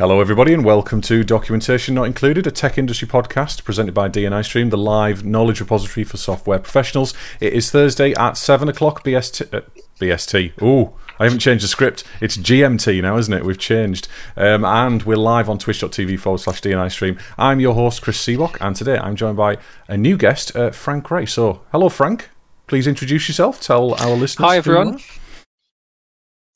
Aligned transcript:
Hello, 0.00 0.20
everybody, 0.20 0.54
and 0.54 0.64
welcome 0.64 1.00
to 1.00 1.24
Documentation 1.24 1.96
Not 1.96 2.04
Included, 2.04 2.46
a 2.46 2.52
tech 2.52 2.78
industry 2.78 3.08
podcast 3.08 3.64
presented 3.64 3.94
by 3.94 4.08
DNI 4.08 4.44
Stream, 4.44 4.70
the 4.70 4.78
live 4.78 5.24
knowledge 5.24 5.58
repository 5.58 6.04
for 6.04 6.16
software 6.16 6.60
professionals. 6.60 7.14
It 7.40 7.52
is 7.52 7.72
Thursday 7.72 8.14
at 8.14 8.36
7 8.36 8.68
o'clock 8.68 9.02
BST. 9.02 9.52
Uh, 9.52 9.62
BST. 10.00 10.62
Ooh, 10.62 10.92
I 11.18 11.24
haven't 11.24 11.40
changed 11.40 11.64
the 11.64 11.68
script. 11.68 12.04
It's 12.20 12.36
GMT 12.36 13.02
now, 13.02 13.16
isn't 13.16 13.34
it? 13.34 13.44
We've 13.44 13.58
changed. 13.58 14.06
Um, 14.36 14.64
and 14.64 15.02
we're 15.02 15.16
live 15.16 15.50
on 15.50 15.58
twitch.tv 15.58 16.20
forward 16.20 16.38
slash 16.38 16.60
DNI 16.60 16.92
Stream. 16.92 17.18
I'm 17.36 17.58
your 17.58 17.74
host, 17.74 18.00
Chris 18.00 18.24
Seabock, 18.24 18.56
and 18.60 18.76
today 18.76 18.98
I'm 18.98 19.16
joined 19.16 19.36
by 19.36 19.56
a 19.88 19.96
new 19.96 20.16
guest, 20.16 20.54
uh, 20.54 20.70
Frank 20.70 21.10
Ray. 21.10 21.26
So, 21.26 21.62
hello, 21.72 21.88
Frank. 21.88 22.30
Please 22.68 22.86
introduce 22.86 23.26
yourself. 23.26 23.60
Tell 23.60 23.94
our 23.94 24.14
listeners. 24.14 24.48
Hi, 24.48 24.58
everyone 24.58 25.00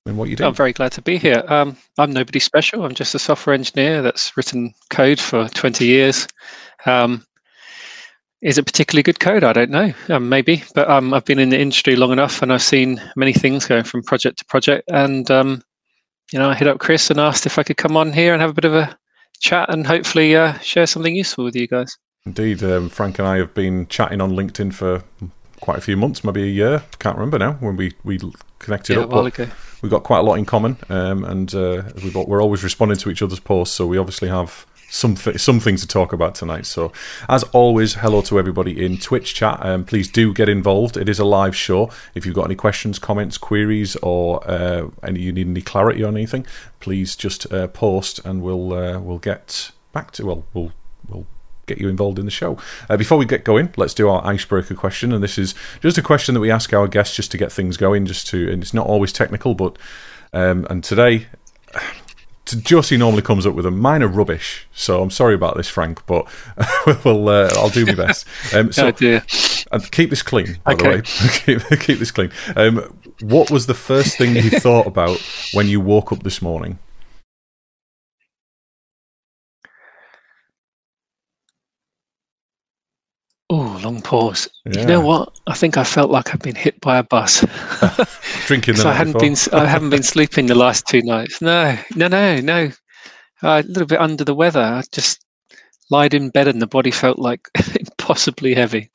and 0.06 0.19
what 0.19 0.29
you 0.29 0.37
do. 0.37 0.45
I'm 0.45 0.55
very 0.55 0.73
glad 0.73 0.92
to 0.92 1.02
be 1.02 1.16
here. 1.16 1.45
Um, 1.48 1.77
I'm 1.98 2.12
nobody 2.12 2.41
special. 2.41 2.84
I'm 2.84 2.95
just 2.95 3.15
a 3.15 3.19
software 3.19 3.55
engineer 3.55 4.02
that's 4.02 4.37
written 4.37 4.75
code 4.91 5.20
for 5.20 5.48
20 5.48 5.84
years. 5.84 6.27
Um, 6.87 7.25
is 8.41 8.59
it 8.59 8.66
particularly 8.66 9.05
good 9.05 9.20
code? 9.20 9.45
I 9.45 9.52
don't 9.52 9.70
know. 9.70 9.92
Um, 10.09 10.28
maybe, 10.28 10.65
but 10.75 10.91
um, 10.91 11.15
I've 11.15 11.25
been 11.25 11.38
in 11.38 11.51
the 11.51 11.61
industry 11.61 11.95
long 11.95 12.11
enough, 12.11 12.42
and 12.42 12.52
I've 12.52 12.62
seen 12.62 13.01
many 13.15 13.33
things 13.33 13.66
going 13.66 13.84
from 13.84 14.02
project 14.02 14.38
to 14.41 14.45
project. 14.47 14.91
And 14.92 15.30
um, 15.30 15.62
you 16.33 16.41
know, 16.41 16.50
I 16.50 16.55
hit 16.55 16.66
up 16.66 16.80
Chris 16.80 17.09
and 17.09 17.20
asked 17.20 17.47
if 17.47 17.59
I 17.59 17.62
could 17.62 17.77
come 17.77 17.97
on 17.97 18.12
here 18.12 18.33
and 18.33 18.42
have 18.42 18.50
a 18.50 18.55
bit 18.55 18.64
of 18.64 18.75
a 18.75 18.98
chat 19.41 19.72
and 19.72 19.87
hopefully 19.87 20.34
uh, 20.34 20.59
share 20.59 20.87
something 20.87 21.14
useful 21.14 21.44
with 21.44 21.55
you 21.55 21.69
guys. 21.69 21.97
Indeed, 22.27 22.64
um, 22.64 22.89
Frank 22.89 23.20
and 23.20 23.28
I 23.28 23.37
have 23.37 23.55
been 23.55 23.87
chatting 23.87 24.20
on 24.20 24.33
LinkedIn 24.33 24.75
for 24.75 25.05
quite 25.61 25.78
a 25.78 25.81
few 25.81 25.97
months, 25.97 26.25
maybe 26.25 26.42
a 26.42 26.47
year. 26.47 26.83
Can't 26.98 27.16
remember 27.16 27.39
now 27.39 27.53
when 27.55 27.77
we 27.77 27.92
we 28.03 28.19
connected 28.59 28.97
yeah, 28.97 29.05
up. 29.05 29.12
A 29.12 29.14
while 29.14 29.27
ago 29.27 29.47
we've 29.83 29.91
got 29.91 30.05
quite 30.05 30.20
a 30.20 30.22
lot 30.22 30.36
in 30.36 30.47
common, 30.47 30.78
um, 30.88 31.25
and 31.25 31.55
uh, 31.55 31.83
we 32.02 32.11
are 32.14 32.41
always 32.41 32.64
responding 32.64 32.97
to 32.98 33.11
each 33.11 33.20
other's 33.20 33.41
posts. 33.41 33.75
So 33.75 33.86
we 33.86 33.98
obviously 33.98 34.28
have 34.28 34.66
some 34.92 35.14
th- 35.14 35.41
some 35.41 35.58
things 35.58 35.80
to 35.80 35.88
talk 35.88 36.12
about 36.12 36.34
tonight. 36.34 36.66
So, 36.66 36.92
as 37.28 37.42
always, 37.44 37.94
hello 37.94 38.20
to 38.22 38.38
everybody 38.38 38.84
in 38.84 38.98
Twitch 38.98 39.34
chat. 39.34 39.58
Um, 39.64 39.84
please 39.84 40.08
do 40.08 40.34
get 40.34 40.48
involved. 40.48 40.97
It 40.97 41.08
is 41.08 41.19
a 41.19 41.25
live 41.25 41.56
show. 41.56 41.91
If 42.14 42.27
you've 42.27 42.34
got 42.34 42.44
any 42.44 42.55
questions, 42.55 42.98
comments, 42.98 43.38
queries, 43.38 43.97
or 43.97 44.47
uh, 44.48 44.88
any 45.03 45.20
you 45.20 45.33
need 45.33 45.48
any 45.48 45.62
clarity 45.62 46.05
on 46.05 46.14
anything, 46.16 46.47
please 46.80 47.16
just 47.16 47.50
uh, 47.53 47.69
post, 47.69 48.20
and 48.25 48.42
we'll 48.42 48.72
uh, 48.75 49.00
we'll 49.00 49.19
get 49.19 49.72
back 49.92 50.10
to 50.12 50.27
well 50.27 50.44
we'll 50.53 50.72
we'll 51.08 51.27
get 51.66 51.78
you 51.78 51.88
involved 51.88 52.18
in 52.18 52.24
the 52.24 52.30
show. 52.30 52.58
Uh, 52.88 52.96
before 52.96 53.18
we 53.18 53.24
get 53.24 53.44
going, 53.44 53.72
let's 53.77 53.94
do 53.94 54.08
our 54.08 54.24
icebreaker 54.27 54.74
question, 54.74 55.12
and 55.12 55.22
this 55.22 55.38
is 55.38 55.55
just 55.80 55.98
a 55.98 56.02
question 56.02 56.34
that 56.34 56.41
we 56.41 56.50
ask 56.50 56.72
our 56.72 56.88
guests 56.88 57.16
just 57.16 57.30
to 57.32 57.38
get 57.38 57.52
things 57.52 57.77
going. 57.77 58.06
Just 58.06 58.27
to, 58.28 58.50
and 58.50 58.62
it's 58.62 58.74
not 58.74 58.86
always 58.86 59.12
technical, 59.12 59.54
but 59.54 59.77
um, 60.32 60.66
and 60.70 60.82
today. 60.82 61.27
Josie 62.44 62.98
normally 62.98 63.22
comes 63.22 63.46
up 63.46 63.54
with 63.54 63.64
a 63.64 63.70
minor 63.70 64.08
rubbish, 64.08 64.66
so 64.74 65.00
I'm 65.00 65.10
sorry 65.10 65.34
about 65.34 65.56
this, 65.56 65.69
Frank, 65.69 66.04
but 66.06 66.27
we'll, 67.04 67.28
uh, 67.28 67.50
I'll 67.56 67.70
do 67.70 67.86
my 67.86 67.94
best. 67.94 68.26
Um, 68.52 68.72
so, 68.72 68.88
oh 68.88 68.91
dear. 68.91 69.24
And 69.70 69.91
keep 69.91 70.10
this 70.10 70.22
clean, 70.22 70.58
by 70.64 70.74
okay. 70.74 70.82
the 70.82 70.88
way. 70.91 71.60
keep, 71.69 71.80
keep, 71.80 71.98
this 71.98 72.10
clean. 72.10 72.30
Um, 72.54 72.94
what 73.20 73.50
was 73.50 73.66
the 73.66 73.74
first 73.74 74.19
thing 74.19 74.34
you 74.34 74.50
thought 74.50 74.86
about 74.86 75.19
when 75.54 75.66
you 75.66 75.80
woke 75.80 76.12
up 76.12 76.24
this 76.24 76.42
morning? 76.42 76.78
Oh, 83.54 83.78
long 83.84 84.00
pause. 84.00 84.48
Yeah. 84.64 84.80
You 84.80 84.86
know 84.86 85.00
what? 85.02 85.38
I 85.46 85.52
think 85.52 85.76
I 85.76 85.84
felt 85.84 86.10
like 86.10 86.32
I've 86.32 86.40
been 86.40 86.54
hit 86.54 86.80
by 86.80 86.96
a 86.96 87.02
bus. 87.02 87.40
Drinking 88.46 88.76
the 88.76 88.88
I 88.88 88.94
hadn't 88.94 89.18
been. 89.18 89.36
I 89.52 89.66
haven't 89.66 89.90
been 89.90 90.02
sleeping 90.02 90.46
the 90.46 90.54
last 90.54 90.86
two 90.86 91.02
nights. 91.02 91.42
No, 91.42 91.76
no, 91.94 92.08
no, 92.08 92.40
no. 92.40 92.70
Uh, 93.42 93.60
a 93.62 93.68
little 93.68 93.84
bit 93.84 94.00
under 94.00 94.24
the 94.24 94.34
weather. 94.34 94.62
I 94.62 94.82
just 94.90 95.22
lied 95.90 96.14
in 96.14 96.30
bed 96.30 96.48
and 96.48 96.62
the 96.62 96.66
body 96.66 96.90
felt 96.90 97.18
like 97.18 97.46
impossibly 97.78 98.54
heavy. 98.54 98.90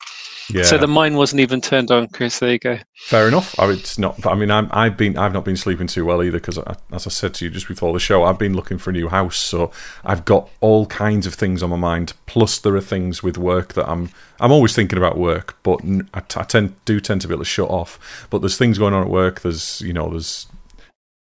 Yeah. 0.50 0.62
So 0.62 0.78
the 0.78 0.86
mind 0.88 1.16
wasn't 1.16 1.40
even 1.40 1.60
turned 1.60 1.90
on, 1.90 2.08
Chris. 2.08 2.38
There 2.38 2.52
you 2.52 2.58
go. 2.58 2.78
Fair 2.94 3.28
enough. 3.28 3.58
I, 3.58 3.70
it's 3.70 3.98
not. 3.98 4.24
I 4.26 4.34
mean, 4.34 4.50
i 4.50 4.84
have 4.84 4.96
been. 4.96 5.18
I've 5.18 5.32
not 5.32 5.44
been 5.44 5.56
sleeping 5.56 5.86
too 5.86 6.04
well 6.04 6.22
either 6.22 6.38
because, 6.38 6.58
as 6.58 7.06
I 7.06 7.10
said 7.10 7.34
to 7.34 7.44
you 7.44 7.50
just 7.50 7.68
before 7.68 7.92
the 7.92 8.00
show, 8.00 8.24
I've 8.24 8.38
been 8.38 8.54
looking 8.54 8.78
for 8.78 8.90
a 8.90 8.92
new 8.92 9.08
house. 9.08 9.36
So 9.36 9.70
I've 10.04 10.24
got 10.24 10.48
all 10.60 10.86
kinds 10.86 11.26
of 11.26 11.34
things 11.34 11.62
on 11.62 11.70
my 11.70 11.76
mind. 11.76 12.14
Plus, 12.26 12.58
there 12.58 12.74
are 12.76 12.80
things 12.80 13.22
with 13.22 13.36
work 13.36 13.74
that 13.74 13.88
I'm. 13.88 14.10
I'm 14.40 14.52
always 14.52 14.74
thinking 14.74 14.98
about 14.98 15.18
work, 15.18 15.58
but 15.62 15.80
I, 16.14 16.20
t- 16.20 16.40
I 16.40 16.44
tend 16.44 16.76
do 16.84 17.00
tend 17.00 17.20
to 17.22 17.28
be 17.28 17.34
able 17.34 17.42
to 17.42 17.48
shut 17.48 17.68
off. 17.68 18.26
But 18.30 18.38
there's 18.38 18.56
things 18.56 18.78
going 18.78 18.94
on 18.94 19.02
at 19.02 19.10
work. 19.10 19.40
There's 19.40 19.80
you 19.82 19.92
know 19.92 20.08
there's 20.08 20.46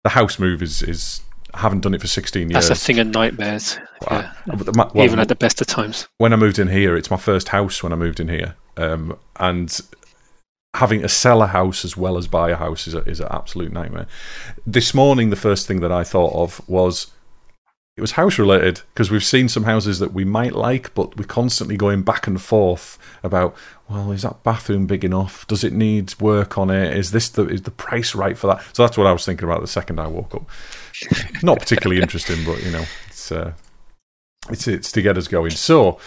the 0.05 0.11
house 0.11 0.39
move 0.39 0.63
is 0.63 0.83
is 0.83 1.21
haven't 1.55 1.81
done 1.81 1.95
it 1.95 2.01
for 2.01 2.07
16 2.07 2.51
years. 2.51 2.69
That's 2.69 2.81
a 2.81 2.85
thing 2.85 2.99
of 2.99 3.09
nightmares. 3.09 3.79
Yeah. 4.11 4.33
well, 4.47 4.93
Even 5.05 5.19
at 5.19 5.29
the 5.29 5.35
best 5.35 5.61
of 5.61 5.67
times. 5.67 6.09
When 6.19 6.33
I 6.33 6.37
moved 6.37 6.59
in 6.59 6.69
here, 6.69 6.97
it's 6.97 7.11
my 7.11 7.17
first 7.17 7.49
house 7.49 7.83
when 7.83 7.93
I 7.93 7.97
moved 7.97 8.21
in 8.21 8.29
here. 8.29 8.55
Um, 8.77 9.19
and 9.37 9.79
having 10.75 11.03
to 11.03 11.09
sell 11.09 11.43
a 11.43 11.49
house 11.49 11.85
as 11.85 11.97
well 11.97 12.17
as 12.17 12.27
buy 12.27 12.51
a 12.51 12.57
house 12.57 12.87
is, 12.87 12.95
a, 12.95 13.01
is 13.01 13.21
an 13.21 13.29
absolute 13.31 13.73
nightmare. 13.73 14.07
This 14.67 14.95
morning, 14.95 15.31
the 15.31 15.37
first 15.37 15.67
thing 15.67 15.81
that 15.81 15.93
I 15.93 16.05
thought 16.05 16.33
of 16.33 16.67
was 16.69 17.09
it 17.97 18.01
was 18.01 18.13
house 18.13 18.39
related 18.39 18.81
because 18.95 19.11
we've 19.11 19.25
seen 19.25 19.49
some 19.49 19.65
houses 19.65 19.99
that 19.99 20.15
we 20.15 20.25
might 20.25 20.55
like, 20.55 20.95
but 20.95 21.19
we're 21.19 21.25
constantly 21.25 21.77
going 21.77 22.03
back 22.03 22.27
and 22.27 22.41
forth 22.41 22.97
about, 23.23 23.55
well, 23.91 24.13
is 24.13 24.23
that 24.23 24.43
bathroom 24.43 24.87
big 24.87 25.05
enough? 25.05 25.47
Does 25.49 25.65
it 25.65 25.73
need 25.73 26.19
work 26.21 26.57
on 26.57 26.71
it? 26.71 26.97
Is 26.97 27.11
this 27.11 27.29
the 27.29 27.47
is 27.47 27.63
the 27.63 27.71
price 27.71 28.15
right 28.15 28.39
for 28.39 28.47
that? 28.47 28.63
So 28.75 28.85
that's 28.85 28.97
what 28.97 29.07
I 29.07 29.13
was 29.13 29.27
thinking 29.27 29.47
about 29.47 29.61
the 29.61 29.67
second 29.67 29.99
I 29.99 30.07
woke 30.07 30.35
up. 30.35 30.49
Not 31.43 31.59
particularly 31.59 32.01
interesting, 32.01 32.45
but 32.45 32.63
you 32.63 32.71
know, 32.71 32.85
it's 33.09 33.33
uh, 33.33 33.53
it's, 34.49 34.67
it's 34.67 34.91
to 34.93 35.03
get 35.03 35.19
us 35.19 35.29
going. 35.29 35.51
So, 35.51 35.99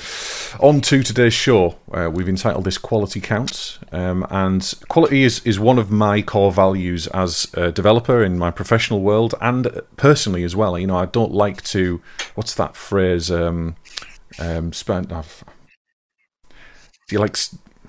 on 0.59 0.81
to 0.81 1.03
today's 1.03 1.33
show. 1.33 1.77
Uh, 1.91 2.09
we've 2.11 2.27
entitled 2.27 2.65
this 2.65 2.77
Quality 2.77 3.21
Counts. 3.21 3.79
Um, 3.91 4.25
and 4.29 4.73
quality 4.89 5.23
is, 5.23 5.41
is 5.45 5.59
one 5.59 5.77
of 5.77 5.91
my 5.91 6.21
core 6.21 6.51
values 6.51 7.07
as 7.07 7.47
a 7.53 7.71
developer 7.71 8.23
in 8.23 8.37
my 8.37 8.51
professional 8.51 9.01
world 9.01 9.35
and 9.39 9.81
personally 9.97 10.43
as 10.43 10.55
well. 10.55 10.77
You 10.77 10.87
know, 10.87 10.97
I 10.97 11.05
don't 11.05 11.31
like 11.31 11.61
to, 11.65 12.01
what's 12.35 12.55
that 12.55 12.75
phrase? 12.75 13.31
Um, 13.31 13.75
um, 14.39 14.73
spend, 14.73 15.13
I've, 15.13 15.43
do 17.07 17.15
you 17.15 17.19
like, 17.19 17.37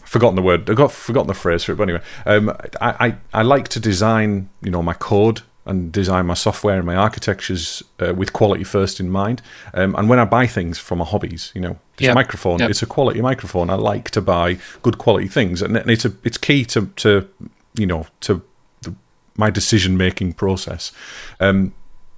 forgotten 0.05 0.37
the 0.37 0.43
word, 0.43 0.69
I 0.69 0.75
got 0.75 0.93
forgotten 0.93 1.29
the 1.29 1.35
phrase 1.35 1.65
for 1.65 1.73
it, 1.73 1.77
but 1.77 1.89
anyway, 1.89 2.03
um, 2.27 2.51
I, 2.81 3.07
I, 3.07 3.17
I 3.33 3.43
like 3.43 3.69
to 3.69 3.81
design, 3.81 4.51
you 4.63 4.71
know, 4.71 4.83
my 4.83 4.93
code 4.93 5.41
and 5.67 5.91
design 5.93 6.27
my 6.27 6.35
software 6.35 6.77
and 6.77 6.85
my 6.85 6.97
architectures 6.97 7.83
uh, 8.01 8.13
with 8.15 8.33
quality 8.33 8.65
first 8.65 9.01
in 9.01 9.09
mind. 9.09 9.41
Um, 9.73 9.95
and 9.95 10.09
when 10.09 10.19
I 10.19 10.25
buy 10.25 10.47
things 10.47 10.79
from 10.79 10.99
my 10.99 11.05
hobbies, 11.05 11.53
you 11.55 11.61
know, 11.61 11.79
this 11.97 12.07
yep. 12.07 12.15
microphone, 12.15 12.61
yep. 12.61 12.71
it's 12.71 12.83
a 12.83 12.87
quality 12.87 13.21
microphone. 13.23 13.71
I 13.71 13.75
like 13.75 14.11
to 14.13 14.21
buy 14.21 14.59
good 14.83 14.99
quality 14.99 15.29
things, 15.29 15.63
and 15.63 15.77
it's 15.77 16.05
a 16.05 16.13
it's 16.23 16.39
key 16.39 16.65
to 16.67 16.87
to 16.97 17.29
you 17.75 17.87
know 17.87 18.07
to 18.21 18.43
the, 18.83 18.95
my 19.37 19.51
decision 19.51 19.97
making 19.97 20.35
process. 20.35 20.93
Um, 21.41 21.73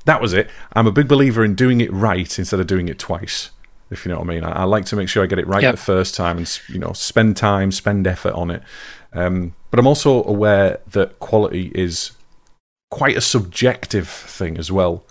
that 0.07 0.21
was 0.21 0.33
it. 0.33 0.51
I'm 0.73 0.87
a 0.87 0.93
big 0.93 1.09
believer 1.09 1.45
in 1.45 1.55
doing 1.55 1.81
it 1.81 1.93
right 1.93 2.39
instead 2.39 2.61
of 2.61 2.67
doing 2.67 2.89
it 2.89 2.99
twice. 2.99 3.51
If 3.91 4.05
you 4.05 4.11
know 4.11 4.19
what 4.19 4.25
I 4.25 4.34
mean, 4.34 4.45
I, 4.45 4.63
I 4.63 4.65
like 4.65 4.87
to 4.87 4.97
make 4.97 5.09
sure 5.09 5.23
I 5.23 5.27
get 5.27 5.39
it 5.39 5.47
right 5.47 5.63
yep. 5.63 5.75
the 5.75 5.81
first 5.81 6.15
time, 6.17 6.39
and 6.39 6.61
you 6.69 6.78
know, 6.78 6.93
spend 6.93 7.37
time, 7.37 7.71
spend 7.71 8.07
effort 8.07 8.33
on 8.33 8.51
it. 8.51 8.63
Um, 9.13 9.55
but 9.71 9.78
I'm 9.78 9.87
also 9.87 10.25
aware 10.25 10.81
that 10.89 11.19
quality 11.21 11.71
is 11.75 12.13
quite 12.91 13.16
a 13.16 13.21
subjective 13.21 14.09
thing 14.09 14.59
as 14.59 14.71
well. 14.71 15.04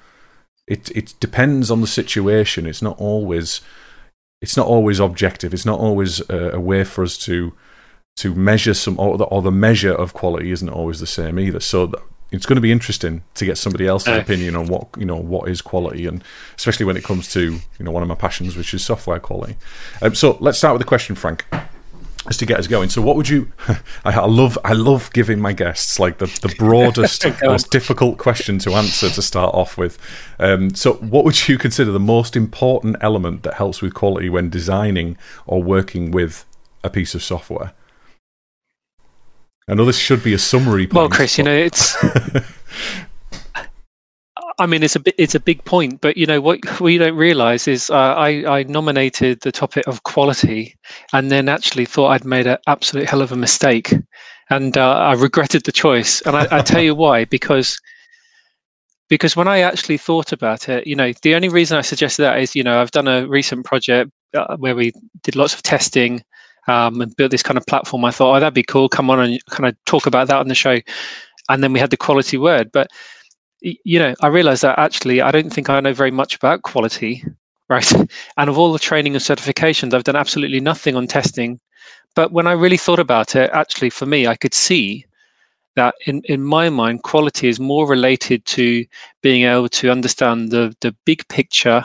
It 0.67 0.89
it 0.91 1.13
depends 1.19 1.69
on 1.69 1.81
the 1.81 1.87
situation. 1.87 2.65
It's 2.65 2.81
not 2.81 2.97
always 2.99 3.61
it's 4.41 4.57
not 4.57 4.67
always 4.67 4.99
objective. 4.99 5.53
It's 5.53 5.65
not 5.65 5.79
always 5.79 6.21
a, 6.29 6.51
a 6.51 6.59
way 6.59 6.83
for 6.83 7.03
us 7.03 7.17
to 7.19 7.53
to 8.17 8.33
measure 8.33 8.73
some 8.73 8.99
or 8.99 9.17
the, 9.17 9.25
or 9.25 9.41
the 9.41 9.51
measure 9.51 9.93
of 9.93 10.13
quality 10.13 10.51
isn't 10.51 10.69
always 10.69 10.99
the 10.99 11.07
same 11.07 11.39
either. 11.39 11.59
So 11.59 11.91
it's 12.31 12.45
going 12.45 12.55
to 12.55 12.61
be 12.61 12.71
interesting 12.71 13.23
to 13.35 13.45
get 13.45 13.57
somebody 13.57 13.85
else's 13.85 14.07
uh, 14.09 14.21
opinion 14.21 14.55
on 14.55 14.67
what 14.67 14.87
you 14.97 15.05
know 15.05 15.17
what 15.17 15.49
is 15.49 15.61
quality, 15.61 16.07
and 16.07 16.23
especially 16.57 16.85
when 16.85 16.97
it 16.97 17.03
comes 17.03 17.31
to 17.33 17.53
you 17.53 17.85
know 17.85 17.91
one 17.91 18.01
of 18.01 18.09
my 18.09 18.15
passions, 18.15 18.55
which 18.55 18.73
is 18.73 18.83
software 18.83 19.19
quality. 19.19 19.55
Um, 20.01 20.15
so 20.15 20.37
let's 20.39 20.57
start 20.57 20.73
with 20.73 20.81
the 20.81 20.87
question, 20.87 21.15
Frank 21.15 21.45
is 22.29 22.37
to 22.37 22.45
get 22.45 22.59
us 22.59 22.67
going. 22.67 22.89
So, 22.89 23.01
what 23.01 23.15
would 23.15 23.29
you? 23.29 23.51
I, 24.05 24.25
love, 24.25 24.57
I 24.63 24.73
love 24.73 25.11
giving 25.13 25.39
my 25.39 25.53
guests 25.53 25.99
like 25.99 26.17
the, 26.17 26.25
the 26.41 26.53
broadest, 26.57 27.25
most 27.43 27.71
difficult 27.71 28.17
question 28.17 28.59
to 28.59 28.73
answer 28.73 29.09
to 29.09 29.21
start 29.21 29.53
off 29.53 29.77
with. 29.77 29.97
Um, 30.39 30.73
so, 30.75 30.93
what 30.93 31.25
would 31.25 31.47
you 31.47 31.57
consider 31.57 31.91
the 31.91 31.99
most 31.99 32.35
important 32.35 32.97
element 33.01 33.43
that 33.43 33.55
helps 33.55 33.81
with 33.81 33.93
quality 33.93 34.29
when 34.29 34.49
designing 34.49 35.17
or 35.45 35.61
working 35.61 36.11
with 36.11 36.45
a 36.83 36.89
piece 36.89 37.15
of 37.15 37.23
software? 37.23 37.73
I 39.67 39.73
know 39.73 39.85
this 39.85 39.97
should 39.97 40.23
be 40.23 40.33
a 40.33 40.39
summary. 40.39 40.85
Point, 40.85 40.95
well, 40.95 41.09
Chris, 41.09 41.33
but... 41.33 41.37
you 41.39 41.43
know 41.45 41.55
it's. 41.55 41.95
I 44.57 44.65
mean, 44.65 44.83
it's 44.83 44.95
a 44.95 44.99
bit, 44.99 45.15
it's 45.17 45.35
a 45.35 45.39
big 45.39 45.63
point, 45.65 45.99
but 46.01 46.15
you 46.15 46.25
know 46.25 46.39
what 46.39 46.79
we 46.79 46.97
don't 46.97 47.15
realise 47.15 47.67
is 47.67 47.89
uh, 47.89 47.93
I, 47.95 48.59
I 48.59 48.63
nominated 48.63 49.41
the 49.41 49.51
topic 49.51 49.85
of 49.87 50.03
quality, 50.03 50.77
and 51.13 51.29
then 51.29 51.49
actually 51.49 51.85
thought 51.85 52.09
I'd 52.09 52.25
made 52.25 52.47
an 52.47 52.57
absolute 52.67 53.09
hell 53.09 53.21
of 53.21 53.31
a 53.31 53.35
mistake, 53.35 53.93
and 54.49 54.77
uh, 54.77 54.93
I 54.93 55.13
regretted 55.13 55.65
the 55.65 55.71
choice. 55.71 56.21
And 56.21 56.37
I, 56.37 56.47
I 56.51 56.61
tell 56.61 56.81
you 56.81 56.95
why, 56.95 57.25
because 57.25 57.77
because 59.09 59.35
when 59.35 59.47
I 59.47 59.59
actually 59.59 59.97
thought 59.97 60.31
about 60.31 60.69
it, 60.69 60.87
you 60.87 60.95
know, 60.95 61.11
the 61.21 61.35
only 61.35 61.49
reason 61.49 61.77
I 61.77 61.81
suggested 61.81 62.23
that 62.23 62.39
is, 62.39 62.55
you 62.55 62.63
know, 62.63 62.81
I've 62.81 62.91
done 62.91 63.07
a 63.07 63.27
recent 63.27 63.65
project 63.65 64.09
uh, 64.33 64.55
where 64.57 64.75
we 64.75 64.93
did 65.23 65.35
lots 65.35 65.53
of 65.53 65.61
testing 65.63 66.23
um, 66.67 67.01
and 67.01 67.15
built 67.15 67.31
this 67.31 67.43
kind 67.43 67.57
of 67.57 67.65
platform. 67.67 68.05
I 68.05 68.11
thought, 68.11 68.35
oh, 68.35 68.39
that'd 68.39 68.53
be 68.53 68.63
cool. 68.63 68.89
Come 68.89 69.09
on 69.09 69.19
and 69.19 69.45
kind 69.51 69.67
of 69.67 69.75
talk 69.85 70.07
about 70.07 70.27
that 70.29 70.37
on 70.37 70.47
the 70.47 70.55
show. 70.55 70.79
And 71.49 71.63
then 71.63 71.73
we 71.73 71.79
had 71.79 71.91
the 71.91 71.97
quality 71.97 72.37
word. 72.37 72.71
But, 72.71 72.89
you 73.83 73.99
know, 73.99 74.13
I 74.21 74.27
realized 74.27 74.61
that 74.63 74.77
actually 74.79 75.21
I 75.21 75.31
don't 75.31 75.51
think 75.51 75.69
I 75.69 75.79
know 75.79 75.93
very 75.93 76.11
much 76.11 76.35
about 76.35 76.63
quality, 76.63 77.23
right? 77.69 77.91
And 78.37 78.49
of 78.49 78.57
all 78.57 78.71
the 78.71 78.79
training 78.79 79.15
and 79.15 79.23
certifications, 79.23 79.93
I've 79.93 80.03
done 80.03 80.15
absolutely 80.15 80.59
nothing 80.59 80.95
on 80.95 81.07
testing. 81.07 81.59
But 82.15 82.31
when 82.31 82.47
I 82.47 82.53
really 82.53 82.77
thought 82.77 82.99
about 82.99 83.35
it, 83.35 83.49
actually, 83.53 83.89
for 83.89 84.05
me, 84.05 84.27
I 84.27 84.35
could 84.35 84.53
see 84.53 85.05
that 85.75 85.95
in, 86.05 86.21
in 86.25 86.41
my 86.41 86.69
mind, 86.69 87.03
quality 87.03 87.49
is 87.49 87.59
more 87.59 87.87
related 87.87 88.45
to 88.45 88.85
being 89.21 89.43
able 89.43 89.67
to 89.69 89.91
understand 89.91 90.51
the, 90.51 90.73
the 90.79 90.95
big 91.05 91.27
picture 91.27 91.83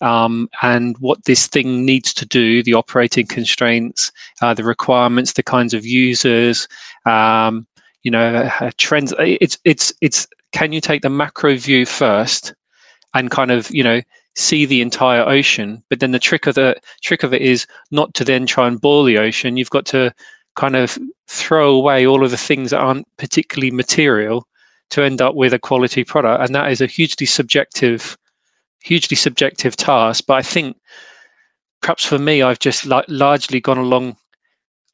um, 0.00 0.48
and 0.62 0.96
what 0.98 1.24
this 1.24 1.46
thing 1.46 1.84
needs 1.84 2.14
to 2.14 2.24
do, 2.24 2.62
the 2.62 2.74
operating 2.74 3.26
constraints, 3.26 4.12
uh, 4.40 4.54
the 4.54 4.64
requirements, 4.64 5.32
the 5.32 5.42
kinds 5.42 5.74
of 5.74 5.84
users, 5.84 6.68
um, 7.04 7.66
you 8.02 8.10
know, 8.10 8.50
uh, 8.60 8.70
trends. 8.78 9.12
It's 9.18 9.58
it's 9.64 9.92
it's. 10.00 10.26
Can 10.52 10.72
you 10.72 10.80
take 10.80 11.02
the 11.02 11.10
macro 11.10 11.56
view 11.56 11.86
first, 11.86 12.54
and 13.14 13.30
kind 13.30 13.50
of 13.50 13.70
you 13.70 13.82
know 13.82 14.00
see 14.34 14.64
the 14.66 14.80
entire 14.80 15.22
ocean? 15.22 15.82
But 15.90 16.00
then 16.00 16.12
the 16.12 16.18
trick 16.18 16.46
of 16.46 16.54
the 16.54 16.76
trick 17.02 17.22
of 17.22 17.34
it 17.34 17.42
is 17.42 17.66
not 17.90 18.14
to 18.14 18.24
then 18.24 18.46
try 18.46 18.66
and 18.66 18.80
boil 18.80 19.04
the 19.04 19.18
ocean. 19.18 19.56
You've 19.56 19.70
got 19.70 19.86
to 19.86 20.12
kind 20.56 20.76
of 20.76 20.98
throw 21.28 21.72
away 21.72 22.06
all 22.06 22.24
of 22.24 22.30
the 22.30 22.36
things 22.36 22.70
that 22.70 22.80
aren't 22.80 23.06
particularly 23.16 23.70
material 23.70 24.46
to 24.90 25.02
end 25.02 25.20
up 25.20 25.34
with 25.34 25.52
a 25.52 25.58
quality 25.58 26.02
product, 26.04 26.42
and 26.42 26.54
that 26.54 26.70
is 26.72 26.80
a 26.80 26.86
hugely 26.86 27.26
subjective 27.26 28.16
hugely 28.82 29.16
subjective 29.16 29.76
task. 29.76 30.24
But 30.26 30.34
I 30.34 30.42
think 30.42 30.76
perhaps 31.80 32.04
for 32.04 32.18
me, 32.18 32.42
I've 32.42 32.58
just 32.58 32.86
like 32.86 33.04
largely 33.08 33.60
gone 33.60 33.78
along 33.78 34.16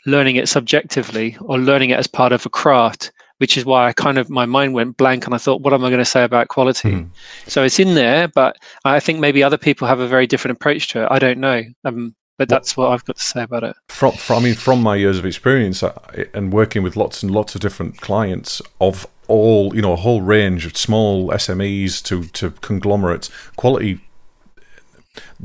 learning 0.06 0.36
it 0.36 0.48
subjectively 0.48 1.36
or 1.40 1.58
learning 1.58 1.90
it 1.90 1.98
as 1.98 2.06
part 2.06 2.32
of 2.32 2.44
a 2.44 2.50
craft, 2.50 3.10
which 3.38 3.56
is 3.56 3.64
why 3.64 3.88
I 3.88 3.92
kind 3.92 4.18
of 4.18 4.30
my 4.30 4.46
mind 4.46 4.74
went 4.74 4.96
blank 4.96 5.26
and 5.26 5.34
I 5.34 5.38
thought, 5.38 5.60
what 5.60 5.72
am 5.72 5.84
I 5.84 5.90
going 5.90 5.98
to 5.98 6.04
say 6.04 6.24
about 6.24 6.48
quality? 6.48 6.92
Mm. 6.92 7.08
So 7.46 7.62
it's 7.62 7.78
in 7.78 7.94
there, 7.94 8.28
but 8.28 8.56
I 8.84 9.00
think 9.00 9.20
maybe 9.20 9.42
other 9.42 9.58
people 9.58 9.88
have 9.88 10.00
a 10.00 10.08
very 10.08 10.26
different 10.26 10.56
approach 10.56 10.88
to 10.88 11.04
it. 11.04 11.08
I 11.10 11.18
don't 11.18 11.40
know. 11.40 11.62
Um, 11.84 12.14
but 12.36 12.48
that's 12.48 12.76
what 12.76 12.90
I've 12.90 13.04
got 13.04 13.16
to 13.16 13.22
say 13.22 13.42
about 13.42 13.62
it. 13.62 13.76
From, 13.88 14.12
from 14.12 14.38
I 14.38 14.44
mean, 14.46 14.54
from 14.54 14.82
my 14.82 14.96
years 14.96 15.18
of 15.18 15.26
experience 15.26 15.82
uh, 15.82 15.96
and 16.32 16.52
working 16.52 16.82
with 16.82 16.96
lots 16.96 17.22
and 17.22 17.30
lots 17.30 17.54
of 17.54 17.60
different 17.60 18.00
clients 18.00 18.60
of 18.80 19.06
all 19.26 19.74
you 19.74 19.80
know 19.80 19.92
a 19.92 19.96
whole 19.96 20.20
range 20.20 20.66
of 20.66 20.76
small 20.76 21.30
SMEs 21.30 22.02
to 22.04 22.24
to 22.24 22.50
conglomerates. 22.60 23.30
Quality 23.56 24.00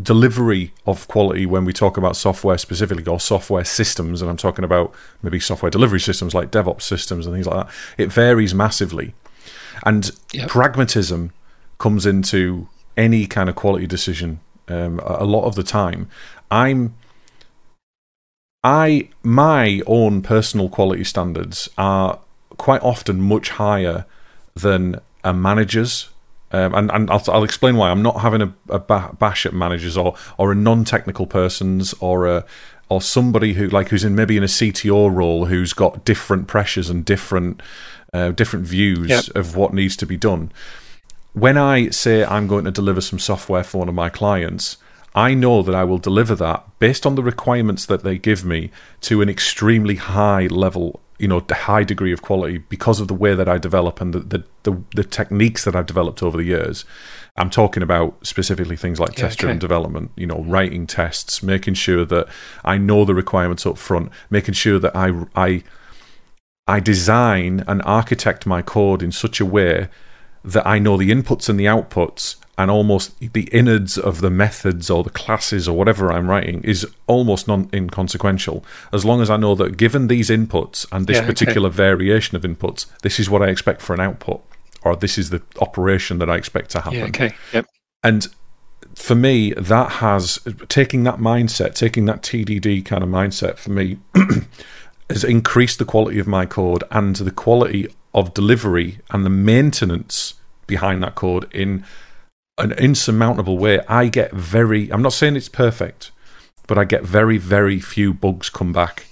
delivery 0.02 0.74
of 0.86 1.08
quality 1.08 1.46
when 1.46 1.66
we 1.66 1.74
talk 1.74 1.98
about 1.98 2.16
software 2.16 2.58
specifically 2.58 3.06
or 3.06 3.20
software 3.20 3.66
systems, 3.66 4.22
and 4.22 4.30
I'm 4.30 4.38
talking 4.38 4.66
about 4.66 4.94
maybe 5.22 5.40
software 5.40 5.70
delivery 5.70 6.00
systems 6.00 6.34
like 6.34 6.52
DevOps 6.52 6.82
systems 6.82 7.26
and 7.26 7.36
things 7.36 7.48
like 7.48 7.68
that. 7.68 7.76
It 7.98 8.12
varies 8.12 8.54
massively, 8.54 9.14
and 9.86 10.12
yep. 10.34 10.50
pragmatism 10.50 11.32
comes 11.78 12.06
into 12.06 12.68
any 12.98 13.26
kind 13.26 13.50
of 13.50 13.56
quality 13.56 13.88
decision 13.88 14.40
um, 14.68 15.00
a 15.04 15.26
lot 15.26 15.46
of 15.46 15.56
the 15.56 15.64
time. 15.64 16.10
I'm 16.52 16.96
I 18.64 19.10
my 19.24 19.82
own 19.88 20.22
personal 20.22 20.70
quality 20.70 21.04
standards 21.04 21.70
are 21.78 22.20
quite 22.58 22.82
often 22.84 23.22
much 23.22 23.52
higher 23.52 24.06
than 24.54 25.00
a 25.24 25.34
manager's. 25.34 26.10
Um, 26.52 26.74
and 26.74 26.92
and 26.92 27.12
I'll, 27.12 27.24
I'll, 27.28 27.44
explain 27.44 27.76
why. 27.76 27.92
I'm 27.92 28.02
not 28.02 28.22
having 28.22 28.42
a, 28.42 28.54
a 28.70 28.80
bash 28.80 29.46
at 29.46 29.54
managers 29.54 29.96
or 29.96 30.16
or 30.38 30.52
a 30.52 30.56
non-technical 30.56 31.28
person's 31.28 31.94
or 32.00 32.26
a 32.26 32.46
or 32.90 33.02
somebody 33.02 33.54
who 33.54 33.68
like 33.68 33.90
who's 33.90 34.04
in 34.04 34.16
maybe 34.16 34.36
in 34.36 34.44
a 34.44 34.48
CTO 34.48 35.14
role 35.14 35.46
who's 35.46 35.74
got 35.74 36.04
different 36.06 36.48
pressures 36.48 36.90
and 36.90 37.06
different 37.06 37.62
uh, 38.14 38.32
different 38.32 38.66
views 38.66 39.10
yep. 39.10 39.26
of 39.36 39.56
what 39.56 39.74
needs 39.74 39.96
to 39.98 40.06
be 40.06 40.18
done. 40.18 40.52
When 41.34 41.58
I 41.58 41.90
say 41.90 42.26
I'm 42.26 42.48
going 42.48 42.66
to 42.66 42.72
deliver 42.72 43.02
some 43.02 43.20
software 43.20 43.64
for 43.64 43.78
one 43.78 43.90
of 43.90 43.94
my 43.94 44.10
clients, 44.10 44.78
I 45.14 45.36
know 45.36 45.62
that 45.62 45.76
I 45.76 45.84
will 45.84 46.00
deliver 46.00 46.34
that 46.36 46.66
based 46.80 47.06
on 47.06 47.14
the 47.14 47.24
requirements 47.24 47.86
that 47.86 48.04
they 48.04 48.18
give 48.18 48.44
me 48.44 48.72
to 49.02 49.22
an 49.22 49.30
extremely 49.30 49.96
high 49.96 50.48
level 50.48 51.00
you 51.20 51.28
know 51.28 51.42
the 51.42 51.54
high 51.54 51.84
degree 51.84 52.12
of 52.12 52.22
quality 52.22 52.58
because 52.58 53.00
of 53.00 53.08
the 53.08 53.14
way 53.14 53.36
that 53.36 53.48
I 53.48 53.58
develop 53.58 54.02
and 54.02 54.14
the 54.14 54.20
the, 54.20 54.44
the, 54.64 54.84
the 54.96 55.04
techniques 55.04 55.66
that 55.66 55.76
I've 55.76 55.86
developed 55.86 56.24
over 56.24 56.38
the 56.38 56.44
years. 56.44 56.86
I'm 57.36 57.50
talking 57.50 57.84
about 57.84 58.26
specifically 58.26 58.76
things 58.76 59.00
like 59.00 59.12
yeah, 59.12 59.26
test 59.26 59.40
driven 59.40 59.58
okay. 59.58 59.62
development, 59.62 60.12
you 60.16 60.26
know, 60.26 60.38
mm-hmm. 60.38 60.52
writing 60.52 60.88
tests, 60.88 61.44
making 61.44 61.76
sure 61.76 62.04
that 62.06 62.28
I 62.66 62.78
know 62.78 63.06
the 63.06 63.14
requirements 63.14 63.66
up 63.66 63.78
front, 63.78 64.12
making 64.30 64.56
sure 64.56 64.80
that 64.80 64.96
I 64.96 65.26
I 65.36 65.64
I 66.68 66.80
design 66.80 67.64
and 67.68 67.82
architect 67.84 68.46
my 68.46 68.62
code 68.62 69.04
in 69.04 69.12
such 69.12 69.40
a 69.40 69.46
way 69.46 69.90
that 70.44 70.66
I 70.66 70.80
know 70.80 70.98
the 70.98 71.12
inputs 71.12 71.50
and 71.50 71.60
the 71.60 71.66
outputs 71.66 72.36
and 72.60 72.70
almost 72.70 73.18
the 73.22 73.48
innards 73.54 73.98
of 73.98 74.20
the 74.20 74.30
methods 74.30 74.90
or 74.90 75.02
the 75.02 75.10
classes 75.10 75.66
or 75.66 75.78
whatever 75.78 76.12
I'm 76.12 76.30
writing 76.30 76.62
is 76.66 76.86
almost 77.08 77.48
non 77.48 77.70
inconsequential 77.74 78.66
as 78.92 79.06
long 79.06 79.22
as 79.22 79.30
I 79.30 79.38
know 79.38 79.56
that 79.56 79.78
given 79.78 80.08
these 80.08 80.30
inputs 80.30 80.86
and 80.92 81.08
this 81.08 81.20
yeah, 81.20 81.26
particular 81.26 81.70
okay. 81.70 81.78
variation 81.78 82.36
of 82.36 82.44
inputs, 82.44 82.86
this 83.02 83.18
is 83.18 83.30
what 83.30 83.42
I 83.42 83.48
expect 83.48 83.82
for 83.82 83.94
an 83.94 84.02
output 84.02 84.44
or 84.84 84.98
this 84.98 85.18
is 85.18 85.30
the 85.30 85.42
operation 85.62 86.20
that 86.20 86.30
I 86.30 86.36
expect 86.36 86.72
to 86.72 86.82
happen. 86.82 87.00
Yeah, 87.00 87.06
okay. 87.06 87.32
Yep. 87.54 87.66
And 88.04 88.28
for 88.94 89.16
me, 89.16 89.54
that 89.54 89.94
has 89.94 90.40
taking 90.68 91.04
that 91.04 91.16
mindset, 91.16 91.76
taking 91.76 92.06
that 92.06 92.22
TDD 92.22 92.84
kind 92.84 93.04
of 93.04 93.10
mindset 93.10 93.58
for 93.58 93.72
me 93.72 94.00
has 95.10 95.24
increased 95.24 95.80
the 95.80 95.86
quality 95.86 96.20
of 96.20 96.28
my 96.28 96.46
code 96.46 96.84
and 96.92 97.16
the 97.16 97.32
quality 97.32 97.88
of 98.14 98.34
delivery 98.34 99.00
and 99.12 99.26
the 99.26 99.30
maintenance 99.30 100.34
behind 100.68 101.02
that 101.04 101.16
code 101.16 101.50
in 101.54 101.86
an 102.60 102.72
insurmountable 102.74 103.58
way. 103.58 103.80
I 103.88 104.08
get 104.08 104.32
very, 104.32 104.92
I'm 104.92 105.02
not 105.02 105.14
saying 105.14 105.36
it's 105.36 105.50
perfect, 105.50 106.12
but 106.68 106.78
I 106.78 106.86
get 106.86 107.04
very, 107.04 107.38
very 107.38 107.80
few 107.80 108.14
bugs 108.14 108.50
come 108.50 108.74
back. 108.74 109.08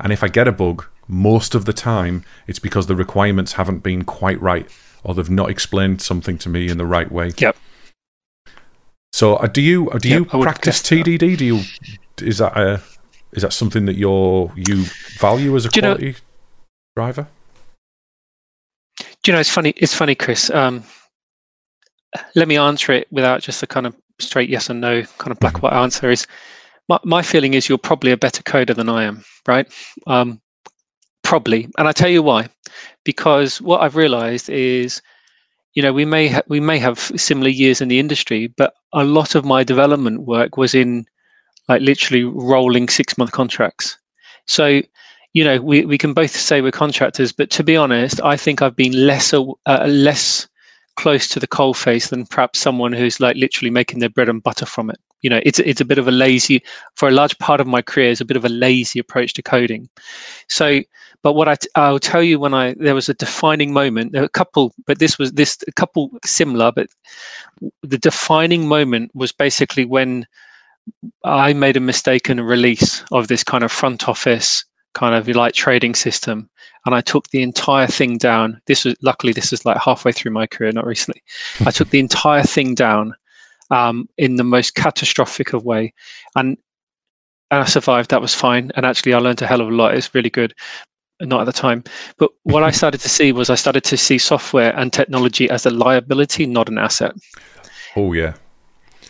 And 0.00 0.12
if 0.12 0.22
I 0.22 0.28
get 0.28 0.48
a 0.48 0.52
bug, 0.52 0.86
most 1.06 1.54
of 1.54 1.64
the 1.64 1.72
time 1.72 2.24
it's 2.46 2.58
because 2.58 2.86
the 2.86 2.96
requirements 2.96 3.52
haven't 3.52 3.80
been 3.80 4.04
quite 4.04 4.40
right 4.40 4.68
or 5.02 5.14
they've 5.14 5.30
not 5.30 5.50
explained 5.50 6.00
something 6.00 6.38
to 6.38 6.48
me 6.48 6.68
in 6.68 6.78
the 6.78 6.86
right 6.86 7.10
way. 7.12 7.32
Yep. 7.36 7.56
So 9.12 9.36
uh, 9.36 9.46
do 9.46 9.60
you 9.60 9.90
uh, 9.90 9.98
do 9.98 10.08
yep, 10.08 10.32
you 10.32 10.42
practice 10.42 10.80
TDD? 10.82 11.36
Do 11.36 11.44
you 11.44 11.60
is 12.20 12.38
that 12.38 12.56
a 12.56 12.82
is 13.32 13.42
that 13.42 13.52
something 13.52 13.86
that 13.86 13.96
you're 13.96 14.52
you 14.56 14.84
value 15.18 15.54
as 15.54 15.66
a 15.66 15.70
quality 15.70 16.12
know, 16.12 16.18
driver? 16.96 17.28
Do 18.96 19.30
you 19.30 19.32
know 19.34 19.40
it's 19.40 19.50
funny? 19.50 19.72
It's 19.76 19.94
funny, 19.94 20.14
Chris. 20.14 20.50
Um, 20.50 20.82
let 22.34 22.48
me 22.48 22.56
answer 22.56 22.92
it 22.92 23.08
without 23.10 23.42
just 23.42 23.62
a 23.62 23.66
kind 23.66 23.86
of 23.86 23.96
straight 24.20 24.48
yes 24.48 24.70
and 24.70 24.80
no 24.80 25.02
kind 25.18 25.32
of 25.32 25.40
black 25.40 25.54
mm-hmm. 25.54 25.66
white 25.66 25.82
answer 25.82 26.10
is 26.10 26.26
my, 26.88 26.98
my 27.04 27.22
feeling 27.22 27.54
is 27.54 27.68
you're 27.68 27.78
probably 27.78 28.12
a 28.12 28.16
better 28.16 28.42
coder 28.42 28.74
than 28.74 28.88
I 28.88 29.04
am, 29.04 29.24
right? 29.46 29.66
Um, 30.06 30.40
probably, 31.22 31.68
and 31.78 31.88
I 31.88 31.92
tell 31.92 32.10
you 32.10 32.22
why, 32.22 32.48
because 33.04 33.60
what 33.60 33.80
I've 33.80 33.96
realised 33.96 34.48
is, 34.50 35.00
you 35.74 35.82
know, 35.82 35.92
we 35.92 36.04
may 36.04 36.28
ha- 36.28 36.42
we 36.46 36.60
may 36.60 36.78
have 36.78 36.98
similar 36.98 37.48
years 37.48 37.80
in 37.80 37.88
the 37.88 37.98
industry, 37.98 38.46
but 38.46 38.74
a 38.92 39.02
lot 39.02 39.34
of 39.34 39.44
my 39.44 39.64
development 39.64 40.22
work 40.22 40.56
was 40.56 40.74
in 40.74 41.06
like 41.68 41.82
literally 41.82 42.24
rolling 42.24 42.88
six 42.88 43.18
month 43.18 43.32
contracts. 43.32 43.98
So, 44.46 44.82
you 45.32 45.42
know, 45.42 45.60
we, 45.60 45.84
we 45.84 45.98
can 45.98 46.12
both 46.12 46.30
say 46.30 46.60
we're 46.60 46.70
contractors, 46.70 47.32
but 47.32 47.50
to 47.50 47.64
be 47.64 47.76
honest, 47.76 48.20
I 48.22 48.36
think 48.36 48.62
I've 48.62 48.76
been 48.76 49.06
less 49.06 49.32
uh, 49.32 49.46
less 49.88 50.46
close 50.96 51.28
to 51.28 51.40
the 51.40 51.46
coal 51.46 51.74
face 51.74 52.08
than 52.08 52.26
perhaps 52.26 52.58
someone 52.58 52.92
who's 52.92 53.20
like 53.20 53.36
literally 53.36 53.70
making 53.70 53.98
their 53.98 54.08
bread 54.08 54.28
and 54.28 54.42
butter 54.42 54.66
from 54.66 54.90
it. 54.90 54.98
You 55.22 55.30
know, 55.30 55.40
it's 55.42 55.58
it's 55.60 55.80
a 55.80 55.86
bit 55.86 55.98
of 55.98 56.06
a 56.06 56.12
lazy 56.12 56.62
for 56.96 57.08
a 57.08 57.12
large 57.12 57.38
part 57.38 57.60
of 57.60 57.66
my 57.66 57.80
career 57.80 58.10
is 58.10 58.20
a 58.20 58.26
bit 58.26 58.36
of 58.36 58.44
a 58.44 58.50
lazy 58.50 58.98
approach 58.98 59.32
to 59.34 59.42
coding. 59.42 59.88
So, 60.48 60.80
but 61.22 61.32
what 61.32 61.48
I 61.48 61.54
t- 61.54 61.68
I'll 61.76 61.98
tell 61.98 62.22
you 62.22 62.38
when 62.38 62.52
I 62.52 62.74
there 62.78 62.94
was 62.94 63.08
a 63.08 63.14
defining 63.14 63.72
moment, 63.72 64.12
there 64.12 64.20
were 64.20 64.26
a 64.26 64.40
couple, 64.40 64.74
but 64.86 64.98
this 64.98 65.18
was 65.18 65.32
this 65.32 65.56
a 65.66 65.72
couple 65.72 66.10
similar, 66.24 66.72
but 66.72 66.88
the 67.82 67.98
defining 67.98 68.68
moment 68.68 69.12
was 69.14 69.32
basically 69.32 69.86
when 69.86 70.26
I 71.24 71.54
made 71.54 71.78
a 71.78 71.80
mistake 71.80 72.28
in 72.28 72.38
a 72.38 72.44
release 72.44 73.02
of 73.10 73.28
this 73.28 73.42
kind 73.42 73.64
of 73.64 73.72
front 73.72 74.08
office 74.08 74.64
kind 74.94 75.14
of 75.14 75.28
like 75.28 75.54
trading 75.54 75.94
system 75.94 76.48
and 76.86 76.94
I 76.94 77.00
took 77.00 77.28
the 77.28 77.42
entire 77.42 77.86
thing 77.86 78.18
down. 78.18 78.60
This 78.66 78.84
was 78.84 78.94
luckily 79.00 79.32
this 79.32 79.50
was 79.50 79.64
like 79.64 79.78
halfway 79.78 80.12
through 80.12 80.32
my 80.32 80.46
career, 80.46 80.72
not 80.72 80.86
recently. 80.86 81.22
I 81.64 81.70
took 81.70 81.90
the 81.90 82.00
entire 82.00 82.42
thing 82.42 82.74
down 82.74 83.14
um, 83.70 84.08
in 84.18 84.36
the 84.36 84.44
most 84.44 84.74
catastrophic 84.74 85.52
of 85.52 85.64
way, 85.64 85.94
and 86.36 86.58
and 87.50 87.62
I 87.62 87.64
survived. 87.64 88.10
That 88.10 88.20
was 88.20 88.34
fine, 88.34 88.70
and 88.76 88.84
actually 88.84 89.14
I 89.14 89.18
learned 89.18 89.40
a 89.42 89.46
hell 89.46 89.60
of 89.60 89.68
a 89.68 89.74
lot. 89.74 89.94
It's 89.94 90.14
really 90.14 90.30
good. 90.30 90.54
not 91.20 91.40
at 91.40 91.44
the 91.44 91.52
time. 91.52 91.84
But 92.18 92.30
what 92.42 92.62
I 92.62 92.70
started 92.70 93.00
to 93.00 93.08
see 93.08 93.32
was 93.32 93.48
I 93.48 93.54
started 93.54 93.84
to 93.84 93.96
see 93.96 94.18
software 94.18 94.76
and 94.78 94.92
technology 94.92 95.48
as 95.48 95.64
a 95.64 95.70
liability, 95.70 96.44
not 96.44 96.68
an 96.68 96.78
asset. 96.78 97.14
Oh 97.96 98.12
yeah. 98.12 98.34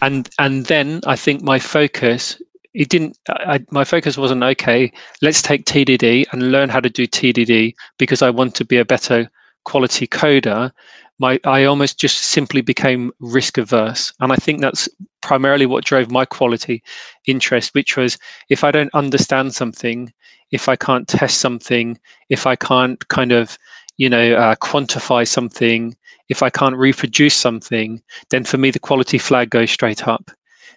And 0.00 0.28
and 0.38 0.66
then 0.66 1.00
I 1.06 1.16
think 1.16 1.42
my 1.42 1.58
focus 1.58 2.40
it 2.74 2.88
didn't 2.88 3.18
I, 3.28 3.64
my 3.70 3.84
focus 3.84 4.18
wasn't 4.18 4.42
okay 4.42 4.92
let's 5.22 5.42
take 5.42 5.64
tdd 5.64 6.26
and 6.32 6.52
learn 6.52 6.68
how 6.68 6.80
to 6.80 6.90
do 6.90 7.06
tdd 7.06 7.74
because 7.98 8.22
i 8.22 8.30
want 8.30 8.54
to 8.56 8.64
be 8.64 8.78
a 8.78 8.84
better 8.84 9.30
quality 9.64 10.06
coder 10.06 10.70
my 11.18 11.40
i 11.44 11.64
almost 11.64 11.98
just 11.98 12.18
simply 12.18 12.60
became 12.60 13.12
risk 13.20 13.58
averse 13.58 14.12
and 14.20 14.32
i 14.32 14.36
think 14.36 14.60
that's 14.60 14.88
primarily 15.22 15.66
what 15.66 15.84
drove 15.84 16.10
my 16.10 16.24
quality 16.24 16.82
interest 17.26 17.74
which 17.74 17.96
was 17.96 18.18
if 18.50 18.64
i 18.64 18.70
don't 18.70 18.94
understand 18.94 19.54
something 19.54 20.12
if 20.54 20.68
I 20.68 20.76
can't 20.76 21.08
test 21.08 21.38
something, 21.38 21.98
if 22.28 22.46
I 22.46 22.54
can't 22.54 23.06
kind 23.08 23.32
of, 23.32 23.58
you 23.96 24.08
know, 24.08 24.34
uh, 24.34 24.54
quantify 24.54 25.26
something, 25.26 25.96
if 26.28 26.44
I 26.44 26.50
can't 26.50 26.76
reproduce 26.76 27.34
something, 27.34 28.00
then 28.30 28.44
for 28.44 28.56
me 28.56 28.70
the 28.70 28.78
quality 28.78 29.18
flag 29.18 29.50
goes 29.50 29.72
straight 29.72 30.06
up. 30.06 30.30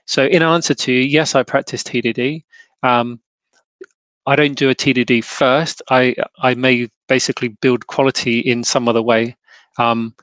So 0.08 0.26
in 0.26 0.42
answer 0.42 0.74
to 0.74 0.92
yes, 0.92 1.36
I 1.36 1.44
practice 1.44 1.84
TDD. 1.84 2.44
Um, 2.82 3.20
I 4.26 4.36
don't 4.36 4.58
do 4.58 4.70
a 4.70 4.76
TDD 4.76 5.24
first. 5.24 5.82
I 5.90 6.16
I 6.40 6.56
may 6.56 6.90
basically 7.08 7.50
build 7.50 7.88
quality 7.88 8.40
in 8.40 8.64
some 8.64 8.88
other 8.88 9.02
way. 9.02 9.38
Um, 9.78 10.16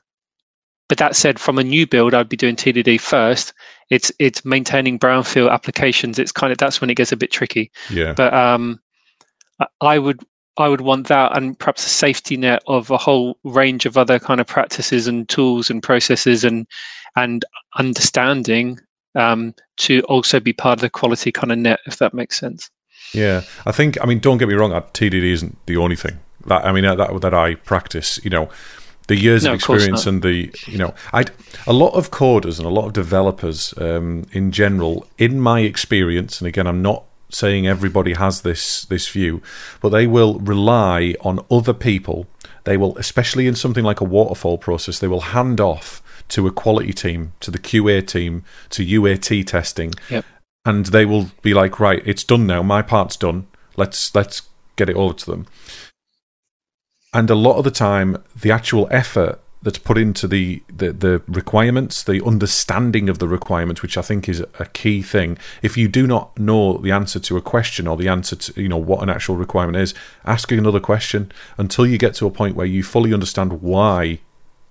but 0.87 0.99
that 0.99 1.15
said, 1.15 1.39
from 1.39 1.57
a 1.57 1.63
new 1.63 1.87
build, 1.87 2.13
I'd 2.13 2.29
be 2.29 2.37
doing 2.37 2.55
TDD 2.55 2.99
first. 2.99 3.53
It's 3.89 4.11
it's 4.19 4.45
maintaining 4.45 4.99
brownfield 4.99 5.51
applications. 5.51 6.19
It's 6.19 6.31
kind 6.31 6.51
of 6.51 6.57
that's 6.57 6.81
when 6.81 6.89
it 6.89 6.95
gets 6.95 7.11
a 7.11 7.17
bit 7.17 7.31
tricky. 7.31 7.71
Yeah. 7.89 8.13
But 8.13 8.33
um, 8.33 8.79
I 9.81 9.97
would 9.99 10.21
I 10.57 10.67
would 10.67 10.81
want 10.81 11.07
that 11.07 11.35
and 11.37 11.57
perhaps 11.57 11.85
a 11.85 11.89
safety 11.89 12.37
net 12.37 12.63
of 12.67 12.89
a 12.89 12.97
whole 12.97 13.37
range 13.43 13.85
of 13.85 13.97
other 13.97 14.19
kind 14.19 14.39
of 14.39 14.47
practices 14.47 15.07
and 15.07 15.27
tools 15.27 15.69
and 15.69 15.81
processes 15.81 16.43
and 16.43 16.67
and 17.15 17.43
understanding 17.77 18.79
um, 19.15 19.53
to 19.77 20.01
also 20.01 20.39
be 20.39 20.53
part 20.53 20.77
of 20.77 20.81
the 20.81 20.89
quality 20.89 21.31
kind 21.31 21.51
of 21.51 21.57
net, 21.57 21.79
if 21.85 21.97
that 21.97 22.13
makes 22.13 22.39
sense. 22.39 22.69
Yeah, 23.13 23.41
I 23.65 23.71
think. 23.71 24.01
I 24.01 24.05
mean, 24.05 24.19
don't 24.19 24.37
get 24.37 24.47
me 24.47 24.55
wrong. 24.55 24.71
TDD 24.71 25.23
isn't 25.31 25.65
the 25.65 25.77
only 25.77 25.95
thing 25.95 26.19
that 26.45 26.65
I 26.65 26.71
mean 26.71 26.83
that 26.83 27.21
that 27.21 27.33
I 27.33 27.55
practice. 27.55 28.19
You 28.23 28.29
know, 28.29 28.49
the 29.07 29.15
years 29.15 29.43
no, 29.43 29.51
of 29.51 29.55
experience 29.55 30.05
of 30.05 30.15
and 30.15 30.23
the 30.23 30.53
you 30.67 30.77
know, 30.77 30.93
I 31.13 31.25
a 31.67 31.73
lot 31.73 31.93
of 31.93 32.11
coders 32.11 32.57
and 32.57 32.65
a 32.65 32.71
lot 32.71 32.85
of 32.85 32.93
developers 32.93 33.73
um, 33.77 34.25
in 34.31 34.51
general, 34.51 35.07
in 35.17 35.39
my 35.39 35.61
experience, 35.61 36.41
and 36.41 36.47
again, 36.47 36.67
I'm 36.67 36.81
not 36.81 37.03
saying 37.29 37.67
everybody 37.67 38.13
has 38.13 38.41
this 38.41 38.85
this 38.85 39.07
view, 39.07 39.41
but 39.81 39.89
they 39.89 40.07
will 40.07 40.39
rely 40.39 41.15
on 41.21 41.45
other 41.49 41.73
people. 41.73 42.27
They 42.63 42.77
will, 42.77 42.97
especially 42.97 43.45
in 43.45 43.55
something 43.55 43.83
like 43.83 44.01
a 44.01 44.05
waterfall 44.05 44.57
process, 44.57 44.97
they 44.97 45.07
will 45.07 45.21
hand 45.21 45.61
off 45.61 46.01
to 46.29 46.47
a 46.47 46.51
quality 46.51 46.93
team, 46.93 47.33
to 47.39 47.51
the 47.51 47.59
QA 47.59 48.05
team, 48.05 48.43
to 48.71 48.85
UAT 48.85 49.45
testing, 49.45 49.93
yep. 50.09 50.25
and 50.65 50.87
they 50.87 51.05
will 51.05 51.31
be 51.41 51.53
like, 51.53 51.79
right, 51.79 52.01
it's 52.05 52.23
done 52.23 52.47
now. 52.47 52.63
My 52.63 52.81
part's 52.81 53.15
done. 53.15 53.47
Let's 53.77 54.13
let's 54.15 54.43
get 54.75 54.89
it 54.89 54.95
over 54.95 55.13
to 55.13 55.25
them. 55.25 55.47
And 57.13 57.29
a 57.29 57.35
lot 57.35 57.57
of 57.57 57.63
the 57.63 57.71
time, 57.71 58.21
the 58.35 58.51
actual 58.51 58.87
effort 58.91 59.39
that's 59.65 59.79
put 59.79 59.97
into 59.97 60.27
the, 60.27 60.61
the, 60.67 60.91
the 60.91 61.21
requirements, 61.27 62.03
the 62.03 62.23
understanding 62.23 63.09
of 63.09 63.17
the 63.17 63.27
requirements, 63.27 63.81
which 63.81 63.97
I 63.97 64.03
think 64.03 64.29
is 64.29 64.41
a 64.59 64.65
key 64.67 65.01
thing. 65.01 65.39
If 65.63 65.75
you 65.75 65.87
do 65.87 66.05
not 66.05 66.37
know 66.37 66.77
the 66.77 66.91
answer 66.91 67.19
to 67.21 67.37
a 67.37 67.41
question 67.41 67.87
or 67.87 67.97
the 67.97 68.07
answer 68.07 68.35
to 68.35 68.61
you 68.61 68.69
know 68.69 68.77
what 68.77 69.01
an 69.01 69.09
actual 69.09 69.35
requirement 69.35 69.77
is, 69.77 69.95
ask 70.23 70.51
another 70.51 70.79
question 70.79 71.31
until 71.57 71.87
you 71.87 71.97
get 71.97 72.13
to 72.15 72.27
a 72.27 72.31
point 72.31 72.55
where 72.55 72.67
you 72.67 72.83
fully 72.83 73.11
understand 73.11 73.61
why 73.63 74.19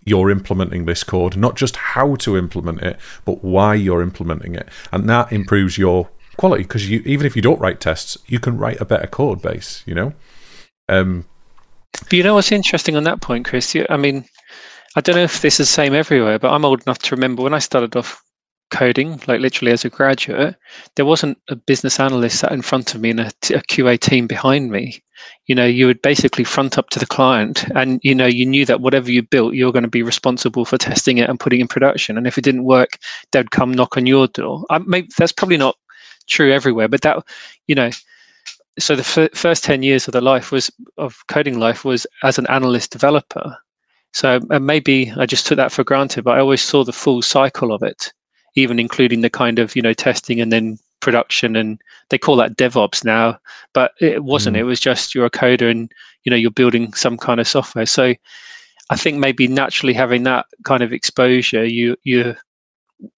you're 0.04 0.30
implementing 0.30 0.84
this 0.84 1.02
code, 1.02 1.36
not 1.36 1.56
just 1.56 1.76
how 1.76 2.16
to 2.16 2.36
implement 2.36 2.82
it, 2.82 2.98
but 3.24 3.42
why 3.42 3.74
you're 3.74 4.02
implementing 4.02 4.54
it, 4.54 4.68
and 4.92 5.08
that 5.08 5.32
improves 5.32 5.78
your 5.78 6.08
quality 6.36 6.64
because 6.64 6.88
you 6.88 7.02
even 7.04 7.26
if 7.26 7.36
you 7.36 7.42
don't 7.42 7.60
write 7.60 7.80
tests, 7.80 8.18
you 8.26 8.38
can 8.38 8.58
write 8.58 8.80
a 8.80 8.84
better 8.84 9.06
code 9.06 9.40
base. 9.42 9.82
You 9.86 9.94
know. 9.94 10.12
Um, 10.88 11.24
you 12.10 12.22
know 12.22 12.34
what's 12.34 12.52
interesting 12.52 12.96
on 12.96 13.04
that 13.04 13.20
point, 13.20 13.44
Chris? 13.44 13.76
I 13.88 13.96
mean, 13.96 14.24
I 14.96 15.00
don't 15.00 15.16
know 15.16 15.22
if 15.22 15.42
this 15.42 15.60
is 15.60 15.68
the 15.68 15.72
same 15.72 15.94
everywhere, 15.94 16.38
but 16.38 16.52
I'm 16.52 16.64
old 16.64 16.82
enough 16.82 16.98
to 17.00 17.14
remember 17.14 17.42
when 17.42 17.54
I 17.54 17.58
started 17.58 17.96
off 17.96 18.23
coding, 18.74 19.20
like 19.26 19.40
literally 19.40 19.72
as 19.72 19.84
a 19.84 19.90
graduate, 19.90 20.56
there 20.96 21.04
wasn't 21.04 21.38
a 21.48 21.56
business 21.56 22.00
analyst 22.00 22.38
sat 22.38 22.52
in 22.52 22.62
front 22.62 22.94
of 22.94 23.00
me 23.00 23.10
and 23.10 23.20
a, 23.20 23.26
a 23.26 23.62
QA 23.70 23.98
team 23.98 24.26
behind 24.26 24.70
me. 24.70 25.02
You 25.46 25.54
know, 25.54 25.64
you 25.64 25.86
would 25.86 26.02
basically 26.02 26.44
front 26.44 26.76
up 26.76 26.90
to 26.90 26.98
the 26.98 27.06
client, 27.06 27.64
and 27.74 28.00
you 28.02 28.14
know, 28.14 28.26
you 28.26 28.44
knew 28.44 28.66
that 28.66 28.80
whatever 28.80 29.10
you 29.10 29.22
built, 29.22 29.54
you're 29.54 29.72
going 29.72 29.84
to 29.84 29.88
be 29.88 30.02
responsible 30.02 30.64
for 30.64 30.76
testing 30.76 31.18
it 31.18 31.30
and 31.30 31.40
putting 31.40 31.60
it 31.60 31.62
in 31.62 31.68
production. 31.68 32.18
And 32.18 32.26
if 32.26 32.36
it 32.36 32.44
didn't 32.44 32.64
work, 32.64 32.98
they'd 33.32 33.50
come 33.52 33.72
knock 33.72 33.96
on 33.96 34.06
your 34.06 34.26
door. 34.26 34.64
I, 34.70 34.78
maybe 34.78 35.08
that's 35.16 35.32
probably 35.32 35.56
not 35.56 35.76
true 36.26 36.52
everywhere, 36.52 36.88
but 36.88 37.02
that, 37.02 37.24
you 37.66 37.74
know, 37.74 37.90
so 38.78 38.96
the 38.96 39.22
f- 39.22 39.38
first 39.38 39.62
10 39.64 39.82
years 39.82 40.08
of 40.08 40.12
the 40.12 40.20
life 40.20 40.50
was 40.50 40.70
of 40.98 41.16
coding 41.28 41.60
life 41.60 41.84
was 41.84 42.06
as 42.24 42.38
an 42.38 42.46
analyst 42.48 42.90
developer 42.90 43.56
so 44.14 44.38
maybe 44.60 45.12
I 45.16 45.26
just 45.26 45.44
took 45.44 45.56
that 45.56 45.72
for 45.72 45.82
granted, 45.82 46.22
but 46.22 46.36
I 46.36 46.40
always 46.40 46.62
saw 46.62 46.84
the 46.84 46.92
full 46.92 47.20
cycle 47.20 47.72
of 47.72 47.82
it, 47.82 48.12
even 48.54 48.78
including 48.78 49.20
the 49.20 49.30
kind 49.30 49.58
of 49.58 49.74
you 49.76 49.82
know 49.82 49.92
testing 49.92 50.40
and 50.40 50.52
then 50.52 50.78
production, 51.00 51.56
and 51.56 51.80
they 52.08 52.18
call 52.18 52.36
that 52.36 52.56
DevOps 52.56 53.04
now, 53.04 53.38
but 53.72 53.92
it 54.00 54.24
wasn't. 54.24 54.56
Mm. 54.56 54.60
It 54.60 54.64
was 54.64 54.80
just 54.80 55.14
you're 55.14 55.26
a 55.26 55.30
coder 55.30 55.70
and 55.70 55.92
you 56.24 56.30
know 56.30 56.36
you're 56.36 56.50
building 56.50 56.92
some 56.94 57.16
kind 57.16 57.40
of 57.40 57.48
software. 57.48 57.86
So 57.86 58.14
I 58.90 58.96
think 58.96 59.18
maybe 59.18 59.48
naturally 59.48 59.94
having 59.94 60.24
that 60.24 60.46
kind 60.64 60.82
of 60.82 60.92
exposure, 60.92 61.64
you 61.64 61.96
you 62.04 62.34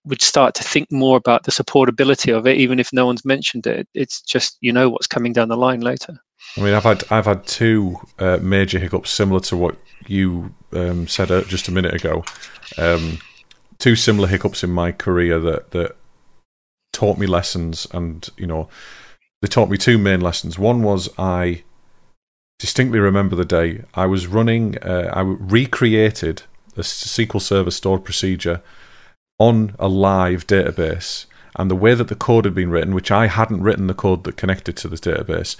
would 0.04 0.22
start 0.22 0.54
to 0.54 0.64
think 0.64 0.90
more 0.90 1.16
about 1.16 1.44
the 1.44 1.52
supportability 1.52 2.36
of 2.36 2.46
it, 2.46 2.56
even 2.56 2.80
if 2.80 2.92
no 2.92 3.06
one's 3.06 3.24
mentioned 3.24 3.66
it. 3.66 3.88
It's 3.94 4.20
just 4.20 4.58
you 4.60 4.72
know 4.72 4.90
what's 4.90 5.06
coming 5.06 5.32
down 5.32 5.48
the 5.48 5.56
line 5.56 5.80
later. 5.80 6.18
I 6.56 6.60
mean, 6.60 6.74
I've 6.74 6.84
had 6.84 7.04
I've 7.10 7.26
had 7.26 7.46
two 7.46 7.98
uh, 8.18 8.38
major 8.40 8.78
hiccups 8.78 9.10
similar 9.10 9.40
to 9.40 9.56
what 9.56 9.76
you 10.06 10.54
um, 10.72 11.06
said 11.08 11.30
uh, 11.30 11.42
just 11.42 11.68
a 11.68 11.72
minute 11.72 11.94
ago. 11.94 12.24
Um, 12.78 13.18
two 13.78 13.96
similar 13.96 14.28
hiccups 14.28 14.64
in 14.64 14.70
my 14.70 14.92
career 14.92 15.38
that 15.40 15.70
that 15.72 15.96
taught 16.92 17.18
me 17.18 17.26
lessons, 17.26 17.86
and 17.92 18.28
you 18.36 18.46
know, 18.46 18.68
they 19.42 19.48
taught 19.48 19.70
me 19.70 19.76
two 19.76 19.98
main 19.98 20.20
lessons. 20.20 20.58
One 20.58 20.82
was 20.82 21.08
I 21.18 21.62
distinctly 22.58 22.98
remember 22.98 23.36
the 23.36 23.44
day 23.44 23.84
I 23.94 24.06
was 24.06 24.26
running. 24.26 24.78
Uh, 24.78 25.10
I 25.12 25.20
recreated 25.20 26.42
a 26.76 26.80
SQL 26.80 27.40
Server 27.40 27.70
stored 27.70 28.04
procedure 28.04 28.62
on 29.38 29.74
a 29.78 29.88
live 29.88 30.46
database, 30.46 31.26
and 31.56 31.70
the 31.70 31.76
way 31.76 31.94
that 31.94 32.08
the 32.08 32.14
code 32.14 32.44
had 32.44 32.54
been 32.54 32.70
written, 32.70 32.94
which 32.94 33.10
I 33.10 33.26
hadn't 33.26 33.62
written 33.62 33.86
the 33.86 33.94
code 33.94 34.24
that 34.24 34.36
connected 34.36 34.76
to 34.78 34.88
this 34.88 35.00
database, 35.00 35.56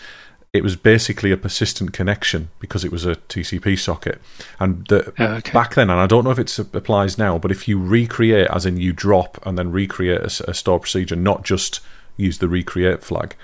it 0.56 0.62
was 0.62 0.76
basically 0.76 1.30
a 1.30 1.36
persistent 1.36 1.92
connection 1.92 2.48
because 2.58 2.84
it 2.84 2.90
was 2.90 3.04
a 3.04 3.16
TCP 3.16 3.78
socket. 3.78 4.20
And 4.58 4.86
the, 4.88 5.12
oh, 5.18 5.34
okay. 5.34 5.52
back 5.52 5.74
then, 5.74 5.90
and 5.90 6.00
I 6.00 6.06
don't 6.06 6.24
know 6.24 6.30
if 6.30 6.38
it 6.38 6.58
applies 6.58 7.18
now, 7.18 7.38
but 7.38 7.50
if 7.50 7.68
you 7.68 7.78
recreate, 7.78 8.48
as 8.50 8.66
in 8.66 8.78
you 8.78 8.92
drop 8.92 9.38
and 9.46 9.58
then 9.58 9.70
recreate 9.70 10.20
a, 10.20 10.50
a 10.50 10.54
store 10.54 10.80
procedure, 10.80 11.16
not 11.16 11.44
just 11.44 11.80
use 12.16 12.38
the 12.38 12.48
recreate 12.48 13.04
flag, 13.04 13.36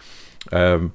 um, 0.51 0.93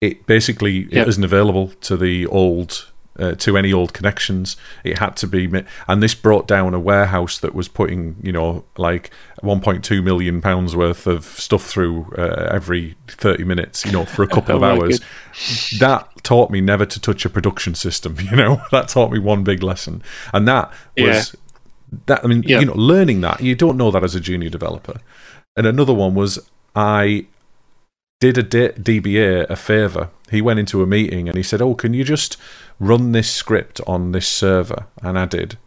it 0.00 0.26
basically 0.26 0.84
yep. 0.84 1.06
it 1.06 1.08
isn't 1.08 1.24
available 1.24 1.68
to 1.82 1.96
the 1.96 2.26
old 2.26 2.90
uh, 3.18 3.34
to 3.34 3.56
any 3.56 3.72
old 3.72 3.92
connections. 3.92 4.56
It 4.82 4.98
had 4.98 5.16
to 5.18 5.26
be, 5.26 5.50
and 5.86 6.02
this 6.02 6.14
brought 6.14 6.48
down 6.48 6.74
a 6.74 6.80
warehouse 6.80 7.38
that 7.40 7.54
was 7.54 7.68
putting, 7.68 8.16
you 8.22 8.32
know, 8.32 8.64
like 8.78 9.10
1.2 9.42 10.02
million 10.02 10.40
pounds 10.40 10.76
worth 10.76 11.06
of 11.06 11.24
stuff 11.24 11.64
through 11.64 12.12
uh, 12.18 12.48
every 12.52 12.94
30 13.08 13.44
minutes, 13.44 13.84
you 13.86 13.92
know, 13.92 14.04
for 14.04 14.22
a 14.22 14.26
couple 14.28 14.56
of 14.56 14.62
oh 14.62 14.66
hours. 14.66 15.00
That 15.78 16.08
taught 16.22 16.50
me 16.50 16.60
never 16.60 16.84
to 16.86 17.00
touch 17.00 17.24
a 17.24 17.30
production 17.30 17.74
system. 17.74 18.16
You 18.30 18.36
know, 18.36 18.62
that 18.70 18.88
taught 18.88 19.10
me 19.10 19.18
one 19.18 19.42
big 19.42 19.62
lesson, 19.62 20.02
and 20.32 20.46
that 20.46 20.72
was 20.96 21.34
yeah. 21.34 21.98
that. 22.06 22.24
I 22.24 22.28
mean, 22.28 22.44
yeah. 22.44 22.60
you 22.60 22.66
know, 22.66 22.74
learning 22.74 23.22
that 23.22 23.40
you 23.40 23.56
don't 23.56 23.76
know 23.76 23.90
that 23.90 24.04
as 24.04 24.14
a 24.14 24.20
junior 24.20 24.50
developer. 24.50 25.00
And 25.56 25.66
another 25.66 25.92
one 25.92 26.14
was 26.14 26.38
I 26.76 27.26
did 28.20 28.38
a 28.38 28.44
DBA 28.44 29.48
a 29.50 29.56
favor. 29.56 30.10
He 30.30 30.40
went 30.40 30.60
into 30.60 30.82
a 30.82 30.86
meeting 30.86 31.28
and 31.28 31.36
he 31.36 31.42
said, 31.42 31.60
"Oh, 31.60 31.74
can 31.74 31.92
you 31.92 32.04
just 32.04 32.36
run 32.78 33.12
this 33.12 33.30
script 33.30 33.80
on 33.86 34.12
this 34.12 34.28
server?" 34.28 34.86
And 35.02 35.18
I 35.18 35.26
did, 35.26 35.58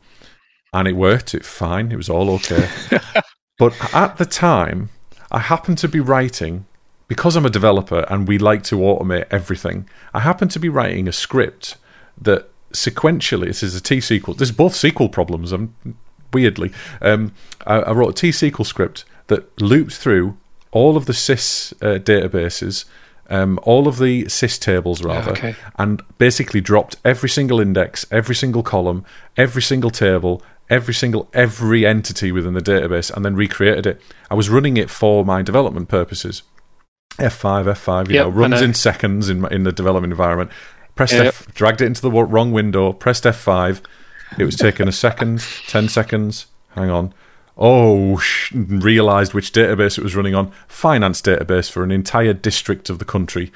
and 0.71 0.87
it 0.87 0.93
worked. 0.93 1.33
It 1.33 1.43
fine. 1.43 1.91
It 1.91 1.97
was 1.97 2.09
all 2.09 2.29
okay. 2.29 2.69
but 3.57 3.93
at 3.93 4.17
the 4.17 4.25
time, 4.25 4.89
I 5.31 5.39
happened 5.39 5.77
to 5.79 5.87
be 5.87 5.99
writing 5.99 6.65
because 7.07 7.35
I'm 7.35 7.45
a 7.45 7.49
developer 7.49 8.05
and 8.09 8.27
we 8.27 8.37
like 8.37 8.63
to 8.65 8.77
automate 8.77 9.27
everything. 9.29 9.87
I 10.13 10.21
happened 10.21 10.51
to 10.51 10.59
be 10.59 10.69
writing 10.69 11.07
a 11.07 11.11
script 11.11 11.77
that 12.19 12.49
sequentially. 12.71 13.47
This 13.47 13.63
is 13.63 13.75
a 13.75 13.81
T 13.81 13.97
SQL. 13.97 14.37
This 14.37 14.49
is 14.49 14.55
both 14.55 14.73
SQL 14.73 15.11
problems. 15.11 15.51
I'm 15.51 15.75
um, 15.85 15.95
weirdly. 16.31 16.71
Um, 17.01 17.33
I, 17.67 17.75
I 17.79 17.91
wrote 17.91 18.09
a 18.09 18.13
T 18.13 18.29
SQL 18.29 18.65
script 18.65 19.05
that 19.27 19.61
looped 19.61 19.93
through 19.93 20.37
all 20.71 20.97
of 20.97 21.05
the 21.05 21.13
sys 21.13 21.73
uh, 21.81 21.99
databases 21.99 22.85
um, 23.29 23.59
all 23.63 23.87
of 23.87 23.97
the 23.97 24.25
sys 24.25 24.59
tables 24.59 25.03
rather, 25.03 25.31
okay. 25.31 25.55
and 25.77 26.01
basically 26.17 26.61
dropped 26.61 26.97
every 27.05 27.29
single 27.29 27.59
index, 27.59 28.05
every 28.11 28.35
single 28.35 28.63
column, 28.63 29.05
every 29.37 29.61
single 29.61 29.89
table, 29.89 30.41
every 30.69 30.93
single 30.93 31.29
every 31.33 31.85
entity 31.85 32.31
within 32.31 32.53
the 32.53 32.61
database, 32.61 33.11
and 33.13 33.23
then 33.23 33.35
recreated 33.35 33.85
it. 33.85 34.01
I 34.29 34.35
was 34.35 34.49
running 34.49 34.77
it 34.77 34.89
for 34.89 35.23
my 35.25 35.41
development 35.41 35.89
purposes. 35.89 36.43
F5, 37.19 37.65
F5, 37.67 38.09
you 38.09 38.15
Yep, 38.15 38.25
know, 38.25 38.29
runs 38.31 38.59
know. 38.61 38.65
in 38.67 38.73
seconds 38.73 39.29
in 39.29 39.45
in 39.51 39.63
the 39.63 39.71
development 39.71 40.11
environment. 40.11 40.49
Pressed 40.95 41.13
Yep. 41.13 41.25
F, 41.25 41.53
dragged 41.53 41.81
it 41.81 41.85
into 41.85 42.01
the 42.01 42.11
wrong 42.11 42.51
window. 42.51 42.93
Pressed 42.93 43.23
F5. 43.25 43.81
It 44.39 44.45
was 44.45 44.55
taking 44.55 44.87
a 44.87 44.91
second, 44.91 45.39
ten 45.67 45.87
seconds. 45.89 46.47
Hang 46.75 46.89
on. 46.89 47.13
Oh, 47.55 48.17
sh- 48.17 48.51
realized 48.55 49.35
which 49.35 49.53
database 49.53 49.99
it 49.99 50.03
was 50.03 50.15
running 50.15 50.33
on. 50.33 50.51
Finance 50.67 51.21
database 51.21 51.69
for 51.69 51.83
an 51.83 51.91
entire 51.91 52.33
district 52.33 52.89
of 52.89 52.97
the 52.97 53.05
country. 53.05 53.51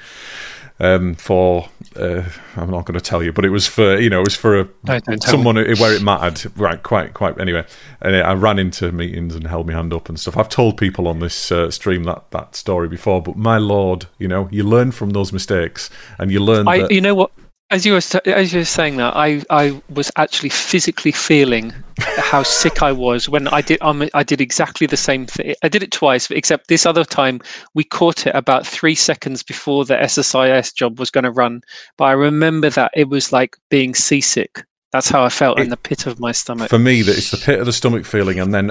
Um, 0.80 1.14
for 1.16 1.68
uh, 1.96 2.22
I'm 2.56 2.70
not 2.70 2.84
going 2.84 2.94
to 2.94 3.00
tell 3.00 3.20
you, 3.20 3.32
but 3.32 3.44
it 3.44 3.50
was 3.50 3.66
for 3.66 3.98
you 3.98 4.08
know 4.08 4.20
it 4.20 4.26
was 4.28 4.36
for 4.36 4.60
a, 4.60 4.68
No, 4.84 5.00
don't 5.00 5.22
someone 5.24 5.56
who- 5.56 5.74
where 5.74 5.92
it 5.92 6.02
mattered. 6.02 6.52
Right, 6.56 6.80
quite 6.80 7.14
quite. 7.14 7.40
Anyway, 7.40 7.64
and 8.00 8.14
I 8.16 8.34
ran 8.34 8.60
into 8.60 8.92
meetings 8.92 9.34
and 9.34 9.46
held 9.48 9.66
my 9.66 9.72
hand 9.72 9.92
up 9.92 10.08
and 10.08 10.20
stuff. 10.20 10.36
I've 10.36 10.48
told 10.48 10.76
people 10.76 11.08
on 11.08 11.18
this 11.18 11.50
uh, 11.50 11.70
stream 11.72 12.04
that 12.04 12.30
that 12.30 12.54
story 12.54 12.88
before, 12.88 13.20
but 13.20 13.36
my 13.36 13.58
lord, 13.58 14.06
you 14.18 14.28
know, 14.28 14.48
you 14.52 14.62
learn 14.62 14.92
from 14.92 15.10
those 15.10 15.32
mistakes, 15.32 15.90
and 16.18 16.30
you 16.30 16.38
learn 16.38 16.68
I, 16.68 16.78
that 16.82 16.92
you 16.92 17.00
know 17.00 17.14
what? 17.16 17.32
As 17.70 17.84
you 17.84 17.92
were 17.92 18.00
as 18.24 18.52
you 18.52 18.60
were 18.60 18.64
saying 18.64 18.96
that, 18.96 19.14
I, 19.14 19.42
I 19.50 19.82
was 19.90 20.10
actually 20.16 20.48
physically 20.48 21.12
feeling 21.12 21.74
how 21.98 22.42
sick 22.42 22.82
I 22.82 22.92
was 22.92 23.28
when 23.28 23.46
I 23.48 23.60
did 23.60 23.78
um, 23.82 24.08
I 24.14 24.22
did 24.22 24.40
exactly 24.40 24.86
the 24.86 24.96
same 24.96 25.26
thing. 25.26 25.54
I 25.62 25.68
did 25.68 25.82
it 25.82 25.92
twice, 25.92 26.30
except 26.30 26.68
this 26.68 26.86
other 26.86 27.04
time 27.04 27.42
we 27.74 27.84
caught 27.84 28.26
it 28.26 28.34
about 28.34 28.66
three 28.66 28.94
seconds 28.94 29.42
before 29.42 29.84
the 29.84 29.96
SSIS 29.96 30.74
job 30.74 30.98
was 30.98 31.10
going 31.10 31.24
to 31.24 31.30
run. 31.30 31.60
But 31.98 32.04
I 32.04 32.12
remember 32.12 32.70
that 32.70 32.90
it 32.94 33.10
was 33.10 33.32
like 33.32 33.58
being 33.68 33.94
seasick. 33.94 34.64
That's 34.90 35.10
how 35.10 35.22
I 35.22 35.28
felt 35.28 35.60
in 35.60 35.68
the 35.68 35.76
pit 35.76 36.06
of 36.06 36.18
my 36.18 36.32
stomach. 36.32 36.70
for 36.70 36.78
me 36.78 37.02
that 37.02 37.18
it's 37.18 37.30
the 37.30 37.36
pit 37.36 37.60
of 37.60 37.66
the 37.66 37.74
stomach 37.74 38.06
feeling 38.06 38.40
and 38.40 38.54
then 38.54 38.70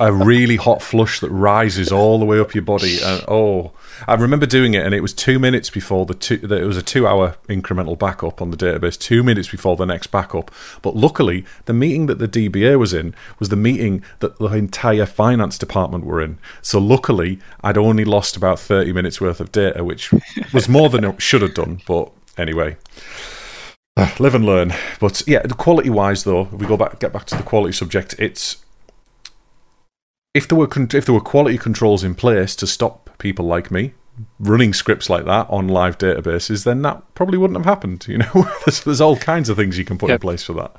a 0.00 0.12
really 0.12 0.56
hot 0.56 0.82
flush 0.82 1.20
that 1.20 1.30
rises 1.30 1.92
all 1.92 2.18
the 2.18 2.24
way 2.24 2.40
up 2.40 2.52
your 2.52 2.64
body 2.64 2.98
and 3.00 3.24
oh. 3.28 3.70
I 4.08 4.14
remember 4.14 4.46
doing 4.46 4.74
it 4.74 4.84
and 4.84 4.92
it 4.92 5.02
was 5.02 5.12
two 5.12 5.38
minutes 5.38 5.70
before 5.70 6.04
the 6.04 6.14
two 6.14 6.38
that 6.38 6.60
it 6.60 6.66
was 6.66 6.76
a 6.76 6.82
two 6.82 7.06
hour 7.06 7.36
incremental 7.48 7.96
backup 7.96 8.42
on 8.42 8.50
the 8.50 8.56
database 8.56 8.98
two 8.98 9.22
minutes 9.22 9.48
before 9.48 9.76
the 9.76 9.86
next 9.86 10.08
backup. 10.08 10.50
But 10.82 10.96
luckily 10.96 11.44
the 11.66 11.72
meeting 11.72 12.06
that 12.06 12.18
the 12.18 12.26
dba 12.26 12.76
was 12.76 12.92
in 12.92 13.14
was 13.38 13.48
the 13.48 13.54
meeting 13.54 14.02
that 14.18 14.40
the 14.40 14.46
entire 14.46 15.06
finance 15.06 15.58
department 15.58 16.04
were 16.04 16.20
in. 16.20 16.38
So 16.60 16.80
luckily 16.80 17.38
i'd 17.62 17.78
only 17.78 18.04
lost 18.04 18.36
about 18.36 18.58
30 18.58 18.92
minutes 18.92 19.20
worth 19.20 19.40
of 19.40 19.52
data 19.52 19.84
which 19.84 20.10
was 20.52 20.68
more 20.68 20.88
than 20.88 21.04
it 21.04 21.22
should 21.22 21.42
have 21.42 21.54
done 21.54 21.80
but 21.86 22.10
anyway 22.36 22.76
Ah, 23.96 24.14
live 24.18 24.34
and 24.34 24.44
learn. 24.44 24.72
But 25.00 25.22
yeah, 25.26 25.42
the 25.42 25.54
quality 25.54 25.90
wise 25.90 26.24
though, 26.24 26.42
if 26.46 26.52
we 26.54 26.66
go 26.66 26.76
back 26.76 26.98
get 26.98 27.12
back 27.12 27.26
to 27.26 27.36
the 27.36 27.42
quality 27.42 27.72
subject, 27.72 28.14
it's 28.18 28.64
if 30.34 30.48
there 30.48 30.56
were 30.58 30.66
con- 30.66 30.88
if 30.94 31.04
there 31.04 31.14
were 31.14 31.20
quality 31.20 31.58
controls 31.58 32.02
in 32.02 32.14
place 32.14 32.56
to 32.56 32.66
stop 32.66 33.10
people 33.18 33.44
like 33.44 33.70
me 33.70 33.92
running 34.38 34.74
scripts 34.74 35.08
like 35.08 35.24
that 35.24 35.46
on 35.48 35.68
live 35.68 35.96
databases, 35.98 36.64
then 36.64 36.82
that 36.82 37.02
probably 37.14 37.38
wouldn't 37.38 37.56
have 37.58 37.66
happened. 37.66 38.06
You 38.08 38.18
know, 38.18 38.30
there's, 38.66 38.82
there's 38.84 39.00
all 39.00 39.16
kinds 39.16 39.48
of 39.48 39.56
things 39.56 39.78
you 39.78 39.84
can 39.84 39.98
put 39.98 40.10
in 40.10 40.18
place 40.18 40.42
for 40.42 40.52
that. 40.54 40.74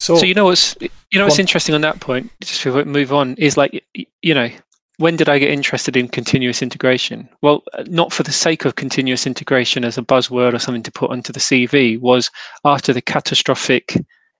So, 0.00 0.16
So 0.16 0.24
you 0.26 0.34
know 0.34 0.44
what's 0.44 0.76
you 0.80 1.18
know 1.18 1.24
what's 1.24 1.36
on. 1.36 1.40
interesting 1.40 1.74
on 1.74 1.80
that 1.82 2.00
point, 2.00 2.30
just 2.40 2.62
before 2.64 2.82
we 2.82 2.84
move 2.84 3.12
on, 3.12 3.34
is 3.36 3.56
like 3.56 3.84
you 4.22 4.34
know 4.34 4.48
when 4.98 5.16
did 5.16 5.28
I 5.28 5.38
get 5.38 5.50
interested 5.50 5.96
in 5.96 6.08
continuous 6.08 6.60
integration? 6.60 7.28
Well, 7.40 7.62
not 7.86 8.12
for 8.12 8.24
the 8.24 8.32
sake 8.32 8.64
of 8.64 8.74
continuous 8.74 9.26
integration 9.26 9.84
as 9.84 9.96
a 9.96 10.02
buzzword 10.02 10.54
or 10.54 10.58
something 10.58 10.82
to 10.82 10.92
put 10.92 11.10
onto 11.10 11.32
the 11.32 11.40
CV. 11.40 11.98
Was 12.00 12.30
after 12.64 12.92
the 12.92 13.00
catastrophic 13.00 13.94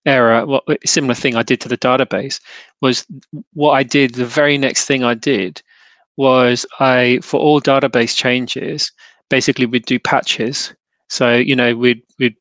error, 0.05 0.45
what 0.47 0.65
similar 0.85 1.15
thing 1.15 1.37
I 1.37 1.45
did 1.45 1.61
to 1.63 1.69
the 1.69 1.79
database 1.79 2.41
was 2.83 3.07
what 3.55 3.73
I 3.73 3.85
did. 3.85 4.15
The 4.15 4.27
very 4.27 4.59
next 4.59 4.85
thing 4.85 5.05
I 5.05 5.15
did 5.15 5.63
was 6.17 6.67
I 6.81 7.21
for 7.23 7.39
all 7.39 7.61
database 7.61 8.17
changes, 8.17 8.91
basically 9.31 9.67
we'd 9.67 9.87
do 9.87 10.01
patches. 10.01 10.75
So 11.09 11.37
you 11.37 11.55
know 11.55 11.77
we'd 11.77 12.03
we'd 12.19 12.37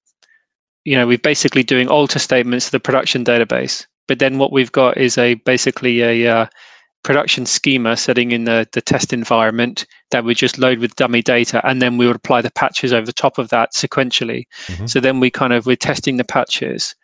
you 0.86 0.96
know 0.96 1.06
we're 1.06 1.20
basically 1.20 1.64
doing 1.64 1.88
alter 1.88 2.18
statements 2.18 2.66
to 2.66 2.72
the 2.72 2.80
production 2.80 3.24
database 3.24 3.86
but 4.08 4.20
then 4.20 4.38
what 4.38 4.52
we've 4.52 4.72
got 4.72 4.98
is 4.98 5.18
a 5.18 5.36
basically 5.36 6.02
a 6.02 6.28
uh, 6.28 6.46
production 7.04 7.46
schema 7.46 7.96
setting 7.96 8.32
in 8.32 8.44
the, 8.44 8.68
the 8.74 8.82
test 8.82 9.14
environment 9.14 9.86
that 10.12 10.26
we 10.26 10.34
just 10.36 10.58
load 10.58 10.80
with 10.80 10.96
dummy 10.96 11.22
data 11.22 11.66
and 11.66 11.82
then 11.82 11.98
we 11.98 12.06
would 12.08 12.16
apply 12.18 12.42
the 12.42 12.52
patches 12.52 12.92
over 12.92 13.06
the 13.06 13.14
top 13.14 13.38
of 13.38 13.50
that 13.50 13.74
sequentially 13.74 14.46
Mhm. 14.68 14.90
so 14.90 15.00
then 15.00 15.20
we 15.20 15.30
kind 15.30 15.54
of 15.54 15.66
we're 15.66 15.76
testing 15.76 16.18
the 16.18 16.24
patches 16.26 16.96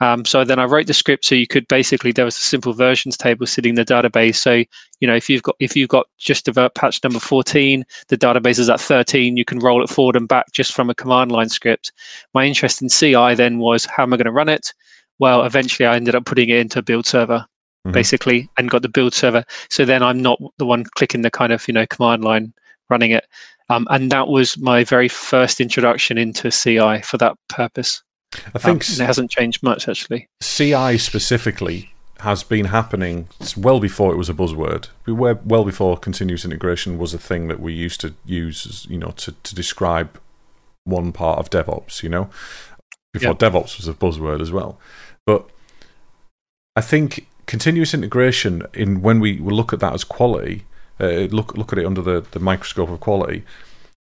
um, 0.00 0.24
so 0.24 0.44
then 0.44 0.60
I 0.60 0.64
wrote 0.64 0.86
the 0.86 0.94
script 0.94 1.24
so 1.24 1.34
you 1.34 1.46
could 1.48 1.66
basically 1.66 2.12
there 2.12 2.24
was 2.24 2.36
a 2.36 2.40
simple 2.40 2.72
versions 2.72 3.16
table 3.16 3.46
sitting 3.46 3.70
in 3.70 3.74
the 3.74 3.84
database. 3.84 4.36
So 4.36 4.62
you 5.00 5.08
know 5.08 5.16
if 5.16 5.28
you've 5.28 5.42
got 5.42 5.56
if 5.58 5.74
you've 5.76 5.88
got 5.88 6.06
just 6.18 6.44
developed 6.44 6.76
patch 6.76 7.02
number 7.02 7.18
14, 7.18 7.84
the 8.06 8.16
database 8.16 8.60
is 8.60 8.70
at 8.70 8.80
13, 8.80 9.36
you 9.36 9.44
can 9.44 9.58
roll 9.58 9.82
it 9.82 9.90
forward 9.90 10.14
and 10.14 10.28
back 10.28 10.52
just 10.52 10.72
from 10.72 10.88
a 10.88 10.94
command 10.94 11.32
line 11.32 11.48
script. 11.48 11.90
My 12.32 12.44
interest 12.44 12.80
in 12.80 12.88
CI 12.88 13.34
then 13.34 13.58
was 13.58 13.86
how 13.86 14.04
am 14.04 14.12
I 14.12 14.18
going 14.18 14.26
to 14.26 14.30
run 14.32 14.48
it? 14.48 14.72
Well, 15.18 15.42
eventually 15.44 15.86
I 15.86 15.96
ended 15.96 16.14
up 16.14 16.24
putting 16.26 16.48
it 16.48 16.58
into 16.58 16.78
a 16.78 16.82
build 16.82 17.04
server 17.06 17.44
Mhm. 17.88 17.92
basically 17.92 18.48
and 18.56 18.70
got 18.70 18.82
the 18.82 18.88
build 18.88 19.14
server. 19.14 19.44
So 19.70 19.84
then 19.84 20.02
I'm 20.02 20.20
not 20.20 20.40
the 20.58 20.66
one 20.66 20.84
clicking 20.96 21.22
the 21.22 21.30
kind 21.30 21.52
of 21.52 21.66
you 21.68 21.74
know 21.74 21.86
command 21.86 22.24
line 22.24 22.52
running 22.90 23.10
it. 23.10 23.26
Um, 23.70 23.86
and 23.90 24.10
that 24.12 24.28
was 24.28 24.56
my 24.58 24.82
very 24.84 25.08
first 25.08 25.60
introduction 25.60 26.16
into 26.16 26.50
CI 26.50 27.02
for 27.02 27.18
that 27.18 27.36
purpose. 27.48 28.02
I 28.54 28.58
think 28.58 28.84
Um, 28.88 28.94
it 29.02 29.06
hasn't 29.06 29.30
changed 29.30 29.62
much 29.62 29.88
actually. 29.88 30.28
CI 30.42 30.98
specifically 30.98 31.90
has 32.20 32.42
been 32.42 32.66
happening 32.66 33.28
well 33.56 33.78
before 33.78 34.12
it 34.12 34.16
was 34.16 34.28
a 34.28 34.34
buzzword. 34.34 34.88
We 35.06 35.12
were 35.12 35.38
well 35.44 35.64
before 35.64 35.96
continuous 35.96 36.44
integration 36.44 36.98
was 36.98 37.14
a 37.14 37.18
thing 37.18 37.48
that 37.48 37.60
we 37.60 37.72
used 37.72 38.00
to 38.00 38.14
use, 38.24 38.66
as, 38.66 38.86
you 38.86 38.98
know, 38.98 39.12
to, 39.18 39.32
to 39.32 39.54
describe 39.54 40.18
one 40.84 41.12
part 41.12 41.38
of 41.38 41.50
DevOps. 41.50 42.02
You 42.02 42.08
know, 42.08 42.30
before 43.12 43.34
DevOps 43.34 43.76
was 43.76 43.86
a 43.86 43.92
buzzword 43.94 44.40
as 44.40 44.50
well. 44.50 44.80
But 45.26 45.48
I 46.74 46.80
think 46.80 47.26
continuous 47.48 47.94
integration, 47.94 48.62
in 48.74 49.02
when 49.02 49.18
we 49.18 49.38
look 49.38 49.72
at 49.72 49.80
that 49.80 49.94
as 49.94 50.04
quality, 50.04 50.64
uh, 51.00 51.26
look 51.32 51.56
look 51.56 51.72
at 51.72 51.78
it 51.78 51.86
under 51.86 52.02
the, 52.02 52.24
the 52.30 52.38
microscope 52.38 52.90
of 52.90 53.00
quality. 53.00 53.42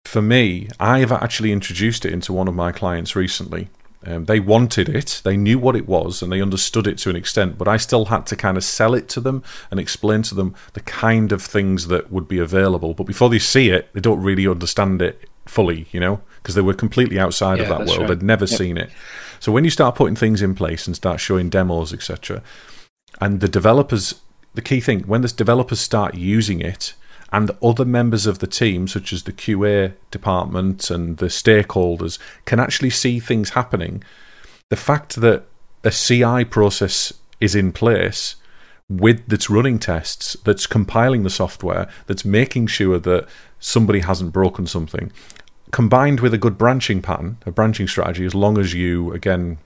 For 0.06 0.22
me, 0.22 0.68
I 0.78 1.00
have 1.00 1.12
actually 1.12 1.52
introduced 1.52 2.06
it 2.06 2.12
into 2.12 2.32
one 2.32 2.48
of 2.48 2.54
my 2.54 2.72
clients 2.72 3.14
recently. 3.16 3.68
Um, 4.06 4.26
they 4.26 4.38
wanted 4.38 4.90
it, 4.90 5.22
they 5.24 5.36
knew 5.36 5.58
what 5.58 5.74
it 5.74 5.88
was, 5.88 6.20
and 6.22 6.30
they 6.30 6.42
understood 6.42 6.86
it 6.86 6.98
to 6.98 7.10
an 7.10 7.16
extent, 7.16 7.56
but 7.56 7.66
I 7.66 7.78
still 7.78 8.04
had 8.06 8.26
to 8.26 8.36
kind 8.36 8.58
of 8.58 8.64
sell 8.64 8.94
it 8.94 9.08
to 9.10 9.20
them 9.20 9.42
and 9.70 9.80
explain 9.80 10.20
to 10.24 10.34
them 10.34 10.54
the 10.74 10.80
kind 10.80 11.32
of 11.32 11.40
things 11.42 11.86
that 11.86 12.12
would 12.12 12.28
be 12.28 12.38
available. 12.38 12.92
But 12.92 13.04
before 13.06 13.30
they 13.30 13.38
see 13.38 13.70
it, 13.70 13.88
they 13.94 14.00
don't 14.00 14.20
really 14.20 14.46
understand 14.46 15.00
it 15.00 15.26
fully, 15.46 15.86
you 15.90 16.00
know, 16.00 16.20
because 16.42 16.54
they 16.54 16.60
were 16.60 16.74
completely 16.74 17.18
outside 17.18 17.60
of 17.60 17.68
that 17.68 17.86
world. 17.86 18.00
right. 18.00 18.08
They'd 18.08 18.22
never 18.22 18.44
Yep. 18.44 18.58
seen 18.58 18.76
it. 18.76 18.90
So 19.40 19.50
when 19.52 19.64
you 19.64 19.70
start 19.70 19.94
putting 19.94 20.16
things 20.16 20.42
in 20.42 20.54
place 20.54 20.86
and 20.86 20.94
start 20.94 21.18
showing 21.18 21.48
demos, 21.48 21.94
etc., 21.94 22.42
and 23.20 23.40
the 23.40 23.48
developers, 23.48 24.20
the 24.54 24.62
key 24.62 24.80
thing, 24.80 25.00
when 25.00 25.22
the 25.22 25.28
developers 25.28 25.80
start 25.80 26.14
using 26.14 26.60
it, 26.60 26.94
and 27.32 27.50
other 27.62 27.84
members 27.84 28.26
of 28.26 28.38
the 28.38 28.46
team, 28.46 28.86
such 28.86 29.12
as 29.12 29.24
the 29.24 29.32
QA 29.32 29.94
department 30.12 30.88
and 30.88 31.16
the 31.16 31.26
stakeholders, 31.26 32.18
can 32.44 32.60
actually 32.60 32.90
see 32.90 33.18
things 33.18 33.50
happening. 33.50 34.04
The 34.70 34.76
fact 34.76 35.16
that 35.16 35.44
a 35.82 35.90
CI 35.90 36.44
process 36.44 37.12
is 37.40 37.56
in 37.56 37.72
place 37.72 38.36
with 38.88 39.26
that's 39.26 39.50
running 39.50 39.78
tests, 39.78 40.36
that's 40.44 40.66
compiling 40.66 41.24
the 41.24 41.30
software, 41.30 41.88
that's 42.06 42.24
making 42.24 42.68
sure 42.68 42.98
that 43.00 43.26
somebody 43.58 44.00
hasn't 44.00 44.32
broken 44.32 44.66
something, 44.66 45.10
combined 45.72 46.20
with 46.20 46.34
a 46.34 46.38
good 46.38 46.56
branching 46.56 47.02
pattern, 47.02 47.38
a 47.46 47.50
branching 47.50 47.88
strategy, 47.88 48.24
as 48.24 48.34
long 48.34 48.58
as 48.58 48.74
you 48.74 49.12
again 49.12 49.58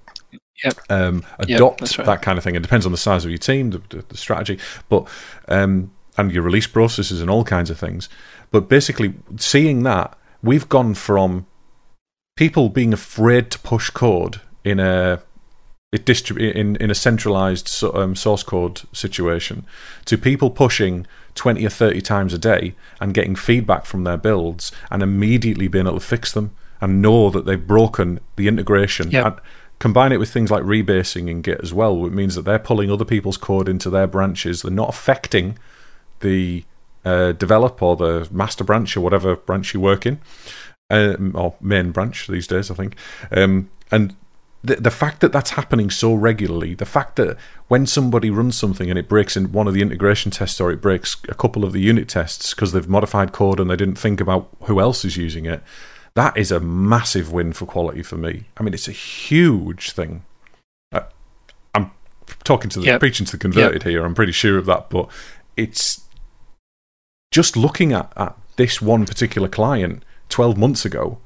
Yep. 0.65 0.75
um, 0.91 1.25
adopt 1.39 1.81
that's 1.81 1.99
right. 1.99 2.07
that 2.07 2.23
kind 2.23 2.37
of 2.39 2.45
thing. 2.45 2.55
It 2.57 2.63
depends 2.63 2.85
on 2.87 2.93
the 2.93 2.99
size 2.99 3.25
of 3.25 3.31
your 3.31 3.39
team, 3.39 3.71
the, 3.71 3.79
the, 3.91 4.05
the 4.09 4.17
strategy, 4.17 4.59
but 4.89 5.07
um, 5.49 5.91
and 6.17 6.33
your 6.33 6.43
release 6.43 6.67
processes 6.67 7.21
and 7.21 7.31
all 7.31 7.45
kinds 7.45 7.71
of 7.71 7.79
things. 7.79 8.09
But 8.51 8.69
basically, 8.69 9.15
seeing 9.37 9.83
that 9.85 10.17
we've 10.43 10.69
gone 10.69 10.95
from 10.95 11.47
people 12.37 12.69
being 12.69 12.93
afraid 12.93 13.51
to 13.51 13.59
push 13.59 13.91
code 13.91 14.41
in 14.65 14.81
a 14.81 15.21
it 15.93 16.05
distrib- 16.05 16.39
in 16.55 16.77
in 16.77 16.91
a 16.91 16.95
centralized 16.95 17.69
so- 17.69 17.95
um, 17.95 18.15
source 18.15 18.43
code 18.43 18.83
situation 18.93 19.65
to 20.05 20.19
people 20.19 20.51
pushing 20.51 21.07
20 21.35 21.65
or 21.65 21.71
30 21.71 22.01
times 22.01 22.35
a 22.35 22.39
day 22.39 22.75
and 23.01 23.15
getting 23.15 23.35
feedback 23.37 23.87
from 23.87 24.05
their 24.05 24.17
builds 24.17 24.73
and 24.91 25.03
immediately 25.03 25.69
being 25.69 25.87
able 25.87 25.99
to 26.01 26.05
fix 26.05 26.33
them 26.33 26.51
and 26.81 27.01
know 27.01 27.31
that 27.31 27.45
they've 27.47 27.67
broken 27.67 28.21
the 28.37 28.49
integration 28.49 29.11
Yep. 29.11 29.41
Combine 29.79 30.13
it 30.13 30.19
with 30.19 30.31
things 30.31 30.51
like 30.51 30.63
rebasing 30.63 31.29
in 31.29 31.41
git 31.41 31.61
as 31.63 31.73
well 31.73 32.05
it 32.07 32.13
means 32.13 32.35
that 32.35 32.43
they're 32.43 32.59
pulling 32.59 32.91
other 32.91 33.05
people's 33.05 33.37
code 33.37 33.69
into 33.69 33.89
their 33.91 34.07
branches 34.07 34.63
they're 34.63 34.73
not 34.73 34.89
affecting 34.89 35.57
the 36.21 36.65
uh, 37.05 37.33
develop 37.33 37.81
or 37.83 37.97
the 37.97 38.29
master 38.31 38.65
branch 38.65 38.97
or 38.97 39.01
whatever 39.01 39.37
branch 39.37 39.73
you 39.73 39.81
work 39.81 40.05
in 40.05 40.21
um, 40.91 41.33
or 41.35 41.55
main 41.61 41.91
branch 41.91 42.27
these 42.27 42.47
days, 42.47 42.71
I 42.71 42.75
think. 42.75 42.97
Um, 43.31 43.71
and 43.91 44.15
the, 44.63 44.77
the 44.77 44.91
fact 44.91 45.21
that 45.21 45.33
that's 45.33 45.51
happening 45.51 45.91
so 45.91 46.15
regularly, 46.15 46.75
the 46.75 46.87
fact 46.87 47.17
that 47.17 47.37
when 47.69 47.87
somebody 47.87 48.31
runs 48.31 48.57
something 48.57 48.91
and 48.91 48.99
it 48.99 49.09
breaks 49.09 49.37
in 49.37 49.53
one 49.53 49.69
of 49.69 49.75
the 49.75 49.83
integration 49.83 50.31
tests 50.31 50.61
or 50.61 50.71
it 50.71 50.81
breaks 50.81 51.17
a 51.29 51.35
couple 51.35 51.65
of 51.65 51.73
the 51.73 51.81
unit 51.81 52.09
tests 52.09 52.55
because 52.55 52.73
they've 52.73 52.89
modified 52.89 53.33
code 53.33 53.61
and 53.61 53.71
they 53.71 53.77
didn't 53.77 53.99
think 53.99 54.21
about 54.21 54.49
who 54.63 54.81
else 54.81 55.05
is 55.05 55.17
using 55.17 55.47
it, 55.47 55.63
that 56.19 56.37
is 56.37 56.51
a 56.51 56.59
massive 56.59 57.31
win 57.33 57.53
for 57.53 57.65
quality 57.65 58.03
for 58.03 58.17
me. 58.17 58.43
I 58.57 58.65
mean, 58.65 58.75
it's 58.75 58.89
a 58.89 58.93
huge 58.93 59.93
thing. 59.93 60.25
I, 60.91 61.03
I'm 61.77 61.93
talking 62.43 62.69
to 62.71 62.81
the 62.81 62.87
yep. 62.87 62.99
preaching 62.99 63.25
to 63.27 63.33
the 63.33 63.39
converted 63.39 63.85
yep. 63.85 63.89
here. 63.89 64.05
I'm 64.05 64.17
pretty 64.17 64.33
sure 64.33 64.59
of 64.59 64.67
that, 64.67 64.91
but 64.91 65.09
it's 65.57 66.01
just 67.31 67.57
looking 67.57 67.93
at, 67.93 68.13
at 68.17 68.35
this 68.57 68.83
one 68.83 69.07
particular 69.07 69.47
client 69.47 70.05
12 70.29 70.59
months 70.59 70.85
ago. 70.85 71.19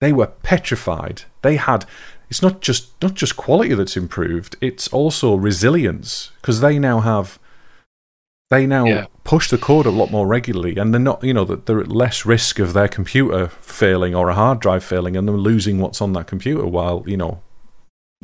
They 0.00 0.10
were 0.10 0.28
petrified. 0.28 1.24
They 1.42 1.56
had 1.56 1.84
it's 2.30 2.40
not 2.40 2.62
just 2.62 2.90
not 3.02 3.14
just 3.14 3.36
quality 3.36 3.74
that's 3.74 3.96
improved; 3.96 4.56
it's 4.62 4.88
also 4.88 5.34
resilience 5.34 6.30
because 6.40 6.60
they 6.60 6.78
now 6.78 7.00
have 7.00 7.38
they 8.54 8.66
now 8.66 8.84
yeah. 8.86 9.06
push 9.24 9.50
the 9.50 9.58
code 9.58 9.86
a 9.86 9.90
lot 9.90 10.10
more 10.10 10.26
regularly, 10.26 10.76
and 10.76 10.92
they're 10.92 11.00
not 11.00 11.22
you 11.22 11.34
know 11.34 11.44
that 11.44 11.66
they're 11.66 11.80
at 11.80 11.88
less 11.88 12.24
risk 12.24 12.58
of 12.58 12.72
their 12.72 12.88
computer 12.88 13.48
failing 13.48 14.14
or 14.14 14.28
a 14.28 14.34
hard 14.34 14.60
drive 14.60 14.84
failing 14.84 15.16
and 15.16 15.26
them 15.26 15.36
losing 15.36 15.78
what's 15.78 16.00
on 16.00 16.12
that 16.12 16.26
computer 16.26 16.66
while 16.66 17.04
you 17.06 17.16
know 17.16 17.40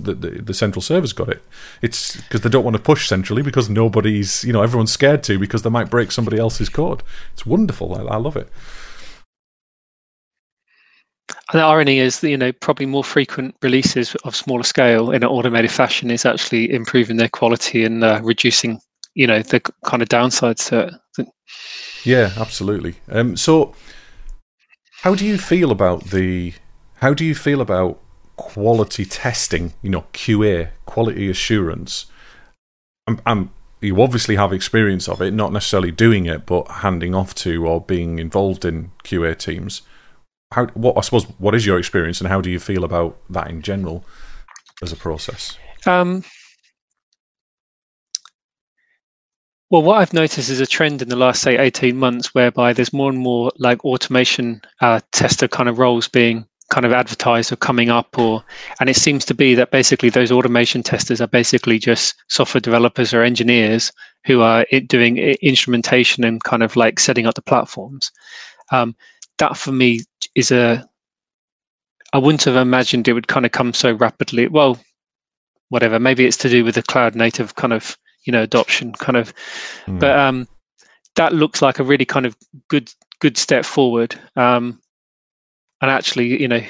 the, 0.05 0.15
the, 0.15 0.31
the 0.43 0.55
central 0.55 0.83
server's 0.83 1.13
got 1.13 1.29
it. 1.29 1.43
It's 1.83 2.17
because 2.17 2.41
they 2.41 2.49
don't 2.49 2.65
want 2.65 2.77
to 2.77 2.83
push 2.83 3.09
centrally 3.09 3.43
because 3.43 3.69
nobody's, 3.69 4.45
you 4.45 4.53
know, 4.53 4.63
everyone's 4.63 4.93
scared 4.93 5.23
to 5.25 5.39
because 5.39 5.63
they 5.63 5.71
might 5.71 5.91
break 5.91 6.11
somebody 6.13 6.39
else's 6.39 6.69
code. 6.69 7.03
It's 7.33 7.45
wonderful. 7.47 7.95
I, 7.95 8.15
I 8.15 8.17
love 8.17 8.37
it. 8.37 8.51
And 11.53 11.61
the 11.61 11.65
irony 11.65 11.99
is 11.99 12.21
that, 12.21 12.31
you 12.31 12.37
know, 12.37 12.53
probably 12.53 12.87
more 12.87 13.05
frequent 13.05 13.57
releases 13.63 14.15
of 14.25 14.37
smaller 14.37 14.63
scale 14.63 15.11
in 15.11 15.23
an 15.23 15.29
automated 15.29 15.71
fashion 15.71 16.11
is 16.11 16.25
actually 16.25 16.73
improving 16.73 17.17
their 17.17 17.29
quality 17.29 17.85
and 17.85 18.05
uh, 18.05 18.21
reducing, 18.23 18.81
you 19.15 19.27
know, 19.27 19.43
the 19.43 19.61
kind 19.85 20.03
of 20.03 20.09
downsides 20.09 20.69
to 20.69 21.01
it. 21.19 21.29
Yeah, 22.05 22.33
absolutely. 22.37 22.95
Um, 23.09 23.37
so, 23.37 23.75
how 25.03 25.15
do 25.15 25.25
you 25.27 25.39
feel 25.39 25.71
about 25.71 26.05
the? 26.07 26.55
How 26.97 27.15
do 27.15 27.25
you 27.25 27.35
feel 27.35 27.61
about 27.61 28.01
quality 28.37 29.05
testing? 29.05 29.75
You 29.83 29.91
know, 29.91 30.05
QA, 30.13 30.71
quality 30.87 31.29
assurance. 31.29 32.07
I'm, 33.07 33.21
I'm, 33.27 33.51
you 33.81 34.01
obviously 34.01 34.37
have 34.37 34.53
experience 34.53 35.09
of 35.09 35.21
it, 35.21 35.33
not 35.33 35.53
necessarily 35.53 35.91
doing 35.91 36.27
it, 36.27 36.47
but 36.47 36.69
handing 36.69 37.15
off 37.15 37.35
to 37.37 37.67
or 37.67 37.81
being 37.81 38.19
involved 38.19 38.65
in 38.65 38.93
QA 39.05 39.37
teams 39.37 39.83
how 40.53 40.67
what 40.69 40.97
I 40.97 41.01
suppose 41.01 41.25
what 41.39 41.55
is 41.55 41.65
your 41.65 41.79
experience 41.79 42.21
and 42.21 42.29
how 42.29 42.41
do 42.41 42.51
you 42.51 42.59
feel 42.59 42.85
about 42.85 43.17
that 43.31 43.49
in 43.49 43.63
general 43.63 44.05
as 44.83 44.93
a 44.93 44.97
process? 44.97 45.57
Um, 45.87 46.25
well, 49.71 49.83
what 49.83 49.99
I've 49.99 50.13
noticed 50.13 50.51
is 50.51 50.61
a 50.61 50.67
trend 50.67 51.01
in 51.01 51.09
the 51.09 51.17
last 51.17 51.43
say 51.43 51.57
eighteen 51.57 51.97
months 51.97 52.35
whereby 52.35 52.73
there's 52.73 52.93
more 52.93 53.11
and 53.11 53.19
more 53.19 53.53
like 53.59 53.85
automation 53.85 54.63
uh, 54.81 55.01
tester 55.13 55.49
kind 55.49 55.69
of 55.69 55.79
roles 55.79 56.09
being 56.09 56.47
kind 56.71 56.87
of 56.87 56.93
advertised 56.93 57.53
or 57.53 57.57
coming 57.57 57.91
up 57.91 58.17
or 58.17 58.45
and 58.79 58.89
it 58.89 58.95
seems 58.97 59.25
to 59.25 59.35
be 59.35 59.57
that 59.57 59.73
basically 59.73 60.09
those 60.09 60.31
automation 60.31 60.85
testers 60.85 61.21
are 61.21 61.27
basically 61.27 61.81
just 61.81 62.15
software 62.29 62.61
developers 62.61 63.13
or 63.13 63.25
engineers 63.25 63.91
who 64.25 64.41
are 64.41 64.65
doing 64.87 65.17
instrumentation 65.19 66.23
and 66.23 66.45
kind 66.45 66.63
of 66.63 66.77
like 66.77 67.01
setting 67.01 67.27
up 67.27 67.35
the 67.35 67.43
platforms 67.43 68.13
um, 68.71 68.95
that 69.39 69.57
for 69.57 69.73
me 69.73 70.01
is 70.37 70.53
a 70.53 70.89
I 72.13 72.19
wouldn't 72.19 72.45
have 72.45 72.57
imagined 72.57 73.07
it 73.07 73.13
would 73.13 73.29
kind 73.29 73.47
of 73.47 73.53
come 73.53 73.73
so 73.73 73.93
rapidly. 73.93 74.49
Well, 74.49 74.81
whatever. 75.69 76.01
Maybe 76.01 76.27
it's 76.27 76.37
to 76.39 76.49
do 76.49 76.65
with 76.65 76.75
the 76.75 76.83
cloud 76.83 77.15
native 77.15 77.55
kind 77.55 77.73
of 77.73 77.97
you 78.25 78.33
know 78.33 78.43
adoption 78.43 78.93
kind 78.93 79.17
of, 79.17 79.35
mm. 79.87 79.99
but 79.99 80.19
um, 80.19 80.49
that 81.17 81.33
looks 81.33 81.63
like 81.63 81.79
a 81.79 81.85
really 81.85 82.05
kind 82.05 82.27
of 82.27 82.37
good 82.69 82.93
good 83.21 83.37
step 83.37 83.65
forward. 83.65 84.19
Um, 84.37 84.81
and 85.83 85.91
actually, 85.91 86.41
you 86.41 86.49
know, 86.49 86.63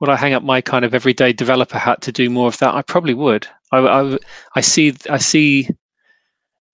would 0.00 0.10
I 0.10 0.16
hang 0.16 0.34
up 0.34 0.42
my 0.42 0.60
kind 0.60 0.84
of 0.84 0.94
everyday 0.94 1.32
developer 1.32 1.78
hat 1.78 2.02
to 2.02 2.12
do 2.12 2.28
more 2.28 2.48
of 2.48 2.58
that? 2.58 2.74
I 2.74 2.82
probably 2.82 3.14
would. 3.14 3.46
I, 3.70 3.78
I, 3.78 4.18
I 4.54 4.60
see 4.60 4.94
I 5.08 5.18
see. 5.18 5.68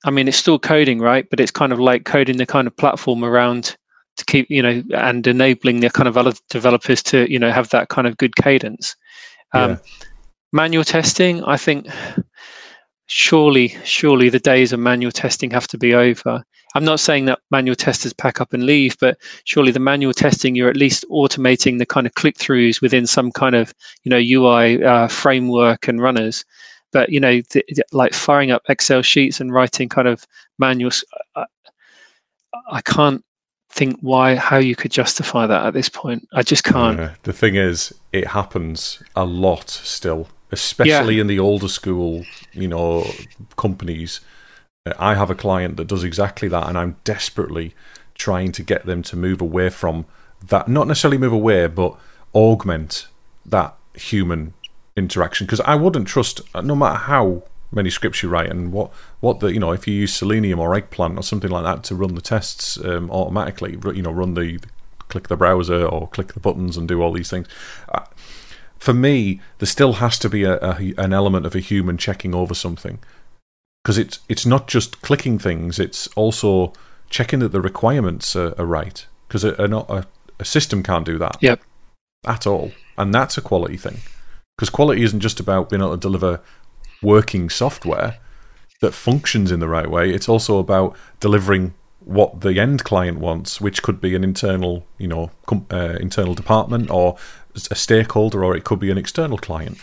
I 0.05 0.11
mean, 0.11 0.29
it's 0.29 0.37
still 0.37 0.59
coding, 0.59 1.01
right? 1.01 1.29
But 1.29 1.41
it's 1.41 1.51
kind 1.51 1.73
of 1.73 1.81
like 1.81 2.05
coding 2.05 2.37
the 2.37 2.47
kind 2.47 2.67
of 2.67 2.77
platform 2.77 3.25
around 3.25 3.77
to 4.19 4.25
keep 4.25 4.51
you 4.51 4.61
know 4.61 4.83
and 4.95 5.27
enabling 5.27 5.81
the 5.81 5.91
kind 5.91 6.09
of 6.09 6.19
other 6.19 6.33
developers 6.51 7.03
to 7.05 7.31
you 7.33 7.39
know 7.39 7.51
have 7.51 7.71
that 7.71 7.89
kind 7.89 8.07
of 8.07 8.17
good 8.19 8.37
cadence 8.37 8.95
um, 9.55 9.71
yeah. 9.71 9.77
manual 10.53 10.85
testing 10.85 11.43
i 11.45 11.57
think 11.57 11.87
surely 13.09 13.69
surely 13.85 14.29
the 14.29 14.39
days 14.39 14.73
of 14.73 14.79
manual 14.79 15.11
testing 15.11 15.51
have 15.51 15.67
to 15.67 15.79
be 15.79 15.95
over 15.95 16.45
i'm 16.75 16.85
not 16.85 17.01
saying 17.01 17.25
that 17.25 17.41
manual 17.51 17.75
testers 17.75 18.13
pack 18.13 18.41
up 18.41 18.53
and 18.53 18.65
leave 18.65 18.97
but 19.01 19.19
surely 19.45 19.73
the 19.73 19.81
manual 19.81 20.13
testing 20.13 20.55
you're 20.55 20.69
at 20.69 20.77
least 20.77 21.05
automating 21.11 21.79
the 21.79 21.87
kind 21.87 22.07
of 22.07 22.15
click 22.15 22.37
throughs 22.37 22.81
within 22.83 23.07
some 23.07 23.33
kind 23.33 23.57
of 23.57 23.75
you 24.05 24.11
know 24.11 24.19
ui 24.19 24.85
uh, 24.85 25.09
framework 25.09 25.89
and 25.89 26.03
runners 26.03 26.45
but 26.93 27.09
you 27.09 27.19
know 27.19 27.41
like 27.93 28.13
firing 28.13 28.51
up 28.51 28.63
excel 28.69 29.03
sheets 29.03 29.41
and 29.41 29.53
writing 29.53 29.89
kind 29.89 30.07
of 30.07 30.27
manuals 30.59 31.03
I, 31.35 31.47
I 32.71 32.81
can't 32.83 33.25
think 33.71 33.99
why 34.01 34.35
how 34.35 34.59
you 34.59 34.75
could 34.75 34.91
justify 34.91 35.47
that 35.47 35.67
at 35.67 35.75
this 35.75 35.89
point. 35.89 36.27
I 36.33 36.43
just 36.43 36.65
can't. 36.65 36.99
Uh, 36.99 37.11
the 37.23 37.33
thing 37.33 37.55
is, 37.55 37.95
it 38.13 38.29
happens 38.29 39.03
a 39.15 39.25
lot 39.25 39.71
still, 39.71 40.29
especially 40.51 41.17
yeah. 41.17 41.21
in 41.23 41.27
the 41.27 41.39
older 41.39 41.69
school, 41.69 42.25
you 42.53 42.69
know, 42.69 43.07
companies. 43.57 44.21
Uh, 44.87 44.95
I 44.99 45.15
have 45.15 45.31
a 45.31 45.35
client 45.35 45.77
that 45.77 45.87
does 45.87 46.05
exactly 46.05 46.49
that, 46.49 46.69
and 46.69 46.79
I'm 46.79 46.97
desperately 47.05 47.75
trying 48.15 48.53
to 48.53 48.63
get 48.63 48.87
them 48.87 49.03
to 49.05 49.17
move 49.17 49.41
away 49.41 49.71
from 49.71 50.07
that. 50.47 50.69
Not 50.69 50.87
necessarily 50.87 51.19
move 51.19 51.33
away, 51.33 51.67
but 51.67 51.97
augment 52.35 53.07
that 53.47 53.75
human 53.95 54.55
interaction. 54.97 55.47
Because 55.47 55.61
I 55.61 55.75
wouldn't 55.75 56.09
trust, 56.09 56.41
no 56.55 56.75
matter 56.75 56.99
how 56.99 57.45
many 57.71 57.91
scripts 57.91 58.23
you 58.23 58.29
write 58.31 58.49
and 58.49 58.73
what 58.73 58.91
what 59.21 59.41
the 59.41 59.53
you 59.53 59.61
know 59.61 59.73
if 59.73 59.87
you 59.87 59.93
use 59.93 60.15
Selenium 60.15 60.59
or 60.59 60.75
Eggplant 60.75 61.19
or 61.19 61.23
something 61.23 61.51
like 61.51 61.65
that 61.65 61.85
to 61.85 61.95
run 61.95 62.15
the 62.15 62.23
tests 62.23 62.79
um, 62.83 63.11
automatically, 63.11 63.79
you 63.95 64.03
know, 64.03 64.11
run 64.11 64.35
the 64.35 64.59
click 65.09 65.29
the 65.29 65.37
browser 65.37 65.85
or 65.85 66.09
click 66.09 66.35
the 66.35 66.41
buttons 66.41 66.77
and 66.77 66.89
do 66.89 67.03
all 67.03 67.13
these 67.13 67.31
things. 67.31 67.47
For 68.79 68.95
me, 68.95 69.41
there 69.59 69.67
still 69.67 69.95
has 69.95 70.19
to 70.21 70.29
be 70.29 70.45
a, 70.45 70.57
a, 70.57 70.95
an 70.97 71.13
element 71.13 71.47
of 71.47 71.55
a 71.55 71.61
human 71.61 71.99
checking 71.99 72.35
over 72.35 72.55
something 72.55 72.99
because 73.83 73.99
it's 73.99 74.21
it's 74.29 74.47
not 74.47 74.69
just 74.69 75.01
clicking 75.03 75.39
things; 75.39 75.79
it's 75.79 76.07
also 76.09 76.73
checking 77.11 77.39
that 77.41 77.53
the 77.53 77.61
requirements 77.61 78.37
are, 78.37 78.55
are 78.59 78.67
right. 78.67 79.07
Because 79.27 79.45
a, 79.45 79.55
a, 79.55 80.07
a 80.39 80.45
system 80.45 80.83
can't 80.83 81.05
do 81.05 81.19
that. 81.19 81.37
Yep. 81.41 81.61
At 82.27 82.47
all, 82.47 82.73
and 82.97 83.15
that's 83.15 83.39
a 83.39 83.43
quality 83.43 83.77
thing. 83.77 83.99
Because 84.57 84.71
quality 84.71 85.03
isn't 85.03 85.21
just 85.21 85.41
about 85.41 85.71
being 85.71 85.83
able 85.83 85.93
to 85.93 86.01
deliver 86.01 86.41
working 87.03 87.49
software 87.49 88.19
that 88.81 88.93
functions 88.93 89.51
in 89.51 89.61
the 89.61 89.69
right 89.69 89.91
way. 89.91 90.11
It's 90.11 90.29
also 90.29 90.59
about 90.59 90.97
delivering 91.21 91.75
what 92.01 92.41
the 92.41 92.59
end 92.59 92.85
client 92.85 93.19
wants, 93.19 93.61
which 93.61 93.83
could 93.83 94.01
be 94.01 94.15
an 94.15 94.25
internal, 94.25 94.87
you 94.99 95.07
know, 95.07 95.31
com- 95.47 95.67
uh, 95.71 95.97
internal 96.01 96.35
department 96.35 96.91
or 96.91 97.17
a 97.55 97.75
stakeholder, 97.75 98.45
or 98.45 98.57
it 98.57 98.65
could 98.65 98.79
be 98.79 98.91
an 98.91 98.99
external 98.99 99.39
client. 99.39 99.79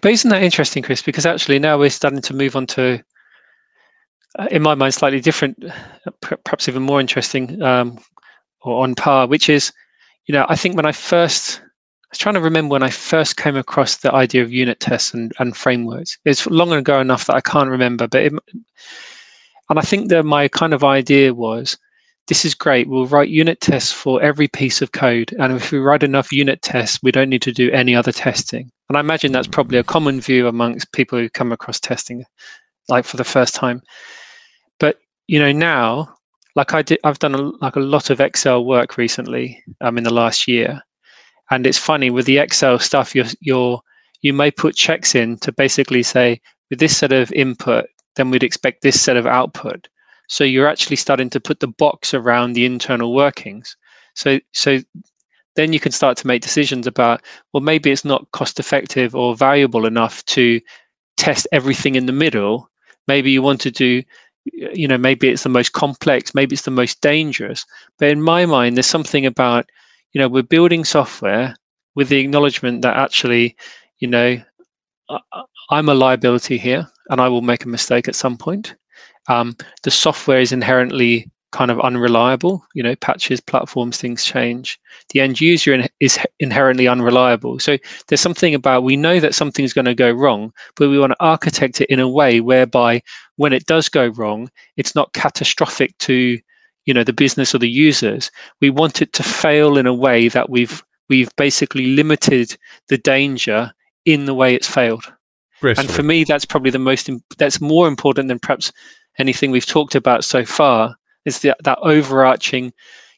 But 0.00 0.12
isn't 0.12 0.30
that 0.30 0.42
interesting, 0.42 0.82
Chris? 0.82 1.02
Because 1.02 1.26
actually 1.26 1.58
now 1.58 1.78
we're 1.78 1.90
starting 1.90 2.22
to 2.22 2.34
move 2.34 2.56
on 2.56 2.66
to, 2.68 3.02
uh, 4.38 4.48
in 4.50 4.62
my 4.62 4.74
mind, 4.74 4.94
slightly 4.94 5.20
different, 5.20 5.64
perhaps 6.44 6.68
even 6.68 6.82
more 6.82 7.00
interesting, 7.00 7.60
um, 7.62 7.98
or 8.62 8.82
on 8.84 8.94
par, 8.94 9.26
which 9.26 9.48
is, 9.48 9.72
you 10.26 10.32
know, 10.32 10.46
I 10.48 10.56
think 10.56 10.76
when 10.76 10.86
I 10.86 10.92
first 10.92 11.60
I 12.10 12.14
was 12.14 12.18
trying 12.18 12.34
to 12.34 12.40
remember 12.40 12.72
when 12.72 12.82
I 12.82 12.90
first 12.90 13.36
came 13.36 13.54
across 13.54 13.98
the 13.98 14.12
idea 14.12 14.42
of 14.42 14.52
unit 14.52 14.80
tests 14.80 15.14
and, 15.14 15.32
and 15.38 15.56
frameworks. 15.56 16.18
It's 16.24 16.44
long 16.46 16.72
ago 16.72 17.00
enough 17.00 17.26
that 17.26 17.36
I 17.36 17.40
can't 17.40 17.70
remember, 17.70 18.08
but 18.08 18.20
it, 18.20 18.32
and 18.32 19.78
I 19.78 19.82
think 19.82 20.08
that 20.08 20.24
my 20.24 20.48
kind 20.48 20.74
of 20.74 20.82
idea 20.82 21.32
was 21.32 21.78
this 22.30 22.44
is 22.44 22.54
great. 22.54 22.88
We'll 22.88 23.08
write 23.08 23.28
unit 23.28 23.60
tests 23.60 23.90
for 23.90 24.22
every 24.22 24.46
piece 24.46 24.80
of 24.80 24.92
code. 24.92 25.34
And 25.40 25.52
if 25.52 25.72
we 25.72 25.80
write 25.80 26.04
enough 26.04 26.30
unit 26.30 26.62
tests, 26.62 27.00
we 27.02 27.10
don't 27.10 27.28
need 27.28 27.42
to 27.42 27.50
do 27.50 27.72
any 27.72 27.92
other 27.92 28.12
testing. 28.12 28.70
And 28.88 28.96
I 28.96 29.00
imagine 29.00 29.32
that's 29.32 29.48
probably 29.48 29.78
a 29.78 29.84
common 29.84 30.20
view 30.20 30.46
amongst 30.46 30.92
people 30.92 31.18
who 31.18 31.28
come 31.28 31.50
across 31.50 31.80
testing 31.80 32.24
like 32.88 33.04
for 33.04 33.16
the 33.16 33.24
first 33.24 33.56
time. 33.56 33.82
But 34.78 34.98
you 35.26 35.40
know, 35.40 35.50
now, 35.50 36.14
like 36.54 36.72
I 36.72 36.82
did 36.82 37.00
I've 37.02 37.18
done 37.18 37.34
a, 37.34 37.42
like 37.60 37.74
a 37.74 37.80
lot 37.80 38.10
of 38.10 38.20
Excel 38.20 38.64
work 38.64 38.96
recently 38.96 39.60
um, 39.80 39.98
in 39.98 40.04
the 40.04 40.14
last 40.14 40.46
year. 40.46 40.80
And 41.50 41.66
it's 41.66 41.78
funny 41.78 42.10
with 42.10 42.26
the 42.26 42.38
Excel 42.38 42.78
stuff, 42.78 43.12
you're, 43.12 43.26
you're 43.40 43.80
you 44.22 44.32
may 44.32 44.52
put 44.52 44.76
checks 44.76 45.16
in 45.16 45.36
to 45.38 45.50
basically 45.50 46.04
say 46.04 46.40
with 46.70 46.78
this 46.78 46.96
set 46.96 47.10
of 47.10 47.32
input, 47.32 47.86
then 48.14 48.30
we'd 48.30 48.44
expect 48.44 48.82
this 48.82 49.00
set 49.00 49.16
of 49.16 49.26
output. 49.26 49.88
So 50.30 50.44
you're 50.44 50.68
actually 50.68 50.96
starting 50.96 51.30
to 51.32 51.40
put 51.40 51.60
the 51.60 51.68
box 51.68 52.14
around 52.14 52.54
the 52.54 52.66
internal 52.66 53.14
workings. 53.14 53.76
So 54.16 54.40
so 54.54 54.80
then 55.56 55.72
you 55.72 55.80
can 55.80 55.92
start 55.92 56.16
to 56.18 56.26
make 56.26 56.42
decisions 56.42 56.86
about 56.86 57.22
well 57.52 57.62
maybe 57.62 57.90
it's 57.90 58.04
not 58.04 58.30
cost 58.32 58.60
effective 58.60 59.14
or 59.14 59.36
valuable 59.36 59.86
enough 59.86 60.24
to 60.26 60.60
test 61.18 61.48
everything 61.52 61.96
in 61.96 62.06
the 62.06 62.12
middle. 62.12 62.70
Maybe 63.08 63.30
you 63.32 63.42
want 63.42 63.60
to 63.62 63.72
do 63.72 64.02
you 64.54 64.88
know 64.88 64.98
maybe 64.98 65.28
it's 65.28 65.44
the 65.44 65.48
most 65.50 65.72
complex 65.72 66.34
maybe 66.34 66.54
it's 66.54 66.64
the 66.64 66.70
most 66.70 67.00
dangerous 67.02 67.64
but 67.98 68.08
in 68.08 68.22
my 68.22 68.46
mind 68.46 68.76
there's 68.76 68.86
something 68.86 69.26
about 69.26 69.68
you 70.12 70.20
know 70.20 70.28
we're 70.28 70.42
building 70.42 70.84
software 70.84 71.54
with 71.94 72.08
the 72.08 72.18
acknowledgement 72.18 72.82
that 72.82 72.96
actually 72.96 73.56
you 73.98 74.08
know 74.08 74.40
i'm 75.70 75.88
a 75.88 75.94
liability 75.94 76.58
here 76.58 76.86
and 77.10 77.20
i 77.20 77.28
will 77.28 77.42
make 77.42 77.64
a 77.64 77.68
mistake 77.68 78.08
at 78.08 78.14
some 78.14 78.36
point 78.36 78.74
um, 79.30 79.56
the 79.84 79.90
software 79.90 80.40
is 80.40 80.52
inherently 80.52 81.30
kind 81.52 81.70
of 81.70 81.80
unreliable. 81.80 82.64
You 82.74 82.82
know 82.82 82.96
patches 82.96 83.40
platforms 83.40 83.98
things 83.98 84.24
change. 84.24 84.78
The 85.10 85.20
end 85.20 85.40
user 85.40 85.72
in, 85.74 85.88
is 86.00 86.18
inherently 86.38 86.88
unreliable. 86.88 87.58
So 87.58 87.78
there's 88.08 88.20
something 88.20 88.54
about 88.54 88.82
we 88.82 88.96
know 88.96 89.20
that 89.20 89.34
something's 89.34 89.72
going 89.72 89.86
to 89.86 89.94
go 89.94 90.10
wrong 90.10 90.52
but 90.76 90.88
we 90.88 90.98
want 90.98 91.12
to 91.12 91.24
architect 91.24 91.80
it 91.80 91.90
in 91.90 92.00
a 92.00 92.08
way 92.08 92.40
whereby 92.40 93.02
when 93.36 93.52
it 93.52 93.66
does 93.66 93.88
go 93.88 94.08
wrong 94.08 94.50
it's 94.76 94.94
not 94.94 95.12
catastrophic 95.12 95.96
to 95.98 96.38
you 96.86 96.94
know 96.94 97.04
the 97.04 97.12
business 97.12 97.54
or 97.54 97.58
the 97.58 97.68
users. 97.68 98.30
We 98.60 98.70
want 98.70 99.02
it 99.02 99.12
to 99.14 99.22
fail 99.22 99.76
in 99.76 99.86
a 99.86 99.94
way 99.94 100.28
that 100.28 100.50
we've 100.50 100.82
we've 101.08 101.34
basically 101.36 101.86
limited 101.86 102.56
the 102.88 102.98
danger 102.98 103.72
in 104.04 104.24
the 104.24 104.34
way 104.34 104.54
it's 104.54 104.68
failed. 104.68 105.12
And 105.78 105.90
for 105.90 106.02
me 106.02 106.24
that's 106.24 106.44
probably 106.44 106.70
the 106.70 106.78
most 106.78 107.10
that's 107.38 107.60
more 107.60 107.86
important 107.86 108.28
than 108.28 108.38
perhaps 108.38 108.72
anything 109.18 109.50
we've 109.50 109.66
talked 109.66 109.94
about 109.94 110.24
so 110.24 110.44
far 110.44 110.96
is 111.24 111.40
the, 111.40 111.56
that 111.64 111.78
overarching, 111.82 112.72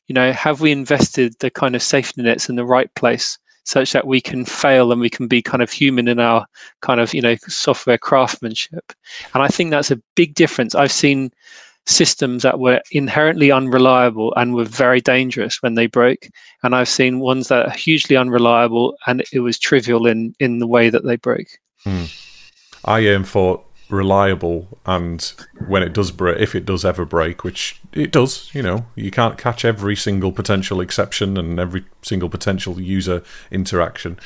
you 0.09 0.15
know, 0.15 0.33
have 0.33 0.61
we 0.61 0.73
invested 0.73 1.35
the 1.41 1.51
kind 1.51 1.75
of 1.75 1.83
safety 1.83 2.23
nets 2.23 2.49
in 2.49 2.57
the 2.57 2.65
right 2.65 2.93
place 2.95 3.39
such 3.65 3.93
that 3.93 4.07
we 4.07 4.21
can 4.21 4.45
fail 4.45 4.91
and 4.91 5.01
we 5.01 5.11
can 5.11 5.29
be 5.29 5.41
kind 5.41 5.63
of 5.63 5.71
human 5.71 6.09
in 6.09 6.19
our 6.19 6.45
kind 6.81 7.01
of, 7.01 7.15
you 7.15 7.21
know, 7.21 7.37
software 7.47 7.99
craftsmanship. 7.99 8.93
And 9.35 9.43
I 9.43 9.49
think 9.49 9.71
that's 9.71 9.91
a 9.91 10.03
big 10.17 10.35
difference. 10.35 10.75
I've 10.75 10.93
seen 10.93 11.31
systems 11.87 12.43
that 12.43 12.59
were 12.61 12.81
inherently 12.91 13.51
unreliable 13.51 14.33
and 14.37 14.55
were 14.55 14.65
very 14.65 15.01
dangerous 15.01 15.63
when 15.63 15.75
they 15.75 15.87
broke. 15.87 16.29
And 16.63 16.75
I've 16.75 16.89
seen 16.89 17.21
ones 17.21 17.49
that 17.49 17.67
are 17.67 17.71
hugely 17.71 18.17
unreliable 18.17 18.97
and 19.07 19.23
it 19.33 19.41
was 19.41 19.59
trivial 19.59 20.07
in, 20.07 20.35
in 20.39 20.59
the 20.59 20.67
way 20.67 20.91
that 20.91 21.05
they 21.05 21.17
broke. 21.17 21.49
Hmm. 21.85 22.05
I 22.85 23.01
aim 23.01 23.25
for 23.25 23.63
reliable 23.93 24.67
and 24.87 25.35
when 25.69 25.83
it 25.83 25.93
does 25.93 26.11
break 26.11 26.41
if 26.41 26.55
it 26.55 26.65
does 26.65 26.85
ever 26.85 27.05
break 27.05 27.45
which 27.45 27.81
it 27.93 28.11
does 28.11 28.53
you 28.55 28.63
know 28.63 28.87
you 28.95 29.11
can't 29.11 29.37
catch 29.39 29.65
every 29.65 29.95
single 29.95 30.33
potential 30.33 30.81
exception 30.81 31.37
and 31.37 31.61
every 31.61 31.85
single 32.03 32.29
potential 32.29 32.81
user 32.81 33.23
interaction. 33.51 34.19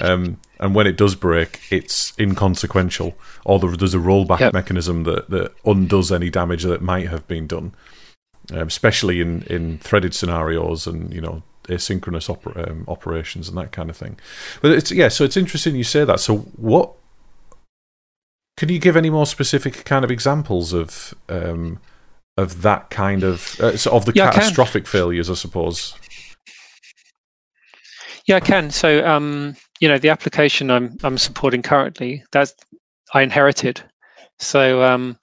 Um, 0.00 0.38
and 0.58 0.74
when 0.74 0.86
it 0.86 0.96
does 0.96 1.14
break 1.14 1.60
it's 1.70 2.12
inconsequential 2.18 3.14
or 3.44 3.58
there's 3.58 3.94
a 3.94 3.98
rollback 3.98 4.40
yep. 4.40 4.52
mechanism 4.52 5.04
that, 5.04 5.30
that 5.30 5.52
undoes 5.64 6.10
any 6.10 6.28
damage 6.28 6.64
that 6.64 6.82
might 6.82 7.08
have 7.08 7.26
been 7.28 7.46
done 7.46 7.72
um, 8.50 8.66
especially 8.66 9.20
in, 9.20 9.42
in 9.44 9.78
threaded 9.78 10.14
scenarios 10.14 10.86
and 10.86 11.12
you 11.14 11.20
know 11.20 11.42
asynchronous 11.68 12.28
oper- 12.28 12.68
um, 12.68 12.84
operations 12.88 13.48
and 13.48 13.56
that 13.56 13.70
kind 13.70 13.88
of 13.88 13.96
thing. 13.96 14.18
But 14.60 14.72
it's 14.72 14.90
yeah 14.90 15.08
so 15.08 15.24
it's 15.24 15.36
interesting 15.36 15.76
you 15.76 15.84
say 15.84 16.04
that. 16.04 16.20
So 16.20 16.38
what 16.56 16.92
can 18.62 18.68
you 18.68 18.78
give 18.78 18.96
any 18.96 19.10
more 19.10 19.26
specific 19.26 19.84
kind 19.84 20.04
of 20.04 20.10
examples 20.12 20.72
of 20.72 21.12
um, 21.28 21.80
of 22.36 22.62
that 22.62 22.90
kind 22.90 23.24
of 23.24 23.56
uh, 23.60 23.76
of 23.90 24.04
the 24.04 24.12
yeah, 24.14 24.30
catastrophic 24.30 24.84
I 24.84 24.88
failures? 24.88 25.28
I 25.28 25.34
suppose. 25.34 25.96
Yeah, 28.26 28.36
I 28.36 28.40
can. 28.40 28.70
So, 28.70 29.04
um, 29.04 29.56
you 29.80 29.88
know, 29.88 29.98
the 29.98 30.10
application 30.10 30.70
I'm 30.70 30.96
I'm 31.02 31.18
supporting 31.18 31.62
currently 31.62 32.22
that's 32.30 32.54
I 33.12 33.22
inherited. 33.22 33.82
So, 34.38 34.80
um, 34.84 35.18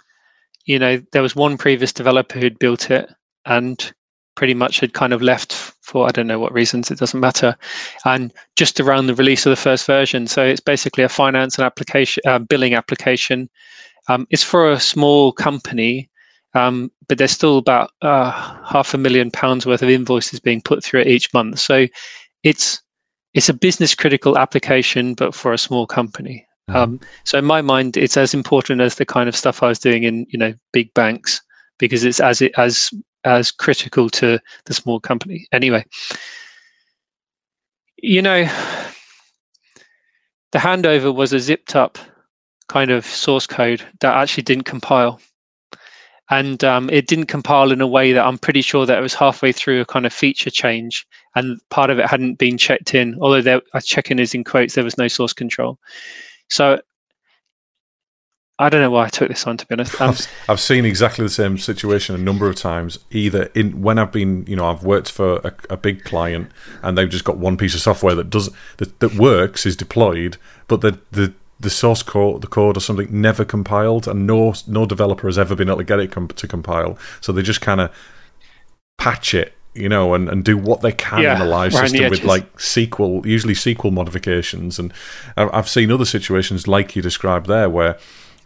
you 0.65 0.77
know, 0.77 1.01
there 1.13 1.21
was 1.21 1.33
one 1.33 1.57
previous 1.57 1.93
developer 1.93 2.39
who'd 2.39 2.59
built 2.59 2.91
it, 2.91 3.09
and 3.45 3.93
pretty 4.39 4.53
much 4.53 4.79
had 4.79 4.93
kind 4.93 5.11
of 5.11 5.21
left 5.21 5.51
for 5.81 6.07
I 6.07 6.11
don't 6.11 6.27
know 6.27 6.39
what 6.39 6.53
reasons, 6.53 6.89
it 6.89 6.97
doesn't 6.97 7.19
matter. 7.19 7.57
And 8.05 8.33
just 8.55 8.79
around 8.79 9.07
the 9.07 9.13
release 9.13 9.45
of 9.45 9.49
the 9.49 9.57
first 9.57 9.85
version, 9.85 10.27
so 10.27 10.45
it's 10.45 10.61
basically 10.61 11.03
a 11.03 11.09
finance 11.09 11.57
and 11.57 11.65
application 11.65 12.23
uh, 12.25 12.39
billing 12.39 12.73
application. 12.73 13.49
Um, 14.07 14.25
it's 14.29 14.41
for 14.41 14.71
a 14.71 14.79
small 14.79 15.33
company, 15.33 16.09
um, 16.53 16.89
but 17.09 17.17
there's 17.17 17.31
still 17.31 17.57
about 17.57 17.91
uh, 18.01 18.31
half 18.63 18.93
a 18.93 18.97
million 18.97 19.29
pounds 19.29 19.65
worth 19.65 19.83
of 19.83 19.89
invoices 19.89 20.39
being 20.39 20.61
put 20.61 20.85
through 20.85 21.01
it 21.01 21.07
each 21.07 21.33
month. 21.33 21.59
So 21.59 21.87
it's 22.43 22.81
it's 23.33 23.49
a 23.49 23.53
business 23.53 23.93
critical 23.93 24.37
application, 24.37 25.15
but 25.15 25.35
for 25.35 25.51
a 25.51 25.57
small 25.57 25.85
company. 25.85 26.47
Mm-hmm. 26.69 26.77
Um, 26.77 26.99
so 27.25 27.37
in 27.37 27.43
my 27.43 27.61
mind, 27.61 27.97
it's 27.97 28.15
as 28.15 28.33
important 28.33 28.79
as 28.79 28.95
the 28.95 29.05
kind 29.05 29.27
of 29.27 29.35
stuff 29.35 29.61
I 29.61 29.67
was 29.67 29.79
doing 29.79 30.03
in 30.03 30.25
you 30.29 30.39
know 30.39 30.53
big 30.71 30.93
banks 30.93 31.41
because 31.77 32.05
it's 32.05 32.21
as 32.21 32.41
it 32.41 32.53
as 32.57 32.93
as 33.23 33.51
critical 33.51 34.09
to 34.09 34.39
the 34.65 34.73
small 34.73 34.99
company. 34.99 35.47
Anyway, 35.51 35.85
you 37.97 38.21
know, 38.21 38.43
the 40.51 40.59
handover 40.59 41.13
was 41.13 41.33
a 41.33 41.39
zipped 41.39 41.75
up 41.75 41.97
kind 42.67 42.91
of 42.91 43.05
source 43.05 43.47
code 43.47 43.83
that 43.99 44.15
actually 44.15 44.43
didn't 44.43 44.65
compile. 44.65 45.19
And 46.31 46.63
um, 46.63 46.91
it 46.91 47.07
didn't 47.07 47.25
compile 47.25 47.71
in 47.71 47.81
a 47.81 47.87
way 47.87 48.13
that 48.13 48.23
I'm 48.23 48.37
pretty 48.37 48.61
sure 48.61 48.85
that 48.85 48.99
it 48.99 49.01
was 49.01 49.15
halfway 49.15 49.51
through 49.51 49.81
a 49.81 49.85
kind 49.85 50.05
of 50.05 50.13
feature 50.13 50.51
change, 50.51 51.07
and 51.35 51.59
part 51.71 51.89
of 51.89 51.97
it 51.97 52.05
hadn't 52.05 52.35
been 52.35 52.55
checked 52.55 52.93
in. 52.93 53.17
Although 53.19 53.41
there, 53.41 53.61
a 53.73 53.81
check-in 53.81 54.19
is 54.19 54.35
in 54.35 54.43
quotes, 54.43 54.75
there 54.75 54.83
was 54.83 54.97
no 54.97 55.07
source 55.07 55.33
control. 55.33 55.79
So 56.47 56.79
I 58.61 58.67
don't 58.67 58.81
know 58.81 58.91
why 58.91 59.05
I 59.05 59.09
took 59.09 59.29
this 59.29 59.47
on. 59.47 59.55
To 59.55 59.65
be 59.65 59.73
honest, 59.73 59.99
um, 60.01 60.09
I've, 60.09 60.27
I've, 60.49 60.59
seen 60.59 60.83
exactly 60.83 61.23
the 61.23 61.29
same 61.29 61.57
situation 61.57 62.13
a 62.13 62.17
number 62.17 62.49
of 62.49 62.57
times. 62.57 62.99
Either 63.09 63.49
in 63.55 63.81
when 63.81 63.97
I've 63.97 64.11
been, 64.11 64.45
you 64.47 64.57
know, 64.57 64.65
I've 64.65 64.83
worked 64.83 65.09
for 65.09 65.37
a, 65.37 65.53
a 65.69 65.77
big 65.77 66.03
client 66.03 66.51
and 66.83 66.97
they've 66.97 67.09
just 67.09 67.23
got 67.23 67.37
one 67.37 67.55
piece 67.55 67.73
of 67.73 67.79
software 67.79 68.15
that 68.15 68.29
does 68.29 68.49
that, 68.77 68.99
that 68.99 69.15
works 69.15 69.65
is 69.65 69.77
deployed, 69.77 70.35
but 70.67 70.81
the 70.81 70.99
the 71.11 71.33
the 71.61 71.69
source 71.69 72.03
code, 72.03 72.41
the 72.41 72.47
code 72.47 72.75
or 72.75 72.81
something 72.81 73.07
never 73.09 73.45
compiled, 73.45 74.09
and 74.09 74.27
no 74.27 74.53
no 74.67 74.85
developer 74.85 75.27
has 75.27 75.39
ever 75.39 75.55
been 75.55 75.69
able 75.69 75.77
to 75.77 75.85
get 75.85 75.99
it 75.99 76.11
to 76.11 76.47
compile. 76.47 76.97
So 77.21 77.31
they 77.31 77.41
just 77.41 77.61
kind 77.61 77.79
of 77.79 77.95
patch 78.97 79.33
it 79.33 79.53
you 79.75 79.87
know, 79.87 80.13
and, 80.15 80.27
and 80.27 80.43
do 80.43 80.57
what 80.57 80.81
they 80.81 80.91
can 80.91 81.21
yeah, 81.21 81.33
in 81.33 81.39
the 81.39 81.45
live 81.45 81.71
system 81.71 82.09
with 82.09 82.23
like 82.23 82.57
SQL, 82.57 83.23
usually 83.25 83.53
SQL 83.53 83.93
modifications. 83.93 84.79
And 84.79 84.91
I've 85.37 85.69
seen 85.69 85.91
other 85.91 86.05
situations 86.05 86.67
like 86.67 86.95
you 86.95 87.01
described 87.01 87.45
there 87.45 87.69
where 87.69 87.97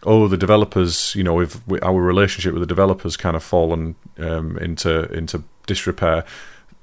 oh, 0.04 0.28
the 0.28 0.36
developers, 0.36 1.14
you 1.14 1.22
know, 1.22 1.40
if 1.40 1.60
our 1.82 2.00
relationship 2.00 2.52
with 2.52 2.60
the 2.60 2.66
developers 2.66 3.16
kind 3.16 3.36
of 3.36 3.42
fallen 3.42 3.94
um, 4.18 4.58
into 4.58 5.10
into 5.12 5.42
disrepair. 5.66 6.24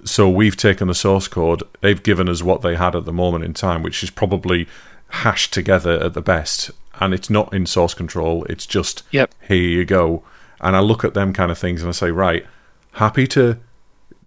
So 0.03 0.27
we've 0.29 0.57
taken 0.57 0.87
the 0.87 0.95
source 0.95 1.27
code. 1.27 1.63
They've 1.81 2.01
given 2.01 2.27
us 2.27 2.41
what 2.41 2.61
they 2.61 2.75
had 2.75 2.95
at 2.95 3.05
the 3.05 3.13
moment 3.13 3.43
in 3.43 3.53
time, 3.53 3.83
which 3.83 4.03
is 4.03 4.09
probably 4.09 4.67
hashed 5.09 5.53
together 5.53 5.99
at 6.03 6.13
the 6.13 6.21
best, 6.21 6.71
and 6.99 7.13
it's 7.13 7.29
not 7.29 7.53
in 7.53 7.65
source 7.65 7.93
control. 7.93 8.43
It's 8.45 8.65
just 8.65 9.03
yep. 9.11 9.33
here 9.47 9.57
you 9.57 9.85
go. 9.85 10.23
And 10.59 10.75
I 10.75 10.79
look 10.79 11.03
at 11.03 11.13
them 11.13 11.33
kind 11.33 11.51
of 11.51 11.57
things 11.57 11.81
and 11.81 11.89
I 11.89 11.91
say, 11.91 12.11
right, 12.11 12.45
happy 12.93 13.27
to 13.27 13.57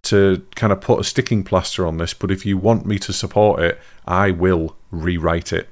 to 0.03 0.47
kind 0.55 0.73
of 0.73 0.83
put 0.83 1.01
a 1.01 1.05
sticking 1.05 1.43
plaster 1.43 1.87
on 1.87 1.97
this, 1.97 2.13
but 2.13 2.31
if 2.31 2.45
you 2.45 2.59
want 2.59 2.85
me 2.85 2.99
to 2.99 3.13
support 3.13 3.61
it, 3.61 3.81
I 4.07 4.33
will 4.33 4.77
rewrite 4.91 5.51
it 5.51 5.69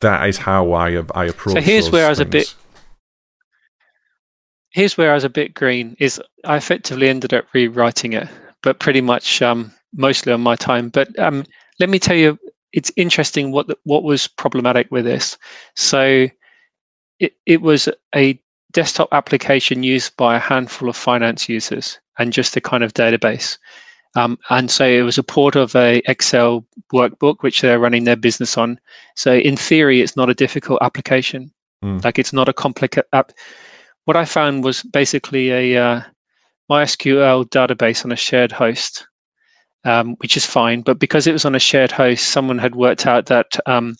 that 0.00 0.28
is 0.28 0.36
how 0.36 0.72
I 0.72 1.02
I 1.14 1.26
approach. 1.26 1.54
So 1.54 1.60
here's 1.60 1.90
where 1.90 2.06
things. 2.06 2.06
I 2.06 2.10
was 2.10 2.20
a 2.20 2.24
bit. 2.24 2.54
Here's 4.70 4.96
where 4.96 5.10
I 5.10 5.14
was 5.14 5.24
a 5.24 5.30
bit 5.30 5.54
green. 5.54 5.96
Is 5.98 6.20
I 6.44 6.56
effectively 6.56 7.08
ended 7.08 7.34
up 7.34 7.46
rewriting 7.52 8.12
it, 8.12 8.28
but 8.62 8.78
pretty 8.78 9.00
much 9.00 9.42
um, 9.42 9.72
mostly 9.94 10.32
on 10.32 10.40
my 10.40 10.56
time. 10.56 10.88
But 10.88 11.16
um, 11.18 11.44
let 11.78 11.88
me 11.88 11.98
tell 11.98 12.16
you, 12.16 12.38
it's 12.72 12.92
interesting 12.96 13.52
what 13.52 13.66
the, 13.66 13.76
what 13.84 14.02
was 14.02 14.26
problematic 14.26 14.90
with 14.90 15.04
this. 15.04 15.36
So 15.74 16.28
it 17.18 17.34
it 17.46 17.62
was 17.62 17.88
a 18.14 18.40
desktop 18.72 19.08
application 19.12 19.82
used 19.82 20.16
by 20.16 20.36
a 20.36 20.40
handful 20.40 20.88
of 20.88 20.96
finance 20.96 21.48
users 21.48 21.98
and 22.18 22.32
just 22.32 22.56
a 22.56 22.60
kind 22.60 22.84
of 22.84 22.94
database. 22.94 23.58
Um, 24.16 24.38
and 24.50 24.70
so 24.70 24.84
it 24.84 25.02
was 25.02 25.18
a 25.18 25.22
port 25.22 25.56
of 25.56 25.76
a 25.76 26.02
Excel 26.06 26.66
workbook 26.92 27.36
which 27.40 27.60
they're 27.60 27.78
running 27.78 28.04
their 28.04 28.16
business 28.16 28.58
on. 28.58 28.80
So 29.14 29.34
in 29.34 29.56
theory, 29.56 30.00
it's 30.00 30.16
not 30.16 30.30
a 30.30 30.34
difficult 30.34 30.82
application. 30.82 31.52
Mm. 31.84 32.04
Like 32.04 32.18
it's 32.18 32.32
not 32.32 32.48
a 32.48 32.52
complicated 32.52 33.08
app. 33.12 33.32
What 34.04 34.16
I 34.16 34.24
found 34.24 34.64
was 34.64 34.82
basically 34.82 35.50
a 35.50 35.82
uh, 35.82 36.02
MySQL 36.70 37.48
database 37.50 38.04
on 38.04 38.12
a 38.12 38.16
shared 38.16 38.52
host, 38.52 39.06
um, 39.84 40.16
which 40.16 40.36
is 40.36 40.44
fine. 40.44 40.82
But 40.82 40.98
because 40.98 41.26
it 41.26 41.32
was 41.32 41.44
on 41.44 41.54
a 41.54 41.60
shared 41.60 41.92
host, 41.92 42.28
someone 42.28 42.58
had 42.58 42.74
worked 42.74 43.06
out 43.06 43.26
that 43.26 43.58
um, 43.66 43.96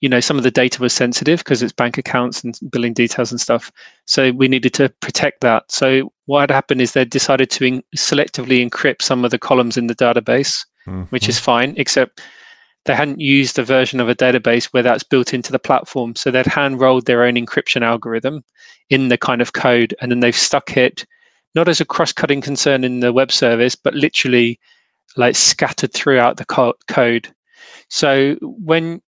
you 0.00 0.08
know 0.08 0.20
some 0.20 0.36
of 0.36 0.42
the 0.42 0.50
data 0.50 0.80
was 0.80 0.92
sensitive 0.92 1.40
because 1.40 1.62
it's 1.62 1.72
bank 1.72 1.98
accounts 1.98 2.42
and 2.42 2.58
billing 2.70 2.94
details 2.94 3.30
and 3.30 3.40
stuff. 3.40 3.70
So 4.06 4.32
we 4.32 4.48
needed 4.48 4.74
to 4.74 4.88
protect 5.00 5.42
that. 5.42 5.70
So 5.70 6.12
what 6.26 6.40
had 6.40 6.50
happened 6.50 6.80
is 6.80 6.92
they 6.92 7.04
decided 7.04 7.50
to 7.50 7.64
in- 7.64 7.84
selectively 7.96 8.66
encrypt 8.66 9.02
some 9.02 9.24
of 9.24 9.30
the 9.30 9.38
columns 9.38 9.76
in 9.76 9.86
the 9.86 9.94
database, 9.94 10.64
mm-hmm. 10.86 11.02
which 11.04 11.28
is 11.28 11.38
fine, 11.38 11.74
except 11.76 12.20
they 12.84 12.94
hadn't 12.94 13.20
used 13.20 13.58
a 13.58 13.64
version 13.64 14.00
of 14.00 14.08
a 14.08 14.14
database 14.14 14.66
where 14.66 14.82
that's 14.82 15.04
built 15.04 15.32
into 15.32 15.52
the 15.52 15.58
platform. 15.58 16.16
So 16.16 16.30
they'd 16.30 16.46
hand 16.46 16.80
rolled 16.80 17.06
their 17.06 17.24
own 17.24 17.34
encryption 17.34 17.82
algorithm 17.82 18.44
in 18.90 19.08
the 19.08 19.18
kind 19.18 19.40
of 19.40 19.52
code, 19.52 19.94
and 20.00 20.10
then 20.10 20.20
they've 20.20 20.36
stuck 20.36 20.76
it 20.76 21.04
not 21.54 21.68
as 21.68 21.80
a 21.80 21.84
cross 21.84 22.12
cutting 22.12 22.40
concern 22.40 22.82
in 22.82 23.00
the 23.00 23.12
web 23.12 23.30
service, 23.30 23.76
but 23.76 23.94
literally 23.94 24.58
like 25.16 25.36
scattered 25.36 25.92
throughout 25.92 26.38
the 26.38 26.46
co- 26.46 26.74
code. 26.88 27.32
So 27.88 28.36
when 28.40 29.02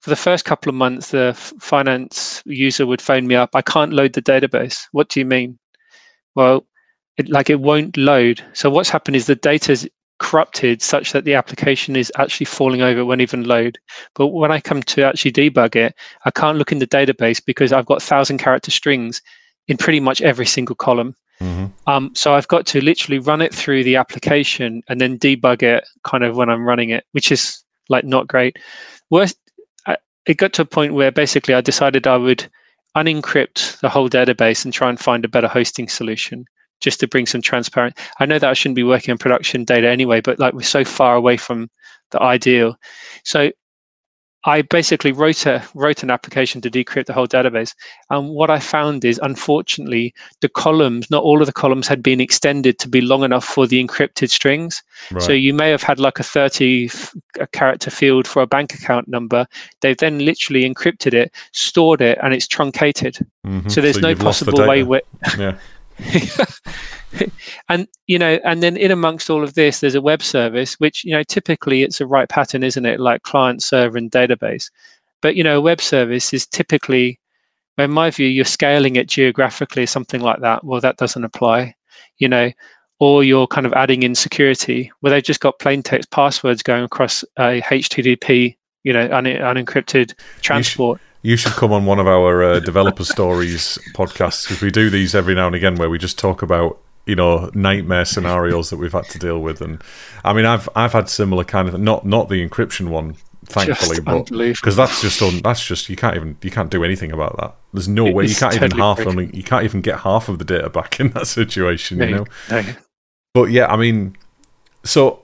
for 0.00 0.10
the 0.10 0.16
first 0.16 0.44
couple 0.44 0.70
of 0.70 0.76
months, 0.76 1.10
the 1.10 1.34
finance 1.60 2.42
user 2.46 2.86
would 2.86 3.02
phone 3.02 3.26
me 3.26 3.34
up. 3.34 3.50
I 3.54 3.62
can't 3.62 3.92
load 3.92 4.14
the 4.14 4.22
database. 4.22 4.84
What 4.92 5.08
do 5.08 5.20
you 5.20 5.26
mean? 5.26 5.58
Well, 6.34 6.66
it, 7.16 7.28
like 7.28 7.50
it 7.50 7.60
won't 7.60 7.96
load. 7.96 8.42
So 8.52 8.70
what's 8.70 8.90
happened 8.90 9.16
is 9.16 9.26
the 9.26 9.34
data 9.34 9.72
is 9.72 9.88
corrupted 10.20 10.82
such 10.82 11.12
that 11.12 11.24
the 11.24 11.34
application 11.34 11.96
is 11.96 12.12
actually 12.18 12.46
falling 12.46 12.82
over, 12.82 13.00
it 13.00 13.04
won't 13.04 13.22
even 13.22 13.44
load. 13.44 13.78
But 14.14 14.28
when 14.28 14.52
I 14.52 14.60
come 14.60 14.82
to 14.82 15.02
actually 15.02 15.32
debug 15.32 15.76
it, 15.76 15.94
I 16.24 16.30
can't 16.30 16.58
look 16.58 16.72
in 16.72 16.78
the 16.78 16.86
database 16.86 17.42
because 17.44 17.72
I've 17.72 17.86
got 17.86 18.02
thousand 18.02 18.38
character 18.38 18.70
strings 18.70 19.22
in 19.66 19.76
pretty 19.76 20.00
much 20.00 20.20
every 20.20 20.46
single 20.46 20.76
column. 20.76 21.14
Mm-hmm. 21.40 21.66
Um, 21.90 22.10
so 22.14 22.34
I've 22.34 22.48
got 22.48 22.66
to 22.66 22.84
literally 22.84 23.18
run 23.18 23.40
it 23.40 23.54
through 23.54 23.82
the 23.84 23.96
application 23.96 24.82
and 24.88 25.00
then 25.00 25.18
debug 25.18 25.62
it 25.62 25.84
kind 26.04 26.22
of 26.22 26.36
when 26.36 26.50
I'm 26.50 26.66
running 26.66 26.90
it, 26.90 27.04
which 27.12 27.32
is 27.32 27.64
like 27.88 28.04
not 28.04 28.28
great. 28.28 28.58
Worst, 29.08 29.38
it 30.26 30.36
got 30.36 30.52
to 30.54 30.62
a 30.62 30.66
point 30.66 30.94
where 30.94 31.10
basically 31.10 31.54
I 31.54 31.60
decided 31.60 32.06
I 32.06 32.16
would 32.16 32.48
unencrypt 32.96 33.80
the 33.80 33.88
whole 33.88 34.08
database 34.08 34.64
and 34.64 34.74
try 34.74 34.88
and 34.88 34.98
find 34.98 35.24
a 35.24 35.28
better 35.28 35.48
hosting 35.48 35.88
solution 35.88 36.44
just 36.80 37.00
to 37.00 37.08
bring 37.08 37.26
some 37.26 37.42
transparent. 37.42 37.98
I 38.18 38.26
know 38.26 38.38
that 38.38 38.50
I 38.50 38.54
shouldn't 38.54 38.76
be 38.76 38.82
working 38.82 39.12
on 39.12 39.18
production 39.18 39.64
data 39.64 39.88
anyway, 39.88 40.20
but 40.20 40.38
like 40.38 40.54
we're 40.54 40.62
so 40.62 40.84
far 40.84 41.14
away 41.14 41.36
from 41.36 41.70
the 42.10 42.22
ideal. 42.22 42.76
So 43.24 43.52
I 44.44 44.62
basically 44.62 45.12
wrote 45.12 45.44
a 45.44 45.62
wrote 45.74 46.02
an 46.02 46.10
application 46.10 46.62
to 46.62 46.70
decrypt 46.70 47.06
the 47.06 47.12
whole 47.12 47.26
database. 47.26 47.74
And 48.08 48.30
what 48.30 48.48
I 48.48 48.58
found 48.58 49.04
is, 49.04 49.20
unfortunately, 49.22 50.14
the 50.40 50.48
columns, 50.48 51.10
not 51.10 51.22
all 51.22 51.42
of 51.42 51.46
the 51.46 51.52
columns 51.52 51.86
had 51.86 52.02
been 52.02 52.20
extended 52.20 52.78
to 52.78 52.88
be 52.88 53.02
long 53.02 53.22
enough 53.22 53.44
for 53.44 53.66
the 53.66 53.84
encrypted 53.84 54.30
strings. 54.30 54.82
Right. 55.10 55.22
So 55.22 55.32
you 55.32 55.52
may 55.52 55.68
have 55.68 55.82
had 55.82 56.00
like 56.00 56.18
a 56.18 56.22
30 56.22 56.90
a 57.38 57.46
character 57.48 57.90
field 57.90 58.26
for 58.26 58.40
a 58.40 58.46
bank 58.46 58.72
account 58.72 59.08
number. 59.08 59.46
They've 59.80 59.96
then 59.96 60.24
literally 60.24 60.62
encrypted 60.62 61.12
it, 61.12 61.32
stored 61.52 62.00
it, 62.00 62.18
and 62.22 62.32
it's 62.32 62.48
truncated. 62.48 63.18
Mm-hmm. 63.46 63.68
So 63.68 63.82
there's 63.82 63.96
so 63.96 64.00
no 64.00 64.14
possible 64.14 64.66
way 64.66 64.82
where. 64.82 65.02
Yeah. 65.38 65.58
and 67.68 67.88
you 68.06 68.18
know 68.18 68.38
and 68.44 68.62
then 68.62 68.76
in 68.76 68.90
amongst 68.90 69.30
all 69.30 69.42
of 69.42 69.54
this 69.54 69.80
there's 69.80 69.94
a 69.94 70.00
web 70.00 70.22
service 70.22 70.74
which 70.74 71.04
you 71.04 71.12
know 71.12 71.22
typically 71.22 71.82
it's 71.82 72.00
a 72.00 72.06
right 72.06 72.28
pattern 72.28 72.62
isn't 72.62 72.86
it? 72.86 73.00
Like 73.00 73.22
client 73.22 73.62
server 73.62 73.98
and 73.98 74.10
database. 74.10 74.70
But 75.22 75.36
you 75.36 75.44
know 75.44 75.58
a 75.58 75.60
web 75.60 75.80
service 75.80 76.32
is 76.32 76.46
typically 76.46 77.18
in 77.78 77.90
my 77.90 78.10
view 78.10 78.26
you're 78.26 78.44
scaling 78.44 78.96
it 78.96 79.08
geographically 79.08 79.86
something 79.86 80.20
like 80.20 80.40
that. 80.40 80.64
Well 80.64 80.80
that 80.80 80.96
doesn't 80.96 81.24
apply 81.24 81.74
you 82.18 82.28
know 82.28 82.50
or 82.98 83.24
you're 83.24 83.46
kind 83.46 83.66
of 83.66 83.72
adding 83.72 84.02
in 84.02 84.14
security. 84.14 84.92
Where 85.00 85.10
they've 85.10 85.22
just 85.22 85.40
got 85.40 85.58
plain 85.58 85.82
text 85.82 86.10
passwords 86.10 86.62
going 86.62 86.84
across 86.84 87.24
a 87.38 87.62
http 87.62 88.56
you 88.84 88.92
know 88.92 89.08
un- 89.12 89.24
unencrypted 89.24 90.14
transport 90.40 91.00
you 91.22 91.36
should 91.36 91.52
come 91.52 91.72
on 91.72 91.84
one 91.84 91.98
of 91.98 92.06
our 92.06 92.42
uh, 92.42 92.60
developer 92.60 93.04
stories 93.04 93.78
podcasts 93.94 94.44
because 94.44 94.60
we 94.60 94.70
do 94.70 94.90
these 94.90 95.14
every 95.14 95.34
now 95.34 95.46
and 95.46 95.54
again 95.54 95.76
where 95.76 95.90
we 95.90 95.98
just 95.98 96.18
talk 96.18 96.42
about 96.42 96.78
you 97.06 97.14
know 97.14 97.50
nightmare 97.54 98.04
scenarios 98.04 98.70
that 98.70 98.76
we've 98.76 98.92
had 98.92 99.04
to 99.06 99.18
deal 99.18 99.40
with. 99.40 99.60
And 99.60 99.82
i 100.24 100.32
mean 100.32 100.44
i've 100.44 100.68
i've 100.76 100.92
had 100.92 101.08
similar 101.08 101.44
kind 101.44 101.68
of 101.68 101.78
not 101.80 102.04
not 102.04 102.28
the 102.28 102.46
encryption 102.46 102.88
one 102.88 103.16
thankfully 103.46 103.96
just 103.96 104.04
but 104.04 104.30
because 104.30 104.76
that's 104.76 105.00
just 105.00 105.20
un, 105.22 105.40
that's 105.42 105.64
just 105.64 105.88
you 105.88 105.96
can't 105.96 106.14
even 106.16 106.36
you 106.42 106.50
can't 106.50 106.70
do 106.70 106.84
anything 106.84 107.10
about 107.10 107.36
that. 107.38 107.54
There's 107.72 107.88
no 107.88 108.06
it 108.06 108.14
way 108.14 108.26
you 108.26 108.34
can't 108.34 108.52
totally 108.52 108.66
even 108.66 108.78
half 108.78 109.06
only, 109.06 109.30
you 109.32 109.42
can't 109.42 109.64
even 109.64 109.80
get 109.80 110.00
half 110.00 110.28
of 110.28 110.38
the 110.38 110.44
data 110.44 110.70
back 110.70 111.00
in 111.00 111.10
that 111.10 111.26
situation 111.26 111.98
you 112.00 112.10
know? 112.10 112.26
no. 112.50 112.62
but 113.34 113.44
yeah 113.50 113.66
i 113.66 113.76
mean 113.76 114.16
so 114.84 115.22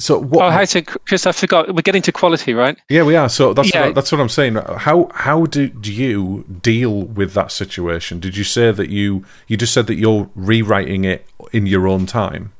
so 0.00 0.20
what? 0.20 0.46
Oh, 0.46 0.50
how 0.50 0.64
to? 0.64 0.82
Chris, 0.82 1.26
I 1.26 1.32
forgot. 1.32 1.74
We're 1.74 1.82
getting 1.82 2.02
to 2.02 2.12
quality, 2.12 2.54
right? 2.54 2.78
Yeah, 2.88 3.02
we 3.02 3.16
are. 3.16 3.28
So 3.28 3.52
that's 3.52 3.74
yeah. 3.74 3.86
what, 3.86 3.94
that's 3.96 4.12
what 4.12 4.20
I'm 4.20 4.28
saying. 4.28 4.54
How 4.54 5.10
how 5.12 5.46
did 5.46 5.86
you 5.88 6.44
deal 6.62 7.02
with 7.02 7.34
that 7.34 7.50
situation? 7.50 8.20
Did 8.20 8.36
you 8.36 8.44
say 8.44 8.70
that 8.70 8.90
you 8.90 9.24
you 9.48 9.56
just 9.56 9.74
said 9.74 9.88
that 9.88 9.96
you're 9.96 10.30
rewriting 10.36 11.04
it 11.04 11.26
in 11.52 11.66
your 11.66 11.88
own 11.88 12.06
time? 12.06 12.52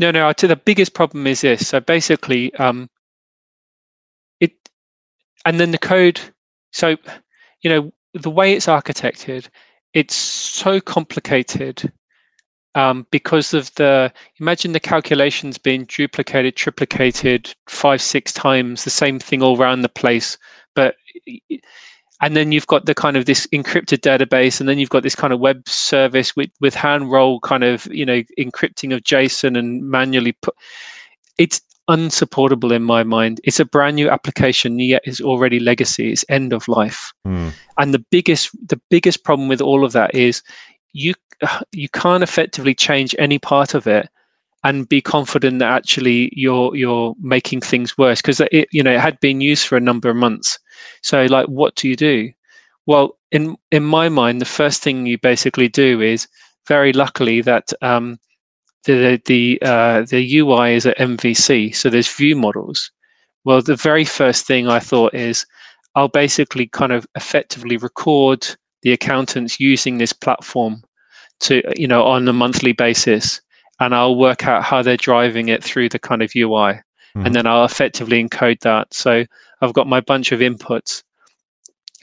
No, 0.00 0.10
no. 0.10 0.32
The 0.32 0.56
biggest 0.56 0.94
problem 0.94 1.26
is 1.28 1.42
this. 1.42 1.68
So 1.68 1.78
basically, 1.78 2.52
um, 2.54 2.88
it, 4.40 4.52
and 5.44 5.60
then 5.60 5.70
the 5.70 5.78
code. 5.78 6.20
So, 6.72 6.96
you 7.62 7.70
know, 7.70 7.92
the 8.14 8.30
way 8.30 8.52
it's 8.52 8.66
architected, 8.66 9.48
it's 9.94 10.14
so 10.14 10.80
complicated 10.80 11.92
um, 12.78 13.06
because 13.10 13.54
of 13.54 13.74
the 13.74 14.12
imagine 14.38 14.70
the 14.70 14.78
calculations 14.80 15.58
being 15.58 15.84
duplicated, 15.86 16.54
triplicated 16.54 17.52
five, 17.66 18.00
six 18.00 18.32
times, 18.32 18.84
the 18.84 18.90
same 18.90 19.18
thing 19.18 19.42
all 19.42 19.60
around 19.60 19.82
the 19.82 19.88
place, 19.88 20.38
but 20.76 20.94
and 22.20 22.36
then 22.36 22.52
you've 22.52 22.68
got 22.68 22.86
the 22.86 22.94
kind 22.94 23.16
of 23.16 23.26
this 23.26 23.48
encrypted 23.48 23.98
database, 23.98 24.60
and 24.60 24.68
then 24.68 24.78
you've 24.78 24.90
got 24.90 25.02
this 25.02 25.16
kind 25.16 25.32
of 25.32 25.40
web 25.40 25.68
service 25.68 26.36
with 26.36 26.50
with 26.60 26.74
hand 26.74 27.10
roll 27.10 27.40
kind 27.40 27.64
of 27.64 27.86
you 27.86 28.06
know 28.06 28.22
encrypting 28.38 28.94
of 28.94 29.02
JSON 29.02 29.58
and 29.58 29.82
manually 29.82 30.32
put. 30.40 30.54
It's 31.36 31.60
unsupportable 31.88 32.70
in 32.70 32.84
my 32.84 33.02
mind. 33.02 33.40
It's 33.42 33.58
a 33.58 33.64
brand 33.64 33.96
new 33.96 34.08
application, 34.08 34.78
yet 34.78 35.02
it's 35.04 35.20
already 35.20 35.58
legacy. 35.58 36.12
It's 36.12 36.24
end 36.28 36.52
of 36.52 36.68
life. 36.68 37.12
Mm. 37.26 37.52
And 37.76 37.92
the 37.92 38.04
biggest 38.10 38.50
the 38.68 38.80
biggest 38.88 39.24
problem 39.24 39.48
with 39.48 39.60
all 39.60 39.84
of 39.84 39.92
that 39.94 40.14
is 40.14 40.42
you 40.92 41.14
you 41.72 41.88
can't 41.88 42.22
effectively 42.22 42.74
change 42.74 43.14
any 43.18 43.38
part 43.38 43.74
of 43.74 43.86
it 43.86 44.08
and 44.64 44.88
be 44.88 45.00
confident 45.00 45.60
that 45.60 45.70
actually 45.72 46.30
you're 46.32 46.74
you're 46.74 47.14
making 47.20 47.60
things 47.60 47.96
worse 47.96 48.20
because 48.20 48.40
it 48.40 48.68
you 48.72 48.82
know 48.82 48.92
it 48.92 49.00
had 49.00 49.18
been 49.20 49.40
used 49.40 49.66
for 49.66 49.76
a 49.76 49.80
number 49.80 50.10
of 50.10 50.16
months. 50.16 50.58
So 51.02 51.24
like 51.26 51.46
what 51.46 51.74
do 51.76 51.88
you 51.88 51.96
do? 51.96 52.30
Well 52.86 53.16
in 53.30 53.56
in 53.70 53.84
my 53.84 54.08
mind 54.08 54.40
the 54.40 54.46
first 54.46 54.82
thing 54.82 55.06
you 55.06 55.18
basically 55.18 55.68
do 55.68 56.00
is 56.00 56.26
very 56.66 56.92
luckily 56.92 57.40
that 57.42 57.72
um, 57.82 58.18
the 58.84 59.20
the 59.26 59.58
uh, 59.62 60.02
the 60.02 60.38
UI 60.38 60.74
is 60.74 60.86
at 60.86 60.98
MVC 60.98 61.74
so 61.74 61.88
there's 61.88 62.12
view 62.12 62.36
models. 62.36 62.90
Well 63.44 63.62
the 63.62 63.76
very 63.76 64.04
first 64.04 64.46
thing 64.46 64.68
I 64.68 64.80
thought 64.80 65.14
is 65.14 65.46
I'll 65.94 66.08
basically 66.08 66.66
kind 66.66 66.92
of 66.92 67.06
effectively 67.14 67.76
record 67.76 68.56
the 68.82 68.92
accountants 68.92 69.60
using 69.60 69.98
this 69.98 70.12
platform 70.12 70.82
to 71.40 71.62
you 71.76 71.86
know 71.86 72.04
on 72.04 72.26
a 72.28 72.32
monthly 72.32 72.72
basis 72.72 73.40
and 73.80 73.94
I'll 73.94 74.16
work 74.16 74.46
out 74.46 74.64
how 74.64 74.82
they're 74.82 74.96
driving 74.96 75.48
it 75.48 75.62
through 75.62 75.88
the 75.88 75.98
kind 75.98 76.22
of 76.22 76.32
UI 76.34 76.50
mm. 76.50 76.80
and 77.14 77.24
mm-hmm. 77.24 77.32
then 77.32 77.46
I'll 77.46 77.64
effectively 77.64 78.22
encode 78.22 78.60
that 78.60 78.92
so 78.92 79.24
I've 79.60 79.74
got 79.74 79.86
my 79.86 80.00
bunch 80.00 80.32
of 80.32 80.40
inputs 80.40 81.02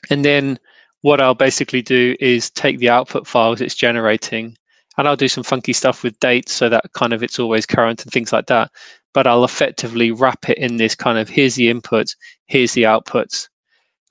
and 0.10 0.24
then 0.24 0.60
what 1.02 1.22
I'll 1.22 1.36
basically 1.36 1.82
do 1.82 2.16
is 2.20 2.50
take 2.52 2.80
the 2.80 2.90
output 2.90 3.28
files 3.28 3.62
it's 3.62 3.76
generating 3.76 4.58
and 4.98 5.08
I'll 5.08 5.18
do 5.18 5.28
some 5.28 5.44
funky 5.44 5.74
stuff 5.74 6.04
with 6.04 6.20
dates 6.20 6.54
so 6.54 6.70
that 6.70 6.94
kind 6.94 7.14
of 7.14 7.22
it's 7.22 7.40
always 7.40 7.66
current 7.66 8.04
and 8.04 8.12
things 8.12 8.32
like 8.32 8.48
that 8.48 8.72
but 9.14 9.28
I'll 9.28 9.46
effectively 9.46 10.12
wrap 10.12 10.50
it 10.50 10.58
in 10.58 10.78
this 10.78 10.96
kind 10.96 11.18
of 11.18 11.30
here's 11.30 11.56
the 11.56 11.72
inputs 11.72 12.16
here's 12.48 12.74
the 12.74 12.84
outputs 12.84 13.50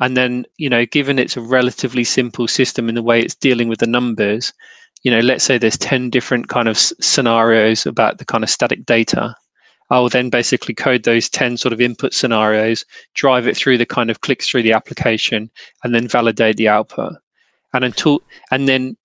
and 0.01 0.17
then 0.17 0.45
you 0.57 0.69
know 0.69 0.85
given 0.87 1.19
it's 1.19 1.37
a 1.37 1.41
relatively 1.41 2.05
simple 2.05 2.49
system 2.49 2.89
in 2.89 2.95
the 2.95 3.03
way 3.03 3.21
it's 3.21 3.35
dealing 3.35 3.69
with 3.69 3.79
the 3.79 3.87
numbers 3.87 4.53
you 5.03 5.11
know 5.11 5.21
let's 5.21 5.45
say 5.45 5.59
there's 5.59 5.79
10 5.79 6.11
different 6.11 6.49
kind 6.49 6.69
of 6.69 6.79
scenarios 6.79 7.87
about 7.87 8.19
the 8.19 8.25
kind 8.25 8.43
of 8.43 8.51
static 8.51 8.85
data 8.87 9.35
i 9.91 9.99
will 9.99 10.09
then 10.09 10.31
basically 10.31 10.75
code 10.75 11.05
those 11.05 11.29
10 11.29 11.57
sort 11.57 11.73
of 11.73 11.81
input 11.81 12.13
scenarios 12.15 12.85
drive 13.15 13.47
it 13.47 13.57
through 13.57 13.79
the 13.79 13.87
kind 13.87 14.11
of 14.11 14.21
clicks 14.21 14.49
through 14.49 14.63
the 14.63 14.73
application 14.73 15.51
and 15.83 15.95
then 15.95 16.09
validate 16.09 16.57
the 16.57 16.69
output. 16.69 17.13
And 17.75 17.85
until 17.85 18.23
and 18.51 18.69
then 18.69 18.97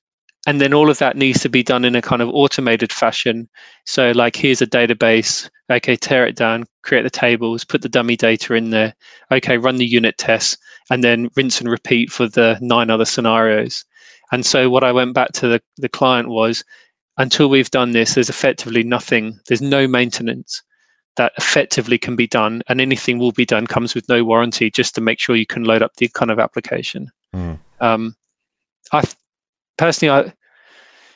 and 0.47 0.61
then 0.61 0.73
all 0.73 0.89
of 0.89 0.99
that 0.99 1.17
needs 1.17 1.41
to 1.41 1.49
be 1.49 1.61
done 1.61 1.83
in 1.83 1.95
a 1.95 2.01
kind 2.01 2.21
of 2.21 2.29
automated 2.29 2.91
fashion 2.91 3.47
so 3.85 4.11
like 4.11 4.35
here's 4.35 4.61
a 4.61 4.67
database 4.67 5.49
okay 5.69 5.95
tear 5.95 6.25
it 6.25 6.35
down 6.35 6.65
create 6.83 7.03
the 7.03 7.09
tables 7.09 7.63
put 7.63 7.81
the 7.81 7.89
dummy 7.89 8.15
data 8.15 8.53
in 8.53 8.69
there 8.69 8.93
okay 9.31 9.57
run 9.57 9.77
the 9.77 9.85
unit 9.85 10.17
tests 10.17 10.57
and 10.89 11.03
then 11.03 11.29
rinse 11.35 11.59
and 11.59 11.69
repeat 11.69 12.11
for 12.11 12.27
the 12.27 12.57
nine 12.61 12.89
other 12.89 13.05
scenarios 13.05 13.83
and 14.31 14.45
so 14.45 14.69
what 14.69 14.83
I 14.83 14.91
went 14.91 15.13
back 15.13 15.31
to 15.33 15.47
the, 15.47 15.61
the 15.77 15.89
client 15.89 16.29
was 16.29 16.63
until 17.17 17.49
we've 17.49 17.71
done 17.71 17.91
this, 17.91 18.13
there's 18.13 18.29
effectively 18.29 18.83
nothing, 18.83 19.39
there's 19.47 19.61
no 19.61 19.87
maintenance 19.87 20.61
that 21.17 21.33
effectively 21.37 21.97
can 21.97 22.15
be 22.15 22.27
done. 22.27 22.61
And 22.69 22.79
anything 22.79 23.19
will 23.19 23.31
be 23.31 23.45
done 23.45 23.67
comes 23.67 23.93
with 23.93 24.07
no 24.07 24.23
warranty 24.23 24.71
just 24.71 24.95
to 24.95 25.01
make 25.01 25.19
sure 25.19 25.35
you 25.35 25.45
can 25.45 25.63
load 25.63 25.81
up 25.81 25.95
the 25.97 26.07
kind 26.09 26.31
of 26.31 26.39
application. 26.39 27.09
Mm. 27.35 27.59
Um, 27.81 28.15
I 28.93 29.03
personally, 29.80 30.11
I, 30.11 30.34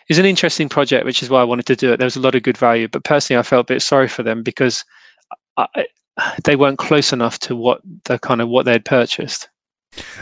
it's 0.08 0.20
an 0.20 0.26
interesting 0.26 0.70
project, 0.70 1.06
which 1.06 1.22
is 1.22 1.30
why 1.30 1.42
I 1.42 1.44
wanted 1.44 1.68
to 1.68 1.76
do 1.76 1.94
it. 1.94 1.98
There 1.98 2.06
was 2.06 2.16
a 2.16 2.22
lot 2.22 2.34
of 2.34 2.44
good 2.44 2.58
value, 2.58 2.88
but 2.88 3.04
personally, 3.04 3.40
I 3.40 3.44
felt 3.44 3.70
a 3.70 3.74
bit 3.74 3.82
sorry 3.82 4.08
for 4.08 4.24
them 4.24 4.42
because 4.42 4.84
I, 5.58 5.68
they 6.44 6.56
weren't 6.56 6.80
close 6.80 7.14
enough 7.14 7.40
to 7.40 7.56
what 7.56 7.82
the 8.06 8.18
kind 8.18 8.42
of 8.42 8.50
what 8.50 8.66
they'd 8.66 8.86
purchased. 8.86 9.50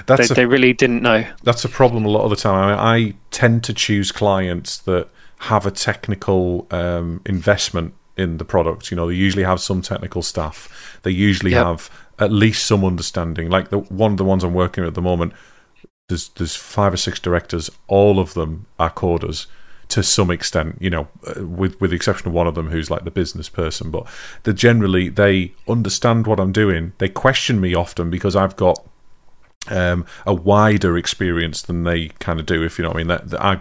That's 0.07 0.27
they, 0.27 0.33
a, 0.33 0.35
they 0.35 0.45
really 0.45 0.73
didn't 0.73 1.01
know. 1.01 1.25
That's 1.43 1.63
a 1.63 1.69
problem 1.69 2.03
a 2.03 2.09
lot 2.09 2.23
of 2.23 2.29
the 2.31 2.35
time. 2.35 2.77
I, 2.77 2.97
mean, 2.97 3.13
I 3.13 3.15
tend 3.29 3.63
to 3.65 3.73
choose 3.73 4.11
clients 4.11 4.79
that 4.79 5.07
have 5.39 5.65
a 5.65 5.71
technical 5.71 6.67
um, 6.71 7.21
investment 7.25 7.93
in 8.17 8.37
the 8.37 8.45
product. 8.45 8.91
You 8.91 8.97
know, 8.97 9.07
they 9.07 9.15
usually 9.15 9.43
have 9.43 9.61
some 9.61 9.81
technical 9.81 10.21
staff. 10.21 10.99
They 11.03 11.11
usually 11.11 11.51
yep. 11.51 11.65
have 11.65 11.89
at 12.19 12.31
least 12.31 12.65
some 12.65 12.83
understanding. 12.83 13.49
Like 13.49 13.69
the 13.69 13.79
one 13.79 14.11
of 14.11 14.17
the 14.17 14.25
ones 14.25 14.43
I'm 14.43 14.53
working 14.53 14.83
with 14.83 14.89
at 14.89 14.95
the 14.95 15.01
moment, 15.01 15.33
there's 16.11 16.29
there's 16.29 16.55
five 16.55 16.93
or 16.93 16.97
six 16.97 17.19
directors. 17.19 17.71
All 17.87 18.19
of 18.19 18.33
them 18.35 18.67
are 18.77 18.91
coders 18.91 19.47
to 19.89 20.01
some 20.01 20.31
extent, 20.31 20.77
you 20.79 20.89
know, 20.89 21.07
uh, 21.27 21.45
with 21.45 21.79
with 21.81 21.89
the 21.89 21.95
exception 21.95 22.27
of 22.27 22.33
one 22.33 22.47
of 22.47 22.55
them 22.55 22.69
who's 22.69 22.89
like 22.89 23.03
the 23.03 23.11
business 23.11 23.49
person, 23.49 23.91
but 23.91 24.05
they 24.43 24.53
generally 24.53 25.09
they 25.09 25.53
understand 25.67 26.27
what 26.27 26.39
I'm 26.39 26.51
doing. 26.51 26.93
They 26.97 27.09
question 27.09 27.59
me 27.59 27.73
often 27.73 28.09
because 28.09 28.35
I've 28.35 28.55
got 28.55 28.81
um, 29.69 30.05
a 30.25 30.33
wider 30.33 30.97
experience 30.97 31.61
than 31.61 31.83
they 31.83 32.09
kind 32.19 32.39
of 32.39 32.45
do. 32.45 32.63
If 32.63 32.77
you 32.77 32.83
know 32.83 32.89
what 32.89 32.97
I 32.97 32.99
mean, 32.99 33.07
that, 33.07 33.29
that 33.29 33.43
I 33.43 33.59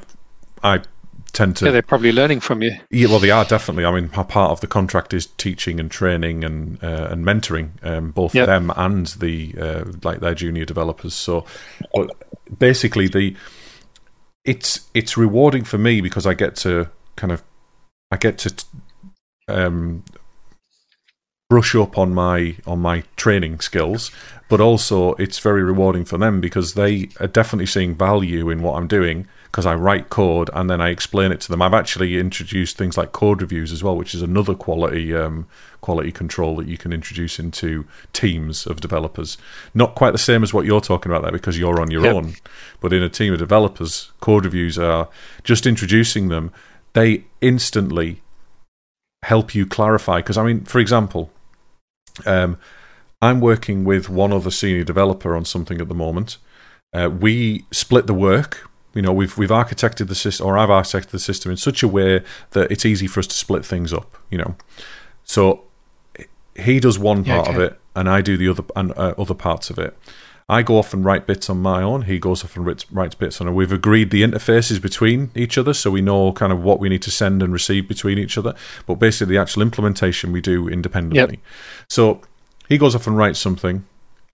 I 0.63 0.83
tend 1.31 1.57
to. 1.59 1.67
Yeah, 1.67 1.71
they're 1.73 1.83
probably 1.83 2.13
learning 2.13 2.41
from 2.41 2.63
you. 2.63 2.73
Yeah, 2.91 3.09
well, 3.09 3.19
they 3.19 3.31
are 3.31 3.45
definitely. 3.45 3.85
I 3.85 3.93
mean, 3.93 4.09
part 4.09 4.51
of 4.51 4.61
the 4.61 4.67
contract 4.67 5.15
is 5.15 5.27
teaching 5.27 5.81
and 5.81 5.91
training 5.91 6.45
and 6.45 6.83
uh, 6.83 7.09
and 7.11 7.25
mentoring 7.25 7.71
um, 7.83 8.11
both 8.11 8.35
yep. 8.35 8.47
them 8.47 8.73
and 8.77 9.07
the 9.07 9.55
uh, 9.59 9.85
like 10.03 10.21
their 10.21 10.35
junior 10.35 10.65
developers. 10.65 11.15
So, 11.15 11.45
but 11.95 12.11
basically, 12.59 13.09
the 13.09 13.37
it's 14.45 14.89
it's 14.95 15.17
rewarding 15.17 15.65
for 15.65 15.79
me 15.79 16.01
because 16.01 16.27
I 16.27 16.35
get 16.35 16.57
to 16.57 16.89
kind 17.17 17.33
of 17.33 17.43
I 18.11 18.17
get 18.17 18.39
to 18.39 18.65
um, 19.49 20.05
brush 21.49 21.75
up 21.75 21.99
on 21.99 22.15
my 22.15 22.57
on 22.67 22.79
my 22.81 23.03
training 23.17 23.61
skills, 23.61 24.11
but 24.49 24.61
also 24.61 25.15
it's 25.15 25.39
very 25.39 25.63
rewarding 25.63 26.05
for 26.05 26.19
them 26.19 26.41
because 26.41 26.75
they 26.75 27.11
are 27.21 27.27
definitely 27.27 27.67
seeing 27.67 27.95
value 27.95 28.51
in 28.51 28.63
what 28.63 28.77
I'm 28.77 28.87
doing 28.87 29.27
because 29.51 29.67
I 29.67 29.75
write 29.75 30.11
code 30.11 30.49
and 30.55 30.71
then 30.71 30.81
I 30.81 30.91
explain 30.91 31.33
it 31.33 31.41
to 31.43 31.49
them. 31.49 31.61
I've 31.61 31.75
actually 31.75 32.19
introduced 32.19 32.79
things 32.79 32.97
like 32.97 33.11
code 33.11 33.43
reviews 33.43 33.73
as 33.73 33.83
well, 33.83 33.97
which 33.97 34.15
is 34.15 34.23
another 34.23 34.55
quality 34.55 35.15
um, 35.15 35.47
quality 35.81 36.13
control 36.13 36.57
that 36.57 36.69
you 36.69 36.79
can 36.79 36.93
introduce 36.93 37.39
into 37.39 37.85
teams 38.13 38.67
of 38.67 38.81
developers. 38.81 39.39
Not 39.75 39.95
quite 39.95 40.13
the 40.13 40.19
same 40.19 40.43
as 40.43 40.55
what 40.55 40.67
you're 40.67 40.81
talking 40.81 41.11
about 41.11 41.23
there 41.23 41.33
because 41.33 41.59
you're 41.59 41.81
on 41.81 41.91
your 41.91 42.05
yep. 42.05 42.15
own, 42.15 42.35
but 42.81 42.93
in 42.93 43.03
a 43.03 43.09
team 43.09 43.33
of 43.33 43.39
developers, 43.41 44.13
code 44.21 44.45
reviews 44.45 44.79
are 44.79 45.09
just 45.43 45.67
introducing 45.67 46.29
them. 46.29 46.53
They 46.93 47.25
instantly 47.41 48.21
help 49.25 49.55
you 49.55 49.67
clarify. 49.67 50.19
Because 50.19 50.39
I 50.39 50.45
mean, 50.45 50.65
for 50.65 50.79
example, 50.79 51.31
um, 52.25 52.57
I'm 53.21 53.41
working 53.41 53.85
with 53.85 54.09
one 54.09 54.33
other 54.33 54.51
senior 54.51 54.85
developer 54.85 55.35
on 55.35 55.45
something 55.45 55.81
at 55.81 55.89
the 55.89 55.95
moment. 55.95 56.39
Uh, 56.93 57.09
we 57.09 57.65
split 57.71 58.07
the 58.07 58.15
work 58.15 58.70
you 58.95 59.03
know 59.03 59.13
we've 59.13 59.37
we've 59.39 59.51
architected 59.51 60.09
the 60.09 60.15
system 60.15 60.47
or 60.47 60.59
I've 60.59 60.69
architected 60.69 61.11
the 61.11 61.19
system 61.19 61.51
in 61.51 61.57
such 61.57 61.83
a 61.83 61.89
way 61.89 62.23
that 62.51 62.71
it's 62.71 62.85
easy 62.85 63.07
for 63.07 63.21
us 63.21 63.27
to 63.29 63.35
split 63.35 63.65
things 63.65 63.93
up 63.93 64.17
you 64.31 64.39
know 64.39 64.57
so 65.25 65.65
he 66.57 66.81
does 66.81 66.99
one 66.99 67.25
part 67.25 67.47
yeah, 67.47 67.53
okay. 67.53 67.55
of 67.55 67.73
it 67.73 67.81
and 67.95 68.09
I 68.09 68.21
do 68.21 68.37
the 68.37 68.49
other 68.49 68.65
and 68.77 68.93
uh, 68.93 69.15
other 69.17 69.35
parts 69.35 69.71
of 69.71 69.79
it 69.79 69.97
I 70.49 70.63
go 70.63 70.79
off 70.79 70.93
and 70.93 71.05
write 71.05 71.27
bits 71.27 71.49
on 71.49 71.63
my 71.63 71.83
own 71.83 72.03
he 72.03 72.19
goes 72.19 72.45
off 72.45 72.57
and 72.57 72.67
writes, 72.67 72.91
writes 72.91 73.15
bits 73.15 73.41
on 73.41 73.49
it 73.49 73.53
we've 73.53 73.73
agreed 73.73 74.11
the 74.11 74.23
interfaces 74.23 74.83
between 74.83 75.31
each 75.35 75.57
other 75.57 75.73
so 75.73 75.91
we 75.91 76.03
know 76.03 76.33
kind 76.33 76.53
of 76.53 76.63
what 76.63 76.81
we 76.81 76.89
need 76.89 77.03
to 77.03 77.11
send 77.11 77.43
and 77.43 77.53
receive 77.53 77.87
between 77.87 78.19
each 78.19 78.37
other 78.37 78.55
but 78.87 78.97
basically 78.97 79.35
the 79.35 79.41
actual 79.41 79.63
implementation 79.63 80.33
we 80.33 80.41
do 80.41 80.69
independently 80.69 81.37
yep. 81.37 81.45
so 81.89 82.21
he 82.69 82.79
goes 82.79 82.95
off 82.95 83.07
and 83.07 83.17
writes 83.17 83.39
something 83.39 83.85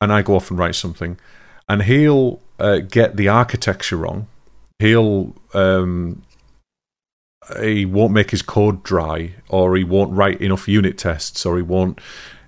and 0.00 0.12
I 0.12 0.22
go 0.22 0.36
off 0.36 0.50
and 0.50 0.58
write 0.58 0.74
something 0.74 1.18
and 1.68 1.82
he'll 1.82 2.40
uh, 2.58 2.78
get 2.78 3.16
the 3.16 3.28
architecture 3.28 3.96
wrong 3.96 4.28
he'll 4.78 5.34
um, 5.54 6.22
he 7.60 7.84
won't 7.84 8.12
make 8.12 8.30
his 8.30 8.42
code 8.42 8.82
dry, 8.82 9.34
or 9.48 9.76
he 9.76 9.84
won't 9.84 10.12
write 10.12 10.40
enough 10.40 10.68
unit 10.68 10.98
tests, 10.98 11.46
or 11.46 11.56
he 11.56 11.62
won't 11.62 12.00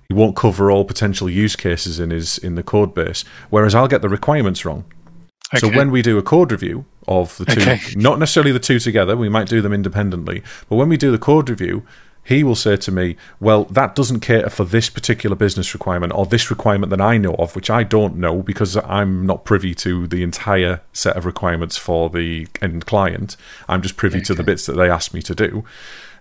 he 0.07 0.13
won't 0.13 0.35
cover 0.35 0.71
all 0.71 0.85
potential 0.85 1.29
use 1.29 1.55
cases 1.55 1.99
in 1.99 2.09
his 2.09 2.37
in 2.37 2.55
the 2.55 2.63
code 2.63 2.93
base. 2.93 3.23
Whereas 3.49 3.75
I'll 3.75 3.87
get 3.87 4.01
the 4.01 4.09
requirements 4.09 4.65
wrong. 4.65 4.85
Okay. 5.53 5.59
So 5.59 5.75
when 5.75 5.89
we 5.89 6.01
do 6.01 6.17
a 6.17 6.23
code 6.23 6.51
review 6.51 6.85
of 7.07 7.35
the 7.37 7.45
two, 7.45 7.61
okay. 7.61 7.79
not 7.95 8.19
necessarily 8.19 8.51
the 8.51 8.59
two 8.59 8.79
together, 8.79 9.17
we 9.17 9.29
might 9.29 9.47
do 9.47 9.61
them 9.61 9.73
independently, 9.73 10.43
but 10.67 10.75
when 10.75 10.89
we 10.89 10.97
do 10.97 11.11
the 11.11 11.17
code 11.17 11.49
review, 11.49 11.83
he 12.29 12.43
will 12.43 12.55
say 12.55 12.77
to 12.77 12.91
me, 12.91 13.17
Well, 13.39 13.63
that 13.65 13.95
doesn't 13.95 14.19
cater 14.19 14.51
for 14.51 14.63
this 14.63 14.87
particular 14.87 15.35
business 15.35 15.73
requirement 15.73 16.13
or 16.13 16.27
this 16.27 16.51
requirement 16.51 16.91
that 16.91 17.01
I 17.01 17.17
know 17.17 17.33
of, 17.33 17.55
which 17.55 17.71
I 17.71 17.81
don't 17.81 18.17
know 18.17 18.43
because 18.43 18.77
I'm 18.77 19.25
not 19.25 19.45
privy 19.45 19.73
to 19.75 20.05
the 20.05 20.21
entire 20.21 20.81
set 20.93 21.17
of 21.17 21.25
requirements 21.25 21.75
for 21.75 22.07
the 22.11 22.47
end 22.61 22.85
client. 22.85 23.35
I'm 23.67 23.81
just 23.81 23.97
privy 23.97 24.19
okay. 24.19 24.25
to 24.25 24.35
the 24.35 24.43
bits 24.43 24.67
that 24.67 24.73
they 24.73 24.91
ask 24.91 25.11
me 25.11 25.23
to 25.23 25.33
do. 25.33 25.63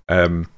Um, 0.09 0.49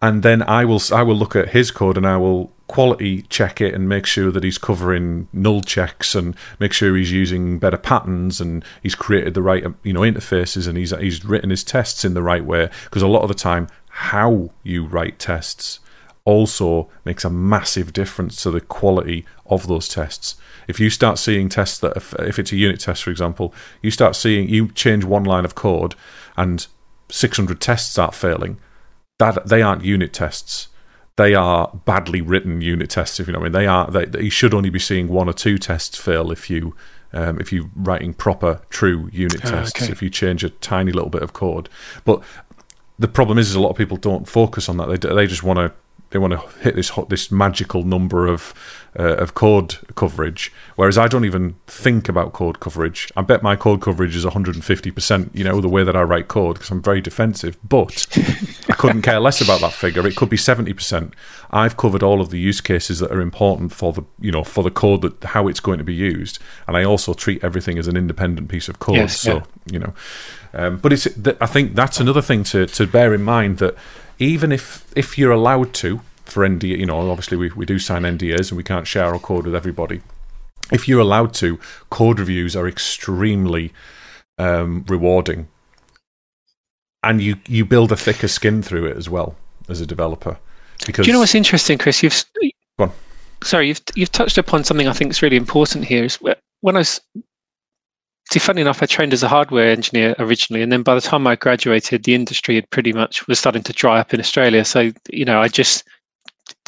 and 0.00 0.22
then 0.22 0.42
I 0.42 0.64
will 0.64 0.80
I 0.90 1.02
will 1.02 1.16
look 1.16 1.36
at 1.36 1.50
his 1.50 1.70
code 1.70 1.98
and 1.98 2.06
I 2.06 2.16
will 2.16 2.50
quality 2.66 3.22
check 3.22 3.60
it 3.60 3.74
and 3.74 3.86
make 3.86 4.06
sure 4.06 4.30
that 4.30 4.42
he's 4.42 4.56
covering 4.56 5.28
null 5.34 5.60
checks 5.60 6.14
and 6.14 6.34
make 6.58 6.72
sure 6.72 6.96
he's 6.96 7.12
using 7.12 7.58
better 7.58 7.76
patterns 7.76 8.40
and 8.40 8.64
he's 8.82 8.94
created 8.94 9.34
the 9.34 9.42
right 9.42 9.64
you 9.82 9.92
know 9.92 10.00
interfaces 10.00 10.66
and 10.66 10.78
he's 10.78 10.90
he's 10.96 11.24
written 11.24 11.50
his 11.50 11.62
tests 11.62 12.06
in 12.06 12.14
the 12.14 12.22
right 12.22 12.44
way 12.44 12.70
because 12.84 13.02
a 13.02 13.06
lot 13.06 13.22
of 13.22 13.28
the 13.28 13.34
time 13.34 13.68
how 13.96 14.50
you 14.64 14.84
write 14.84 15.20
tests 15.20 15.78
also 16.24 16.88
makes 17.04 17.24
a 17.24 17.30
massive 17.30 17.92
difference 17.92 18.42
to 18.42 18.50
the 18.50 18.60
quality 18.60 19.24
of 19.46 19.68
those 19.68 19.88
tests. 19.88 20.34
If 20.66 20.80
you 20.80 20.90
start 20.90 21.16
seeing 21.16 21.48
tests 21.48 21.78
that, 21.78 21.96
if, 21.96 22.12
if, 22.14 22.40
it's 22.40 22.50
a 22.50 22.56
unit 22.56 22.80
test, 22.80 23.04
for 23.04 23.10
example, 23.10 23.54
you 23.82 23.92
start 23.92 24.16
seeing, 24.16 24.48
you 24.48 24.68
change 24.72 25.04
one 25.04 25.22
line 25.22 25.44
of 25.44 25.54
code 25.54 25.94
and 26.36 26.66
600 27.08 27.60
tests 27.60 27.92
start 27.92 28.16
failing, 28.16 28.58
that 29.20 29.46
they 29.46 29.62
aren't 29.62 29.84
unit 29.84 30.12
tests. 30.12 30.68
They 31.16 31.36
are 31.36 31.70
badly 31.84 32.20
written 32.20 32.60
unit 32.60 32.90
tests, 32.90 33.20
if 33.20 33.28
you 33.28 33.32
know 33.32 33.38
what 33.38 33.44
I 33.44 33.48
mean. 33.50 33.52
They 33.52 33.66
are, 33.68 33.90
they, 33.90 34.24
you 34.24 34.30
should 34.30 34.54
only 34.54 34.70
be 34.70 34.80
seeing 34.80 35.06
one 35.06 35.28
or 35.28 35.32
two 35.32 35.56
tests 35.56 35.96
fail 35.96 36.32
if 36.32 36.50
you 36.50 36.74
um, 37.14 37.40
if 37.40 37.52
you're 37.52 37.70
writing 37.76 38.12
proper, 38.12 38.60
true 38.70 39.08
unit 39.12 39.40
ah, 39.44 39.50
tests, 39.50 39.82
okay. 39.82 39.92
if 39.92 40.02
you 40.02 40.10
change 40.10 40.42
a 40.42 40.50
tiny 40.50 40.90
little 40.90 41.10
bit 41.10 41.22
of 41.22 41.32
code. 41.32 41.68
But 42.04 42.22
the 42.98 43.08
problem 43.08 43.38
is, 43.38 43.50
is 43.50 43.54
a 43.54 43.60
lot 43.60 43.70
of 43.70 43.76
people 43.76 43.96
don't 43.96 44.28
focus 44.28 44.68
on 44.68 44.76
that. 44.76 44.86
They 44.86 45.14
they 45.14 45.26
just 45.26 45.42
want 45.42 45.58
to 45.58 45.72
they 46.14 46.20
want 46.20 46.32
to 46.32 46.38
hit 46.60 46.76
this 46.76 46.92
this 47.08 47.32
magical 47.32 47.82
number 47.82 48.28
of 48.28 48.54
uh, 48.96 49.16
of 49.16 49.34
code 49.34 49.78
coverage. 49.96 50.52
Whereas 50.76 50.96
I 50.96 51.08
don't 51.08 51.24
even 51.24 51.56
think 51.66 52.08
about 52.08 52.32
code 52.32 52.60
coverage. 52.60 53.10
I 53.16 53.22
bet 53.22 53.42
my 53.42 53.56
code 53.56 53.82
coverage 53.82 54.14
is 54.14 54.24
150 54.24 54.92
percent. 54.92 55.32
You 55.34 55.42
know 55.42 55.60
the 55.60 55.68
way 55.68 55.82
that 55.82 55.96
I 55.96 56.02
write 56.02 56.28
code 56.28 56.54
because 56.54 56.70
I'm 56.70 56.80
very 56.80 57.00
defensive. 57.00 57.58
But 57.68 58.06
I 58.70 58.74
couldn't 58.74 59.02
care 59.02 59.18
less 59.18 59.40
about 59.40 59.60
that 59.62 59.72
figure. 59.72 60.06
It 60.06 60.14
could 60.14 60.30
be 60.30 60.36
70 60.36 60.72
percent. 60.72 61.14
I've 61.50 61.76
covered 61.76 62.04
all 62.04 62.20
of 62.20 62.30
the 62.30 62.38
use 62.38 62.60
cases 62.60 63.00
that 63.00 63.10
are 63.10 63.20
important 63.20 63.72
for 63.72 63.92
the 63.92 64.04
you 64.20 64.30
know 64.30 64.44
for 64.44 64.62
the 64.62 64.70
code 64.70 65.02
that 65.02 65.24
how 65.24 65.48
it's 65.48 65.58
going 65.58 65.78
to 65.78 65.84
be 65.84 65.94
used, 65.94 66.38
and 66.68 66.76
I 66.76 66.84
also 66.84 67.12
treat 67.12 67.42
everything 67.42 67.76
as 67.76 67.88
an 67.88 67.96
independent 67.96 68.48
piece 68.48 68.68
of 68.68 68.78
code. 68.78 68.98
Yes, 68.98 69.18
so 69.18 69.34
yeah. 69.34 69.42
you 69.72 69.78
know. 69.80 69.94
Um, 70.56 70.76
but 70.76 70.92
it's 70.92 71.08
I 71.40 71.46
think 71.46 71.74
that's 71.74 71.98
another 71.98 72.22
thing 72.22 72.44
to, 72.44 72.66
to 72.66 72.86
bear 72.86 73.12
in 73.12 73.24
mind 73.24 73.58
that 73.58 73.74
even 74.18 74.52
if 74.52 74.86
if 74.96 75.18
you're 75.18 75.32
allowed 75.32 75.72
to 75.74 76.00
for 76.24 76.46
NDA, 76.46 76.78
you 76.78 76.86
know, 76.86 77.10
obviously 77.10 77.36
we, 77.36 77.50
we 77.50 77.66
do 77.66 77.78
sign 77.78 78.02
NDAs 78.02 78.50
and 78.50 78.56
we 78.56 78.64
can't 78.64 78.86
share 78.86 79.06
our 79.06 79.18
code 79.18 79.44
with 79.44 79.54
everybody. 79.54 80.00
If 80.72 80.88
you're 80.88 81.00
allowed 81.00 81.34
to, 81.34 81.58
code 81.90 82.18
reviews 82.18 82.56
are 82.56 82.66
extremely 82.66 83.72
um, 84.38 84.84
rewarding, 84.88 85.48
and 87.02 87.20
you 87.20 87.36
you 87.46 87.64
build 87.64 87.92
a 87.92 87.96
thicker 87.96 88.28
skin 88.28 88.62
through 88.62 88.86
it 88.86 88.96
as 88.96 89.08
well 89.08 89.36
as 89.68 89.80
a 89.80 89.86
developer. 89.86 90.38
Because 90.86 91.04
do 91.04 91.10
you 91.10 91.12
know 91.12 91.20
what's 91.20 91.34
interesting, 91.34 91.78
Chris? 91.78 92.02
You've 92.02 92.24
sorry, 93.42 93.68
you've 93.68 93.82
you've 93.94 94.12
touched 94.12 94.38
upon 94.38 94.64
something 94.64 94.88
I 94.88 94.92
think 94.92 95.10
is 95.10 95.22
really 95.22 95.36
important 95.36 95.84
here. 95.84 96.04
Is 96.04 96.18
when 96.60 96.76
I 96.76 96.80
was 96.80 97.00
see, 98.30 98.38
funny 98.38 98.62
enough, 98.62 98.82
I 98.82 98.86
trained 98.86 99.12
as 99.12 99.22
a 99.22 99.28
hardware 99.28 99.70
engineer 99.70 100.14
originally, 100.18 100.62
and 100.62 100.72
then 100.72 100.82
by 100.82 100.94
the 100.94 101.00
time 101.00 101.26
I 101.26 101.36
graduated, 101.36 102.04
the 102.04 102.14
industry 102.14 102.54
had 102.56 102.70
pretty 102.70 102.92
much 102.92 103.26
was 103.26 103.38
starting 103.38 103.62
to 103.64 103.72
dry 103.72 104.00
up 104.00 104.14
in 104.14 104.20
Australia. 104.20 104.64
So 104.64 104.90
you 105.10 105.24
know, 105.24 105.40
I 105.40 105.48
just 105.48 105.84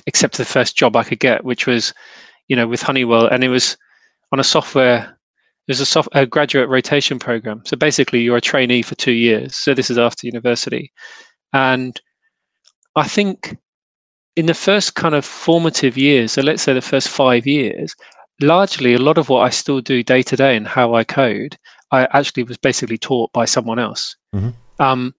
accepted 0.07 0.39
the 0.39 0.51
first 0.51 0.77
job 0.77 0.97
I 0.97 1.05
could 1.05 1.21
get, 1.21 1.45
which 1.45 1.67
was, 1.67 1.93
you 2.49 2.57
know, 2.57 2.67
with 2.67 2.83
Honeywell, 2.83 3.27
and 3.27 3.43
it 3.43 3.49
was 3.49 3.77
on 4.33 4.41
a 4.41 4.45
software. 4.45 5.13
It 5.69 5.73
was 5.73 5.81
a, 5.81 5.87
soft, 5.87 6.09
a 6.13 6.27
graduate 6.27 6.69
rotation 6.69 7.19
program. 7.19 7.63
So 7.65 7.77
basically, 7.77 8.21
you're 8.21 8.37
a 8.37 8.41
trainee 8.41 8.83
for 8.83 8.95
two 8.95 9.13
years. 9.13 9.57
So 9.57 9.75
this 9.75 9.91
is 9.91 9.99
after 9.99 10.27
university, 10.27 10.93
and 11.53 12.01
I 12.97 13.09
think 13.09 13.57
in 14.37 14.47
the 14.47 14.55
first 14.55 14.95
kind 14.95 15.15
of 15.15 15.25
formative 15.25 15.97
years, 15.97 16.33
so 16.33 16.43
let's 16.43 16.63
say 16.63 16.75
the 16.75 16.83
first 16.83 17.09
five 17.09 17.47
years, 17.47 17.97
largely 18.41 18.95
a 18.95 18.99
lot 18.99 19.19
of 19.19 19.29
what 19.29 19.41
I 19.41 19.51
still 19.51 19.81
do 19.81 20.03
day 20.03 20.23
to 20.23 20.37
day 20.37 20.57
and 20.57 20.67
how 20.67 20.95
I 20.95 21.05
code, 21.05 21.57
I 21.91 22.07
actually 22.13 22.43
was 22.43 22.57
basically 22.57 22.99
taught 22.99 23.33
by 23.33 23.45
someone 23.45 23.79
else. 23.79 24.17
Mm-hmm. 24.35 24.83
Um, 24.83 25.15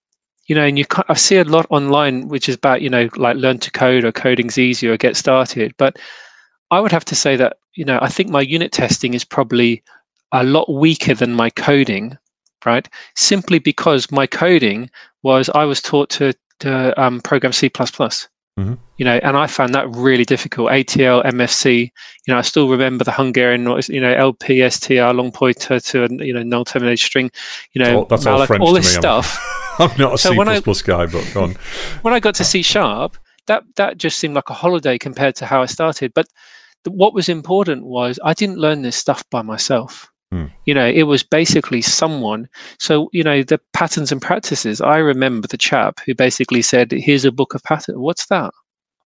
you 0.47 0.55
know, 0.55 0.63
and 0.63 0.78
you 0.80 0.86
I 1.09 1.13
see 1.15 1.38
a 1.38 1.43
lot 1.43 1.65
online, 1.70 2.30
which 2.30 2.47
is 2.47 2.55
about 2.55 2.82
you 2.82 2.89
know 2.89 3.09
like 3.18 3.36
learn 3.36 3.59
to 3.59 3.72
code 3.72 4.05
or 4.05 4.11
coding's 4.11 4.57
easier 4.57 4.93
or 4.93 4.97
get 4.97 5.18
started. 5.18 5.74
But 5.78 5.97
I 6.72 6.80
would 6.80 6.91
have 6.91 7.05
to 7.05 7.15
say 7.15 7.36
that 7.36 7.57
you 7.76 7.84
know 7.84 7.99
I 8.01 8.07
think 8.07 8.30
my 8.30 8.41
unit 8.41 8.72
testing 8.72 9.13
is 9.13 9.26
probably 9.26 9.84
a 10.32 10.43
lot 10.43 10.72
weaker 10.72 11.13
than 11.13 11.34
my 11.34 11.49
coding, 11.49 12.18
right? 12.65 12.88
Simply 13.15 13.59
because 13.59 14.11
my 14.11 14.28
coding 14.28 14.89
was 15.24 15.49
I 15.49 15.65
was 15.65 15.82
taught 15.82 16.09
to, 16.11 16.34
to 16.59 17.01
um, 17.01 17.22
program 17.22 17.53
C++. 17.53 17.70
Mm-hmm. 18.57 18.73
You 18.97 19.05
know, 19.05 19.19
and 19.21 19.37
I 19.37 19.45
found 19.45 19.75
that 19.75 19.87
really 19.89 20.25
difficult. 20.25 20.71
ATL, 20.71 21.23
MFC. 21.25 21.91
You 22.25 22.33
know, 22.33 22.39
I 22.39 22.41
still 22.41 22.67
remember 22.69 23.03
the 23.03 23.11
Hungarian, 23.11 23.61
you 23.61 24.01
know, 24.01 24.33
LPSTR, 24.33 25.15
long 25.15 25.31
pointer 25.31 25.79
to 25.79 26.03
a 26.05 26.07
you 26.09 26.33
know 26.33 26.41
null 26.41 26.65
terminated 26.65 27.03
string. 27.03 27.29
You 27.73 27.83
know, 27.83 27.99
all, 27.99 28.05
that's 28.05 28.25
all, 28.25 28.43
French 28.47 28.61
all 28.61 28.73
this 28.73 28.95
me. 28.95 28.99
stuff. 28.99 29.37
I'm, 29.79 29.95
not 29.99 30.15
a 30.15 30.17
so 30.17 30.31
C++ 30.31 30.39
I, 30.39 30.59
guy, 30.87 31.05
but 31.05 31.31
go 31.33 31.43
on. 31.43 31.55
When 32.01 32.15
I 32.15 32.19
got 32.19 32.33
to 32.35 32.43
C 32.43 32.63
sharp, 32.63 33.15
that 33.45 33.63
that 33.75 33.99
just 33.99 34.17
seemed 34.17 34.33
like 34.33 34.49
a 34.49 34.53
holiday 34.53 34.97
compared 34.97 35.35
to 35.35 35.45
how 35.45 35.61
I 35.61 35.67
started. 35.67 36.13
But 36.15 36.27
the, 36.83 36.89
what 36.89 37.13
was 37.13 37.29
important 37.29 37.85
was 37.85 38.19
I 38.23 38.33
didn't 38.33 38.57
learn 38.57 38.81
this 38.81 38.95
stuff 38.95 39.23
by 39.29 39.43
myself. 39.43 40.11
Hmm. 40.32 40.45
You 40.65 40.73
know, 40.73 40.86
it 40.86 41.03
was 41.03 41.23
basically 41.23 41.82
someone. 41.82 42.49
So, 42.80 43.09
you 43.13 43.23
know, 43.23 43.43
the 43.43 43.59
patterns 43.73 44.11
and 44.11 44.21
practices. 44.21 44.82
I 44.82 44.97
remember 44.97 45.47
the 45.47 45.57
chap 45.57 45.99
who 46.05 46.13
basically 46.13 46.61
said, 46.61 46.91
"Here's 46.91 47.25
a 47.25 47.32
book 47.32 47.53
of 47.53 47.63
patterns. 47.63 47.97
What's 47.97 48.28
that? 48.28 48.53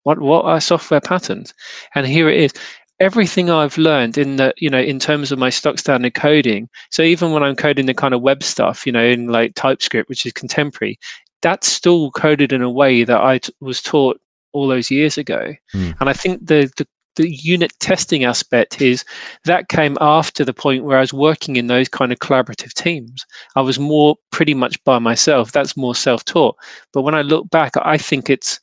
What 0.03 0.19
what 0.19 0.45
are 0.45 0.59
software 0.59 1.01
patterns?" 1.01 1.53
And 1.93 2.07
here 2.07 2.29
it 2.29 2.39
is. 2.39 2.53
Everything 2.99 3.49
I've 3.49 3.77
learned 3.77 4.17
in 4.17 4.35
the, 4.35 4.53
you 4.57 4.69
know, 4.69 4.79
in 4.79 4.99
terms 4.99 5.31
of 5.31 5.39
my 5.39 5.49
stock 5.49 5.79
standard 5.79 6.13
coding. 6.13 6.69
So 6.91 7.01
even 7.01 7.31
when 7.31 7.43
I'm 7.43 7.55
coding 7.55 7.87
the 7.87 7.95
kind 7.95 8.13
of 8.13 8.21
web 8.21 8.43
stuff, 8.43 8.85
you 8.85 8.91
know, 8.91 9.03
in 9.03 9.27
like 9.27 9.55
TypeScript, 9.55 10.07
which 10.07 10.25
is 10.25 10.33
contemporary, 10.33 10.99
that's 11.41 11.67
still 11.67 12.11
coded 12.11 12.53
in 12.53 12.61
a 12.61 12.69
way 12.69 13.03
that 13.03 13.19
I 13.19 13.39
t- 13.39 13.53
was 13.59 13.81
taught 13.81 14.21
all 14.53 14.67
those 14.67 14.91
years 14.91 15.17
ago. 15.17 15.53
Mm. 15.73 15.95
And 15.99 16.09
I 16.09 16.13
think 16.13 16.45
the, 16.45 16.71
the 16.77 16.87
the 17.15 17.29
unit 17.29 17.73
testing 17.79 18.23
aspect 18.23 18.81
is 18.81 19.03
that 19.45 19.69
came 19.69 19.97
after 19.99 20.45
the 20.45 20.53
point 20.53 20.83
where 20.83 20.97
I 20.97 21.01
was 21.01 21.13
working 21.13 21.55
in 21.55 21.67
those 21.67 21.89
kind 21.89 22.11
of 22.11 22.19
collaborative 22.19 22.73
teams. 22.73 23.25
I 23.55 23.61
was 23.61 23.79
more 23.79 24.15
pretty 24.31 24.53
much 24.53 24.81
by 24.83 24.99
myself. 24.99 25.51
That's 25.51 25.77
more 25.77 25.95
self 25.95 26.23
taught. 26.25 26.55
But 26.93 27.01
when 27.01 27.15
I 27.15 27.21
look 27.21 27.49
back, 27.49 27.73
I 27.81 27.97
think 27.97 28.29
it's, 28.29 28.59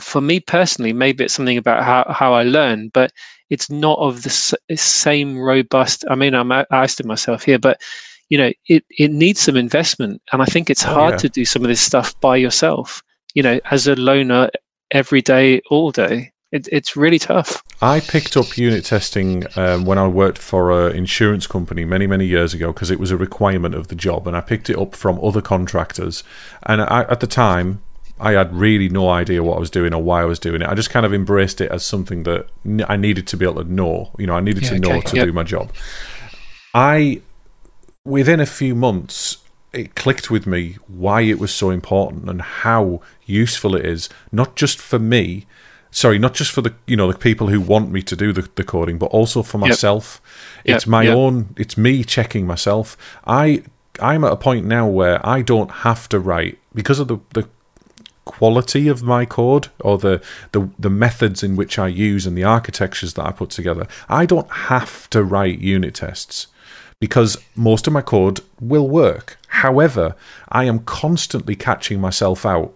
for 0.00 0.20
me 0.20 0.40
personally, 0.40 0.92
maybe 0.92 1.24
it's 1.24 1.34
something 1.34 1.58
about 1.58 1.84
how, 1.84 2.12
how 2.12 2.32
I 2.32 2.42
learn, 2.42 2.88
but 2.88 3.12
it's 3.50 3.70
not 3.70 3.98
of 3.98 4.22
the 4.22 4.76
same 4.76 5.38
robust. 5.38 6.04
I 6.08 6.14
mean, 6.14 6.34
I'm 6.34 6.50
asking 6.50 7.06
myself 7.06 7.44
here, 7.44 7.58
but 7.58 7.80
you 8.28 8.38
know, 8.38 8.50
it, 8.66 8.82
it 8.98 9.10
needs 9.10 9.40
some 9.40 9.58
investment. 9.58 10.22
And 10.32 10.40
I 10.40 10.46
think 10.46 10.70
it's 10.70 10.86
oh, 10.86 10.94
hard 10.94 11.12
yeah. 11.12 11.18
to 11.18 11.28
do 11.28 11.44
some 11.44 11.62
of 11.62 11.68
this 11.68 11.82
stuff 11.82 12.18
by 12.20 12.36
yourself, 12.36 13.02
you 13.34 13.42
know, 13.42 13.60
as 13.70 13.86
a 13.86 13.94
loner 13.94 14.48
every 14.90 15.20
day, 15.20 15.60
all 15.68 15.90
day. 15.90 16.32
It, 16.52 16.68
it's 16.70 16.96
really 16.96 17.18
tough. 17.18 17.64
I 17.80 18.00
picked 18.00 18.36
up 18.36 18.58
unit 18.58 18.84
testing 18.84 19.44
um, 19.56 19.86
when 19.86 19.96
I 19.98 20.06
worked 20.06 20.38
for 20.38 20.88
an 20.88 20.94
insurance 20.94 21.46
company 21.46 21.86
many, 21.86 22.06
many 22.06 22.26
years 22.26 22.52
ago 22.52 22.72
because 22.72 22.90
it 22.90 23.00
was 23.00 23.10
a 23.10 23.16
requirement 23.16 23.74
of 23.74 23.88
the 23.88 23.94
job, 23.94 24.28
and 24.28 24.36
I 24.36 24.42
picked 24.42 24.68
it 24.68 24.78
up 24.78 24.94
from 24.94 25.18
other 25.24 25.40
contractors. 25.40 26.22
And 26.64 26.82
I, 26.82 27.04
at 27.08 27.20
the 27.20 27.26
time, 27.26 27.80
I 28.20 28.32
had 28.32 28.54
really 28.54 28.90
no 28.90 29.08
idea 29.08 29.42
what 29.42 29.56
I 29.56 29.60
was 29.60 29.70
doing 29.70 29.94
or 29.94 30.02
why 30.02 30.20
I 30.20 30.26
was 30.26 30.38
doing 30.38 30.60
it. 30.62 30.68
I 30.68 30.74
just 30.74 30.90
kind 30.90 31.06
of 31.06 31.14
embraced 31.14 31.60
it 31.60 31.70
as 31.72 31.84
something 31.84 32.22
that 32.24 32.48
I 32.86 32.96
needed 32.96 33.26
to 33.28 33.36
be 33.36 33.46
able 33.46 33.64
to 33.64 33.72
know. 33.72 34.12
You 34.18 34.26
know, 34.26 34.34
I 34.34 34.40
needed 34.40 34.64
yeah, 34.64 34.70
to 34.70 34.78
know 34.78 35.00
to 35.00 35.16
yep. 35.16 35.26
do 35.26 35.32
my 35.32 35.42
job. 35.42 35.72
I, 36.74 37.22
within 38.04 38.40
a 38.40 38.46
few 38.46 38.74
months, 38.74 39.38
it 39.72 39.94
clicked 39.94 40.30
with 40.30 40.46
me 40.46 40.76
why 40.86 41.22
it 41.22 41.38
was 41.38 41.52
so 41.52 41.70
important 41.70 42.28
and 42.28 42.42
how 42.42 43.00
useful 43.24 43.74
it 43.74 43.86
is, 43.86 44.10
not 44.30 44.54
just 44.54 44.78
for 44.78 44.98
me, 44.98 45.46
sorry, 45.92 46.18
not 46.18 46.34
just 46.34 46.50
for 46.50 46.60
the 46.60 46.74
you 46.86 46.96
know 46.96 47.10
the 47.10 47.16
people 47.16 47.46
who 47.46 47.60
want 47.60 47.92
me 47.92 48.02
to 48.02 48.16
do 48.16 48.32
the, 48.32 48.48
the 48.56 48.64
coding, 48.64 48.98
but 48.98 49.06
also 49.06 49.42
for 49.42 49.58
myself. 49.58 50.20
Yep. 50.64 50.76
It's 50.76 50.86
yep. 50.86 50.90
my 50.90 51.02
yep. 51.04 51.16
own. 51.16 51.54
It's 51.56 51.76
me 51.76 52.02
checking 52.02 52.46
myself. 52.46 52.96
I 53.24 53.62
I'm 54.00 54.24
at 54.24 54.32
a 54.32 54.36
point 54.36 54.66
now 54.66 54.88
where 54.88 55.24
I 55.24 55.42
don't 55.42 55.70
have 55.70 56.08
to 56.08 56.18
write 56.18 56.58
because 56.74 56.98
of 56.98 57.06
the 57.06 57.18
the 57.34 57.48
quality 58.24 58.86
of 58.86 59.02
my 59.02 59.24
code 59.24 59.68
or 59.80 59.98
the, 59.98 60.22
the 60.52 60.68
the 60.78 60.90
methods 60.90 61.42
in 61.42 61.56
which 61.56 61.78
I 61.78 61.88
use 61.88 62.26
and 62.26 62.36
the 62.36 62.44
architectures 62.44 63.14
that 63.14 63.26
I 63.26 63.32
put 63.32 63.50
together. 63.50 63.86
I 64.08 64.26
don't 64.26 64.50
have 64.50 65.08
to 65.10 65.22
write 65.22 65.58
unit 65.58 65.94
tests 65.96 66.46
because 67.00 67.36
most 67.56 67.86
of 67.86 67.92
my 67.92 68.00
code 68.00 68.40
will 68.60 68.88
work. 68.88 69.38
However, 69.48 70.14
I 70.48 70.64
am 70.64 70.80
constantly 70.80 71.56
catching 71.56 72.00
myself 72.00 72.46
out 72.46 72.72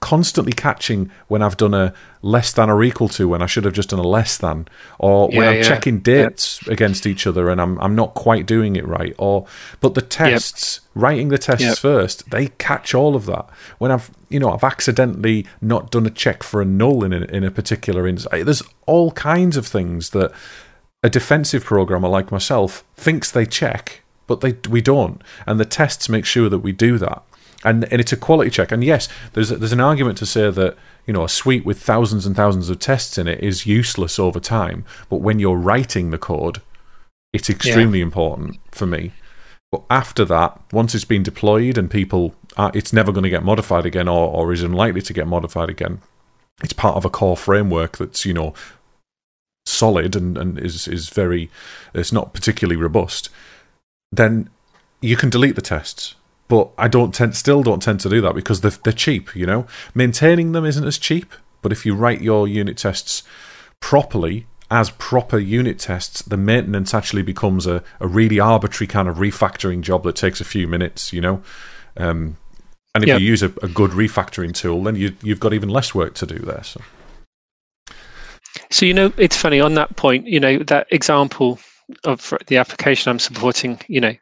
constantly 0.00 0.52
catching 0.52 1.10
when 1.26 1.42
I've 1.42 1.56
done 1.56 1.74
a 1.74 1.92
less 2.22 2.52
than 2.52 2.70
or 2.70 2.82
equal 2.82 3.08
to 3.08 3.28
when 3.28 3.42
I 3.42 3.46
should 3.46 3.64
have 3.64 3.74
just 3.74 3.90
done 3.90 3.98
a 3.98 4.06
less 4.06 4.36
than, 4.36 4.68
or 4.98 5.28
yeah, 5.30 5.38
when 5.38 5.48
I'm 5.48 5.56
yeah. 5.56 5.62
checking 5.62 5.98
dates 6.00 6.60
yeah. 6.66 6.72
against 6.72 7.06
each 7.06 7.26
other 7.26 7.48
and 7.48 7.60
I'm 7.60 7.78
I'm 7.80 7.94
not 7.94 8.14
quite 8.14 8.46
doing 8.46 8.76
it 8.76 8.86
right. 8.86 9.14
Or 9.18 9.46
but 9.80 9.94
the 9.94 10.02
tests, 10.02 10.80
yep. 10.82 11.02
writing 11.02 11.28
the 11.28 11.38
tests 11.38 11.64
yep. 11.64 11.78
first, 11.78 12.30
they 12.30 12.48
catch 12.48 12.94
all 12.94 13.16
of 13.16 13.26
that. 13.26 13.48
When 13.78 13.90
I've 13.90 14.10
you 14.28 14.38
know 14.38 14.52
I've 14.52 14.64
accidentally 14.64 15.46
not 15.60 15.90
done 15.90 16.06
a 16.06 16.10
check 16.10 16.42
for 16.42 16.60
a 16.62 16.64
null 16.64 17.04
in 17.04 17.12
a, 17.12 17.20
in 17.22 17.44
a 17.44 17.50
particular 17.50 18.06
instance, 18.06 18.44
there's 18.44 18.62
all 18.86 19.10
kinds 19.12 19.56
of 19.56 19.66
things 19.66 20.10
that 20.10 20.32
a 21.02 21.10
defensive 21.10 21.64
programmer 21.64 22.08
like 22.08 22.32
myself 22.32 22.84
thinks 22.96 23.30
they 23.30 23.46
check 23.46 24.02
but 24.26 24.40
they 24.40 24.52
we 24.68 24.80
don't 24.80 25.22
and 25.46 25.60
the 25.60 25.64
tests 25.64 26.08
make 26.08 26.24
sure 26.24 26.48
that 26.48 26.58
we 26.58 26.72
do 26.72 26.98
that 26.98 27.22
and 27.64 27.84
and 27.90 28.00
it's 28.00 28.12
a 28.12 28.16
quality 28.16 28.50
check. 28.50 28.72
And 28.72 28.84
yes, 28.84 29.08
there's 29.32 29.50
there's 29.50 29.72
an 29.72 29.80
argument 29.80 30.18
to 30.18 30.26
say 30.26 30.50
that 30.50 30.76
you 31.06 31.12
know 31.12 31.24
a 31.24 31.28
suite 31.28 31.64
with 31.64 31.80
thousands 31.80 32.26
and 32.26 32.36
thousands 32.36 32.68
of 32.70 32.78
tests 32.78 33.18
in 33.18 33.26
it 33.26 33.40
is 33.40 33.66
useless 33.66 34.18
over 34.18 34.40
time. 34.40 34.84
But 35.08 35.20
when 35.20 35.38
you're 35.38 35.56
writing 35.56 36.10
the 36.10 36.18
code, 36.18 36.60
it's 37.32 37.50
extremely 37.50 37.98
yeah. 37.98 38.04
important 38.04 38.58
for 38.70 38.86
me. 38.86 39.12
But 39.70 39.82
after 39.90 40.24
that, 40.26 40.58
once 40.72 40.94
it's 40.94 41.04
been 41.04 41.22
deployed 41.22 41.76
and 41.76 41.90
people, 41.90 42.34
are, 42.56 42.70
it's 42.74 42.92
never 42.92 43.12
going 43.12 43.24
to 43.24 43.30
get 43.30 43.44
modified 43.44 43.86
again, 43.86 44.08
or 44.08 44.28
or 44.28 44.52
is 44.52 44.62
unlikely 44.62 45.02
to 45.02 45.12
get 45.12 45.26
modified 45.26 45.68
again. 45.68 46.00
It's 46.62 46.72
part 46.72 46.96
of 46.96 47.04
a 47.04 47.10
core 47.10 47.36
framework 47.36 47.98
that's 47.98 48.24
you 48.24 48.34
know 48.34 48.54
solid 49.66 50.16
and, 50.16 50.38
and 50.38 50.58
is 50.58 50.88
is 50.88 51.08
very 51.08 51.50
it's 51.92 52.12
not 52.12 52.32
particularly 52.32 52.80
robust. 52.80 53.28
Then 54.10 54.48
you 55.00 55.16
can 55.16 55.28
delete 55.28 55.54
the 55.54 55.62
tests 55.62 56.14
but 56.48 56.70
I 56.78 56.88
don't 56.88 57.14
tend, 57.14 57.36
still 57.36 57.62
don't 57.62 57.82
tend 57.82 58.00
to 58.00 58.08
do 58.08 58.20
that 58.22 58.34
because 58.34 58.62
they're, 58.62 58.70
they're 58.70 58.92
cheap. 58.92 59.34
You 59.36 59.46
know, 59.46 59.66
maintaining 59.94 60.52
them 60.52 60.64
isn't 60.64 60.86
as 60.86 60.98
cheap. 60.98 61.32
But 61.60 61.72
if 61.72 61.84
you 61.84 61.94
write 61.94 62.20
your 62.20 62.48
unit 62.48 62.78
tests 62.78 63.22
properly 63.80 64.46
as 64.70 64.90
proper 64.90 65.38
unit 65.38 65.78
tests, 65.78 66.22
the 66.22 66.36
maintenance 66.36 66.92
actually 66.94 67.22
becomes 67.22 67.66
a, 67.66 67.82
a 68.00 68.06
really 68.06 68.38
arbitrary 68.38 68.86
kind 68.86 69.08
of 69.08 69.16
refactoring 69.16 69.80
job 69.80 70.02
that 70.04 70.16
takes 70.16 70.40
a 70.40 70.44
few 70.44 70.66
minutes. 70.66 71.12
You 71.12 71.20
know, 71.20 71.42
um, 71.96 72.36
and 72.94 73.04
if 73.04 73.08
yep. 73.08 73.20
you 73.20 73.26
use 73.26 73.42
a, 73.42 73.52
a, 73.62 73.68
good 73.68 73.92
refactoring 73.92 74.54
tool, 74.54 74.82
then 74.82 74.96
you, 74.96 75.14
you've 75.22 75.40
got 75.40 75.52
even 75.52 75.68
less 75.68 75.94
work 75.94 76.14
to 76.14 76.26
do 76.26 76.38
there. 76.38 76.62
So. 76.62 76.80
So 78.70 78.86
you 78.86 78.94
know, 78.94 79.12
it's 79.16 79.36
funny 79.36 79.60
on 79.60 79.74
that 79.74 79.96
point. 79.96 80.26
You 80.26 80.40
know 80.40 80.58
that 80.64 80.86
example 80.90 81.58
of 82.04 82.34
the 82.46 82.56
application 82.56 83.10
I'm 83.10 83.18
supporting. 83.18 83.80
You 83.88 84.00
know, 84.00 84.14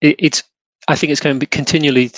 it, 0.00 0.16
it's 0.18 0.42
I 0.88 0.96
think 0.96 1.10
it's 1.10 1.20
going 1.20 1.36
to 1.36 1.40
be 1.40 1.46
continually 1.46 2.10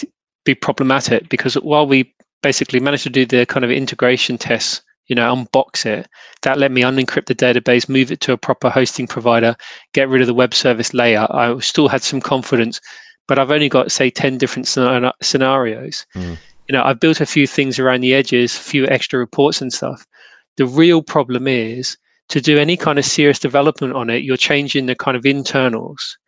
be 0.45 0.55
problematic 0.55 1.29
because 1.29 1.55
while 1.55 1.87
we 1.87 2.13
basically 2.43 2.81
managed 2.81 3.05
to 3.05 3.11
do 3.11 3.27
the 3.27 3.47
kind 3.47 3.65
of 3.65 3.71
integration 3.71 4.39
tests, 4.39 4.83
you 5.07 5.15
know, 5.15 5.35
unbox 5.35 5.87
it, 5.87 6.09
that 6.43 6.59
let 6.59 6.73
me 6.73 6.83
unencrypt 6.83 7.27
the 7.27 7.35
database, 7.35 7.89
move 7.89 8.11
it 8.11 8.21
to 8.21 8.33
a 8.33 8.39
proper 8.39 8.71
hosting 8.71 9.07
provider, 9.07 9.57
get 9.93 10.09
rid 10.09 10.21
of 10.21 10.27
the 10.27 10.35
web 10.35 10.55
service 10.55 10.95
layer. 10.95 11.27
I 11.31 11.59
still 11.59 11.89
had 11.89 12.03
some 12.03 12.21
confidence, 12.21 12.81
but 13.29 13.39
I've 13.39 13.51
only 13.51 13.69
got 13.69 13.93
say 13.93 14.11
ten 14.11 14.39
different 14.39 14.67
scenarios. 14.69 16.07
Mm. 16.15 16.37
You 16.69 16.73
know, 16.73 16.83
I've 16.83 17.01
built 17.01 17.21
a 17.21 17.27
few 17.27 17.47
things 17.47 17.79
around 17.79 18.01
the 18.01 18.15
edges, 18.15 18.57
a 18.57 18.61
few 18.61 18.87
extra 18.89 19.19
reports 19.19 19.63
and 19.63 19.73
stuff. 19.73 20.05
The 20.57 20.67
real 20.67 21.03
problem 21.03 21.47
is 21.47 21.97
to 22.29 22.41
do 22.41 22.59
any 22.59 22.77
kind 22.77 22.99
of 22.99 23.05
serious 23.05 23.39
development 23.39 23.95
on 23.95 24.11
it, 24.11 24.25
you're 24.25 24.37
changing 24.37 24.87
the 24.87 24.97
kind 24.97 25.17
of 25.17 25.25
internals 25.25 26.19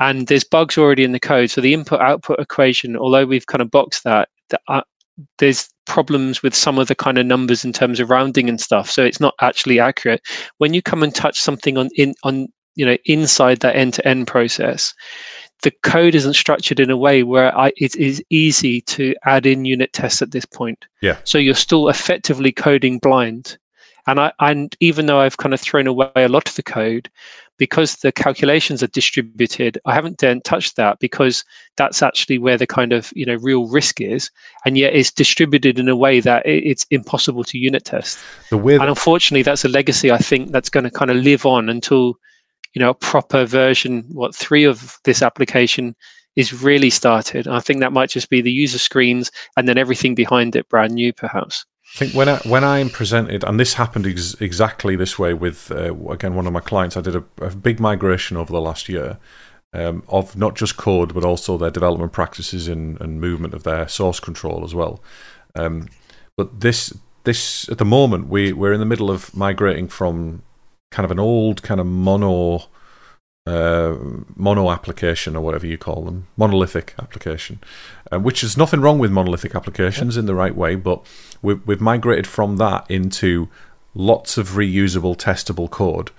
and 0.00 0.26
there's 0.26 0.44
bugs 0.44 0.76
already 0.76 1.04
in 1.04 1.12
the 1.12 1.20
code. 1.20 1.50
So 1.50 1.60
the 1.60 1.74
input 1.74 2.00
output 2.00 2.40
equation, 2.40 2.96
although 2.96 3.26
we've 3.26 3.46
kind 3.46 3.62
of 3.62 3.70
boxed 3.70 4.04
that, 4.04 4.28
uh, 4.68 4.82
there's 5.38 5.68
problems 5.86 6.42
with 6.42 6.54
some 6.54 6.78
of 6.78 6.88
the 6.88 6.94
kind 6.94 7.18
of 7.18 7.26
numbers 7.26 7.64
in 7.64 7.72
terms 7.72 8.00
of 8.00 8.10
rounding 8.10 8.48
and 8.48 8.60
stuff. 8.60 8.90
So 8.90 9.04
it's 9.04 9.20
not 9.20 9.34
actually 9.40 9.78
accurate. 9.78 10.22
When 10.58 10.74
you 10.74 10.82
come 10.82 11.02
and 11.02 11.14
touch 11.14 11.40
something 11.40 11.76
on 11.78 11.90
in 11.96 12.14
on 12.24 12.48
you 12.74 12.84
know 12.84 12.96
inside 13.04 13.60
that 13.60 13.76
end 13.76 13.94
to 13.94 14.08
end 14.08 14.26
process, 14.26 14.94
the 15.62 15.72
code 15.82 16.14
isn't 16.14 16.34
structured 16.34 16.80
in 16.80 16.90
a 16.90 16.96
way 16.96 17.22
where 17.22 17.56
I, 17.56 17.72
it 17.76 17.94
is 17.96 18.22
easy 18.30 18.80
to 18.82 19.14
add 19.24 19.46
in 19.46 19.64
unit 19.64 19.92
tests 19.92 20.22
at 20.22 20.32
this 20.32 20.44
point. 20.44 20.84
Yeah. 21.00 21.18
So 21.24 21.38
you're 21.38 21.54
still 21.54 21.88
effectively 21.88 22.52
coding 22.52 22.98
blind. 22.98 23.56
And 24.06 24.20
I 24.20 24.32
and 24.40 24.76
even 24.80 25.06
though 25.06 25.20
I've 25.20 25.38
kind 25.38 25.54
of 25.54 25.60
thrown 25.60 25.86
away 25.86 26.10
a 26.16 26.28
lot 26.28 26.48
of 26.48 26.56
the 26.56 26.62
code, 26.62 27.10
because 27.58 27.96
the 27.96 28.12
calculations 28.12 28.82
are 28.82 28.88
distributed, 28.88 29.78
I 29.84 29.94
haven't 29.94 30.18
then 30.18 30.40
touched 30.40 30.76
that 30.76 30.98
because 30.98 31.44
that's 31.76 32.02
actually 32.02 32.38
where 32.38 32.56
the 32.56 32.66
kind 32.66 32.92
of 32.92 33.12
you 33.14 33.24
know 33.26 33.36
real 33.36 33.68
risk 33.68 34.00
is, 34.00 34.30
and 34.64 34.76
yet 34.76 34.94
it's 34.94 35.10
distributed 35.10 35.78
in 35.78 35.88
a 35.88 35.96
way 35.96 36.20
that 36.20 36.44
it's 36.46 36.86
impossible 36.90 37.44
to 37.44 37.58
unit 37.58 37.84
test. 37.84 38.18
The 38.50 38.58
way 38.58 38.74
and 38.74 38.84
unfortunately, 38.84 39.42
that's 39.42 39.64
a 39.64 39.68
legacy 39.68 40.10
I 40.10 40.18
think 40.18 40.50
that's 40.50 40.70
going 40.70 40.84
to 40.84 40.90
kind 40.90 41.10
of 41.10 41.18
live 41.18 41.46
on 41.46 41.68
until 41.68 42.14
you 42.74 42.80
know 42.80 42.90
a 42.90 42.94
proper 42.94 43.44
version, 43.44 44.04
what 44.12 44.34
three 44.34 44.64
of 44.64 44.98
this 45.04 45.22
application 45.22 45.94
is 46.36 46.62
really 46.62 46.90
started. 46.90 47.46
I 47.46 47.60
think 47.60 47.80
that 47.80 47.92
might 47.92 48.10
just 48.10 48.28
be 48.28 48.40
the 48.40 48.50
user 48.50 48.78
screens 48.78 49.30
and 49.56 49.68
then 49.68 49.78
everything 49.78 50.14
behind 50.14 50.56
it 50.56 50.68
brand 50.68 50.92
new, 50.92 51.12
perhaps. 51.12 51.64
I 51.94 51.98
think 51.98 52.14
when 52.14 52.28
I, 52.28 52.38
when 52.38 52.64
I'm 52.64 52.90
presented, 52.90 53.44
and 53.44 53.60
this 53.60 53.74
happened 53.74 54.06
ex- 54.06 54.34
exactly 54.40 54.96
this 54.96 55.16
way 55.16 55.32
with 55.32 55.70
uh, 55.70 55.94
again 56.08 56.34
one 56.34 56.46
of 56.46 56.52
my 56.52 56.60
clients. 56.60 56.96
I 56.96 57.00
did 57.00 57.14
a, 57.14 57.24
a 57.38 57.54
big 57.54 57.78
migration 57.78 58.36
over 58.36 58.52
the 58.52 58.60
last 58.60 58.88
year 58.88 59.18
um, 59.72 60.02
of 60.08 60.36
not 60.36 60.56
just 60.56 60.76
code 60.76 61.14
but 61.14 61.24
also 61.24 61.56
their 61.56 61.70
development 61.70 62.12
practices 62.12 62.66
and, 62.66 63.00
and 63.00 63.20
movement 63.20 63.54
of 63.54 63.62
their 63.62 63.86
source 63.86 64.18
control 64.18 64.64
as 64.64 64.74
well. 64.74 65.00
Um, 65.54 65.88
but 66.36 66.60
this 66.60 66.92
this 67.22 67.68
at 67.68 67.78
the 67.78 67.84
moment 67.84 68.26
we 68.26 68.52
we're 68.52 68.72
in 68.72 68.80
the 68.80 68.86
middle 68.86 69.10
of 69.10 69.34
migrating 69.36 69.86
from 69.86 70.42
kind 70.90 71.04
of 71.04 71.12
an 71.12 71.20
old 71.20 71.62
kind 71.62 71.78
of 71.78 71.86
mono 71.86 72.64
uh, 73.46 73.96
mono 74.36 74.70
application 74.70 75.36
or 75.36 75.42
whatever 75.42 75.66
you 75.66 75.76
call 75.76 76.02
them, 76.02 76.26
monolithic 76.36 76.94
application, 76.98 77.58
uh, 78.10 78.18
which 78.18 78.42
is 78.42 78.56
nothing 78.56 78.80
wrong 78.80 78.98
with 78.98 79.12
monolithic 79.12 79.54
applications 79.54 80.16
in 80.16 80.26
the 80.26 80.34
right 80.34 80.56
way, 80.56 80.74
but 80.74 81.04
we've, 81.42 81.66
we've 81.66 81.80
migrated 81.80 82.26
from 82.26 82.56
that 82.56 82.90
into 82.90 83.48
lots 83.94 84.38
of 84.38 84.50
reusable, 84.50 85.16
testable 85.16 85.70
code. 85.70 86.10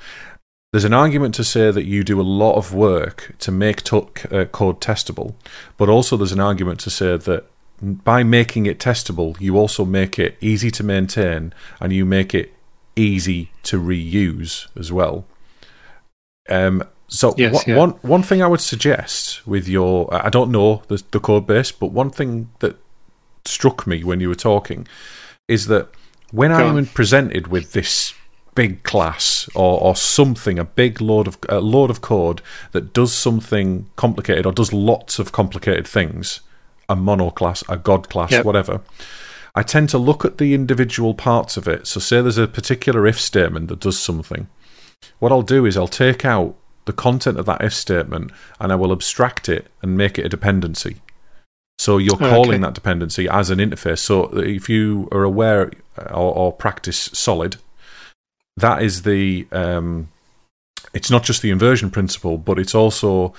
There's 0.71 0.85
an 0.85 0.93
argument 0.93 1.33
to 1.35 1.43
say 1.43 1.71
that 1.71 1.85
you 1.85 2.03
do 2.03 2.19
a 2.19 2.23
lot 2.23 2.55
of 2.55 2.73
work 2.73 3.33
to 3.39 3.51
make 3.51 3.83
t- 3.83 3.97
uh, 3.97 4.45
code 4.45 4.79
testable, 4.79 5.33
but 5.77 5.89
also 5.89 6.17
there's 6.17 6.31
an 6.31 6.39
argument 6.39 6.79
to 6.81 6.89
say 6.89 7.17
that 7.17 7.45
by 7.81 8.23
making 8.23 8.65
it 8.65 8.79
testable, 8.79 9.39
you 9.39 9.57
also 9.57 9.83
make 9.83 10.19
it 10.19 10.37
easy 10.41 10.69
to 10.71 10.83
maintain 10.83 11.53
and 11.79 11.91
you 11.91 12.05
make 12.05 12.33
it 12.33 12.53
easy 12.95 13.51
to 13.63 13.81
reuse 13.81 14.67
as 14.77 14.91
well. 14.91 15.25
Um, 16.49 16.83
so 17.07 17.33
yes, 17.37 17.67
yeah. 17.67 17.77
one 17.77 17.91
one 18.01 18.23
thing 18.23 18.41
I 18.41 18.47
would 18.47 18.61
suggest 18.61 19.45
with 19.45 19.67
your 19.67 20.13
I 20.13 20.29
don't 20.29 20.51
know 20.51 20.81
the, 20.87 21.01
the 21.11 21.19
code 21.19 21.47
base, 21.47 21.71
but 21.71 21.87
one 21.87 22.09
thing 22.09 22.49
that 22.59 22.77
struck 23.45 23.85
me 23.85 24.03
when 24.03 24.19
you 24.19 24.29
were 24.29 24.35
talking 24.35 24.87
is 25.47 25.67
that 25.67 25.89
when 26.31 26.51
Go 26.51 26.57
I'm 26.57 26.77
on. 26.77 26.85
presented 26.87 27.47
with 27.47 27.73
this 27.73 28.13
big 28.55 28.83
class 28.83 29.49
or, 29.53 29.79
or 29.81 29.95
something, 29.95 30.57
a 30.57 30.63
big 30.63 30.99
load 30.99 31.27
of 31.27 31.37
a 31.49 31.59
load 31.59 31.89
of 31.89 32.01
code 32.01 32.41
that 32.71 32.93
does 32.93 33.13
something 33.13 33.87
complicated 33.95 34.45
or 34.45 34.51
does 34.51 34.73
lots 34.73 35.19
of 35.19 35.31
complicated 35.31 35.87
things, 35.87 36.39
a 36.89 36.95
mono 36.95 37.29
class, 37.29 37.63
a 37.69 37.77
god 37.77 38.09
class, 38.09 38.31
yep. 38.31 38.45
whatever. 38.45 38.81
I 39.53 39.63
tend 39.63 39.89
to 39.89 39.97
look 39.97 40.25
at 40.25 40.37
the 40.37 40.53
individual 40.53 41.13
parts 41.13 41.55
of 41.55 41.67
it. 41.67 41.87
So, 41.87 41.99
say 41.99 42.21
there's 42.21 42.37
a 42.37 42.47
particular 42.47 43.05
if 43.05 43.19
statement 43.19 43.67
that 43.67 43.79
does 43.79 43.99
something. 43.99 44.47
What 45.19 45.31
I'll 45.31 45.43
do 45.43 45.65
is 45.65 45.77
I'll 45.77 45.87
take 45.87 46.25
out 46.25 46.55
the 46.85 46.93
content 46.93 47.39
of 47.39 47.45
that 47.45 47.63
if 47.63 47.73
statement 47.73 48.31
and 48.59 48.71
I 48.71 48.75
will 48.75 48.91
abstract 48.91 49.49
it 49.49 49.67
and 49.81 49.97
make 49.97 50.17
it 50.17 50.25
a 50.25 50.29
dependency. 50.29 50.97
So 51.77 51.97
you're 51.97 52.17
calling 52.17 52.55
okay. 52.55 52.61
that 52.61 52.73
dependency 52.73 53.27
as 53.27 53.49
an 53.49 53.59
interface. 53.59 53.99
So 53.99 54.25
if 54.37 54.69
you 54.69 55.09
are 55.11 55.23
aware 55.23 55.71
or, 55.97 56.33
or 56.33 56.53
practice 56.53 57.09
Solid, 57.13 57.57
that 58.57 58.81
is 58.81 59.03
the. 59.03 59.47
Um, 59.51 60.09
it's 60.93 61.11
not 61.11 61.23
just 61.23 61.41
the 61.41 61.49
inversion 61.49 61.91
principle, 61.91 62.37
but 62.37 62.57
it's 62.57 62.73
also 62.73 63.33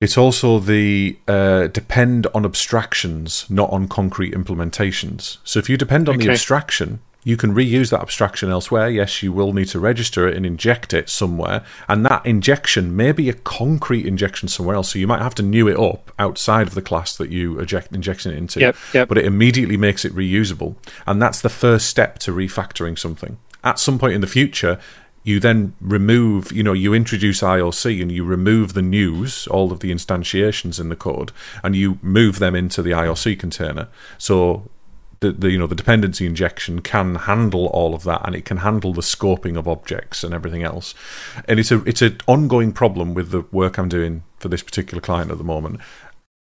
it's 0.00 0.18
also 0.18 0.58
the 0.58 1.16
uh, 1.28 1.68
depend 1.68 2.26
on 2.34 2.44
abstractions, 2.44 3.46
not 3.48 3.70
on 3.70 3.86
concrete 3.86 4.34
implementations. 4.34 5.36
So 5.44 5.58
if 5.60 5.68
you 5.68 5.76
depend 5.76 6.08
on 6.08 6.16
okay. 6.16 6.26
the 6.26 6.32
abstraction, 6.32 7.00
you 7.22 7.36
can 7.36 7.54
reuse 7.54 7.90
that 7.90 8.00
abstraction 8.00 8.50
elsewhere. 8.50 8.88
Yes, 8.88 9.22
you 9.22 9.32
will 9.32 9.52
need 9.52 9.68
to 9.68 9.80
register 9.80 10.26
it 10.26 10.36
and 10.36 10.46
inject 10.46 10.94
it 10.94 11.10
somewhere. 11.10 11.64
And 11.86 12.04
that 12.06 12.24
injection 12.24 12.96
may 12.96 13.12
be 13.12 13.28
a 13.28 13.34
concrete 13.34 14.06
injection 14.06 14.48
somewhere 14.48 14.76
else. 14.76 14.92
So 14.92 14.98
you 14.98 15.06
might 15.06 15.22
have 15.22 15.34
to 15.36 15.42
new 15.42 15.68
it 15.68 15.78
up 15.78 16.12
outside 16.18 16.66
of 16.66 16.74
the 16.74 16.82
class 16.82 17.16
that 17.16 17.30
you 17.30 17.58
eject 17.60 17.94
injection 17.94 18.32
it 18.32 18.38
into. 18.38 18.60
Yep, 18.60 18.76
yep. 18.94 19.08
But 19.08 19.18
it 19.18 19.26
immediately 19.26 19.76
makes 19.76 20.04
it 20.04 20.14
reusable. 20.14 20.76
And 21.06 21.20
that's 21.20 21.40
the 21.40 21.50
first 21.50 21.88
step 21.88 22.18
to 22.20 22.32
refactoring 22.32 22.98
something. 22.98 23.36
At 23.62 23.78
some 23.78 23.98
point 23.98 24.14
in 24.14 24.22
the 24.22 24.26
future, 24.26 24.80
you 25.22 25.38
then 25.38 25.74
remove, 25.82 26.50
you 26.50 26.62
know, 26.62 26.72
you 26.72 26.94
introduce 26.94 27.42
IOC 27.42 28.00
and 28.00 28.10
you 28.10 28.24
remove 28.24 28.72
the 28.72 28.82
news, 28.82 29.46
all 29.48 29.70
of 29.70 29.80
the 29.80 29.92
instantiations 29.92 30.80
in 30.80 30.88
the 30.88 30.96
code, 30.96 31.32
and 31.62 31.76
you 31.76 31.98
move 32.00 32.38
them 32.38 32.54
into 32.54 32.80
the 32.80 32.92
IOC 32.92 33.38
container. 33.38 33.88
So 34.16 34.70
the, 35.20 35.32
the 35.32 35.50
you 35.50 35.58
know 35.58 35.66
the 35.66 35.74
dependency 35.74 36.26
injection 36.26 36.80
can 36.80 37.14
handle 37.14 37.66
all 37.66 37.94
of 37.94 38.04
that 38.04 38.22
and 38.24 38.34
it 38.34 38.44
can 38.44 38.58
handle 38.58 38.92
the 38.92 39.02
scoping 39.02 39.56
of 39.56 39.68
objects 39.68 40.24
and 40.24 40.34
everything 40.34 40.62
else. 40.62 40.94
And 41.46 41.60
it's 41.60 41.70
a 41.70 41.82
it's 41.84 42.02
an 42.02 42.18
ongoing 42.26 42.72
problem 42.72 43.14
with 43.14 43.30
the 43.30 43.42
work 43.52 43.78
I'm 43.78 43.88
doing 43.88 44.22
for 44.38 44.48
this 44.48 44.62
particular 44.62 45.00
client 45.00 45.30
at 45.30 45.38
the 45.38 45.44
moment. 45.44 45.80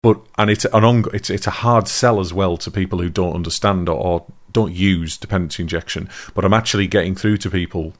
But 0.03 0.20
and 0.39 0.49
it's 0.49 0.64
an 0.66 0.85
on, 0.85 1.05
it's 1.12 1.29
it's 1.29 1.49
a 1.49 1.53
hard 1.53 1.89
sell 1.89 2.20
as 2.20 2.33
well 2.33 2.57
to 2.59 2.70
people 2.70 3.01
who 3.01 3.09
don't 3.09 3.35
understand 3.35 3.89
or, 3.89 3.97
or 3.97 4.26
don't 4.53 4.72
use 4.72 5.16
dependency 5.16 5.62
injection. 5.62 6.09
But 6.35 6.45
I'm 6.45 6.55
actually 6.55 6.87
getting 6.87 7.16
through 7.16 7.39
to 7.39 7.51
people 7.51 7.95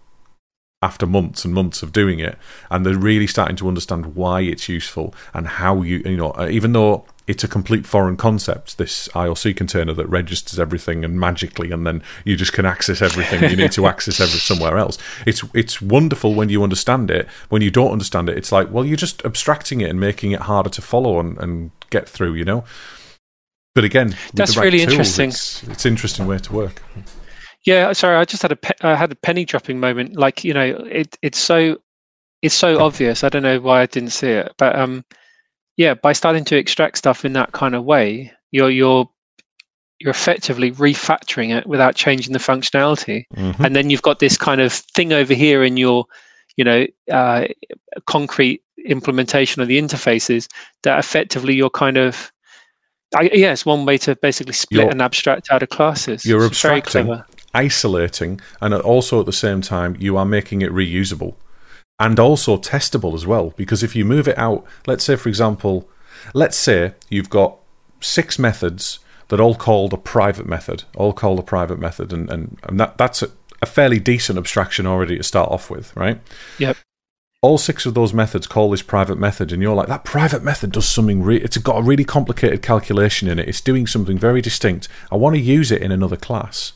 after 0.81 1.07
months 1.07 1.45
and 1.45 1.53
months 1.53 1.83
of 1.83 1.93
doing 1.93 2.20
it 2.20 2.39
and 2.70 2.87
they're 2.87 2.97
really 2.97 3.26
starting 3.26 3.57
to 3.57 3.66
understand 3.66 4.14
why 4.14 4.43
it's 4.43 4.68
useful 4.68 5.12
and 5.35 5.49
how 5.49 5.83
you 5.83 5.99
you 6.05 6.16
know 6.16 6.31
uh, 6.39 6.49
even 6.49 6.72
though 6.72 7.05
it's 7.29 7.45
a 7.45 7.49
complete 7.49 7.87
foreign 7.87 8.16
concept 8.16 8.79
this 8.79 9.07
IOC 9.09 9.57
container 9.57 9.93
that 9.93 10.07
registers 10.07 10.59
everything 10.59 11.05
and 11.05 11.20
magically 11.20 11.70
and 11.70 11.87
then 11.87 12.03
you 12.24 12.35
just 12.35 12.53
can 12.53 12.66
access 12.66 13.03
everything. 13.03 13.49
You 13.49 13.57
need 13.57 13.72
to 13.72 13.87
access 13.93 14.18
every 14.18 14.41
somewhere 14.41 14.79
else. 14.79 14.99
It's 15.26 15.45
it's 15.55 15.81
wonderful 15.81 16.35
when 16.35 16.49
you 16.49 16.62
understand 16.62 17.11
it. 17.11 17.29
When 17.51 17.62
you 17.62 17.70
don't 17.70 17.93
understand 17.93 18.29
it 18.29 18.37
it's 18.37 18.51
like 18.51 18.70
well 18.72 18.85
you're 18.85 18.97
just 18.97 19.24
abstracting 19.24 19.81
it 19.83 19.91
and 19.91 20.01
making 20.01 20.33
it 20.33 20.41
harder 20.41 20.70
to 20.70 20.83
follow 20.83 21.20
and, 21.20 21.39
and 21.39 21.70
get 21.91 22.09
through 22.09 22.35
you 22.35 22.45
know? 22.45 22.64
But 23.74 23.85
again 23.85 24.16
that's 24.35 24.57
right 24.57 24.64
really 24.64 24.79
tools, 24.79 24.93
interesting. 24.93 25.29
it's, 25.29 25.62
it's 25.64 25.87
interesting 25.87 26.26
way 26.26 26.39
to 26.39 26.53
work. 26.53 26.83
Yeah, 27.66 27.93
sorry, 27.93 28.16
I 28.16 28.24
just 28.24 28.41
had 28.41 28.53
a 28.53 28.57
pe- 28.57 28.81
I 28.81 28.95
had 28.95 29.12
a 29.12 29.16
penny 29.16 29.45
dropping 29.45 29.79
moment. 29.79 30.16
Like 30.16 30.43
you 30.43 30.55
know, 30.55 30.64
it 30.64 31.18
it's 31.20 31.39
so 31.39 31.76
it's 32.41 32.55
so 32.55 32.81
obvious. 32.81 33.24
I 33.24 33.29
don't 33.29 33.43
know 33.43 33.61
why 33.61 33.83
I 33.83 33.87
didn't 33.87 34.11
see 34.11 34.31
it, 34.31 34.55
but 34.57 34.74
um, 34.74 35.05
yeah, 35.79 35.95
by 35.95 36.12
starting 36.12 36.45
to 36.47 36.57
extract 36.57 36.99
stuff 36.99 37.24
in 37.24 37.33
that 37.35 37.53
kind 37.53 37.74
of 37.74 37.85
way, 37.85 38.33
you're 38.51 38.68
you're 38.68 39.09
you're 40.01 40.11
effectively 40.11 40.72
refactoring 40.72 41.57
it 41.57 41.66
without 41.66 41.95
changing 41.95 42.33
the 42.33 42.39
functionality, 42.41 43.24
mm-hmm. 43.35 43.64
and 43.64 43.74
then 43.74 43.89
you've 43.89 44.03
got 44.03 44.18
this 44.18 44.37
kind 44.37 44.61
of 44.61 44.72
thing 44.72 45.12
over 45.12 45.33
here 45.33 45.62
in 45.62 45.76
your 45.76 46.05
you 46.57 46.64
know 46.64 46.85
uh, 47.11 47.47
concrete 48.07 48.61
implementation 48.85 49.62
of 49.62 49.68
the 49.68 49.81
interfaces 49.81 50.49
that 50.83 50.99
effectively 50.99 51.55
you're 51.55 51.70
kind 51.70 51.97
of 51.97 52.33
I, 53.14 53.31
yeah, 53.33 53.53
it's 53.53 53.64
one 53.64 53.87
way 53.87 53.99
to 53.99 54.16
basically 54.16 54.53
split 54.55 54.83
you're, 54.83 54.91
and 54.91 55.01
abstract 55.01 55.51
out 55.51 55.62
of 55.62 55.68
classes. 55.68 56.26
You're 56.26 56.45
it's 56.45 56.49
abstracting 56.64 57.22
isolating, 57.55 58.41
and 58.61 58.74
also 58.74 59.20
at 59.20 59.26
the 59.26 59.33
same 59.33 59.62
time, 59.62 59.97
you 60.01 60.16
are 60.16 60.26
making 60.26 60.61
it 60.62 60.72
reusable 60.72 61.37
and 61.99 62.18
also 62.18 62.57
testable 62.57 63.14
as 63.14 63.26
well. 63.26 63.53
Because 63.57 63.82
if 63.82 63.96
you 63.96 64.05
move 64.05 64.28
it 64.28 64.38
out, 64.38 64.64
let's 64.86 65.05
say, 65.05 65.16
for 65.16 65.28
example, 65.28 65.88
let's 66.34 66.57
say 66.57 66.94
you've 67.09 67.30
got 67.30 67.59
six 68.01 68.38
methods 68.38 69.01
that 69.28 69.40
all 69.40 69.55
called 69.55 69.92
a 69.92 69.99
private 69.99 70.46
method, 70.46 70.84
all 70.96 71.12
called 71.12 71.38
a 71.38 71.42
private 71.42 71.78
method, 71.78 72.12
and, 72.12 72.30
and, 72.30 72.59
and 72.62 72.80
that, 72.80 72.96
that's 72.96 73.22
a, 73.22 73.30
a 73.61 73.66
fairly 73.66 73.99
decent 73.99 74.38
abstraction 74.38 74.86
already 74.86 75.16
to 75.16 75.22
start 75.22 75.51
off 75.51 75.70
with, 75.70 75.94
right? 75.96 76.20
Yep 76.59 76.76
all 77.40 77.59
six 77.59 77.86
of 77.86 77.94
those 77.94 78.12
methods 78.12 78.46
call 78.46 78.70
this 78.70 78.82
private 78.82 79.18
method, 79.18 79.53
and 79.53 79.62
you're 79.62 79.74
like, 79.74 79.86
that 79.86 80.05
private 80.05 80.42
method 80.42 80.72
does 80.72 80.88
something. 80.88 81.22
Re- 81.22 81.40
it's 81.40 81.57
got 81.59 81.78
a 81.78 81.82
really 81.82 82.05
complicated 82.05 82.62
calculation 82.62 83.28
in 83.28 83.38
it. 83.38 83.49
It's 83.49 83.61
doing 83.61 83.86
something 83.86 84.18
very 84.18 84.40
distinct. 84.40 84.88
I 85.12 85.16
want 85.16 85.36
to 85.36 85.40
use 85.40 85.70
it 85.70 85.82
in 85.82 85.92
another 85.92 86.16
class. 86.16 86.72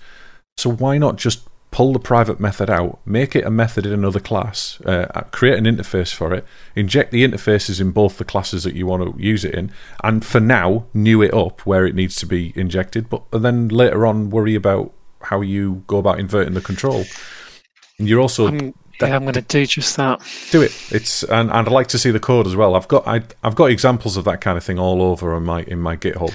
So 0.56 0.70
why 0.70 0.98
not 0.98 1.16
just 1.16 1.48
pull 1.72 1.92
the 1.92 1.98
private 1.98 2.38
method 2.38 2.70
out, 2.70 3.00
make 3.04 3.34
it 3.34 3.44
a 3.44 3.50
method 3.50 3.84
in 3.84 3.92
another 3.92 4.20
class, 4.20 4.80
uh, 4.82 5.06
create 5.32 5.58
an 5.58 5.64
interface 5.64 6.14
for 6.14 6.32
it, 6.32 6.46
inject 6.76 7.10
the 7.10 7.26
interfaces 7.26 7.80
in 7.80 7.90
both 7.90 8.18
the 8.18 8.24
classes 8.24 8.62
that 8.62 8.74
you 8.74 8.86
want 8.86 9.02
to 9.02 9.20
use 9.20 9.44
it 9.44 9.54
in, 9.54 9.72
and 10.04 10.24
for 10.24 10.38
now, 10.38 10.86
new 10.94 11.20
it 11.22 11.34
up 11.34 11.66
where 11.66 11.84
it 11.84 11.96
needs 11.96 12.14
to 12.16 12.26
be 12.26 12.52
injected, 12.54 13.10
but 13.10 13.24
then 13.32 13.68
later 13.68 14.06
on 14.06 14.30
worry 14.30 14.54
about 14.54 14.92
how 15.22 15.40
you 15.40 15.82
go 15.86 15.98
about 15.98 16.20
inverting 16.20 16.54
the 16.54 16.60
control. 16.60 17.04
And 17.98 18.08
you're 18.08 18.20
also. 18.20 18.48
I'm, 18.48 18.74
yeah, 19.00 19.16
I'm 19.16 19.22
going 19.22 19.34
to 19.34 19.42
do 19.42 19.66
just 19.66 19.96
that. 19.96 20.20
Do 20.50 20.62
it. 20.62 20.72
It's 20.92 21.22
and, 21.24 21.50
and 21.50 21.66
I'd 21.66 21.72
like 21.72 21.88
to 21.88 21.98
see 21.98 22.10
the 22.10 22.20
code 22.20 22.46
as 22.46 22.54
well. 22.54 22.74
I've 22.74 22.88
got 22.88 23.06
I, 23.06 23.22
I've 23.42 23.54
got 23.54 23.70
examples 23.70 24.16
of 24.16 24.24
that 24.24 24.40
kind 24.40 24.56
of 24.56 24.62
thing 24.62 24.78
all 24.78 25.02
over 25.02 25.36
in 25.36 25.44
my 25.44 25.62
in 25.62 25.80
my 25.80 25.96
GitHub. 25.96 26.32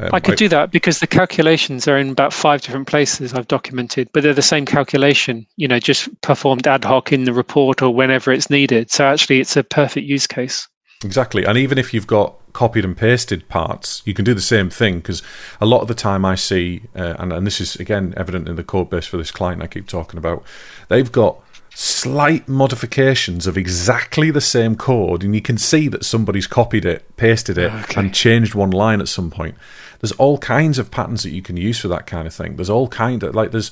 Um, 0.00 0.10
I 0.12 0.20
could 0.20 0.38
do 0.38 0.48
that 0.48 0.70
because 0.70 1.00
the 1.00 1.06
calculations 1.06 1.86
are 1.86 1.98
in 1.98 2.10
about 2.10 2.32
five 2.32 2.62
different 2.62 2.86
places 2.86 3.34
I've 3.34 3.48
documented, 3.48 4.08
but 4.12 4.22
they're 4.22 4.32
the 4.32 4.42
same 4.42 4.64
calculation, 4.64 5.46
you 5.56 5.68
know, 5.68 5.78
just 5.78 6.08
performed 6.22 6.66
ad 6.66 6.84
hoc 6.84 7.12
in 7.12 7.24
the 7.24 7.32
report 7.32 7.82
or 7.82 7.92
whenever 7.94 8.32
it's 8.32 8.48
needed. 8.48 8.90
So 8.90 9.04
actually, 9.04 9.40
it's 9.40 9.56
a 9.56 9.62
perfect 9.64 10.06
use 10.06 10.26
case. 10.26 10.66
Exactly. 11.04 11.44
And 11.44 11.56
even 11.56 11.78
if 11.78 11.94
you've 11.94 12.06
got 12.06 12.34
copied 12.52 12.84
and 12.84 12.96
pasted 12.96 13.48
parts, 13.48 14.02
you 14.04 14.12
can 14.14 14.24
do 14.24 14.34
the 14.34 14.40
same 14.40 14.70
thing 14.70 14.96
because 14.96 15.22
a 15.60 15.66
lot 15.66 15.80
of 15.80 15.88
the 15.88 15.94
time 15.94 16.24
I 16.24 16.34
see, 16.34 16.82
uh, 16.94 17.14
and, 17.18 17.32
and 17.32 17.46
this 17.46 17.60
is 17.60 17.76
again 17.76 18.12
evident 18.16 18.48
in 18.48 18.56
the 18.56 18.64
code 18.64 18.90
base 18.90 19.06
for 19.06 19.16
this 19.16 19.30
client 19.30 19.62
I 19.62 19.66
keep 19.66 19.86
talking 19.86 20.18
about, 20.18 20.44
they've 20.88 21.10
got 21.10 21.40
slight 21.74 22.48
modifications 22.48 23.46
of 23.46 23.56
exactly 23.56 24.30
the 24.30 24.40
same 24.40 24.76
code, 24.76 25.24
and 25.24 25.34
you 25.34 25.40
can 25.40 25.56
see 25.56 25.88
that 25.88 26.04
somebody's 26.04 26.46
copied 26.46 26.84
it, 26.84 27.16
pasted 27.16 27.56
it, 27.56 27.72
Okay. 27.72 28.00
and 28.00 28.14
changed 28.14 28.54
one 28.54 28.70
line 28.70 29.00
at 29.00 29.08
some 29.08 29.30
point. 29.30 29.54
There's 30.00 30.12
all 30.12 30.38
kinds 30.38 30.78
of 30.78 30.90
patterns 30.90 31.22
that 31.22 31.30
you 31.30 31.42
can 31.42 31.56
use 31.56 31.78
for 31.78 31.88
that 31.88 32.06
kind 32.06 32.26
of 32.26 32.34
thing. 32.34 32.56
There's 32.56 32.70
all 32.70 32.88
kind 32.88 33.22
of 33.22 33.34
like 33.34 33.50
there's 33.50 33.70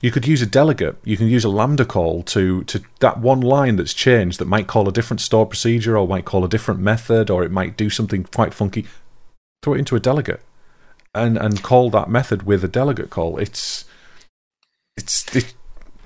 you 0.00 0.10
could 0.10 0.26
use 0.26 0.40
a 0.40 0.46
delegate, 0.46 0.96
you 1.04 1.16
can 1.16 1.26
use 1.26 1.44
a 1.44 1.48
lambda 1.48 1.84
call 1.84 2.22
to 2.24 2.64
to 2.64 2.82
that 3.00 3.18
one 3.18 3.40
line 3.40 3.76
that's 3.76 3.94
changed 3.94 4.38
that 4.38 4.46
might 4.46 4.66
call 4.66 4.88
a 4.88 4.92
different 4.92 5.20
store 5.20 5.46
procedure 5.46 5.96
or 5.96 6.06
might 6.06 6.24
call 6.24 6.44
a 6.44 6.48
different 6.48 6.80
method 6.80 7.30
or 7.30 7.42
it 7.42 7.50
might 7.50 7.76
do 7.76 7.90
something 7.90 8.24
quite 8.24 8.54
funky. 8.54 8.86
Throw 9.62 9.74
it 9.74 9.78
into 9.78 9.96
a 9.96 10.00
delegate 10.00 10.42
and 11.14 11.36
and 11.36 11.62
call 11.62 11.90
that 11.90 12.08
method 12.08 12.44
with 12.44 12.64
a 12.64 12.68
delegate 12.68 13.10
call. 13.10 13.38
It's 13.38 13.84
it's 14.96 15.34
it, 15.34 15.54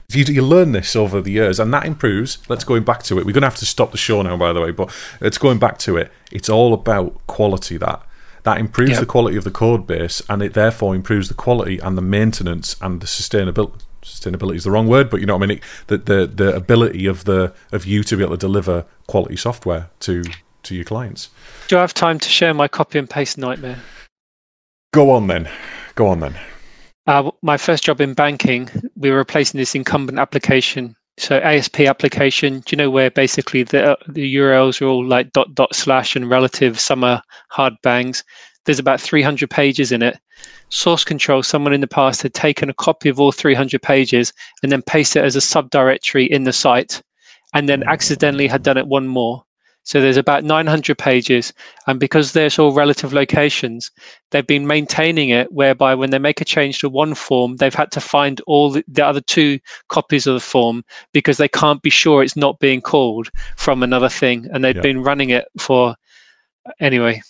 you, 0.09 0.25
you 0.25 0.43
learn 0.43 0.72
this 0.72 0.95
over 0.95 1.20
the 1.20 1.33
years, 1.33 1.59
and 1.59 1.72
that 1.72 1.87
improves. 1.87 2.39
Let's 2.49 2.64
going 2.64 2.85
back 2.85 3.03
to 3.05 3.18
it. 3.18 3.27
We're 3.27 3.33
going 3.33 3.43
to 3.43 3.49
have 3.49 3.57
to 3.57 3.66
stop 3.66 3.91
the 3.91 3.97
show 3.97 4.22
now, 4.22 4.37
by 4.37 4.53
the 4.53 4.61
way, 4.61 4.70
but 4.70 4.95
it's 5.20 5.39
going 5.39 5.59
back 5.59 5.79
to 5.79 5.97
it. 5.97 6.12
It's 6.31 6.49
all 6.49 6.75
about 6.75 7.27
quality. 7.27 7.77
That 7.77 8.03
that 8.45 8.59
improves 8.59 8.92
Yep. 8.92 9.01
the 9.01 9.07
quality 9.07 9.36
of 9.36 9.45
the 9.45 9.51
code 9.51 9.86
base, 9.86 10.22
and 10.28 10.42
it 10.42 10.55
therefore 10.55 10.95
improves 10.95 11.28
the 11.28 11.34
quality 11.34 11.78
and 11.78 11.99
the 11.99 12.03
maintenance 12.03 12.76
and 12.80 13.01
the 13.01 13.07
sustainability. 13.07 13.80
Sustainability 14.03 14.57
is 14.57 14.64
the 14.64 14.70
wrong 14.70 14.86
word, 14.86 15.09
but 15.09 15.20
you 15.20 15.26
know 15.26 15.34
what 15.36 15.45
I 15.45 15.47
mean. 15.47 15.59
It, 15.59 15.62
the, 15.86 15.97
the 15.99 16.26
the 16.26 16.55
ability 16.55 17.07
of 17.07 17.24
the 17.24 17.53
of 17.72 17.86
you 17.86 18.05
to 18.05 18.16
be 18.16 18.22
able 18.22 18.36
to 18.36 18.40
deliver 18.40 18.84
quality 19.07 19.36
software 19.36 19.88
to 20.01 20.22
to 20.64 20.74
your 20.74 20.84
clients. 20.84 21.30
Do 21.68 21.78
I 21.78 21.80
have 21.80 21.95
time 21.95 22.18
to 22.18 22.28
share 22.28 22.53
my 22.55 22.68
copy 22.68 22.99
and 22.99 23.09
paste 23.09 23.38
nightmare? 23.38 23.78
Go 24.92 25.11
on 25.11 25.26
then. 25.26 25.49
Go 25.95 26.07
on 26.09 26.20
then. 26.20 26.34
Uh, 27.07 27.30
my 27.42 27.57
first 27.57 27.84
job 27.84 28.01
in 28.01 28.14
banking, 28.14 28.68
we 28.97 29.11
were 29.11 29.16
replacing 29.18 29.59
this 29.59 29.74
incumbent 29.74 30.18
application. 30.18 30.97
So 31.16 31.38
ASP 31.38 31.80
application, 31.80 32.60
do 32.60 32.64
you 32.70 32.76
know 32.76 32.90
where 32.90 33.10
basically 33.10 33.62
the 33.62 33.92
uh, 33.92 33.96
the 34.08 34.36
URLs 34.36 34.82
are 34.82 34.86
all 34.86 35.04
like 35.04 35.32
dot 35.32 35.54
dot 35.54 35.74
slash 35.74 36.16
and 36.16 36.28
relative, 36.28 36.80
some 36.80 37.04
are 37.04 37.22
hard 37.50 37.74
bangs. 37.82 38.24
There's 38.64 38.78
about 38.80 39.00
300 39.00 39.48
pages 39.48 39.92
in 39.92 40.02
it. 40.02 40.18
Source 40.70 41.04
control, 41.04 41.42
someone 41.42 41.72
in 41.72 41.82
the 41.82 41.86
past 41.86 42.22
had 42.22 42.34
taken 42.34 42.68
a 42.68 42.74
copy 42.74 43.08
of 43.08 43.20
all 43.20 43.30
300 43.30 43.80
pages 43.80 44.32
and 44.62 44.72
then 44.72 44.82
pasted 44.82 45.22
it 45.22 45.26
as 45.26 45.36
a 45.36 45.40
subdirectory 45.40 46.26
in 46.28 46.44
the 46.44 46.52
site 46.52 47.02
and 47.52 47.68
then 47.68 47.82
hmm. 47.82 47.88
accidentally 47.88 48.48
had 48.48 48.62
done 48.62 48.76
it 48.76 48.88
one 48.88 49.06
more. 49.06 49.43
So 49.85 50.01
there's 50.01 50.16
about 50.16 50.45
900 50.45 50.97
pages. 50.99 51.53
And 51.87 52.01
because 52.01 52.32
there's 52.32 52.59
all 52.59 52.72
relative 52.72 53.12
locations, 53.12 53.91
they've 54.30 54.47
been 54.47 54.66
maintaining 54.66 55.28
it 55.28 55.53
whereby 55.53 55.95
when 55.95 56.11
they 56.11 56.18
make 56.18 56.41
a 56.41 56.45
change 56.45 56.78
to 56.80 56.89
one 56.89 57.14
form, 57.14 57.57
they've 57.57 57.74
had 57.74 57.93
to 57.93 58.01
find 58.01 58.41
all 58.47 58.70
the, 58.70 58.85
the 58.89 59.05
other 59.05 59.20
two 59.20 59.61
copies 59.89 60.26
of 60.26 60.35
the 60.35 60.41
form 60.41 60.85
because 61.12 61.37
they 61.37 61.49
can't 61.49 61.82
be 61.82 61.91
sure 61.91 62.22
it's 62.22 62.37
not 62.37 62.59
being 62.59 62.80
called 62.80 63.30
from 63.57 63.82
another 63.82 64.09
thing. 64.09 64.49
And 64.53 64.64
they've 64.64 64.74
Yeah. 64.74 64.82
been 64.82 65.03
running 65.03 65.30
it 65.30 65.47
for, 65.59 65.95
anyway. 66.80 67.22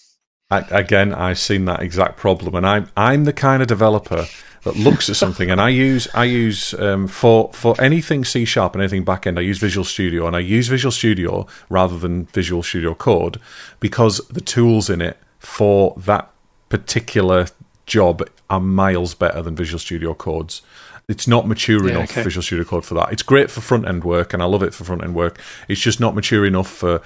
I, 0.50 0.60
again, 0.70 1.12
I've 1.12 1.38
seen 1.38 1.64
that 1.64 1.82
exact 1.82 2.16
problem, 2.16 2.54
and 2.54 2.66
I'm 2.66 2.88
I'm 2.96 3.24
the 3.24 3.32
kind 3.32 3.62
of 3.62 3.66
developer 3.66 4.26
that 4.64 4.76
looks 4.76 5.10
at 5.10 5.16
something, 5.16 5.50
and 5.50 5.60
I 5.60 5.68
use 5.68 6.08
I 6.14 6.24
use 6.24 6.74
um, 6.74 7.06
for 7.06 7.50
for 7.52 7.80
anything 7.80 8.24
C 8.24 8.44
sharp 8.44 8.74
and 8.74 8.82
anything 8.82 9.04
backend, 9.04 9.38
I 9.38 9.42
use 9.42 9.58
Visual 9.58 9.84
Studio, 9.84 10.26
and 10.26 10.34
I 10.34 10.40
use 10.40 10.68
Visual 10.68 10.90
Studio 10.92 11.46
rather 11.68 11.98
than 11.98 12.24
Visual 12.26 12.62
Studio 12.62 12.94
Code 12.94 13.40
because 13.80 14.18
the 14.28 14.40
tools 14.40 14.88
in 14.90 15.00
it 15.00 15.18
for 15.38 15.94
that 15.98 16.30
particular 16.70 17.46
job 17.86 18.26
are 18.48 18.60
miles 18.60 19.14
better 19.14 19.42
than 19.42 19.54
Visual 19.54 19.78
Studio 19.78 20.14
Codes. 20.14 20.62
It's 21.08 21.28
not 21.28 21.46
mature 21.46 21.84
Yeah, 21.86 21.96
enough 21.96 22.12
okay. 22.12 22.22
Visual 22.22 22.42
Studio 22.42 22.64
Code 22.64 22.86
for 22.86 22.94
that. 22.94 23.12
It's 23.12 23.22
great 23.22 23.50
for 23.50 23.60
front 23.60 23.86
end 23.86 24.04
work, 24.04 24.32
and 24.32 24.42
I 24.42 24.46
love 24.46 24.62
it 24.62 24.72
for 24.72 24.84
front 24.84 25.04
end 25.04 25.14
work. 25.14 25.38
It's 25.68 25.80
just 25.80 26.00
not 26.00 26.14
mature 26.14 26.46
enough 26.46 26.70
for. 26.70 27.02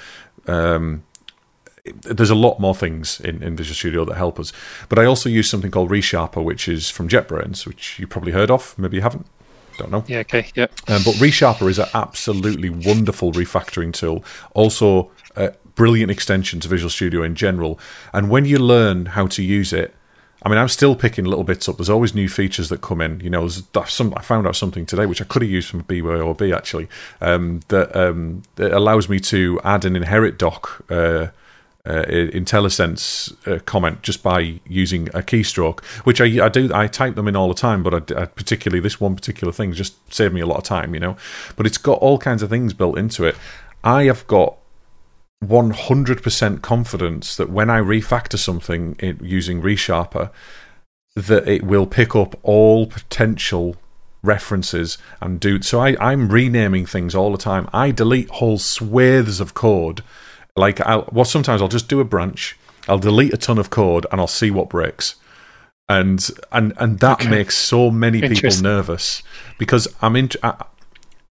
Um, 0.46 1.02
there's 2.02 2.30
a 2.30 2.34
lot 2.34 2.58
more 2.58 2.74
things 2.74 3.20
in, 3.20 3.42
in 3.42 3.56
Visual 3.56 3.74
Studio 3.74 4.04
that 4.04 4.16
help 4.16 4.38
us. 4.38 4.52
But 4.88 4.98
I 4.98 5.04
also 5.04 5.28
use 5.28 5.48
something 5.48 5.70
called 5.70 5.90
ReSharper, 5.90 6.42
which 6.42 6.68
is 6.68 6.90
from 6.90 7.08
JetBrains, 7.08 7.66
which 7.66 7.98
you 7.98 8.06
probably 8.06 8.32
heard 8.32 8.50
of. 8.50 8.74
Maybe 8.78 8.96
you 8.96 9.02
haven't. 9.02 9.26
Don't 9.78 9.90
know. 9.90 10.04
Yeah, 10.08 10.18
okay. 10.18 10.48
Yep. 10.54 10.72
Um, 10.88 11.02
but 11.04 11.14
ReSharper 11.14 11.68
is 11.70 11.78
an 11.78 11.86
absolutely 11.94 12.68
wonderful 12.68 13.32
refactoring 13.32 13.92
tool. 13.92 14.24
Also, 14.54 15.10
a 15.36 15.52
brilliant 15.76 16.10
extension 16.10 16.58
to 16.60 16.68
Visual 16.68 16.90
Studio 16.90 17.22
in 17.22 17.34
general. 17.34 17.78
And 18.12 18.28
when 18.28 18.44
you 18.44 18.58
learn 18.58 19.06
how 19.06 19.28
to 19.28 19.42
use 19.42 19.72
it, 19.72 19.94
I 20.42 20.48
mean, 20.48 20.58
I'm 20.58 20.68
still 20.68 20.94
picking 20.94 21.24
little 21.24 21.44
bits 21.44 21.68
up. 21.68 21.76
There's 21.76 21.90
always 21.90 22.14
new 22.14 22.28
features 22.28 22.68
that 22.68 22.80
come 22.80 23.00
in. 23.00 23.20
You 23.20 23.30
know, 23.30 23.48
some 23.48 24.14
I 24.16 24.22
found 24.22 24.46
out 24.46 24.56
something 24.56 24.86
today 24.86 25.06
which 25.06 25.20
I 25.20 25.24
could 25.24 25.42
have 25.42 25.50
used 25.50 25.68
from 25.68 25.82
BYOB 25.84 26.56
actually 26.56 26.88
um, 27.20 27.60
that, 27.68 27.94
um, 27.96 28.42
that 28.56 28.72
allows 28.72 29.08
me 29.08 29.18
to 29.20 29.60
add 29.64 29.84
an 29.84 29.96
inherit 29.96 30.38
doc. 30.38 30.84
Uh, 30.88 31.28
uh, 31.86 32.04
IntelliSense 32.04 33.46
uh, 33.46 33.60
comment 33.60 34.02
just 34.02 34.22
by 34.22 34.60
using 34.66 35.08
a 35.08 35.22
keystroke, 35.22 35.82
which 36.04 36.20
I, 36.20 36.44
I 36.44 36.48
do. 36.48 36.70
I 36.74 36.86
type 36.86 37.14
them 37.14 37.28
in 37.28 37.36
all 37.36 37.48
the 37.48 37.54
time, 37.54 37.82
but 37.82 38.12
I, 38.12 38.22
I 38.22 38.24
particularly 38.26 38.80
this 38.80 39.00
one 39.00 39.14
particular 39.14 39.52
thing 39.52 39.72
just 39.72 39.94
saved 40.12 40.34
me 40.34 40.40
a 40.40 40.46
lot 40.46 40.58
of 40.58 40.64
time, 40.64 40.94
you 40.94 41.00
know. 41.00 41.16
But 41.56 41.66
it's 41.66 41.78
got 41.78 41.98
all 42.00 42.18
kinds 42.18 42.42
of 42.42 42.50
things 42.50 42.74
built 42.74 42.98
into 42.98 43.24
it. 43.24 43.36
I 43.82 44.04
have 44.04 44.26
got 44.26 44.56
100% 45.44 46.62
confidence 46.62 47.36
that 47.36 47.50
when 47.50 47.70
I 47.70 47.78
refactor 47.80 48.38
something 48.38 48.96
in, 48.98 49.18
using 49.22 49.62
ReSharper, 49.62 50.30
that 51.14 51.48
it 51.48 51.62
will 51.62 51.86
pick 51.86 52.14
up 52.14 52.38
all 52.42 52.86
potential 52.86 53.76
references 54.22 54.98
and 55.20 55.38
do 55.38 55.62
so 55.62 55.78
I, 55.78 55.96
i'm 56.00 56.28
renaming 56.28 56.86
things 56.86 57.14
all 57.14 57.30
the 57.30 57.38
time 57.38 57.68
i 57.72 57.92
delete 57.92 58.28
whole 58.30 58.58
swathes 58.58 59.38
of 59.38 59.54
code 59.54 60.02
like 60.58 60.80
I'll, 60.82 61.08
well 61.12 61.24
sometimes 61.24 61.62
i'll 61.62 61.68
just 61.78 61.88
do 61.88 62.00
a 62.00 62.04
branch 62.04 62.56
i'll 62.88 62.98
delete 62.98 63.32
a 63.32 63.36
ton 63.38 63.58
of 63.58 63.70
code 63.70 64.04
and 64.10 64.20
i'll 64.20 64.26
see 64.26 64.50
what 64.50 64.68
breaks 64.68 65.14
and 65.88 66.20
and 66.52 66.72
and 66.78 66.98
that 67.00 67.20
Okay. 67.22 67.30
makes 67.30 67.56
so 67.56 67.90
many 67.90 68.20
people 68.20 68.50
nervous 68.62 69.22
because 69.58 69.88
i'm 70.02 70.16
in 70.16 70.28
I, 70.42 70.64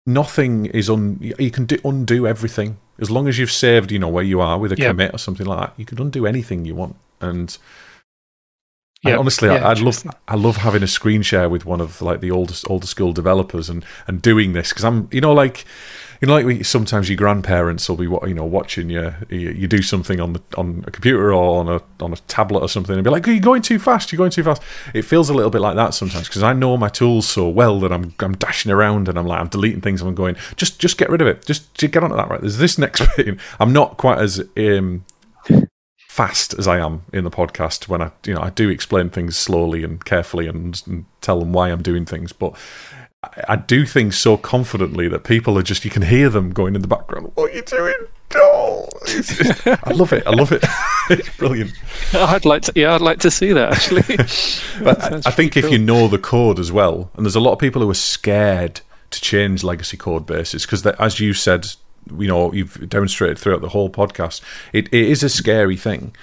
nothing 0.06 0.66
is 0.66 0.88
un 0.90 1.18
you 1.20 1.50
can 1.50 1.66
do, 1.66 1.76
undo 1.84 2.26
everything 2.26 2.78
as 2.98 3.10
long 3.10 3.28
as 3.28 3.38
you've 3.38 3.52
saved 3.52 3.92
you 3.92 3.98
know 3.98 4.08
where 4.08 4.24
you 4.24 4.40
are 4.40 4.58
with 4.58 4.72
a 4.72 4.76
Yeah. 4.76 4.88
commit 4.88 5.14
or 5.14 5.18
something 5.18 5.46
like 5.46 5.60
that 5.60 5.72
you 5.76 5.84
can 5.84 6.00
undo 6.00 6.26
anything 6.26 6.64
you 6.64 6.74
want 6.74 6.96
and 7.20 7.56
and 9.02 9.12
Yeah, 9.12 9.16
honestly, 9.18 9.48
yeah, 9.48 9.66
I, 9.66 9.70
I 9.70 9.72
love. 9.72 10.04
I 10.28 10.34
love 10.34 10.56
having 10.58 10.82
a 10.82 10.86
screen 10.86 11.22
share 11.22 11.48
with 11.48 11.64
one 11.64 11.80
of 11.80 12.02
like 12.02 12.20
the 12.20 12.30
oldest 12.30 12.68
older 12.68 12.86
school 12.86 13.14
developers 13.14 13.70
and 13.70 13.82
and 14.06 14.20
doing 14.20 14.52
this 14.52 14.68
because 14.70 14.84
I'm 14.84 15.08
you 15.10 15.22
know 15.22 15.32
like 15.32 15.64
you 16.20 16.28
know 16.28 16.38
like 16.38 16.64
sometimes 16.64 17.08
your 17.08 17.16
grandparents 17.16 17.88
will 17.88 17.96
be 17.96 18.04
you 18.04 18.34
know 18.34 18.44
watching 18.44 18.90
you, 18.90 19.14
you 19.30 19.50
you 19.50 19.66
do 19.66 19.82
something 19.82 20.20
on 20.20 20.34
the 20.34 20.42
on 20.56 20.84
a 20.86 20.90
computer 20.90 21.32
or 21.32 21.60
on 21.60 21.68
a 21.68 22.04
on 22.04 22.12
a 22.12 22.16
tablet 22.28 22.60
or 22.60 22.68
something 22.68 22.94
and 22.94 23.04
be 23.04 23.10
like 23.10 23.26
you're 23.26 23.40
going 23.40 23.62
too 23.62 23.78
fast 23.78 24.12
you're 24.12 24.18
going 24.18 24.30
too 24.30 24.42
fast. 24.42 24.62
It 24.92 25.02
feels 25.02 25.30
a 25.30 25.34
little 25.34 25.50
bit 25.50 25.60
like 25.60 25.76
that 25.76 25.94
sometimes 25.94 26.28
because 26.28 26.42
I 26.42 26.52
know 26.52 26.76
my 26.76 26.88
tools 26.88 27.26
so 27.26 27.48
well 27.48 27.80
that 27.80 27.92
I'm 27.92 28.14
I'm 28.20 28.34
dashing 28.36 28.70
around 28.70 29.08
and 29.08 29.18
I'm 29.18 29.26
like 29.26 29.40
I'm 29.40 29.48
deleting 29.48 29.80
things 29.80 30.02
and 30.02 30.08
I'm 30.08 30.14
going 30.14 30.36
just 30.56 30.78
just 30.78 30.98
get 30.98 31.08
rid 31.08 31.22
of 31.22 31.26
it. 31.26 31.44
Just, 31.46 31.72
just 31.74 31.92
get 31.92 32.04
onto 32.04 32.16
that 32.16 32.28
right? 32.28 32.40
There's 32.40 32.58
this 32.58 32.76
next 32.76 33.02
bit. 33.16 33.38
I'm 33.58 33.72
not 33.72 33.96
quite 33.96 34.18
as 34.18 34.42
um 34.56 35.04
fast 35.96 36.54
as 36.58 36.66
I 36.66 36.78
am 36.78 37.02
in 37.12 37.24
the 37.24 37.30
podcast 37.30 37.88
when 37.88 38.02
I 38.02 38.10
you 38.26 38.34
know 38.34 38.42
I 38.42 38.50
do 38.50 38.68
explain 38.68 39.08
things 39.08 39.38
slowly 39.38 39.84
and 39.84 40.04
carefully 40.04 40.48
and, 40.48 40.82
and 40.86 41.06
tell 41.22 41.38
them 41.38 41.52
why 41.52 41.70
I'm 41.70 41.82
doing 41.82 42.04
things 42.04 42.32
but 42.32 42.56
I, 43.22 43.56
do 43.56 43.84
things 43.84 44.16
so 44.16 44.38
confidently 44.38 45.06
that 45.08 45.24
people 45.24 45.58
are 45.58 45.62
just 45.62 45.84
you 45.84 45.90
can 45.90 46.02
hear 46.02 46.30
them 46.30 46.52
going 46.52 46.74
in 46.74 46.80
the 46.80 46.88
background 46.88 47.32
what 47.34 47.50
are 47.50 47.54
you 47.54 47.60
doing 47.62 47.94
oh, 48.36 48.88
just- 49.06 49.66
I 49.66 49.92
love 49.92 50.14
it 50.14 50.26
I 50.26 50.30
love 50.30 50.52
it 50.52 50.64
it's 51.10 51.36
brilliant 51.36 51.72
I'd 52.14 52.44
like 52.44 52.62
to. 52.62 52.72
Yeah, 52.74 52.94
I'd 52.94 53.00
like 53.00 53.20
to 53.20 53.30
see 53.30 53.52
that 53.52 53.72
actually. 53.72 54.16
but 54.84 55.26
I, 55.26 55.30
think 55.30 55.56
if 55.56 55.70
you 55.70 55.78
know 55.78 56.08
the 56.08 56.18
code 56.18 56.58
as 56.58 56.72
well, 56.72 57.10
and 57.16 57.24
there's 57.24 57.36
a 57.36 57.40
lot 57.40 57.52
of 57.52 57.58
people 57.58 57.82
who 57.82 57.90
are 57.90 57.94
scared 57.94 58.80
to 59.10 59.20
change 59.20 59.62
legacy 59.62 59.96
code 59.96 60.26
bases 60.26 60.66
because, 60.66 60.84
as 60.86 61.20
you 61.20 61.34
said, 61.34 61.66
you 62.18 62.26
know, 62.26 62.52
you've 62.52 62.88
demonstrated 62.88 63.38
throughout 63.38 63.60
the 63.60 63.68
whole 63.68 63.90
podcast, 63.90 64.40
it, 64.72 64.86
it 64.88 65.08
is 65.08 65.22
a 65.22 65.28
scary 65.28 65.76
thing. 65.76 66.14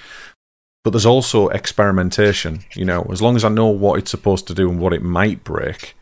But 0.84 0.90
there's 0.90 1.06
also 1.06 1.48
experimentation. 1.48 2.64
You 2.74 2.84
know, 2.84 3.06
as 3.10 3.20
long 3.20 3.36
as 3.36 3.44
I 3.44 3.48
know 3.48 3.68
what 3.68 3.98
it's 3.98 4.10
supposed 4.10 4.46
to 4.48 4.54
do 4.54 4.70
and 4.70 4.80
what 4.80 4.92
it 4.92 5.02
might 5.02 5.44
break, 5.44 5.94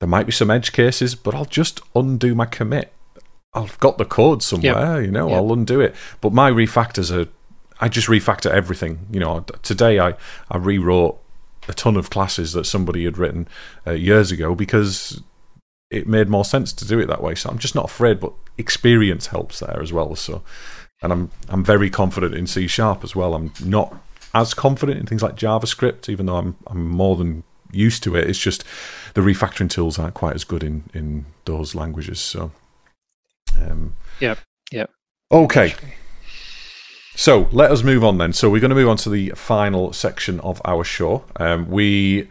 there 0.00 0.08
might 0.08 0.26
be 0.26 0.32
some 0.32 0.50
edge 0.50 0.72
cases, 0.72 1.14
but 1.14 1.34
I'll 1.34 1.44
just 1.46 1.80
undo 1.94 2.34
my 2.34 2.46
commit. 2.46 2.92
I've 3.54 3.78
got 3.80 3.96
the 3.96 4.04
code 4.04 4.42
somewhere, 4.42 5.00
you 5.00 5.10
know, 5.10 5.28
Yep. 5.28 5.36
I'll 5.36 5.52
undo 5.52 5.80
it. 5.80 5.94
But 6.20 6.32
my 6.32 6.50
refactors 6.50 7.10
are 7.14 7.28
I 7.80 7.88
just 7.88 8.08
refactor 8.08 8.50
everything. 8.50 9.00
You 9.10 9.20
know, 9.20 9.40
today 9.62 9.98
I 10.00 10.14
I 10.50 10.56
rewrote 10.58 11.18
a 11.68 11.72
ton 11.74 11.96
of 11.96 12.10
classes 12.10 12.52
that 12.52 12.64
somebody 12.64 13.04
had 13.04 13.18
written 13.18 13.48
uh, 13.86 13.92
years 13.92 14.30
ago 14.30 14.54
because 14.54 15.20
it 15.90 16.06
made 16.06 16.28
more 16.28 16.44
sense 16.44 16.72
to 16.74 16.86
do 16.86 16.98
it 16.98 17.06
that 17.06 17.22
way. 17.22 17.34
So 17.34 17.48
I'm 17.50 17.58
just 17.58 17.74
not 17.74 17.86
afraid, 17.86 18.20
but 18.20 18.32
experience 18.58 19.28
helps 19.28 19.60
there 19.60 19.80
as 19.80 19.92
well. 19.92 20.14
So, 20.16 20.42
and 21.02 21.12
I'm 21.12 21.30
I'm 21.48 21.64
very 21.64 21.90
confident 21.90 22.34
in 22.34 22.46
C 22.46 22.66
sharp 22.66 23.02
as 23.04 23.16
well. 23.16 23.34
I'm 23.34 23.52
not 23.64 23.94
as 24.34 24.52
confident 24.52 24.98
in 24.98 25.06
things 25.06 25.22
like 25.22 25.36
JavaScript, 25.36 26.08
even 26.08 26.26
though 26.26 26.36
I'm 26.36 26.56
I'm 26.66 26.86
more 26.88 27.16
than 27.16 27.42
used 27.72 28.02
to 28.04 28.16
it. 28.16 28.28
It's 28.28 28.38
just 28.38 28.64
the 29.14 29.20
refactoring 29.20 29.70
tools 29.70 29.98
aren't 29.98 30.14
quite 30.14 30.34
as 30.34 30.44
good 30.44 30.62
in 30.62 30.84
in 30.94 31.26
those 31.44 31.74
languages. 31.74 32.20
So, 32.20 32.52
um, 33.60 33.94
yeah, 34.20 34.36
yeah. 34.70 34.86
Okay. 35.30 35.74
So 37.16 37.48
let 37.50 37.70
us 37.70 37.82
move 37.82 38.04
on 38.04 38.18
then. 38.18 38.34
So 38.34 38.50
we're 38.50 38.60
going 38.60 38.70
to 38.70 38.76
move 38.76 38.90
on 38.90 38.98
to 38.98 39.10
the 39.10 39.30
final 39.30 39.92
section 39.92 40.38
of 40.40 40.60
our 40.64 40.84
show. 40.84 41.24
Um, 41.36 41.70
we. 41.70 42.28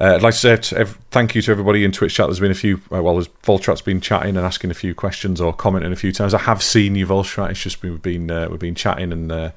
Uh, 0.00 0.14
I'd 0.14 0.22
like 0.22 0.32
to 0.34 0.40
say 0.40 0.56
to 0.56 0.78
ev- 0.78 0.98
thank 1.10 1.34
you 1.34 1.42
to 1.42 1.50
everybody 1.50 1.84
in 1.84 1.92
Twitch 1.92 2.14
chat. 2.14 2.26
There's 2.26 2.40
been 2.40 2.50
a 2.50 2.54
few, 2.54 2.80
uh, 2.90 3.02
well, 3.02 3.12
there's 3.14 3.28
Voltrat's 3.28 3.82
been 3.82 4.00
chatting 4.00 4.36
and 4.38 4.46
asking 4.46 4.70
a 4.70 4.74
few 4.74 4.94
questions 4.94 5.38
or 5.38 5.52
commenting 5.52 5.92
a 5.92 5.96
few 5.96 6.12
times. 6.12 6.32
I 6.32 6.38
have 6.38 6.62
seen 6.62 6.96
you, 6.96 7.06
Voltrat. 7.06 7.50
It's 7.50 7.60
just 7.60 7.82
we've 7.82 8.00
been 8.00 8.30
uh, 8.30 8.48
we've 8.50 8.58
been 8.58 8.74
chatting 8.74 9.12
and 9.12 9.30
uh, 9.30 9.50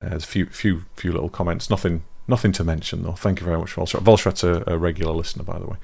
there's 0.00 0.24
a 0.24 0.26
few 0.26 0.46
few 0.46 0.84
few 0.96 1.12
little 1.12 1.28
comments. 1.28 1.68
Nothing 1.68 2.02
nothing 2.26 2.52
to 2.52 2.64
mention 2.64 3.02
though. 3.02 3.12
Thank 3.12 3.40
you 3.40 3.46
very 3.46 3.58
much, 3.58 3.74
Voltrat. 3.74 4.02
Voltrat's 4.02 4.44
a, 4.44 4.64
a 4.66 4.78
regular 4.78 5.12
listener, 5.12 5.44
by 5.44 5.58
the 5.58 5.66
way. 5.66 5.76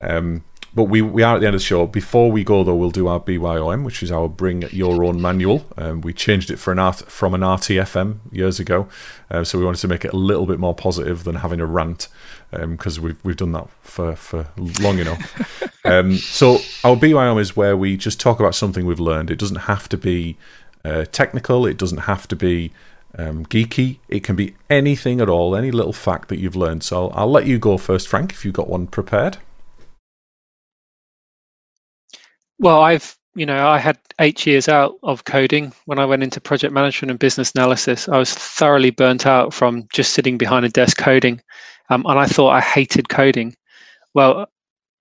Um, 0.00 0.44
but 0.74 0.84
we, 0.84 1.02
we 1.02 1.22
are 1.22 1.36
at 1.36 1.40
the 1.40 1.46
end 1.46 1.54
of 1.54 1.60
the 1.60 1.66
show. 1.66 1.86
Before 1.86 2.32
we 2.32 2.44
go, 2.44 2.64
though, 2.64 2.74
we'll 2.74 2.90
do 2.90 3.06
our 3.06 3.20
BYOM, 3.20 3.84
which 3.84 4.02
is 4.02 4.10
our 4.10 4.26
Bring 4.26 4.62
Your 4.70 5.04
Own 5.04 5.20
Manual. 5.20 5.66
Um, 5.76 6.00
we 6.00 6.14
changed 6.14 6.50
it 6.50 6.56
for 6.56 6.72
an 6.72 6.78
art, 6.78 6.96
from 7.10 7.34
an 7.34 7.42
RTFM 7.42 8.20
years 8.30 8.58
ago, 8.58 8.88
uh, 9.30 9.44
so 9.44 9.58
we 9.58 9.66
wanted 9.66 9.80
to 9.80 9.88
make 9.88 10.04
it 10.04 10.14
a 10.14 10.16
little 10.16 10.46
bit 10.46 10.58
more 10.58 10.74
positive 10.74 11.24
than 11.24 11.36
having 11.36 11.60
a 11.60 11.66
rant, 11.66 12.08
because 12.50 12.98
um, 12.98 13.04
we've 13.04 13.22
we've 13.22 13.36
done 13.36 13.52
that 13.52 13.68
for, 13.82 14.16
for 14.16 14.48
long 14.80 14.98
enough. 14.98 15.62
um, 15.84 16.14
so 16.14 16.54
our 16.84 16.96
BYOM 16.96 17.38
is 17.38 17.54
where 17.54 17.76
we 17.76 17.98
just 17.98 18.18
talk 18.18 18.40
about 18.40 18.54
something 18.54 18.86
we've 18.86 18.98
learned. 18.98 19.30
It 19.30 19.38
doesn't 19.38 19.56
have 19.56 19.90
to 19.90 19.98
be 19.98 20.38
uh, 20.86 21.04
technical. 21.12 21.66
It 21.66 21.76
doesn't 21.76 21.98
have 21.98 22.26
to 22.28 22.36
be 22.36 22.72
um, 23.18 23.46
geeky. 23.46 23.98
It 24.08 24.24
can 24.24 24.36
be 24.36 24.54
anything 24.70 25.20
at 25.20 25.28
all, 25.28 25.54
any 25.54 25.70
little 25.70 25.92
fact 25.92 26.28
that 26.28 26.38
you've 26.38 26.56
learned. 26.56 26.82
So 26.82 27.08
I'll 27.08 27.30
let 27.30 27.46
you 27.46 27.58
go 27.58 27.78
first, 27.78 28.08
Frank, 28.08 28.32
if 28.32 28.44
you've 28.44 28.54
got 28.54 28.68
one 28.68 28.86
prepared. 28.86 29.38
Well, 32.58 32.80
I've 32.80 33.16
you 33.34 33.46
know 33.46 33.66
I 33.66 33.78
had 33.78 33.98
eight 34.20 34.46
years 34.46 34.68
out 34.68 34.96
of 35.02 35.24
coding 35.24 35.72
when 35.86 35.98
I 35.98 36.04
went 36.04 36.22
into 36.22 36.40
project 36.40 36.72
management 36.72 37.10
and 37.10 37.18
business 37.18 37.52
analysis. 37.54 38.08
I 38.08 38.18
was 38.18 38.32
thoroughly 38.32 38.90
burnt 38.90 39.26
out 39.26 39.52
from 39.52 39.88
just 39.92 40.14
sitting 40.14 40.38
behind 40.38 40.64
a 40.64 40.68
desk 40.68 40.96
coding, 40.96 41.40
um, 41.90 42.04
and 42.06 42.18
I 42.18 42.26
thought 42.26 42.50
I 42.50 42.60
hated 42.60 43.08
coding. 43.08 43.56
Well, 44.14 44.46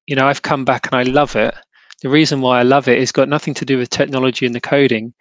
you 0.08 0.16
know 0.16 0.26
I've 0.26 0.42
come 0.42 0.66
back 0.66 0.88
and 0.88 0.96
I 0.96 1.04
love 1.04 1.36
it. 1.36 1.54
The 2.02 2.10
reason 2.10 2.42
why 2.42 2.60
I 2.60 2.64
love 2.64 2.88
it 2.88 2.98
is 2.98 3.12
got 3.12 3.30
nothing 3.30 3.54
to 3.54 3.66
do 3.66 3.78
with 3.78 3.90
technology 3.92 4.46
and 4.46 4.56
the 4.56 4.62
coding. 4.62 5.14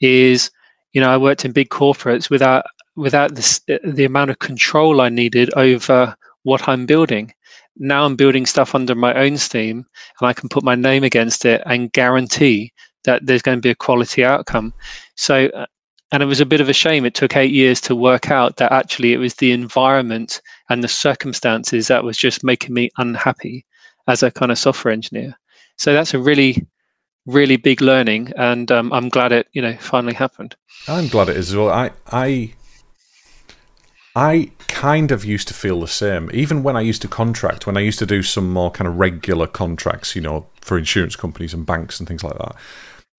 Is 0.00 0.50
you 0.92 1.00
know 1.00 1.10
I 1.10 1.16
worked 1.16 1.44
in 1.44 1.52
big 1.52 1.68
corporates 1.70 2.30
without 2.30 2.64
without 2.96 3.34
this, 3.34 3.60
the 3.84 4.04
amount 4.04 4.30
of 4.30 4.40
control 4.40 5.00
I 5.00 5.08
needed 5.08 5.50
over 5.54 6.16
what 6.42 6.68
I'm 6.68 6.86
building 6.86 7.32
now 7.78 8.04
I'm 8.04 8.16
building 8.16 8.46
stuff 8.46 8.74
under 8.74 8.94
my 8.94 9.14
own 9.14 9.36
Steam 9.36 9.86
and 10.20 10.28
I 10.28 10.32
can 10.32 10.48
put 10.48 10.64
my 10.64 10.74
name 10.74 11.04
against 11.04 11.44
it 11.44 11.62
and 11.66 11.92
guarantee 11.92 12.72
that 13.04 13.24
there's 13.24 13.42
going 13.42 13.58
to 13.58 13.62
be 13.62 13.70
a 13.70 13.74
quality 13.74 14.24
outcome. 14.24 14.74
So, 15.16 15.46
uh, 15.46 15.66
and 16.10 16.22
it 16.22 16.26
was 16.26 16.40
a 16.40 16.46
bit 16.46 16.60
of 16.60 16.68
a 16.68 16.74
shame. 16.74 17.04
It 17.04 17.14
took 17.14 17.36
eight 17.36 17.52
years 17.52 17.80
to 17.82 17.94
work 17.94 18.30
out 18.30 18.56
that 18.56 18.72
actually 18.72 19.12
it 19.12 19.18
was 19.18 19.34
the 19.34 19.52
environment 19.52 20.40
and 20.70 20.82
the 20.82 20.88
circumstances 20.88 21.88
that 21.88 22.04
was 22.04 22.16
just 22.16 22.42
making 22.42 22.74
me 22.74 22.90
unhappy 22.98 23.64
as 24.08 24.22
a 24.22 24.30
kind 24.30 24.50
of 24.50 24.58
software 24.58 24.92
engineer. 24.92 25.38
So 25.76 25.92
that's 25.92 26.14
a 26.14 26.18
really, 26.18 26.66
really 27.28 27.56
big 27.56 27.80
learning, 27.80 28.32
and 28.36 28.72
um, 28.72 28.92
I'm 28.92 29.08
glad 29.08 29.30
it 29.32 29.46
you 29.52 29.62
know 29.62 29.76
finally 29.76 30.14
happened. 30.14 30.56
I'm 30.88 31.08
glad 31.08 31.28
it 31.28 31.36
is 31.36 31.50
as 31.50 31.56
well. 31.56 31.68
I 31.70 31.90
I 32.10 32.54
I 34.16 34.50
kind 34.66 35.12
of 35.12 35.24
used 35.24 35.46
to 35.48 35.54
feel 35.54 35.80
the 35.80 35.88
same. 35.88 36.30
Even 36.32 36.62
when 36.62 36.76
I 36.76 36.80
used 36.80 37.02
to 37.02 37.08
contract, 37.08 37.66
when 37.66 37.76
I 37.76 37.80
used 37.80 37.98
to 38.00 38.06
do 38.06 38.22
some 38.22 38.50
more 38.50 38.70
kind 38.70 38.88
of 38.88 38.96
regular 38.96 39.46
contracts, 39.46 40.16
you 40.16 40.22
know, 40.22 40.46
for 40.60 40.78
insurance 40.78 41.14
companies 41.14 41.54
and 41.54 41.64
banks 41.64 42.00
and 42.00 42.08
things 42.08 42.24
like 42.24 42.36
that, 42.38 42.56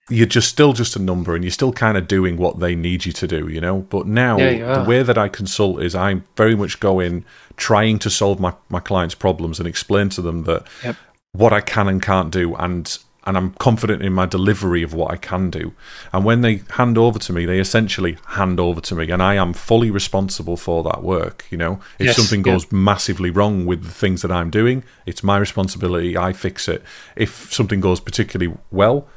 you're 0.09 0.25
just 0.25 0.49
still 0.49 0.73
just 0.73 0.95
a 0.95 0.99
number 0.99 1.35
and 1.35 1.43
you're 1.43 1.51
still 1.51 1.71
kind 1.71 1.97
of 1.97 2.07
doing 2.07 2.35
what 2.37 2.59
they 2.59 2.75
need 2.75 3.05
you 3.05 3.11
to 3.13 3.27
do, 3.27 3.47
you 3.47 3.61
know. 3.61 3.81
But 3.81 4.07
now 4.07 4.37
yeah, 4.37 4.79
the 4.79 4.89
way 4.89 5.03
that 5.03 5.17
I 5.17 5.29
consult 5.29 5.81
is 5.81 5.95
I'm 5.95 6.25
very 6.35 6.55
much 6.55 6.79
go 6.79 6.99
in 6.99 7.23
trying 7.57 7.99
to 7.99 8.09
solve 8.09 8.39
my, 8.39 8.53
my 8.69 8.79
clients' 8.79 9.15
problems 9.15 9.59
and 9.59 9.67
explain 9.67 10.09
to 10.09 10.21
them 10.21 10.43
that 10.43 10.63
yep. 10.83 10.95
what 11.33 11.53
I 11.53 11.61
can 11.61 11.87
and 11.87 12.01
can't 12.01 12.31
do 12.31 12.55
and 12.55 12.97
and 13.29 13.37
I'm 13.37 13.51
confident 13.59 14.01
in 14.01 14.11
my 14.11 14.25
delivery 14.25 14.81
of 14.81 14.95
what 14.95 15.11
I 15.11 15.15
can 15.15 15.51
do. 15.51 15.73
And 16.11 16.25
when 16.25 16.41
they 16.41 16.63
hand 16.71 16.97
over 16.97 17.19
to 17.19 17.31
me, 17.31 17.45
they 17.45 17.59
essentially 17.59 18.17
hand 18.29 18.59
over 18.59 18.81
to 18.81 18.95
me, 18.95 19.11
and 19.11 19.21
I 19.21 19.35
am 19.35 19.53
fully 19.53 19.91
responsible 19.91 20.57
for 20.57 20.81
that 20.83 21.03
work. 21.03 21.45
You 21.51 21.59
know, 21.59 21.79
if 21.99 22.07
yes, 22.07 22.15
something 22.15 22.41
goes 22.41 22.63
yeah. 22.63 22.69
massively 22.79 23.29
wrong 23.29 23.67
with 23.67 23.83
the 23.83 23.91
things 23.91 24.23
that 24.23 24.31
I'm 24.31 24.49
doing, 24.49 24.83
it's 25.05 25.23
my 25.23 25.37
responsibility. 25.37 26.17
I 26.17 26.33
fix 26.33 26.67
it. 26.67 26.83
If 27.15 27.53
something 27.53 27.79
goes 27.79 27.99
particularly 27.99 28.57
well, 28.71 29.07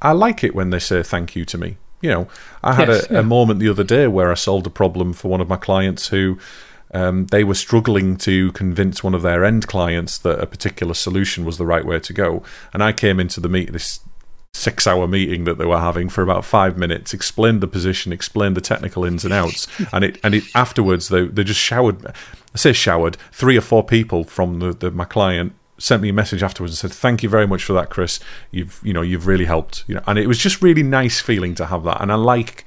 I 0.00 0.12
like 0.12 0.42
it 0.42 0.54
when 0.54 0.70
they 0.70 0.78
say 0.78 1.02
thank 1.02 1.36
you 1.36 1.44
to 1.44 1.58
me. 1.58 1.76
You 2.00 2.10
know, 2.10 2.28
I 2.64 2.72
had 2.72 2.88
yes, 2.88 3.10
a, 3.10 3.12
yeah. 3.12 3.20
a 3.20 3.22
moment 3.22 3.60
the 3.60 3.68
other 3.68 3.84
day 3.84 4.06
where 4.06 4.30
I 4.30 4.34
solved 4.34 4.66
a 4.66 4.70
problem 4.70 5.12
for 5.12 5.28
one 5.28 5.42
of 5.42 5.48
my 5.48 5.56
clients 5.56 6.08
who 6.08 6.38
um, 6.92 7.26
they 7.26 7.44
were 7.44 7.54
struggling 7.54 8.16
to 8.18 8.52
convince 8.52 9.04
one 9.04 9.14
of 9.14 9.22
their 9.22 9.44
end 9.44 9.66
clients 9.66 10.18
that 10.18 10.40
a 10.40 10.46
particular 10.46 10.94
solution 10.94 11.44
was 11.44 11.58
the 11.58 11.66
right 11.66 11.84
way 11.84 12.00
to 12.00 12.12
go. 12.12 12.42
And 12.72 12.82
I 12.82 12.92
came 12.92 13.20
into 13.20 13.40
the 13.40 13.48
meet 13.48 13.72
this 13.72 14.00
six 14.54 14.86
hour 14.86 15.06
meeting 15.06 15.44
that 15.44 15.58
they 15.58 15.66
were 15.66 15.78
having 15.78 16.08
for 16.08 16.22
about 16.22 16.44
five 16.44 16.76
minutes, 16.76 17.12
explained 17.12 17.60
the 17.60 17.68
position, 17.68 18.12
explained 18.12 18.56
the 18.56 18.60
technical 18.60 19.04
ins 19.04 19.24
and 19.24 19.32
outs, 19.32 19.66
and 19.92 20.04
it 20.04 20.18
and 20.22 20.34
it 20.34 20.44
afterwards 20.54 21.08
they 21.08 21.26
they 21.26 21.44
just 21.44 21.60
showered 21.60 22.06
I 22.06 22.58
say 22.58 22.72
showered, 22.72 23.16
three 23.32 23.56
or 23.56 23.60
four 23.60 23.84
people 23.84 24.24
from 24.24 24.58
the, 24.60 24.72
the 24.72 24.90
my 24.90 25.04
client 25.04 25.52
sent 25.80 26.02
me 26.02 26.08
a 26.08 26.12
message 26.12 26.42
afterwards 26.42 26.72
and 26.72 26.78
said, 26.78 26.96
"Thank 26.96 27.22
you 27.22 27.28
very 27.28 27.46
much 27.46 27.64
for 27.64 27.72
that, 27.74 27.90
Chris. 27.90 28.20
You've 28.50 28.80
you 28.82 28.92
know 28.92 29.02
you've 29.02 29.26
really 29.26 29.44
helped." 29.44 29.84
You 29.86 29.96
know, 29.96 30.02
and 30.06 30.18
it 30.18 30.26
was 30.26 30.38
just 30.38 30.62
really 30.62 30.82
nice 30.82 31.20
feeling 31.20 31.54
to 31.56 31.66
have 31.66 31.84
that, 31.84 32.00
and 32.00 32.10
I 32.10 32.16
like 32.16 32.64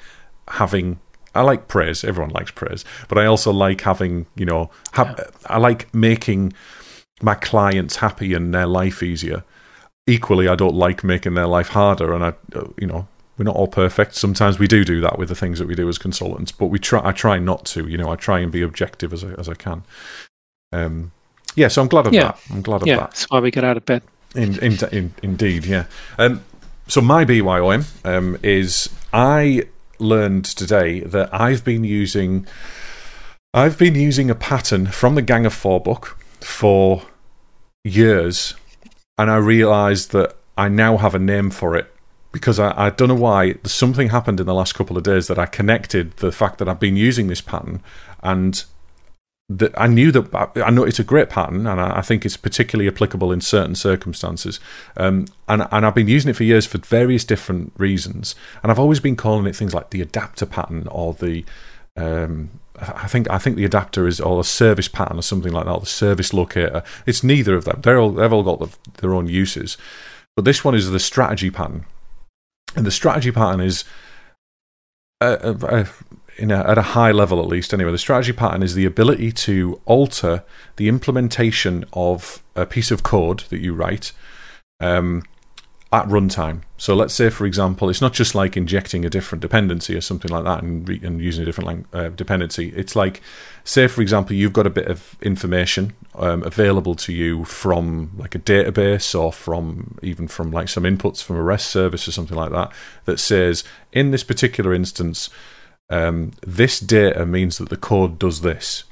having 0.48 1.00
I 1.34 1.42
like 1.42 1.68
praise. 1.68 2.04
Everyone 2.04 2.32
likes 2.32 2.52
praise, 2.52 2.84
but 3.08 3.18
I 3.18 3.26
also 3.26 3.52
like 3.52 3.82
having 3.82 4.26
you 4.36 4.46
know, 4.46 4.70
ha- 4.94 5.16
yeah. 5.18 5.26
I 5.46 5.58
like 5.58 5.94
making 5.94 6.54
my 7.22 7.36
clients 7.36 7.98
happy 7.98 8.34
and 8.34 8.54
their 8.54 8.68
life 8.68 9.04
easier. 9.04 9.44
Equally, 10.08 10.48
I 10.48 10.56
don't 10.56 10.76
like 10.76 11.04
making 11.04 11.36
their 11.36 11.48
life 11.48 11.70
harder, 11.70 12.14
and 12.14 12.24
I, 12.24 12.34
you 12.78 12.88
know, 12.88 13.08
we're 13.38 13.46
not 13.46 13.56
all 13.56 13.68
perfect. 13.68 14.16
Sometimes 14.16 14.60
we 14.60 14.68
do 14.68 14.84
do 14.84 15.00
that 15.02 15.18
with 15.18 15.30
the 15.30 15.36
things 15.36 15.60
that 15.60 15.68
we 15.68 15.76
do 15.76 15.88
as 15.88 15.98
consultants, 15.98 16.52
but 16.52 16.68
we 16.68 16.80
try. 16.80 17.02
I 17.08 17.12
try 17.12 17.40
not 17.40 17.66
to. 17.68 17.88
You 17.88 17.98
know, 17.98 18.10
I 18.10 18.16
try 18.16 18.40
and 18.40 18.52
be 18.52 18.62
objective 18.62 19.14
as 19.14 19.24
I, 19.24 19.30
as 19.34 19.48
I 19.48 19.54
can. 19.54 19.84
Um, 20.74 21.12
yeah, 21.56 21.68
so 21.68 21.82
I'm 21.82 21.88
glad 21.88 22.08
of 22.08 22.14
yeah. 22.14 22.24
that. 22.24 22.40
I'm 22.50 22.62
glad 22.62 22.82
of 22.82 22.88
yeah, 22.88 22.98
that. 22.98 23.12
That's 23.12 23.30
why 23.30 23.40
we 23.40 23.52
get 23.52 23.64
out 23.64 23.78
of 23.78 23.86
bed. 23.86 24.04
In, 24.36 24.58
in, 24.60 24.78
in, 24.92 25.14
indeed, 25.22 25.66
yeah. 25.66 25.86
Um, 26.18 26.44
so 26.88 27.02
my 27.02 27.26
BYOM 27.26 27.86
um, 28.06 28.38
is 28.44 28.90
I 29.12 29.64
learned 30.02 30.46
today 30.46 31.02
that 31.02 31.34
I've 31.34 31.64
been 31.64 31.84
using 31.84 32.48
I've 33.54 33.78
been 33.78 33.96
using 33.96 34.30
a 34.30 34.36
pattern 34.36 34.88
from 34.88 35.16
the 35.16 35.22
Gang 35.22 35.46
of 35.46 35.54
Four 35.54 35.82
book 35.82 36.18
for 36.40 37.04
years, 37.84 38.56
and 39.18 39.30
I 39.30 39.38
realised 39.38 40.12
that 40.14 40.38
I 40.58 40.70
now 40.70 40.98
have 40.98 41.14
a 41.14 41.20
name 41.20 41.50
for 41.52 41.76
it 41.76 41.94
because 42.32 42.60
I, 42.60 42.88
I 42.88 42.90
don't 42.92 43.10
know 43.10 43.16
why. 43.16 43.56
Something 43.66 44.10
happened 44.10 44.40
in 44.40 44.46
the 44.46 44.54
last 44.54 44.74
couple 44.74 44.98
of 44.98 45.04
days 45.04 45.28
that 45.28 45.38
I 45.38 45.46
connected 45.46 46.18
the 46.18 46.32
fact 46.32 46.60
that 46.60 46.70
I've 46.70 46.80
been 46.80 46.96
using 46.96 47.28
this 47.28 47.42
pattern 47.42 47.82
and 48.24 48.64
that 49.58 49.74
I 49.80 49.88
knew 49.88 50.12
that 50.12 50.52
I 50.64 50.70
know 50.70 50.84
it's 50.84 51.00
a 51.00 51.04
great 51.04 51.30
pattern, 51.30 51.68
and 51.68 51.80
I, 51.82 52.02
think 52.02 52.26
it's 52.26 52.38
particularly 52.38 52.88
applicable 52.88 53.32
in 53.32 53.42
certain 53.42 53.76
circumstances. 53.76 54.60
Um, 54.96 55.28
and 55.48 55.68
and 55.72 55.86
I've 55.86 55.96
been 55.96 56.08
using 56.08 56.30
it 56.30 56.36
for 56.36 56.44
years 56.44 56.66
for 56.66 56.78
various 56.78 57.26
different 57.26 57.74
reasons, 57.78 58.36
and 58.64 58.72
I've 58.72 58.80
always 58.80 59.00
been 59.00 59.16
calling 59.16 59.46
it 59.46 59.56
things 59.56 59.74
like 59.74 59.90
the 59.90 60.02
adapter 60.02 60.46
pattern 60.46 60.88
or 60.88 61.14
the 61.14 61.44
um, 61.98 62.50
I 62.80 63.08
think 63.08 63.30
I 63.30 63.38
think 63.38 63.58
the 63.58 63.66
adapter 63.66 64.08
is 64.08 64.22
or 64.22 64.40
a 64.40 64.44
service 64.44 64.88
pattern 64.88 65.20
or 65.20 65.24
something 65.24 65.52
like 65.52 65.66
that, 65.66 65.72
or 65.72 65.80
the 65.82 65.86
service 65.86 66.34
locator. 66.34 66.84
It's 67.06 67.24
neither 67.24 67.56
of 67.56 67.66
them. 67.66 67.82
They're 67.82 68.00
all 68.00 68.12
they've 68.12 68.32
all 68.32 68.44
got 68.44 68.60
the, 68.60 69.02
their 69.02 69.14
own 69.14 69.28
uses, 69.28 69.78
but 70.36 70.46
this 70.46 70.64
one 70.64 70.76
is 70.76 70.90
the 70.90 71.00
strategy 71.00 71.52
pattern, 71.52 71.86
and 72.76 72.86
the 72.86 72.92
strategy 72.92 73.32
pattern 73.32 73.62
is. 73.62 73.84
Uh, 75.20 75.56
uh, 75.70 75.86
in 76.38 76.52
a, 76.52 76.60
at 76.60 76.78
a 76.78 76.82
high 76.82 77.12
level 77.12 77.40
at 77.40 77.48
least 77.48 77.74
anyway 77.74 77.92
the 77.92 77.98
strategy 77.98 78.32
pattern 78.32 78.64
is 78.64 78.74
the 78.76 78.86
ability 78.86 79.32
to 79.32 79.80
alter 79.86 80.44
the 80.78 80.88
implementation 80.88 81.86
of 81.94 82.42
a 82.56 82.66
piece 82.66 82.92
of 82.92 83.04
code 83.04 83.42
that 83.50 83.60
you 83.60 83.74
write 83.74 84.12
um, 84.80 85.24
at 85.94 86.06
runtime. 86.08 86.62
So 86.78 86.96
let's 86.96 87.14
say, 87.14 87.30
for 87.30 87.46
example, 87.46 87.90
it's 87.90 88.02
not 88.02 88.14
just 88.14 88.34
like 88.34 88.56
injecting 88.56 89.04
a 89.04 89.10
different 89.10 89.42
dependency 89.42 89.94
or 89.96 90.00
something 90.00 90.32
like 90.32 90.46
that 90.46 90.64
and, 90.64 90.88
re- 90.88 91.02
and 91.04 91.20
using 91.20 91.44
a 91.44 91.46
different 91.46 91.86
uh, 91.92 92.10
dependency. 92.10 92.70
It's 92.76 92.96
like, 92.96 93.22
say, 93.66 93.88
for 93.88 94.02
example, 94.02 94.34
you've 94.34 94.54
got 94.54 94.66
a 94.66 94.70
bit 94.70 94.88
of 94.88 95.18
information 95.22 95.94
um, 96.16 96.44
available 96.44 96.96
to 96.96 97.12
you 97.12 97.44
from 97.44 98.12
like 98.18 98.36
a 98.36 98.40
database 98.40 99.20
or 99.20 99.34
from 99.34 99.98
even 100.02 100.30
from 100.30 100.50
like 100.52 100.70
some 100.70 100.84
inputs 100.84 101.22
from 101.22 101.36
a 101.36 101.44
REST 101.44 101.70
service 101.70 102.08
or 102.08 102.14
something 102.14 102.38
like 102.38 102.52
that 102.52 102.72
that 103.04 103.20
says, 103.20 103.66
in 103.92 104.12
this 104.12 104.24
particular 104.24 104.74
instance, 104.74 105.30
um, 105.90 106.32
this 106.42 106.80
data 106.80 107.26
means 107.26 107.58
that 107.58 107.70
the 107.70 107.78
code 107.78 108.20
does 108.20 108.42
this. 108.42 108.84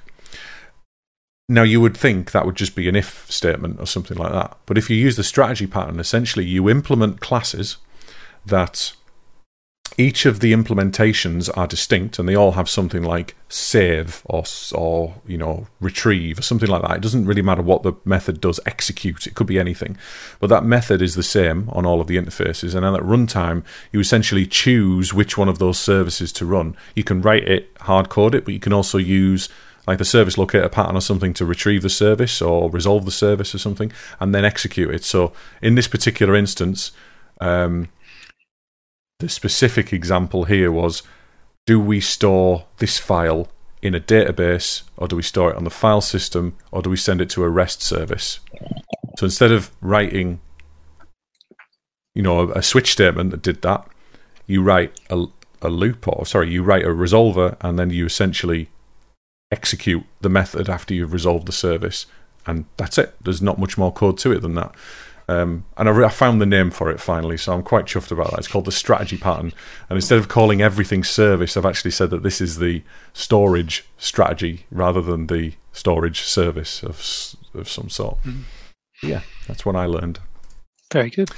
Now, 1.48 1.64
you 1.64 1.82
would 1.82 1.98
think 1.98 2.32
that 2.32 2.46
would 2.46 2.56
just 2.56 2.76
be 2.76 2.88
an 2.88 2.96
if 2.96 3.26
statement 3.32 3.80
or 3.80 3.88
something 3.88 4.18
like 4.18 4.32
that. 4.32 4.56
But 4.68 4.78
if 4.78 4.90
you 4.90 4.96
use 4.96 5.16
the 5.16 5.24
strategy 5.24 5.66
pattern, 5.66 6.00
essentially 6.00 6.46
you 6.46 6.70
implement 6.70 7.22
classes 7.22 7.78
that 8.46 8.94
each 10.00 10.26
of 10.26 10.39
the 10.39 10.54
implementations 10.54 11.50
are 11.58 11.68
distinct 11.68 12.18
and 12.18 12.30
they 12.30 12.34
all 12.34 12.54
have 12.54 12.70
something 12.70 13.04
like 13.04 13.36
save 13.50 14.22
or, 14.24 14.45
or 14.74 15.16
you 15.28 15.38
know 15.38 15.68
retrieve 15.82 16.39
or 16.39 16.41
something 16.41 16.70
like 16.70 16.82
that. 16.82 16.95
It 16.95 17.02
doesn't 17.02 17.26
really 17.26 17.41
matter 17.41 17.62
what 17.62 17.84
the 17.84 17.91
method 18.06 18.39
does 18.39 18.62
execute. 18.66 19.28
It 19.28 19.36
could 19.36 19.45
be 19.45 19.60
anything. 19.60 19.97
But 20.39 20.47
that 20.52 20.64
method 20.64 21.02
is 21.02 21.16
the 21.16 21.24
same 21.24 21.70
on 21.74 21.86
all 21.86 22.00
of 22.00 22.08
the 22.08 22.16
interfaces. 22.16 22.74
And 22.74 22.86
then 22.86 22.95
at 22.95 23.02
runtime 23.02 23.66
you 23.91 24.00
essentially 24.00 24.45
choose 24.45 25.14
which 25.14 25.38
one 25.38 25.50
of 25.50 25.60
those 25.60 25.78
services 25.78 26.32
to 26.34 26.45
run. 26.45 26.78
You 26.95 27.04
can 27.04 27.22
write 27.22 27.50
it 27.50 27.70
hard 27.82 28.08
code 28.08 28.34
it 28.34 28.45
but 28.45 28.54
you 28.54 28.60
can 28.62 28.72
also 28.72 28.97
use 28.97 29.50
like 29.86 29.97
the 29.97 30.06
service 30.06 30.38
locator 30.38 30.70
pattern 30.70 30.95
or 30.95 31.02
something 31.02 31.34
to 31.34 31.45
retrieve 31.45 31.82
the 31.82 31.89
service 31.89 32.41
or 32.41 32.70
resolve 32.70 33.04
the 33.04 33.12
service 33.12 33.54
or 33.54 33.58
something, 33.58 33.91
and 34.20 34.34
then 34.34 34.45
execute 34.45 34.93
it. 34.93 35.04
So 35.04 35.34
in 35.62 35.76
this 35.76 35.88
particular 35.88 36.36
instance, 36.36 36.91
um, 37.41 37.89
the 39.20 39.30
specific 39.30 39.91
example 39.91 40.45
here 40.45 40.72
was 40.72 41.03
do 41.65 41.80
we 41.80 41.99
store 41.99 42.65
this 42.78 42.97
file 42.97 43.49
in 43.82 43.93
a 43.93 43.99
database 43.99 44.84
or 44.97 45.07
do 45.07 45.15
we 45.15 45.22
store 45.22 45.51
it 45.51 45.57
on 45.57 45.65
the 45.65 45.70
file 45.70 46.01
system 46.01 46.55
or 46.72 46.82
do 46.82 46.89
we 46.89 46.97
send 46.97 47.22
it 47.22 47.30
to 47.30 47.43
a 47.43 47.49
REST 47.49 47.82
service? 47.82 48.39
So 49.17 49.26
instead 49.26 49.51
of 49.51 49.72
writing, 49.82 50.39
you 52.15 52.22
know, 52.22 52.51
a, 52.51 52.63
switch 52.63 52.91
statement 52.91 53.32
that 53.32 53.41
did 53.41 53.61
that, 53.61 53.86
you 54.47 54.63
write 54.63 54.99
a, 55.09 55.26
a 55.61 55.70
loop 55.70 56.07
or 56.07 56.26
sorry, 56.26 56.49
you 56.49 56.63
write 56.63 56.86
a 56.86 56.89
resolver 56.89 57.57
and 57.61 57.78
then 57.78 57.89
you 57.89 58.05
essentially 58.05 58.70
execute 59.51 60.03
the 60.22 60.30
method 60.30 60.70
after 60.70 60.93
you've 60.93 61.13
resolved 61.13 61.47
the 61.47 61.51
service, 61.51 62.05
and 62.45 62.65
that's 62.78 62.97
it. 62.97 63.15
There's 63.22 63.41
not 63.41 63.59
much 63.59 63.78
more 63.78 63.91
code 63.91 64.17
to 64.20 64.32
it 64.32 64.41
than 64.41 64.55
that. 64.55 64.74
Um, 65.30 65.65
and 65.77 65.88
I, 65.88 65.91
re- 65.91 66.05
I, 66.05 66.09
found 66.09 66.41
the 66.41 66.47
name 66.47 66.71
for 66.71 66.89
it 66.89 66.99
finally, 66.99 67.38
so 67.38 67.53
I'm 67.53 67.61
quite 67.61 67.86
chuffed 67.86 68.11
about 68.11 68.32
that. 68.32 68.39
It's 68.39 68.47
called 68.47 68.65
the 68.65 68.71
strategy 68.71 69.17
pattern, 69.17 69.53
and 69.88 69.97
instead 69.97 70.17
of 70.17 70.27
calling 70.27 70.59
everything 70.59 71.03
service, 71.03 71.55
I've 71.55 71.67
actually 71.67 71.91
said 71.91 72.09
that 72.09 72.23
this 72.23 72.41
is 72.41 72.57
the 72.57 72.82
storage 73.13 73.86
strategy 73.99 74.65
rather 74.71 75.03
than 75.03 75.27
the 75.27 75.53
storage 75.71 76.21
service 76.21 76.82
of 76.84 76.95
of 77.53 77.69
some 77.69 77.89
sort. 77.89 78.17
Mm. 78.23 78.41
Yeah, 79.03 79.21
that's 79.47 79.65
what 79.65 79.75
I 79.75 79.86
learned. 79.86 80.19
Very 80.91 81.11
good. 81.11 81.30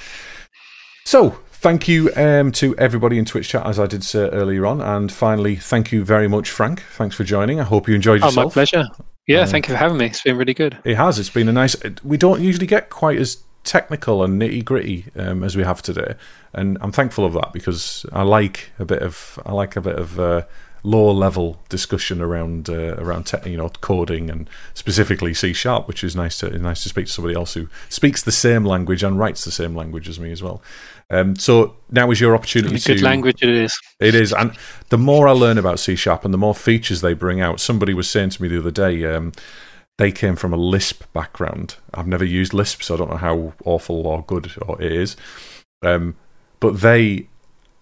So, 1.05 1.39
Thank 1.61 1.87
you 1.87 2.11
um, 2.15 2.51
to 2.53 2.75
everybody 2.77 3.19
in 3.19 3.25
Twitch 3.25 3.49
chat, 3.49 3.67
as 3.67 3.77
I 3.77 3.85
did 3.85 4.03
say 4.03 4.27
earlier 4.29 4.65
on. 4.65 4.81
And 4.81 5.11
finally, 5.11 5.57
thank 5.57 5.91
you 5.91 6.03
very 6.03 6.27
much, 6.27 6.49
Frank. 6.49 6.81
Thanks 6.93 7.15
for 7.15 7.23
joining. 7.23 7.59
I 7.59 7.63
hope 7.65 7.87
you 7.87 7.93
enjoyed 7.93 8.21
yourself. 8.21 8.37
Oh, 8.37 8.47
my 8.47 8.51
pleasure. 8.51 8.83
Yeah, 9.27 9.41
uh, 9.41 9.45
thank 9.45 9.67
you 9.67 9.75
for 9.75 9.77
having 9.77 9.99
me. 9.99 10.07
It's 10.07 10.23
been 10.23 10.37
really 10.37 10.55
good. 10.55 10.79
It 10.83 10.97
has. 10.97 11.19
It's 11.19 11.29
been 11.29 11.47
a 11.47 11.51
nice. 11.51 11.75
We 12.03 12.17
don't 12.17 12.41
usually 12.41 12.65
get 12.65 12.89
quite 12.89 13.19
as 13.19 13.43
technical 13.63 14.23
and 14.23 14.41
nitty 14.41 14.63
gritty 14.63 15.05
um, 15.15 15.43
as 15.43 15.55
we 15.55 15.63
have 15.63 15.81
today, 15.81 16.15
and 16.53 16.77
I'm 16.81 16.91
thankful 16.91 17.25
of 17.25 17.33
that 17.33 17.53
because 17.53 18.05
I 18.11 18.23
like 18.23 18.71
a 18.79 18.85
bit 18.85 19.01
of 19.01 19.39
I 19.45 19.53
like 19.53 19.75
a 19.75 19.81
bit 19.81 19.97
of 19.97 20.19
uh, 20.19 20.43
lower 20.83 21.13
level 21.13 21.59
discussion 21.69 22.21
around 22.21 22.69
uh, 22.69 22.95
around 22.97 23.25
te- 23.25 23.49
you 23.49 23.57
know 23.57 23.69
coding 23.81 24.29
and 24.29 24.49
specifically 24.73 25.33
C 25.33 25.53
sharp, 25.53 25.87
which 25.87 26.03
is 26.03 26.15
nice 26.15 26.37
to 26.39 26.49
nice 26.57 26.83
to 26.83 26.89
speak 26.89 27.05
to 27.05 27.11
somebody 27.11 27.35
else 27.35 27.53
who 27.53 27.67
speaks 27.89 28.23
the 28.23 28.31
same 28.31 28.65
language 28.65 29.03
and 29.03 29.19
writes 29.19 29.45
the 29.45 29.51
same 29.51 29.75
language 29.75 30.09
as 30.09 30.19
me 30.19 30.31
as 30.31 30.41
well. 30.41 30.61
Um, 31.09 31.35
so 31.35 31.75
now 31.89 32.09
is 32.09 32.21
your 32.21 32.35
opportunity 32.35 32.79
to 32.79 32.95
good 32.95 33.01
language 33.01 33.43
it 33.43 33.49
is. 33.49 33.79
It 33.99 34.15
is, 34.15 34.33
and 34.33 34.55
the 34.89 34.97
more 34.97 35.27
I 35.27 35.31
learn 35.31 35.57
about 35.57 35.79
C 35.79 35.95
sharp 35.95 36.25
and 36.25 36.33
the 36.33 36.37
more 36.37 36.55
features 36.55 37.01
they 37.01 37.13
bring 37.13 37.41
out. 37.41 37.59
Somebody 37.59 37.93
was 37.93 38.09
saying 38.09 38.31
to 38.31 38.41
me 38.41 38.47
the 38.47 38.59
other 38.59 38.71
day. 38.71 39.05
Um, 39.05 39.33
they 40.01 40.11
came 40.11 40.35
from 40.35 40.51
a 40.51 40.57
Lisp 40.57 41.03
background. 41.13 41.75
I've 41.93 42.07
never 42.07 42.25
used 42.25 42.55
Lisp, 42.55 42.81
so 42.81 42.95
I 42.95 42.97
don't 42.97 43.11
know 43.11 43.17
how 43.17 43.53
awful 43.65 44.07
or 44.07 44.23
good 44.23 44.51
or 44.59 44.81
it 44.81 44.91
is. 44.91 45.15
Um, 45.83 46.15
but 46.59 46.81
they 46.81 47.27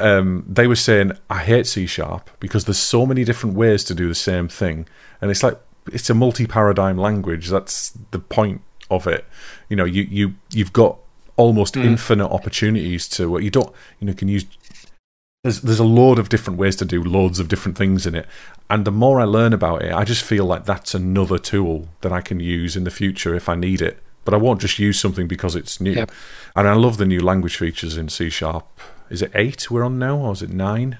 um, 0.02 0.44
they 0.46 0.68
were 0.68 0.76
saying, 0.76 1.14
I 1.30 1.44
hate 1.44 1.66
C 1.66 1.86
sharp 1.86 2.30
because 2.42 2.66
there's 2.66 2.78
so 2.78 3.06
many 3.06 3.24
different 3.24 3.56
ways 3.56 3.86
to 3.86 3.96
do 3.96 4.10
the 4.10 4.16
same 4.16 4.50
thing. 4.50 4.86
And 5.22 5.32
it's 5.32 5.44
like, 5.44 5.58
it's 5.94 6.10
a 6.10 6.14
multi 6.14 6.46
paradigm 6.46 6.98
language. 6.98 7.48
That's 7.48 7.92
the 8.12 8.20
point 8.20 8.64
of 8.92 9.08
it. 9.08 9.24
You 9.70 9.78
know, 9.78 9.86
you, 9.86 10.04
you, 10.04 10.36
you've 10.52 10.74
got 10.74 10.98
almost 11.38 11.76
mm. 11.76 11.86
infinite 11.86 12.28
opportunities 12.28 13.08
to 13.10 13.30
what 13.30 13.44
you 13.44 13.50
don't, 13.50 13.74
you 14.02 14.08
know, 14.08 14.14
can 14.14 14.28
use. 14.28 14.46
There's, 15.44 15.62
there's 15.62 15.80
a 15.80 15.86
load 15.86 16.20
of 16.20 16.28
different 16.28 16.60
ways 16.60 16.76
to 16.78 16.86
do 16.86 17.02
loads 17.02 17.40
of 17.40 17.48
different 17.48 17.78
things 17.78 18.06
in 18.06 18.14
it. 18.14 18.28
And 18.70 18.84
the 18.84 18.92
more 18.92 19.22
I 19.22 19.24
learn 19.24 19.54
about 19.54 19.82
it, 19.82 19.94
I 19.94 20.04
just 20.04 20.24
feel 20.24 20.46
like 20.46 20.66
that's 20.66 20.94
another 20.94 21.38
tool 21.38 21.88
that 22.02 22.12
I 22.12 22.22
can 22.22 22.40
use 22.40 22.76
in 22.76 22.84
the 22.84 22.92
future 22.92 23.34
if 23.36 23.48
I 23.48 23.56
need 23.56 23.82
it. 23.82 24.00
But 24.26 24.34
I 24.34 24.38
won't 24.38 24.62
just 24.62 24.80
use 24.80 25.00
something 25.00 25.28
because 25.28 25.56
it's 25.56 25.80
new. 25.80 26.06
And 26.56 26.68
I 26.68 26.74
love 26.74 26.98
the 26.98 27.06
new 27.06 27.22
language 27.22 27.56
features 27.56 27.98
in 27.98 28.10
C 28.10 28.30
sharp 28.30 28.68
is 29.10 29.22
it 29.22 29.32
eight 29.34 29.70
we're 29.72 29.84
on 29.84 29.98
now, 29.98 30.18
or 30.18 30.34
is 30.34 30.42
it 30.42 30.52
nine? 30.52 30.98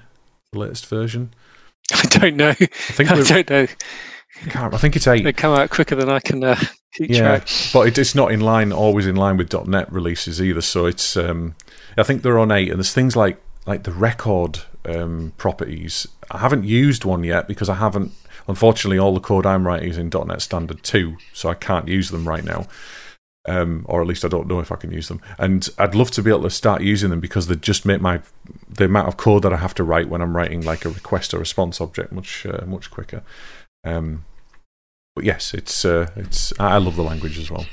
The 0.52 0.58
latest 0.58 0.86
version. 0.86 1.32
I 1.92 2.02
don't 2.02 2.36
know. 2.36 2.50
I 2.50 2.54
think 2.54 3.10
I 3.10 3.22
don't 3.22 3.50
know. 3.50 3.66
I 4.54 4.76
think 4.76 4.96
it's 4.96 5.06
eight. 5.06 5.24
They 5.24 5.32
come 5.32 5.54
out 5.54 5.70
quicker 5.70 5.94
than 5.94 6.08
I 6.08 6.20
can 6.20 6.42
uh, 6.42 6.56
keep 6.94 7.10
yeah, 7.10 7.38
track. 7.38 7.48
but 7.72 7.88
it, 7.88 7.98
it's 7.98 8.14
not 8.14 8.32
in 8.32 8.40
line, 8.40 8.72
always 8.72 9.06
in 9.06 9.16
line 9.16 9.36
with 9.36 9.52
.NET 9.66 9.92
releases 9.92 10.40
either. 10.40 10.60
So 10.60 10.86
it's, 10.86 11.16
um, 11.16 11.54
I 11.96 12.02
think 12.02 12.22
they're 12.22 12.38
on 12.38 12.50
eight, 12.50 12.70
and 12.70 12.78
there's 12.78 12.92
things 12.92 13.16
like 13.16 13.40
like 13.66 13.84
the 13.84 13.92
record 13.92 14.60
um, 14.84 15.32
properties. 15.36 16.06
I 16.30 16.38
haven't 16.38 16.64
used 16.64 17.04
one 17.04 17.24
yet 17.24 17.48
because 17.48 17.68
I 17.68 17.74
haven't. 17.74 18.12
Unfortunately, 18.48 18.98
all 18.98 19.14
the 19.14 19.20
code 19.20 19.46
I'm 19.46 19.66
writing 19.66 19.90
is 19.90 19.98
in 19.98 20.10
.NET 20.10 20.42
Standard 20.42 20.82
two, 20.82 21.16
so 21.32 21.48
I 21.48 21.54
can't 21.54 21.88
use 21.88 22.10
them 22.10 22.26
right 22.26 22.44
now 22.44 22.66
um, 23.48 23.86
or 23.88 24.00
at 24.00 24.06
least 24.06 24.24
I 24.24 24.28
don't 24.28 24.48
know 24.48 24.60
if 24.60 24.70
I 24.70 24.76
can 24.76 24.92
use 24.92 25.08
them. 25.08 25.20
And 25.38 25.68
I'd 25.78 25.94
love 25.94 26.10
to 26.12 26.22
be 26.22 26.30
able 26.30 26.42
to 26.42 26.50
start 26.50 26.82
using 26.82 27.10
them 27.10 27.20
because 27.20 27.46
they 27.46 27.56
just 27.56 27.86
make 27.86 28.00
my 28.00 28.20
the 28.68 28.84
amount 28.84 29.08
of 29.08 29.16
code 29.16 29.42
that 29.42 29.52
I 29.52 29.56
have 29.56 29.74
to 29.74 29.84
write 29.84 30.08
when 30.08 30.20
I'm 30.20 30.36
writing 30.36 30.62
like 30.62 30.84
a 30.84 30.90
request 30.90 31.32
or 31.32 31.38
response 31.38 31.80
object 31.80 32.12
much 32.12 32.46
uh, 32.46 32.64
much 32.66 32.90
quicker. 32.90 33.22
Um, 33.84 34.24
but 35.14 35.24
yes, 35.24 35.54
it's 35.54 35.84
uh, 35.84 36.10
it's 36.16 36.52
I 36.60 36.76
love 36.78 36.96
the 36.96 37.02
language 37.02 37.38
as 37.38 37.50
well. 37.50 37.66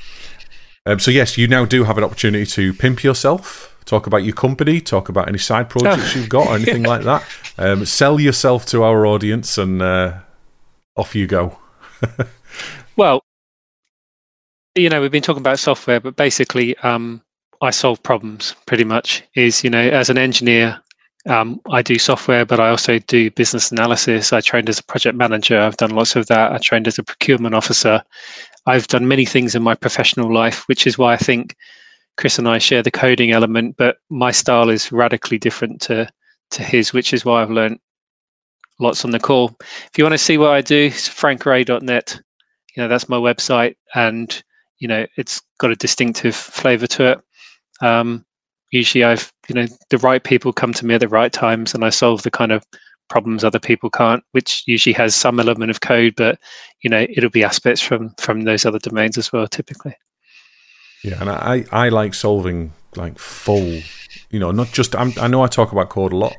Um, 0.86 0.98
so 0.98 1.10
yes, 1.10 1.36
you 1.36 1.46
now 1.46 1.64
do 1.64 1.84
have 1.84 1.98
an 1.98 2.04
opportunity 2.04 2.46
to 2.46 2.72
pimp 2.72 3.04
yourself. 3.04 3.74
Talk 3.88 4.06
about 4.06 4.22
your 4.22 4.34
company. 4.34 4.82
Talk 4.82 5.08
about 5.08 5.28
any 5.28 5.38
side 5.38 5.70
projects 5.70 6.14
you've 6.14 6.28
got 6.28 6.46
or 6.46 6.54
anything 6.56 6.82
like 6.82 7.04
that. 7.04 7.24
Um, 7.56 7.86
sell 7.86 8.20
yourself 8.20 8.66
to 8.66 8.82
our 8.82 9.06
audience, 9.06 9.56
and 9.56 9.80
uh, 9.80 10.18
off 10.94 11.14
you 11.14 11.26
go. 11.26 11.58
well, 12.98 13.24
you 14.74 14.90
know, 14.90 15.00
we've 15.00 15.10
been 15.10 15.22
talking 15.22 15.40
about 15.40 15.58
software, 15.58 16.00
but 16.00 16.16
basically, 16.16 16.76
um, 16.80 17.22
I 17.62 17.70
solve 17.70 18.02
problems 18.02 18.54
pretty 18.66 18.84
much. 18.84 19.22
Is, 19.34 19.64
you 19.64 19.70
know, 19.70 19.88
as 19.88 20.10
an 20.10 20.18
engineer, 20.18 20.78
um, 21.26 21.58
I 21.70 21.80
do 21.80 21.98
software, 21.98 22.44
but 22.44 22.60
I 22.60 22.68
also 22.68 22.98
do 22.98 23.30
business 23.30 23.72
analysis. 23.72 24.34
I 24.34 24.42
trained 24.42 24.68
as 24.68 24.78
a 24.78 24.84
project 24.84 25.16
manager. 25.16 25.58
I've 25.58 25.78
done 25.78 25.92
lots 25.92 26.14
of 26.14 26.26
that. 26.26 26.52
I 26.52 26.58
trained 26.58 26.88
as 26.88 26.98
a 26.98 27.02
procurement 27.02 27.54
officer. 27.54 28.02
I've 28.66 28.88
done 28.88 29.08
many 29.08 29.24
things 29.24 29.54
in 29.54 29.62
my 29.62 29.74
professional 29.74 30.30
life, 30.30 30.68
which 30.68 30.86
is 30.86 30.98
why 30.98 31.14
I 31.14 31.16
think 31.16 31.56
Chris 32.18 32.38
and 32.38 32.48
I 32.48 32.58
share 32.58 32.82
the 32.82 32.90
coding 32.90 33.30
element, 33.30 33.76
but 33.78 33.96
my 34.10 34.30
style 34.30 34.68
is 34.68 34.92
radically 34.92 35.38
different 35.38 35.80
to 35.82 36.08
to 36.50 36.62
his, 36.62 36.92
which 36.92 37.12
is 37.12 37.24
why 37.24 37.42
I've 37.42 37.50
learned 37.50 37.78
lots 38.80 39.04
on 39.04 39.10
the 39.10 39.18
call. 39.18 39.56
If 39.60 39.92
you 39.96 40.04
want 40.04 40.14
to 40.14 40.18
see 40.18 40.38
what 40.38 40.50
I 40.50 40.60
do, 40.60 40.86
it's 40.86 41.08
frankray.net. 41.08 42.20
You 42.76 42.82
know, 42.82 42.88
that's 42.88 43.08
my 43.08 43.16
website. 43.16 43.76
And 43.94 44.42
you 44.78 44.88
know 44.88 45.06
it's 45.16 45.42
got 45.58 45.70
a 45.70 45.76
distinctive 45.76 46.34
flavor 46.34 46.86
to 46.86 47.12
it 47.12 47.20
um, 47.80 48.24
usually 48.70 49.04
i've 49.04 49.32
you 49.48 49.54
know 49.54 49.66
the 49.90 49.98
right 49.98 50.24
people 50.24 50.52
come 50.52 50.72
to 50.72 50.86
me 50.86 50.94
at 50.94 51.00
the 51.00 51.08
right 51.08 51.32
times 51.32 51.74
and 51.74 51.84
i 51.84 51.90
solve 51.90 52.22
the 52.22 52.30
kind 52.30 52.52
of 52.52 52.64
problems 53.08 53.42
other 53.42 53.58
people 53.58 53.88
can't 53.88 54.22
which 54.32 54.62
usually 54.66 54.92
has 54.92 55.14
some 55.14 55.40
element 55.40 55.70
of 55.70 55.80
code 55.80 56.14
but 56.16 56.38
you 56.82 56.90
know 56.90 57.06
it'll 57.10 57.30
be 57.30 57.44
aspects 57.44 57.80
from 57.80 58.12
from 58.18 58.42
those 58.42 58.66
other 58.66 58.78
domains 58.78 59.16
as 59.16 59.32
well 59.32 59.46
typically 59.46 59.94
yeah 61.04 61.20
and 61.20 61.30
i 61.30 61.64
i 61.72 61.88
like 61.88 62.14
solving 62.14 62.72
like 62.96 63.18
full 63.18 63.82
you 64.30 64.38
know 64.38 64.50
not 64.50 64.72
just 64.72 64.94
I'm, 64.96 65.12
i 65.18 65.26
know 65.28 65.42
i 65.42 65.46
talk 65.46 65.72
about 65.72 65.88
code 65.90 66.12
a 66.12 66.16
lot 66.16 66.36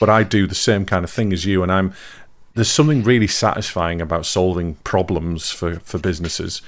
but 0.00 0.08
i 0.08 0.22
do 0.22 0.46
the 0.46 0.54
same 0.54 0.84
kind 0.86 1.04
of 1.04 1.10
thing 1.10 1.32
as 1.32 1.44
you 1.44 1.62
and 1.62 1.72
i'm 1.72 1.92
there's 2.54 2.70
something 2.70 3.02
really 3.02 3.26
satisfying 3.28 4.00
about 4.00 4.26
solving 4.26 4.74
problems 4.76 5.50
for 5.50 5.80
for 5.80 5.98
businesses 5.98 6.62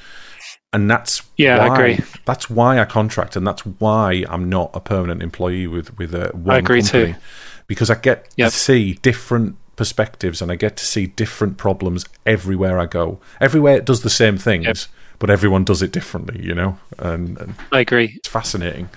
and 0.73 0.89
that's 0.89 1.23
yeah, 1.37 1.59
why, 1.59 1.65
I 1.65 1.75
agree. 1.75 2.05
That's 2.27 2.49
why 2.49 2.79
I 2.79 2.85
contract, 2.85 3.35
and 3.35 3.45
that's 3.45 3.63
why 3.67 4.25
I'm 4.29 4.49
not 4.49 4.71
a 4.73 4.79
permanent 4.79 5.21
employee 5.21 5.67
with 5.67 5.99
with 5.99 6.15
a 6.15 6.29
one 6.29 6.55
I 6.55 6.59
agree 6.59 6.81
company, 6.81 7.15
too. 7.15 7.19
because 7.67 7.91
I 7.91 7.97
get 7.97 8.29
Yep. 8.37 8.53
to 8.53 8.57
see 8.57 8.93
different 8.95 9.57
perspectives 9.75 10.41
and 10.41 10.53
I 10.53 10.55
get 10.57 10.77
to 10.77 10.85
see 10.85 11.07
different 11.07 11.57
problems 11.57 12.05
everywhere 12.25 12.79
I 12.79 12.87
go. 12.87 13.19
Everywhere 13.41 13.77
it 13.79 13.85
does 13.85 14.03
the 14.03 14.11
same 14.11 14.39
things, 14.39 14.65
Yep. 14.65 14.77
But 15.21 15.31
everyone 15.31 15.63
does 15.63 15.83
it 15.83 15.93
differently, 15.93 16.45
you 16.45 16.55
know, 16.55 16.77
and, 16.99 17.39
and 17.39 17.55
I 17.71 17.79
agree. 17.81 18.15
it's 18.17 18.29
fascinating. 18.29 18.89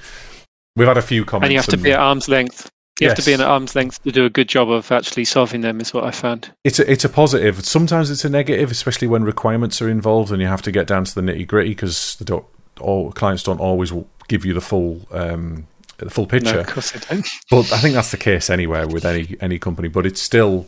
We've 0.76 0.88
had 0.88 0.97
a 0.97 1.03
few 1.03 1.24
comments, 1.24 1.45
And 1.45 1.53
you 1.53 1.59
have 1.59 1.67
to 1.67 1.78
be 1.78 1.91
at 1.91 1.99
arm's 1.99 2.28
length. 2.28 2.71
You 2.99 3.07
have 3.09 3.17
to 3.17 3.24
be 3.26 3.32
Yes. 3.32 3.39
at 3.41 3.47
arm's 3.47 3.76
length 3.76 4.01
to 4.03 4.11
do 4.11 4.26
a 4.26 4.30
good 4.30 4.47
job 4.47 4.69
of 4.71 4.91
actually 4.91 5.26
solving 5.26 5.61
them. 5.61 5.80
Is 5.82 5.93
what 5.93 6.03
I 6.03 6.11
found. 6.11 6.51
it's 6.63 6.80
a, 6.80 6.91
it's 6.91 7.03
a 7.05 7.09
positive. 7.09 7.63
Sometimes 7.65 8.09
it's 8.09 8.26
a 8.26 8.30
negative, 8.30 8.71
especially 8.71 9.07
when 9.07 9.24
requirements 9.24 9.82
are 9.82 9.89
involved 9.89 10.32
and 10.32 10.41
you 10.41 10.47
have 10.47 10.61
to 10.63 10.71
get 10.71 10.88
down 10.88 11.03
to 11.05 11.13
the 11.15 11.21
nitty 11.21 11.45
gritty 11.47 11.69
because 11.71 12.15
they 12.15 12.26
don't 12.26 12.45
all 12.80 13.11
clients 13.11 13.43
don't 13.43 13.59
always 13.59 13.91
give 14.28 14.45
you 14.45 14.53
the 14.53 14.61
full 14.61 15.01
um, 15.11 15.67
the 15.97 16.09
full 16.09 16.26
picture. 16.28 16.53
No, 16.53 16.59
of 16.61 16.67
course 16.67 16.91
they 16.91 16.99
don't. 16.99 17.28
But 17.49 17.71
I 17.71 17.80
think 17.80 17.93
that's 17.95 18.11
the 18.11 18.17
case 18.17 18.49
anywhere 18.49 18.88
with 18.88 19.05
any 19.05 19.36
any 19.41 19.59
company. 19.59 19.88
But 19.89 20.05
it's 20.05 20.21
still 20.21 20.67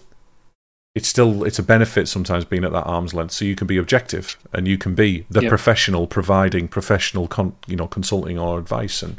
it's 0.96 1.10
still 1.10 1.44
it's 1.44 1.60
a 1.60 1.64
benefit 1.64 2.08
sometimes 2.08 2.46
being 2.46 2.64
at 2.64 2.72
that 2.72 2.86
arm's 2.86 3.14
length, 3.14 3.34
so 3.34 3.46
you 3.46 3.56
can 3.56 3.68
be 3.68 3.78
objective 3.78 4.38
and 4.54 4.68
you 4.68 4.78
can 4.78 4.96
be 4.96 5.26
the 5.30 5.44
Yeah. 5.44 5.50
professional 5.50 6.08
providing 6.08 6.68
professional 6.70 7.28
con, 7.28 7.54
you 7.68 7.76
know 7.76 7.88
consulting 7.88 8.40
or 8.40 8.58
advice. 8.58 9.04
And 9.04 9.18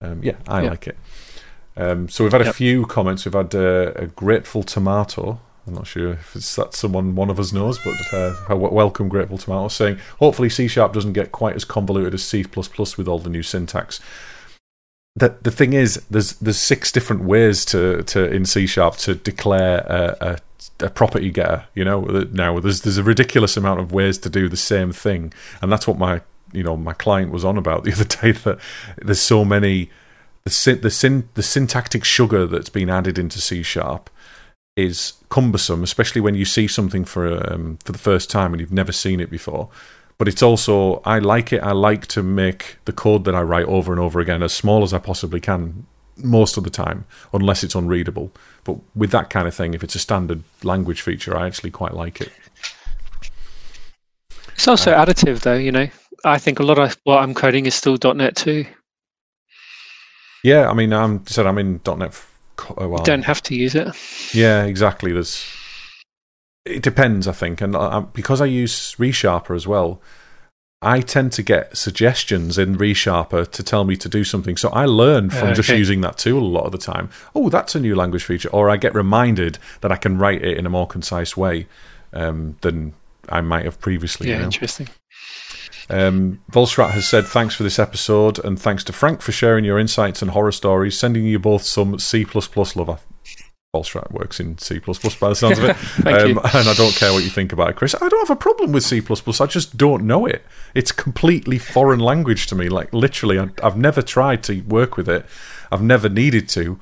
um, 0.00 0.20
yeah, 0.22 0.36
I 0.48 0.62
Yeah. 0.62 0.70
like 0.70 0.86
it. 0.88 0.98
Um, 1.76 2.08
so 2.08 2.24
we've 2.24 2.32
had 2.32 2.42
a 2.42 2.46
Yep. 2.46 2.54
few 2.54 2.86
comments. 2.86 3.24
We've 3.24 3.34
had 3.34 3.54
uh, 3.54 3.92
a 3.94 4.06
grateful 4.06 4.62
tomato. 4.62 5.38
I'm 5.66 5.74
not 5.74 5.86
sure 5.86 6.12
if 6.14 6.34
it's 6.34 6.56
that 6.56 6.74
someone 6.74 7.14
one 7.14 7.30
of 7.30 7.38
us 7.38 7.52
knows, 7.52 7.78
but 7.78 7.94
uh, 8.12 8.56
welcome 8.56 9.08
grateful 9.08 9.38
tomato 9.38 9.68
saying 9.68 9.98
hopefully 10.18 10.48
C 10.48 10.66
sharp 10.66 10.92
doesn't 10.92 11.12
get 11.12 11.30
quite 11.30 11.54
as 11.54 11.64
convoluted 11.64 12.14
as 12.14 12.24
C 12.24 12.42
with 12.42 13.06
all 13.06 13.18
the 13.20 13.30
new 13.30 13.42
syntax 13.42 14.00
the 15.14 15.36
the 15.42 15.50
thing 15.50 15.72
is, 15.74 16.02
there's 16.10 16.32
there's 16.36 16.58
six 16.58 16.90
different 16.90 17.22
ways 17.24 17.64
to, 17.66 18.02
to 18.04 18.24
in 18.32 18.46
C 18.46 18.66
sharp 18.66 18.96
to 18.98 19.14
declare 19.14 19.80
a, 19.80 20.16
a, 20.20 20.38
a 20.80 20.90
property 20.90 21.30
getter. 21.30 21.64
You 21.74 21.84
know, 21.84 22.02
now 22.32 22.58
there's 22.60 22.82
there's 22.82 22.98
a 22.98 23.02
ridiculous 23.02 23.56
amount 23.56 23.80
of 23.80 23.92
ways 23.92 24.18
to 24.18 24.30
do 24.30 24.48
the 24.48 24.56
same 24.56 24.92
thing, 24.92 25.32
and 25.60 25.70
that's 25.70 25.86
what 25.86 25.98
my 25.98 26.20
you 26.52 26.62
know 26.62 26.76
my 26.76 26.92
client 26.92 27.32
was 27.32 27.44
on 27.44 27.56
about 27.56 27.84
the 27.84 27.92
other 27.92 28.04
day. 28.04 28.32
That 28.32 28.58
there's 29.00 29.20
so 29.20 29.44
many 29.44 29.90
the 30.44 30.50
syn- 30.50 30.80
the 30.80 30.90
syn- 30.90 31.28
the 31.34 31.42
syntactic 31.42 32.04
sugar 32.04 32.46
that's 32.46 32.70
been 32.70 32.90
added 32.90 33.18
into 33.18 33.40
C 33.40 33.62
sharp 33.62 34.10
is 34.76 35.14
cumbersome, 35.28 35.82
especially 35.82 36.20
when 36.20 36.34
you 36.34 36.44
see 36.44 36.66
something 36.66 37.04
for 37.04 37.52
um, 37.52 37.78
for 37.84 37.92
the 37.92 37.98
first 37.98 38.30
time 38.30 38.52
and 38.52 38.60
you've 38.60 38.72
never 38.72 38.92
seen 38.92 39.20
it 39.20 39.30
before 39.30 39.68
but 40.22 40.28
it's 40.28 40.42
also 40.42 41.02
I 41.04 41.18
like 41.18 41.52
it. 41.52 41.64
I 41.64 41.72
like 41.72 42.06
to 42.08 42.22
make 42.22 42.76
the 42.84 42.92
code 42.92 43.24
that 43.24 43.34
I 43.34 43.42
write 43.42 43.66
over 43.66 43.90
and 43.90 44.00
over 44.00 44.20
again 44.20 44.40
as 44.40 44.52
small 44.52 44.84
as 44.84 44.92
I 44.92 44.98
possibly 44.98 45.40
can 45.40 45.84
most 46.22 46.56
of 46.56 46.64
the 46.64 46.70
time, 46.70 47.04
unless 47.32 47.64
it's 47.64 47.74
unreadable. 47.74 48.30
But 48.64 48.76
with 48.94 49.10
that 49.10 49.30
kind 49.30 49.48
of 49.48 49.54
thing, 49.54 49.74
if 49.74 49.82
it's 49.82 49.94
a 49.94 49.98
standard 49.98 50.42
language 50.62 51.00
feature, 51.00 51.36
I 51.36 51.46
actually 51.46 51.70
quite 51.70 51.94
like 51.94 52.20
it. 52.20 52.32
It's 54.54 54.68
also 54.68 54.92
additive, 54.92 55.40
though. 55.40 55.56
You 55.56 55.72
know, 55.72 55.88
I 56.24 56.38
think 56.38 56.60
a 56.60 56.62
lot 56.62 56.78
of 56.78 56.96
what 57.04 57.18
I'm 57.22 57.34
coding 57.34 57.66
is 57.66 57.74
still 57.74 57.98
.NET 58.14 58.36
too. 58.36 58.64
Yeah, 60.44 60.68
I 60.68 60.74
mean, 60.74 60.92
I'm 60.92 61.26
said 61.26 61.46
I'm 61.46 61.58
in 61.58 61.80
.NET 61.86 62.14
for 62.14 62.28
a 62.76 62.88
while. 62.88 63.00
You 63.00 63.06
don't 63.06 63.24
have 63.24 63.42
to 63.44 63.54
use 63.54 63.74
it. 63.74 63.88
Yeah, 64.34 64.64
exactly. 64.64 65.12
There's 65.12 65.44
it 66.64 66.82
depends, 66.82 67.26
I 67.26 67.32
think, 67.32 67.60
and 67.60 67.74
uh, 67.74 68.00
because 68.12 68.40
I 68.40 68.46
use 68.46 68.94
ReSharper 68.96 69.54
as 69.56 69.66
well, 69.66 70.00
I 70.82 71.00
tend 71.00 71.32
to 71.32 71.42
get 71.42 71.76
suggestions 71.76 72.58
in 72.58 72.76
ReSharper 72.76 73.48
to 73.50 73.62
tell 73.62 73.84
me 73.84 73.96
to 73.96 74.08
do 74.08 74.24
something. 74.24 74.56
So 74.56 74.68
I 74.70 74.84
learn 74.84 75.30
from 75.30 75.50
Uh, 75.50 75.54
just 75.54 75.68
using 75.68 76.00
that 76.00 76.18
tool 76.18 76.42
a 76.42 76.54
lot 76.58 76.64
of 76.64 76.72
the 76.72 76.78
time. 76.78 77.08
Oh, 77.34 77.48
that's 77.48 77.74
a 77.74 77.80
new 77.80 77.94
language 77.94 78.24
feature, 78.24 78.48
or 78.50 78.68
I 78.68 78.76
get 78.76 78.94
reminded 78.94 79.58
that 79.80 79.92
I 79.92 79.96
can 79.96 80.18
write 80.18 80.42
it 80.42 80.58
in 80.58 80.66
a 80.66 80.70
more 80.70 80.88
concise 80.88 81.36
way 81.36 81.68
um, 82.12 82.56
than 82.62 82.94
I 83.28 83.40
might 83.40 83.64
have 83.64 83.80
previously. 83.80 84.28
Yeah, 84.28 84.34
you 84.34 84.40
know? 84.40 84.46
interesting. 84.46 84.88
Um, 85.88 86.40
Volstrat 86.50 86.90
has 86.90 87.06
said 87.06 87.26
thanks 87.26 87.54
for 87.54 87.62
this 87.62 87.78
episode, 87.78 88.44
and 88.44 88.60
thanks 88.60 88.82
to 88.84 88.92
Frank 88.92 89.22
for 89.22 89.32
sharing 89.32 89.64
your 89.64 89.78
insights 89.78 90.22
and 90.22 90.32
horror 90.32 90.52
stories, 90.52 90.98
sending 90.98 91.24
you 91.24 91.38
both 91.38 91.62
some 91.62 91.98
C 91.98 92.26
lover. 92.74 92.98
Volstrat 93.74 94.10
works 94.12 94.38
in 94.38 94.58
C 94.58 94.78
by 94.80 94.92
the 94.92 95.34
sounds 95.34 95.58
of 95.58 95.64
it. 95.64 95.76
Um. 96.06 96.38
And 96.54 96.68
I 96.68 96.74
don't 96.74 96.94
care 96.94 97.10
what 97.12 97.24
you 97.24 97.30
think 97.30 97.54
about 97.54 97.70
it, 97.70 97.76
Chris. 97.76 97.94
I 97.94 98.06
don't 98.08 98.28
have 98.28 98.36
a 98.36 98.38
problem 98.38 98.72
with 98.72 98.84
C. 98.84 99.00
I 99.00 99.46
just 99.46 99.78
don't 99.78 100.04
know 100.04 100.26
it. 100.26 100.44
It's 100.74 100.92
completely 100.92 101.58
foreign 101.58 102.00
language 102.00 102.46
to 102.48 102.54
me. 102.54 102.68
Like, 102.68 102.92
literally, 102.92 103.38
I, 103.38 103.48
I've 103.62 103.78
never 103.78 104.02
tried 104.02 104.42
to 104.44 104.60
work 104.62 104.98
with 104.98 105.08
it, 105.08 105.24
I've 105.70 105.82
never 105.82 106.10
needed 106.10 106.50
to. 106.50 106.78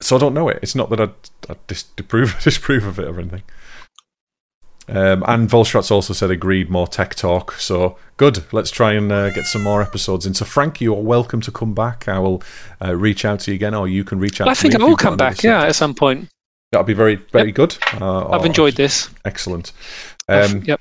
So 0.00 0.16
I 0.16 0.18
don't 0.18 0.32
know 0.32 0.48
it. 0.48 0.60
It's 0.62 0.74
not 0.74 0.88
that 0.88 1.00
I, 1.00 1.10
I 1.50 1.56
dis- 1.66 1.82
disprove, 1.82 2.40
disprove 2.42 2.86
of 2.86 2.98
it 2.98 3.06
or 3.06 3.20
anything. 3.20 3.42
Um, 4.90 5.24
and 5.26 5.48
Volstrat's 5.48 5.90
also 5.90 6.12
said 6.12 6.30
agreed 6.30 6.68
more 6.68 6.86
tech 6.86 7.14
talk. 7.14 7.52
So 7.52 7.96
good. 8.16 8.44
Let's 8.52 8.70
try 8.70 8.92
and 8.92 9.10
uh, 9.10 9.30
get 9.30 9.46
some 9.46 9.62
more 9.62 9.82
episodes 9.82 10.26
in. 10.26 10.34
So 10.34 10.44
Frank, 10.44 10.80
you 10.80 10.94
are 10.94 11.02
welcome 11.02 11.40
to 11.42 11.52
come 11.52 11.74
back. 11.74 12.08
I 12.08 12.18
will 12.18 12.42
uh, 12.84 12.96
reach 12.96 13.24
out 13.24 13.40
to 13.40 13.52
you 13.52 13.54
again, 13.54 13.74
or 13.74 13.88
you 13.88 14.04
can 14.04 14.18
reach 14.18 14.40
out. 14.40 14.48
I 14.48 14.54
to 14.54 14.60
think 14.60 14.74
me 14.74 14.84
I 14.84 14.88
will 14.88 14.96
come 14.96 15.16
back. 15.16 15.42
Yeah, 15.42 15.62
at 15.62 15.76
some 15.76 15.94
point. 15.94 16.28
that'll 16.72 16.84
be 16.84 16.94
very 16.94 17.16
very 17.32 17.52
good. 17.52 17.76
Uh, 18.00 18.28
I've 18.28 18.44
enjoyed 18.44 18.74
this. 18.74 19.08
Excellent. 19.24 19.72
Um, 20.28 20.62
yep. 20.64 20.80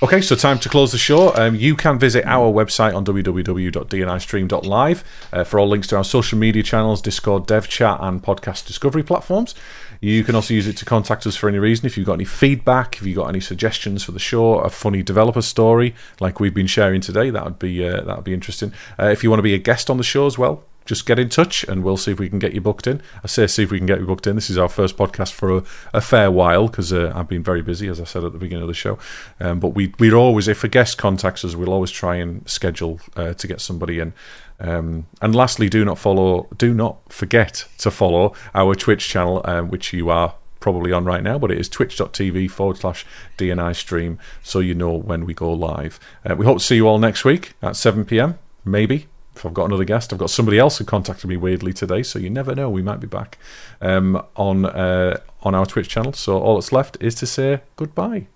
Okay, 0.00 0.20
so 0.20 0.36
time 0.36 0.60
to 0.60 0.68
close 0.68 0.92
the 0.92 0.98
show. 0.98 1.34
Um, 1.34 1.56
you 1.56 1.74
can 1.74 1.98
visit 1.98 2.24
our 2.24 2.52
website 2.52 2.94
on 2.94 3.04
www.dnistream.live 3.04 5.04
uh, 5.32 5.42
for 5.42 5.58
all 5.58 5.66
links 5.66 5.88
to 5.88 5.96
our 5.96 6.04
social 6.04 6.38
media 6.38 6.62
channels, 6.62 7.02
Discord, 7.02 7.48
Dev 7.48 7.66
Chat, 7.66 7.98
and 8.00 8.22
podcast 8.22 8.64
discovery 8.64 9.02
platforms. 9.02 9.56
You 10.00 10.24
can 10.24 10.34
also 10.34 10.54
use 10.54 10.66
it 10.66 10.76
to 10.78 10.84
contact 10.84 11.26
us 11.26 11.36
for 11.36 11.48
any 11.48 11.58
reason. 11.58 11.86
If 11.86 11.96
you've 11.96 12.06
got 12.06 12.14
any 12.14 12.24
feedback, 12.24 12.96
if 12.96 13.06
you've 13.06 13.16
got 13.16 13.28
any 13.28 13.40
suggestions 13.40 14.04
for 14.04 14.12
the 14.12 14.18
show, 14.18 14.58
a 14.58 14.70
funny 14.70 15.02
developer 15.02 15.42
story 15.42 15.94
like 16.20 16.40
we've 16.40 16.54
been 16.54 16.66
sharing 16.66 17.00
today, 17.00 17.30
that 17.30 17.44
would 17.44 17.58
be 17.58 17.86
uh, 17.86 18.02
that 18.02 18.16
would 18.16 18.24
be 18.24 18.34
interesting. 18.34 18.72
Uh, 18.98 19.06
if 19.06 19.24
you 19.24 19.30
want 19.30 19.38
to 19.38 19.44
be 19.44 19.54
a 19.54 19.58
guest 19.58 19.90
on 19.90 19.96
the 19.96 20.04
show 20.04 20.26
as 20.26 20.38
well, 20.38 20.64
just 20.88 21.04
get 21.04 21.18
in 21.18 21.28
touch 21.28 21.64
and 21.64 21.84
we'll 21.84 21.98
see 21.98 22.12
if 22.12 22.18
we 22.18 22.30
can 22.30 22.38
get 22.38 22.54
you 22.54 22.62
booked 22.62 22.86
in. 22.86 23.02
I 23.22 23.26
say 23.26 23.46
see 23.46 23.62
if 23.62 23.70
we 23.70 23.76
can 23.76 23.86
get 23.86 24.00
you 24.00 24.06
booked 24.06 24.26
in. 24.26 24.36
This 24.36 24.48
is 24.48 24.56
our 24.56 24.70
first 24.70 24.96
podcast 24.96 25.32
for 25.32 25.58
a, 25.58 25.62
a 25.92 26.00
fair 26.00 26.30
while 26.30 26.66
because 26.66 26.94
uh, 26.94 27.12
I've 27.14 27.28
been 27.28 27.42
very 27.42 27.60
busy, 27.60 27.88
as 27.88 28.00
I 28.00 28.04
said 28.04 28.24
at 28.24 28.32
the 28.32 28.38
beginning 28.38 28.62
of 28.62 28.68
the 28.68 28.74
show. 28.74 28.98
Um, 29.38 29.60
but 29.60 29.68
we 29.68 29.92
we're 29.98 30.14
always, 30.14 30.48
if 30.48 30.64
a 30.64 30.68
guest 30.68 30.96
contacts 30.96 31.44
us, 31.44 31.54
we'll 31.54 31.74
always 31.74 31.90
try 31.90 32.16
and 32.16 32.48
schedule 32.48 33.00
uh, 33.16 33.34
to 33.34 33.46
get 33.46 33.60
somebody 33.60 33.98
in. 33.98 34.14
Um, 34.60 35.06
and 35.22 35.34
lastly, 35.34 35.68
do 35.68 35.84
not 35.84 35.98
follow, 35.98 36.48
do 36.56 36.74
not 36.74 37.12
forget 37.12 37.64
to 37.78 37.90
follow 37.90 38.34
our 38.54 38.74
Twitch 38.74 39.08
channel, 39.08 39.40
um, 39.44 39.68
which 39.68 39.92
you 39.92 40.10
are 40.10 40.34
probably 40.60 40.92
on 40.92 41.04
right 41.04 41.22
now, 41.22 41.38
but 41.38 41.50
it 41.50 41.58
is 41.58 41.68
twitch.tv 41.68 42.50
forward 42.50 42.78
slash 42.78 43.06
DNI 43.36 43.74
stream, 43.74 44.18
so 44.42 44.58
you 44.58 44.74
know 44.74 44.92
when 44.92 45.24
we 45.24 45.34
go 45.34 45.52
live. 45.52 46.00
Uh, 46.28 46.34
we 46.34 46.44
hope 46.44 46.58
to 46.58 46.64
see 46.64 46.76
you 46.76 46.88
all 46.88 46.98
next 46.98 47.24
week 47.24 47.54
at 47.62 47.76
7 47.76 48.04
pm, 48.04 48.38
maybe. 48.64 49.06
If 49.36 49.46
I've 49.46 49.54
got 49.54 49.66
another 49.66 49.84
guest, 49.84 50.12
I've 50.12 50.18
got 50.18 50.30
somebody 50.30 50.58
else 50.58 50.78
who 50.78 50.84
contacted 50.84 51.30
me 51.30 51.36
weirdly 51.36 51.72
today, 51.72 52.02
so 52.02 52.18
you 52.18 52.28
never 52.28 52.56
know. 52.56 52.68
We 52.68 52.82
might 52.82 52.98
be 52.98 53.06
back 53.06 53.38
um, 53.80 54.20
on 54.34 54.66
uh, 54.66 55.20
on 55.42 55.54
our 55.54 55.64
Twitch 55.64 55.88
channel. 55.88 56.12
So 56.12 56.40
all 56.40 56.56
that's 56.56 56.72
left 56.72 56.96
is 57.00 57.14
to 57.16 57.26
say 57.26 57.60
goodbye. 57.76 58.26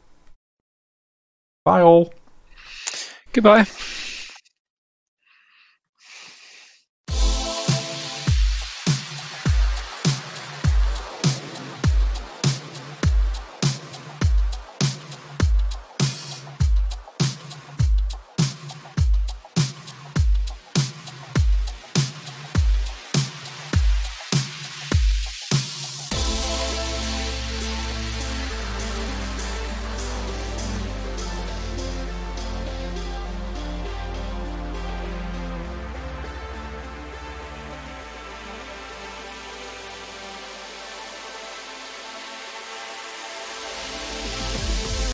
Bye 1.65 1.81
all. 1.81 2.15
Goodbye. 3.33 3.67